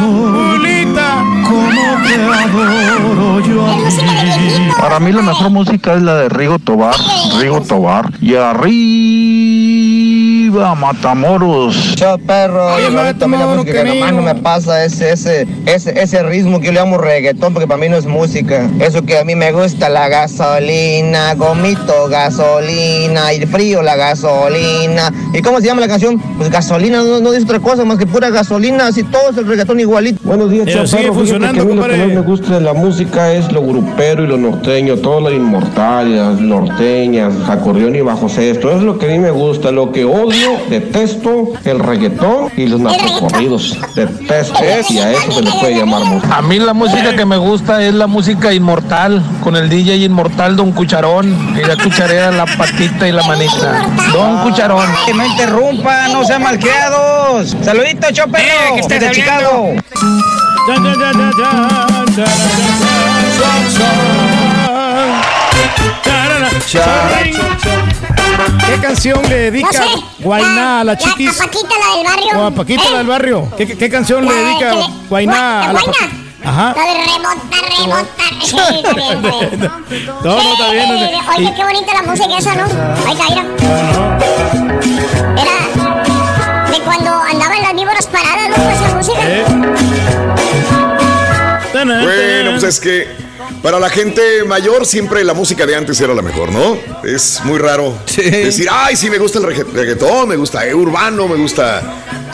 [0.94, 1.02] Te
[2.16, 3.66] adoro yo
[4.80, 6.96] Para mí la mejor música es la de Rigo Tobar.
[7.40, 8.12] Rigo Tobar.
[8.22, 8.72] Y arriba,
[10.52, 11.96] Matamoros.
[11.96, 15.48] Yo, perro, yo ahorita a mí la música que nomás no me pasa ese, ese,
[15.66, 18.70] ese, ese ritmo que yo le llamo reggaetón, porque para mí no es música.
[18.80, 25.12] Eso que a mí me gusta, la gasolina, gomito, gasolina, y frío, la gasolina.
[25.34, 26.20] ¿Y cómo se llama la canción?
[26.38, 29.48] Pues gasolina, no, no dice otra cosa más que pura gasolina, así todo es el
[29.48, 30.20] reggaetón igualito.
[30.24, 32.62] Buenos días, Pero sigue Fíjate funcionando, que a mí lo que más me gusta de
[32.62, 38.02] la música es lo grupero y lo norteño, todo lo inmortal, las norteñas, acordeón y
[38.02, 38.72] bajo sexto.
[38.72, 39.72] Es lo que a mí me gusta.
[39.72, 43.78] Lo que odio, detesto el reggaetón y los narcocorridos.
[43.96, 44.60] Detesto.
[44.90, 46.38] Y a eso se le puede llamar música.
[46.38, 50.56] A mí la música que me gusta es la música inmortal, con el DJ inmortal
[50.56, 53.88] Don Cucharón, y la cucharera, la patita y la manita.
[54.14, 54.88] Don Cucharón.
[55.06, 57.56] Que no interrumpa, no sean malcriados.
[57.62, 59.74] Saludito, Chopero, Eh, que desde Chicago.
[68.66, 70.04] ¿Qué canción le dedica No sé.
[70.20, 71.34] Guainá a la La chiquis?
[71.38, 72.40] Paquita, la del barrio.
[72.40, 73.10] O a Paquita, la del ¿Eh?
[73.10, 73.50] barrio.
[73.58, 75.92] ¿Qué, qué- qué canción le La de dedica le- Guainá a la Guainá.
[75.94, 76.06] Paquita?
[76.44, 76.74] Ajá.
[76.76, 78.32] La de remontar, remontar.
[78.96, 79.22] Bien.
[80.24, 80.90] No, no, está bien.
[80.90, 81.20] no Eh.
[81.38, 82.64] Oye, Y- qué bonita la música esa, ¿no?
[83.06, 83.44] Ahí está, mira.
[85.38, 88.56] Era de cuando andaban las víboras paradas, ¿no?
[88.72, 89.20] Esa música.
[89.24, 89.46] Eh.
[92.04, 93.08] Bueno, pues es que
[93.62, 96.78] para la gente mayor siempre la música de antes era la mejor, ¿no?
[97.04, 97.98] Es muy raro
[98.46, 101.82] decir, ay, sí, me gusta el regga- reggaetón, me gusta el urbano, me gusta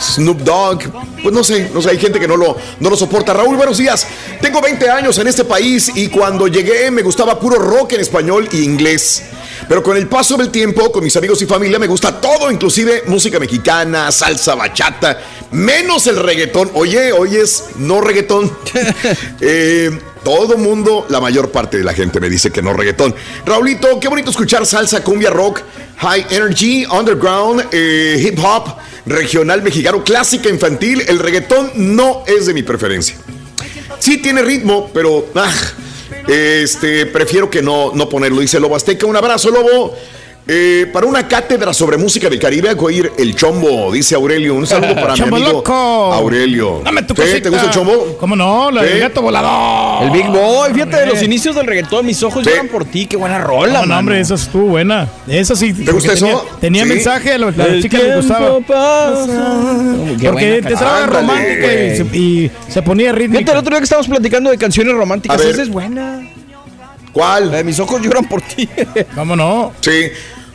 [0.00, 0.82] Snoop Dogg.
[1.22, 3.32] Pues no sé, no sé, hay gente que no lo, no lo soporta.
[3.32, 4.06] Raúl, buenos días.
[4.40, 8.48] Tengo 20 años en este país y cuando llegué me gustaba puro rock en español
[8.52, 9.22] y inglés.
[9.68, 13.02] Pero con el paso del tiempo, con mis amigos y familia, me gusta todo, inclusive
[13.06, 16.70] música mexicana, salsa, bachata, menos el reggaetón.
[16.72, 18.50] Oye, oyes, no reggaetón.
[19.40, 19.90] Eh,
[20.24, 23.14] todo mundo, la mayor parte de la gente me dice que no reggaetón.
[23.46, 25.62] Raulito, qué bonito escuchar salsa, cumbia, rock,
[25.98, 31.02] high energy, underground, eh, hip hop, regional mexicano, clásica infantil.
[31.06, 33.16] El reggaetón no es de mi preferencia.
[33.98, 35.52] Sí tiene ritmo, pero ah,
[36.26, 38.40] este, prefiero que no, no ponerlo.
[38.40, 39.96] Dice Lobo Azteca, un abrazo, Lobo.
[40.50, 44.54] Eh, para una cátedra sobre música del Caribe, hago ir el chombo, dice Aurelio.
[44.54, 45.74] Un saludo para mi amigo loco.
[45.74, 46.80] Aurelio.
[46.82, 47.42] Dame tu ¿Sí?
[47.42, 48.16] ¿Te gusta el chombo?
[48.18, 48.70] ¿Cómo no?
[48.70, 48.98] La del ¿Sí?
[48.98, 50.04] gato volador.
[50.04, 52.50] El Big Boy, fíjate de los inicios del reggaetón, mis ojos Sí.
[52.50, 55.06] lloran por ti, qué buena rola, No, hombre, esa estuvo buena.
[55.26, 55.74] Esa sí.
[55.74, 56.46] ¿Te gusta tenía, eso?
[56.62, 56.88] Tenía Sí.
[56.88, 58.60] mensaje a la, la chica que le gustaba.
[58.60, 59.66] pasa.
[60.18, 63.40] Qué Porque Ándale, romántica y se, y se ponía rítmica.
[63.40, 66.22] Fíjate, el otro día que estábamos platicando de canciones románticas, esa es buena.
[67.12, 67.50] ¿Cuál?
[67.50, 68.66] La de mis ojos lloran por ti.
[69.14, 69.72] ¿Cómo no?
[69.82, 69.90] Sí.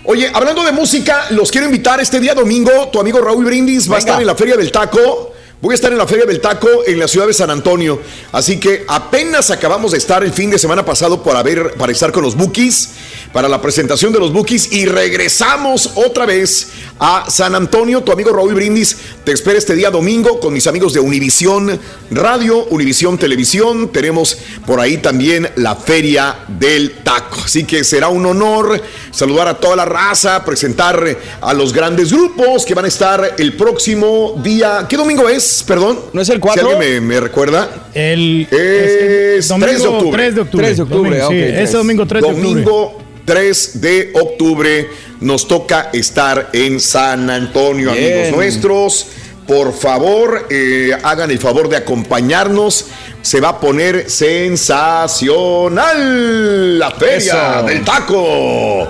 [0.05, 2.89] Oye, hablando de música, los quiero invitar este día domingo.
[2.91, 5.33] Tu amigo Raúl Brindis va a estar en la Feria del Taco.
[5.61, 8.01] Voy a estar en la Feria del Taco en la ciudad de San Antonio.
[8.33, 12.11] Así que apenas acabamos de estar el fin de semana pasado para ver, para estar
[12.11, 12.89] con los Bookies,
[13.33, 18.01] para la presentación de los Bookies y regresamos otra vez a San Antonio.
[18.01, 21.79] Tu amigo Raúl Brindis te espera este día domingo con mis amigos de Univisión
[22.11, 23.91] Radio, Univisión Televisión.
[23.91, 24.37] Tenemos
[24.67, 27.37] por ahí también la Feria del Taco.
[27.43, 28.79] Así que será un honor
[29.11, 33.53] saludar a toda la raza, presentar a los grandes grupos que van a estar el
[33.53, 34.85] próximo día.
[34.87, 35.63] ¿Qué domingo es?
[35.67, 35.99] Perdón.
[36.13, 36.61] ¿No es el 4?
[36.61, 37.87] Si alguien me, me recuerda.
[37.95, 40.17] El Es domingo 3 de octubre.
[40.17, 40.65] 3 de octubre.
[40.65, 41.71] 3 de octubre, Domingo, sí, tres.
[41.71, 42.49] domingo 3 de octubre.
[42.49, 44.87] Domingo 3 de octubre
[45.21, 48.13] nos toca estar en San Antonio, Bien.
[48.19, 49.07] amigos nuestros.
[49.47, 52.85] Por favor, eh, hagan el favor de acompañarnos.
[53.21, 57.17] Se va a poner sensacional la feria
[57.57, 57.63] Eso.
[57.67, 58.83] del taco.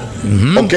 [0.58, 0.74] ¿Ok?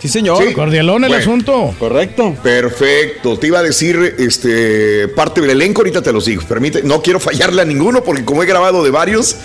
[0.00, 0.52] Sí, señor.
[0.52, 1.22] Cordialón el Bueno.
[1.22, 1.74] asunto.
[1.78, 2.36] Correcto.
[2.42, 3.38] Perfecto.
[3.38, 6.42] Te iba a decir este, parte del elenco, ahorita te los digo.
[6.48, 9.36] Permite, no quiero fallarle a ninguno porque como he grabado de varios,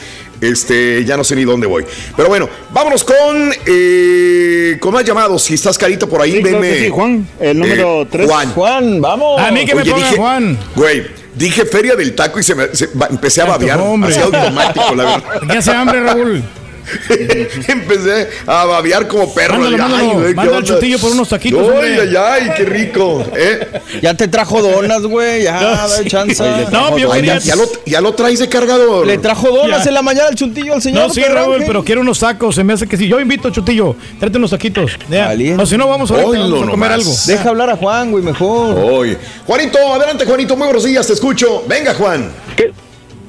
[0.49, 1.85] este, ya no sé ni dónde voy.
[2.15, 5.43] Pero bueno, vámonos con, eh, con más llamados.
[5.43, 6.77] Si estás carito por ahí, Sí, venme.
[6.80, 8.27] sí, Juan, el número Eh, tres.
[8.30, 8.51] Juan.
[8.53, 9.40] Juan, vamos.
[9.41, 10.57] A mí que me Oye, ponga dije- Juan.
[10.75, 11.03] Güey,
[11.35, 13.80] dije feria del taco y se me, se- empecé a babear.
[13.80, 14.11] hombre.
[14.11, 15.24] Así automático, la verdad.
[15.51, 16.43] ¿Qué hace hambre, Raúl?
[17.67, 19.59] Empecé a babear como perro.
[19.59, 20.14] Mándalo, Ay, mándalo.
[20.19, 20.73] güey, ¿qué Manda al onda?
[20.75, 22.01] chutillo por unos taquitos, Ay, hombre.
[22.01, 23.25] ay, ay, qué rico.
[23.35, 23.81] ¿eh?
[24.01, 25.43] Ya te trajo donas, güey.
[25.43, 26.43] Ya, dale chance.
[26.72, 27.39] No, yo Ay, quería...
[27.39, 29.05] ya, ya lo, ya lo traes de cargador.
[29.07, 29.89] Le trajo donas Ya.
[29.89, 31.07] en la mañana al chuntillo al señor.
[31.07, 31.65] No, sí, Raúl, ¿qué?
[31.65, 32.55] pero quiero unos tacos.
[32.55, 33.07] Se me hace que sí.
[33.07, 33.95] Yo invito, Chutillo.
[34.19, 34.91] Tráete unos taquitos.
[35.09, 35.25] Ya.
[35.27, 35.61] Valiente.
[35.61, 36.91] O si no, vamos a, vamos a comer nomás.
[36.91, 37.11] algo.
[37.27, 38.77] Deja hablar a Juan, güey, mejor.
[38.77, 39.17] Hoy.
[39.45, 40.55] Juanito, adelante, Juanito.
[40.55, 41.64] Muy buenos días, te escucho.
[41.67, 42.31] Venga, Juan.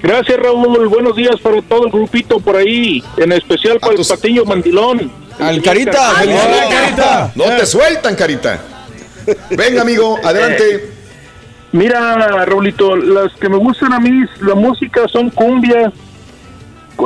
[0.07, 0.87] Gracias, Raúl.
[0.87, 5.11] Buenos días para todo el grupito por ahí, en especial para el Patiño Mandilón.
[5.41, 7.33] Al Carita, felicidades, Carita.
[7.35, 8.63] No te sueltan, Carita.
[9.51, 10.91] Venga, amigo, adelante.
[11.73, 15.93] Mira, Raulito, las que me gustan a mí, la música son cumbia,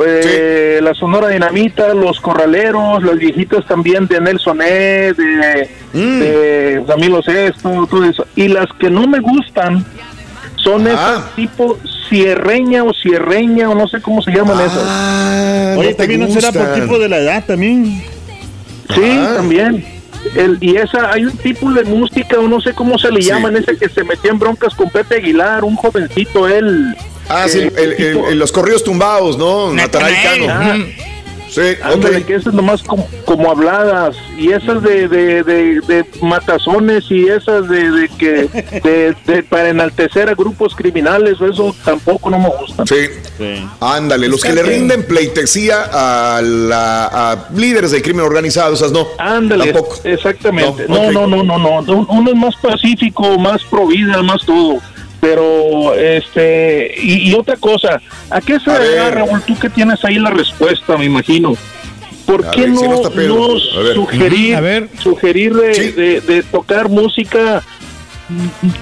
[0.05, 6.19] eh, la Sonora Dinamita, los Corraleros, las viejitas también de Nelson E, de, Mm.
[6.19, 8.27] de Camilo Sesto, todo eso.
[8.35, 9.83] Y las que no me gustan
[10.63, 11.77] son esas tipo
[12.09, 14.83] cierreña o cierreña o no sé cómo se llaman esas.
[14.85, 18.03] Ah, Oye, también no será por tipo de la edad también.
[18.93, 19.85] Sí, también.
[20.35, 23.29] El, y esa, hay un tipo de música, o no sé cómo se le Sí.
[23.29, 26.95] llaman, ese que se metía en broncas con Pepe Aguilar, un jovencito, él.
[27.27, 29.71] Ah, sí, eh, el- el- tipo- el- los corridos tumbados, ¿no?
[29.73, 30.15] Natanael
[30.47, 30.85] Cano.
[31.51, 32.25] Sí, ándale, ok.
[32.25, 37.67] que esas nomás como, como habladas, y esas de, de, de, de matazones, y esas
[37.67, 38.33] de, de que
[38.83, 42.85] de, de para enaltecer a grupos criminales, eso tampoco no me gusta.
[42.85, 43.09] Sí.
[43.81, 49.05] Ándale, los que le rinden pleitesía a, la, a líderes del crimen organizado, esas no.
[49.17, 49.97] Ándale, Tampoco.
[50.05, 50.85] exactamente.
[50.87, 54.77] No, No, no, no, no, no, Uno es más pacífico, más pro vida, más todo.
[55.21, 59.41] Pero, este, y, y otra cosa, ¿a qué se agarra, Raúl?
[59.43, 61.55] Tú que tienes ahí la respuesta, me imagino.
[62.25, 64.89] ¿Por A qué ver, si no, A sugerir, A ver.
[64.99, 67.63] sugerir de, de- de tocar música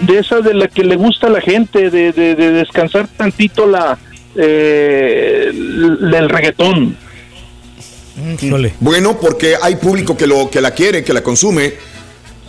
[0.01, 3.65] de esa de la que le gusta a la gente, de, de- de descansar tantito
[3.67, 3.97] la
[4.35, 6.95] eh, el, el reggaetón?
[8.79, 11.73] Bueno, porque hay público que, lo, que la quiere, que la consume.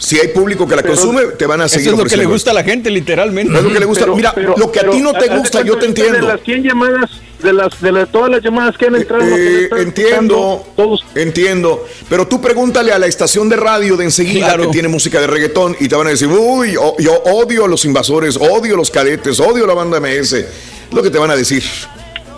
[0.01, 2.17] Si hay público que la Pero- consume, te van a Eso seguir es lo que
[2.17, 3.55] le gusta a la gente, literalmente.
[3.55, 4.05] Es lo que le gusta.
[4.07, 6.15] Pero- Mira, pero- lo que a ti no te gusta, yo te entiendo.
[6.27, 7.11] De las 100 llamadas,
[7.43, 11.05] de las de la- todas las llamadas que han entrado, que le Eh, entiendo, todos
[11.15, 11.87] entiendo.
[12.09, 14.65] Pero tú pregúntale a la estación de radio de enseguida Claro.
[14.65, 17.69] que tiene música de reggaetón y te van a decir, uy, o- yo odio a
[17.69, 20.47] los invasores, odio a los cadetes, odio a la banda MS.
[20.93, 21.63] Lo que te van a decir.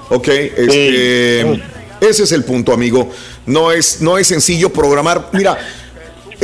[0.09, 1.41] Ok, este,
[2.01, 3.09] ese es el punto, amigo.
[3.47, 5.29] No es, no es sencillo programar.
[5.33, 5.57] Mira,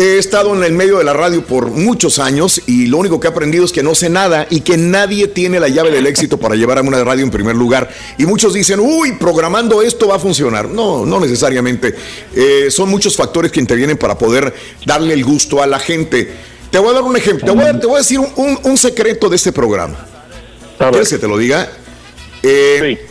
[0.01, 3.27] he estado en el medio de la radio por muchos años y lo único que
[3.27, 6.39] he aprendido es que no sé nada y que nadie tiene la llave del éxito
[6.39, 7.91] para llevar a una radio en primer lugar.
[8.17, 10.68] Y muchos dicen, uy, programando esto va a funcionar.
[10.68, 11.97] No, no necesariamente.
[12.33, 14.55] Eh, son muchos factores que intervienen para poder
[14.86, 16.33] darle el gusto a la gente.
[16.70, 18.59] Te voy a dar un ejemplo, te voy a, te voy a decir un, un-
[18.62, 20.07] un secreto de este programa.
[20.93, 21.68] ¿Quieres que te lo diga?
[22.44, 23.05] Eh,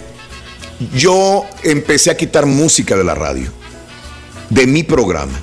[0.96, 3.52] Yo empecé a quitar música de la radio,
[4.50, 5.38] de mi programa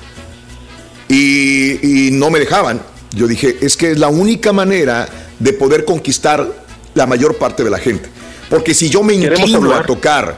[1.07, 2.81] y, y no me dejaban.
[3.11, 5.07] Yo dije, es que es la única manera
[5.39, 6.47] de poder conquistar
[6.93, 8.09] la mayor parte de la gente.
[8.49, 10.37] Porque si yo me inclino a tocar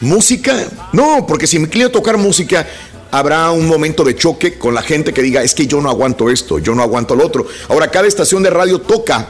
[0.00, 0.54] música,
[0.92, 2.66] no, porque si me inclino a tocar música,
[3.10, 6.30] habrá un momento de choque con la gente que diga, es que yo no aguanto
[6.30, 7.46] esto, yo no aguanto lo otro.
[7.68, 9.28] Ahora, cada estación de radio toca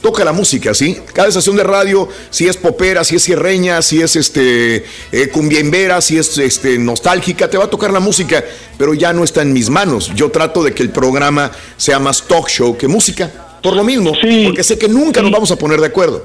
[0.00, 0.96] toca la música, ¿sí?
[1.12, 6.00] Cada estación de radio, si es popera, si es sierreña, si es este eh, cumbiembera,
[6.00, 8.44] si es este nostálgica, te va a tocar la música,
[8.76, 10.12] pero ya no está en mis manos.
[10.14, 13.30] Yo trato de que el programa sea más talk show que música,
[13.62, 14.12] por lo mismo,
[14.44, 16.24] porque sé que nunca nos vamos a poner de acuerdo.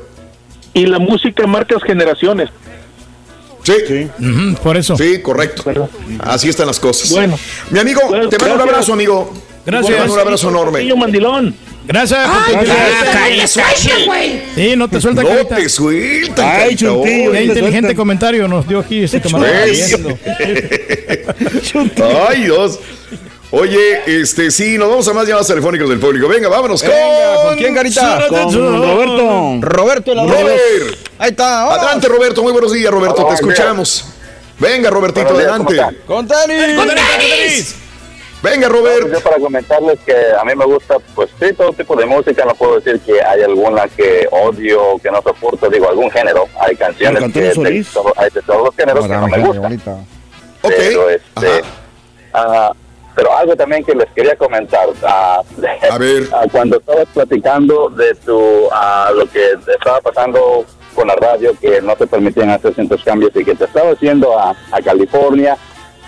[0.76, 2.50] y la música marcas generaciones.
[3.64, 4.10] Sí.
[4.61, 4.98] Por eso.
[4.98, 5.64] Sí, correcto.
[6.19, 7.11] Así están las cosas.
[7.11, 7.40] Bueno.
[7.69, 9.34] Mi amigo, Bueno, te mando un abrazo, amigo.
[9.66, 9.93] Gracias.
[9.93, 10.95] Te mando un abrazo enorme.
[10.95, 11.56] Mandilón.
[11.86, 12.20] Gracias.
[12.32, 14.42] Ay, por tu- güey.
[14.56, 15.56] Sí, no te suelta No carita.
[15.58, 17.32] te sueltan, Ay, chuntillo.
[17.32, 19.66] Qué inteligente comentario nos dio aquí este camarada.
[22.30, 22.80] Ay, Dios.
[23.52, 26.28] Oye, este, sí, nos vamos a más llamadas telefónicas del público.
[26.28, 26.90] Venga, vámonos con...
[26.92, 28.26] Venga, ¿con quién, Carita?
[28.28, 29.58] Con Roberto.
[29.62, 30.60] Roberto el Robert.
[31.20, 31.72] Ahí está.
[31.72, 32.42] Adelante, Roberto.
[32.42, 33.24] Muy buenos días, Roberto.
[33.24, 34.06] Hola, Te escuchamos.
[34.58, 36.02] Venga, Robertito, Buenos días, ¿cómo adelante.
[36.08, 36.76] Con tenis.
[36.76, 37.76] Con tenis.
[38.44, 39.10] Venga, Robert.
[39.10, 42.44] Yo para comentarles que a mí me gusta, pues sí, todo tipo de música.
[42.44, 45.70] No puedo decir que hay alguna que odio, que no soporto.
[45.70, 46.46] Digo, algún género.
[46.60, 50.06] Hay canciones que de, todo- hay de todos los géneros que no me gustan.
[50.62, 51.62] Pero, este,
[52.34, 52.72] ah,
[53.16, 54.88] pero algo también que les quería comentar.
[55.04, 55.42] ah,
[55.92, 56.24] A ver.
[56.34, 61.54] ah, cuando estabas platicando de tu ah, lo que te estaba pasando con la radio,
[61.62, 65.58] que no te permitían hacer ciertos cambios y que te estaba haciendo a, a California.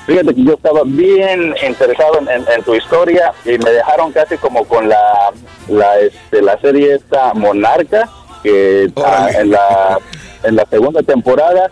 [0.05, 4.37] Fíjate que yo estaba bien interesado en, en- en tu historia y me dejaron casi
[4.37, 5.31] como con la,
[5.67, 8.07] la, este, la serie esta Monarca,
[8.43, 9.97] que en, la,
[10.43, 11.69] en la segunda temporada.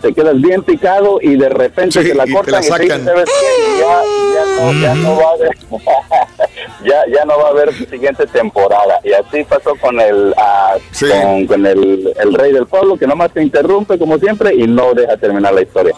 [0.00, 2.62] Te quedas bien picado y de repente Sí, te la y te cortan la y,
[2.62, 2.86] te sacan.
[2.88, 3.80] dicen, ¿sabes qué?
[3.80, 4.02] Ya,
[4.34, 5.50] ya, no, ya no va a haber
[6.84, 10.76] ya, ya no va a haber siguiente temporada y así pasó con el ah,
[11.22, 14.94] con, con el, el rey del pueblo que nomás te interrumpe como siempre y no
[14.94, 15.94] deja terminar la historia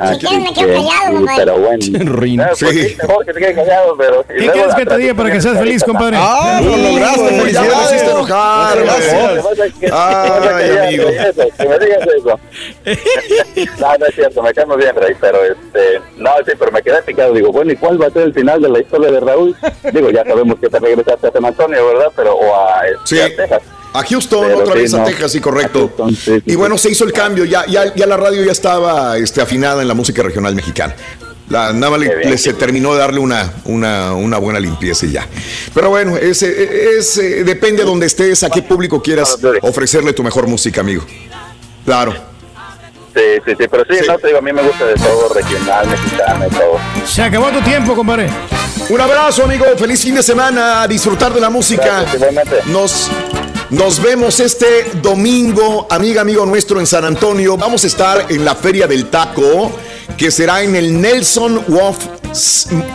[0.00, 1.36] Así quieres me quedo que, callado, compadre.
[1.44, 4.86] pero bueno Ah, pues sí, mejor que te quedes callado pero ¿Qué luego quieres que
[4.86, 6.16] te diga para que seas feliz, compadre?
[6.18, 7.90] Ah, lo lograste, felicidades.
[7.90, 11.04] Me hiciste enojar, lo es Ay, amigo.
[11.58, 12.40] Que me digas eso.
[13.80, 17.02] No, no es cierto, me caemos bien, Rey, pero este, no, sí, pero me quedé
[17.02, 17.32] picado.
[17.32, 19.56] Digo, bueno, ¿y cuál va a ser el final de la historia de Raúl?
[19.92, 22.12] Digo, ya sabemos que te regresaste a San Antonio, ¿verdad?
[22.16, 23.20] Pero, o a, este, Sí.
[23.20, 23.62] a Texas.
[23.92, 25.04] A Houston, Pero otra sí, vez a no.
[25.04, 25.90] Texas, sí, correcto.
[26.46, 29.82] y bueno, se hizo el cambio, ya, ya, ya la radio ya estaba este, afinada
[29.82, 30.94] en la música regional mexicana.
[31.48, 35.10] La, nada más le, le- se terminó de darle una, una, una buena limpieza y
[35.10, 35.26] ya.
[35.74, 40.22] Pero bueno, es, es, eh, depende de donde estés, a qué público quieras ofrecerle tu
[40.22, 41.04] mejor música, amigo.
[41.84, 42.12] Claro.
[43.12, 45.88] Sí, sí, sí, pero sí, no te digo, a mí me gusta de todo, regional,
[45.88, 46.78] mexicano y todo.
[47.04, 48.28] Se acabó tu tiempo, compadre.
[48.88, 49.64] Un abrazo, amigo.
[49.76, 50.82] Feliz fin de semana.
[50.82, 52.04] A disfrutar de la música.
[52.66, 53.10] Nos,
[53.70, 57.56] nos vemos este domingo, amiga, amigo nuestro, en San Antonio.
[57.56, 59.70] Vamos a estar en la Feria del Taco,
[60.16, 61.98] que será en el Nelson Wolf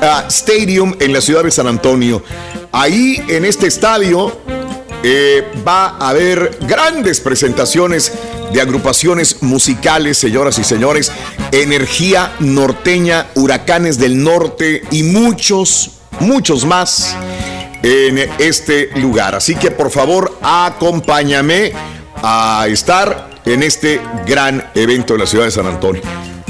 [0.02, 2.22] ah, Stadium en la ciudad de San Antonio.
[2.74, 4.38] Ahí, en este estadio,
[5.02, 8.12] eh, va a haber grandes presentaciones
[8.52, 11.12] de agrupaciones musicales, señoras y señores,
[11.54, 17.16] Energía Norteña, Huracanes del Norte y muchos, muchos más
[17.86, 19.36] en este lugar.
[19.36, 21.72] Así que por favor, acompáñame
[22.16, 26.02] a estar en este gran evento de la ciudad de San Antonio.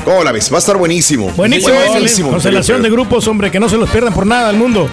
[0.05, 0.49] ¿Cómo la ves?
[0.49, 1.31] Va a estar buenísimo.
[1.31, 1.75] Buenísimo.
[1.89, 2.29] Buenísimo.
[2.29, 4.87] Constelación de grupos, hombre, que no se los pierdan por nada al mundo.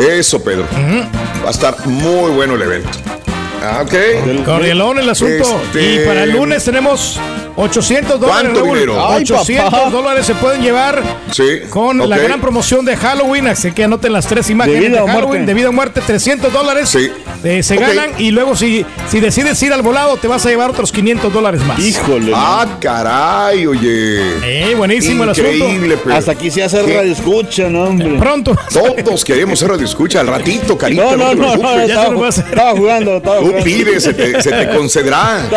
[0.00, 0.66] Eso, Pedro.
[1.44, 2.98] Va a estar muy bueno el evento.
[3.62, 4.44] Ah, ok.
[4.44, 5.60] Corrielón el asunto.
[5.66, 7.18] Este- Y para el lunes tenemos
[7.56, 8.42] 800 dólares.
[8.44, 8.74] ¿Cuánto Raúl.
[8.78, 9.06] dinero?
[9.08, 9.90] Ay, 800 papá.
[9.90, 11.44] dólares se pueden llevar Sí.
[11.70, 13.46] con la gran promoción de Halloween.
[13.48, 15.28] Así que anoten las tres imágenes De de, vida o Halloween.
[15.28, 15.46] muerte.
[15.46, 16.88] De vida o muerte, 300 dólares.
[16.88, 17.10] Sí.
[17.44, 20.70] Eh, se ganan y luego si, si decides ir al volado te vas a llevar
[20.70, 21.78] otros 500 dólares más.
[21.78, 22.32] Híjole.
[22.34, 24.20] Ah, caray, oye.
[24.44, 25.66] Eh, buenísimo el asunto.
[26.12, 26.96] Hasta aquí se hace ¿Qué?
[26.96, 28.16] radio escucha, ¿no, hombre?
[28.18, 28.56] Pronto.
[29.04, 31.02] Todos queremos ser radio escucha al ratito, carita.
[31.02, 34.50] No, no, no, no, voy a estaba, estaba jugando, estaba Tú pides, se te, se
[34.50, 35.48] te concederá.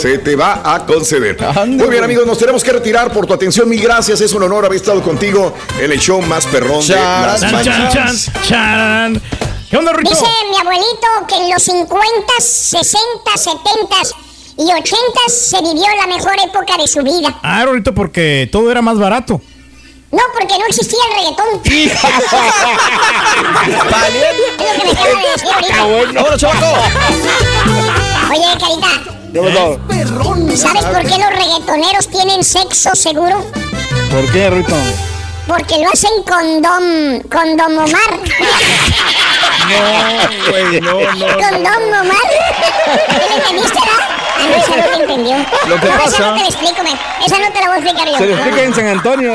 [0.00, 1.36] Se te va a conceder.
[1.66, 3.68] Muy bien, amigos, nos tenemos que retirar por tu atención.
[3.68, 4.20] Mil gracias.
[4.20, 7.64] Es un honor haber estado contigo en el show más perrón de las Chan, chan,
[7.64, 8.24] mañanas.
[8.26, 9.22] chan, chan.
[9.70, 10.10] ¿Qué onda, Rito?
[10.10, 12.00] Dice mi abuelito que en los 50,
[12.40, 12.98] 60,
[13.36, 13.96] 70
[14.58, 14.88] y 80
[15.28, 17.38] se vivió la mejor época de su vida.
[17.42, 19.40] Ah, Rito, porque todo era más barato.
[20.10, 21.60] No, porque no existía el reggaetón.
[21.64, 22.02] es
[24.56, 25.76] lo que me acaba de decir ahorita.
[26.14, 26.70] ¡Vámonos, chavaco!
[28.30, 28.92] Oye, Carita,
[30.56, 33.44] ¿sabes por qué los reggaetoneros tienen sexo seguro?
[34.10, 34.74] ¿Por qué, Rito?
[35.46, 38.18] Porque lo hacen con Dom, con Dom Omar.
[39.68, 41.26] No, güey, no, no.
[41.26, 42.28] Con Dom Omar.
[43.08, 44.17] ¿Te lo entendiste, no?
[44.38, 45.36] Ah, no, esa no te entendió.
[45.68, 46.98] Lo que pasa- no te la explico, man.
[47.24, 48.18] Esa no te la voy a explicar yo.
[48.18, 49.34] Se lo explica en San Antonio.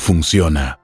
[0.01, 0.80] funciona.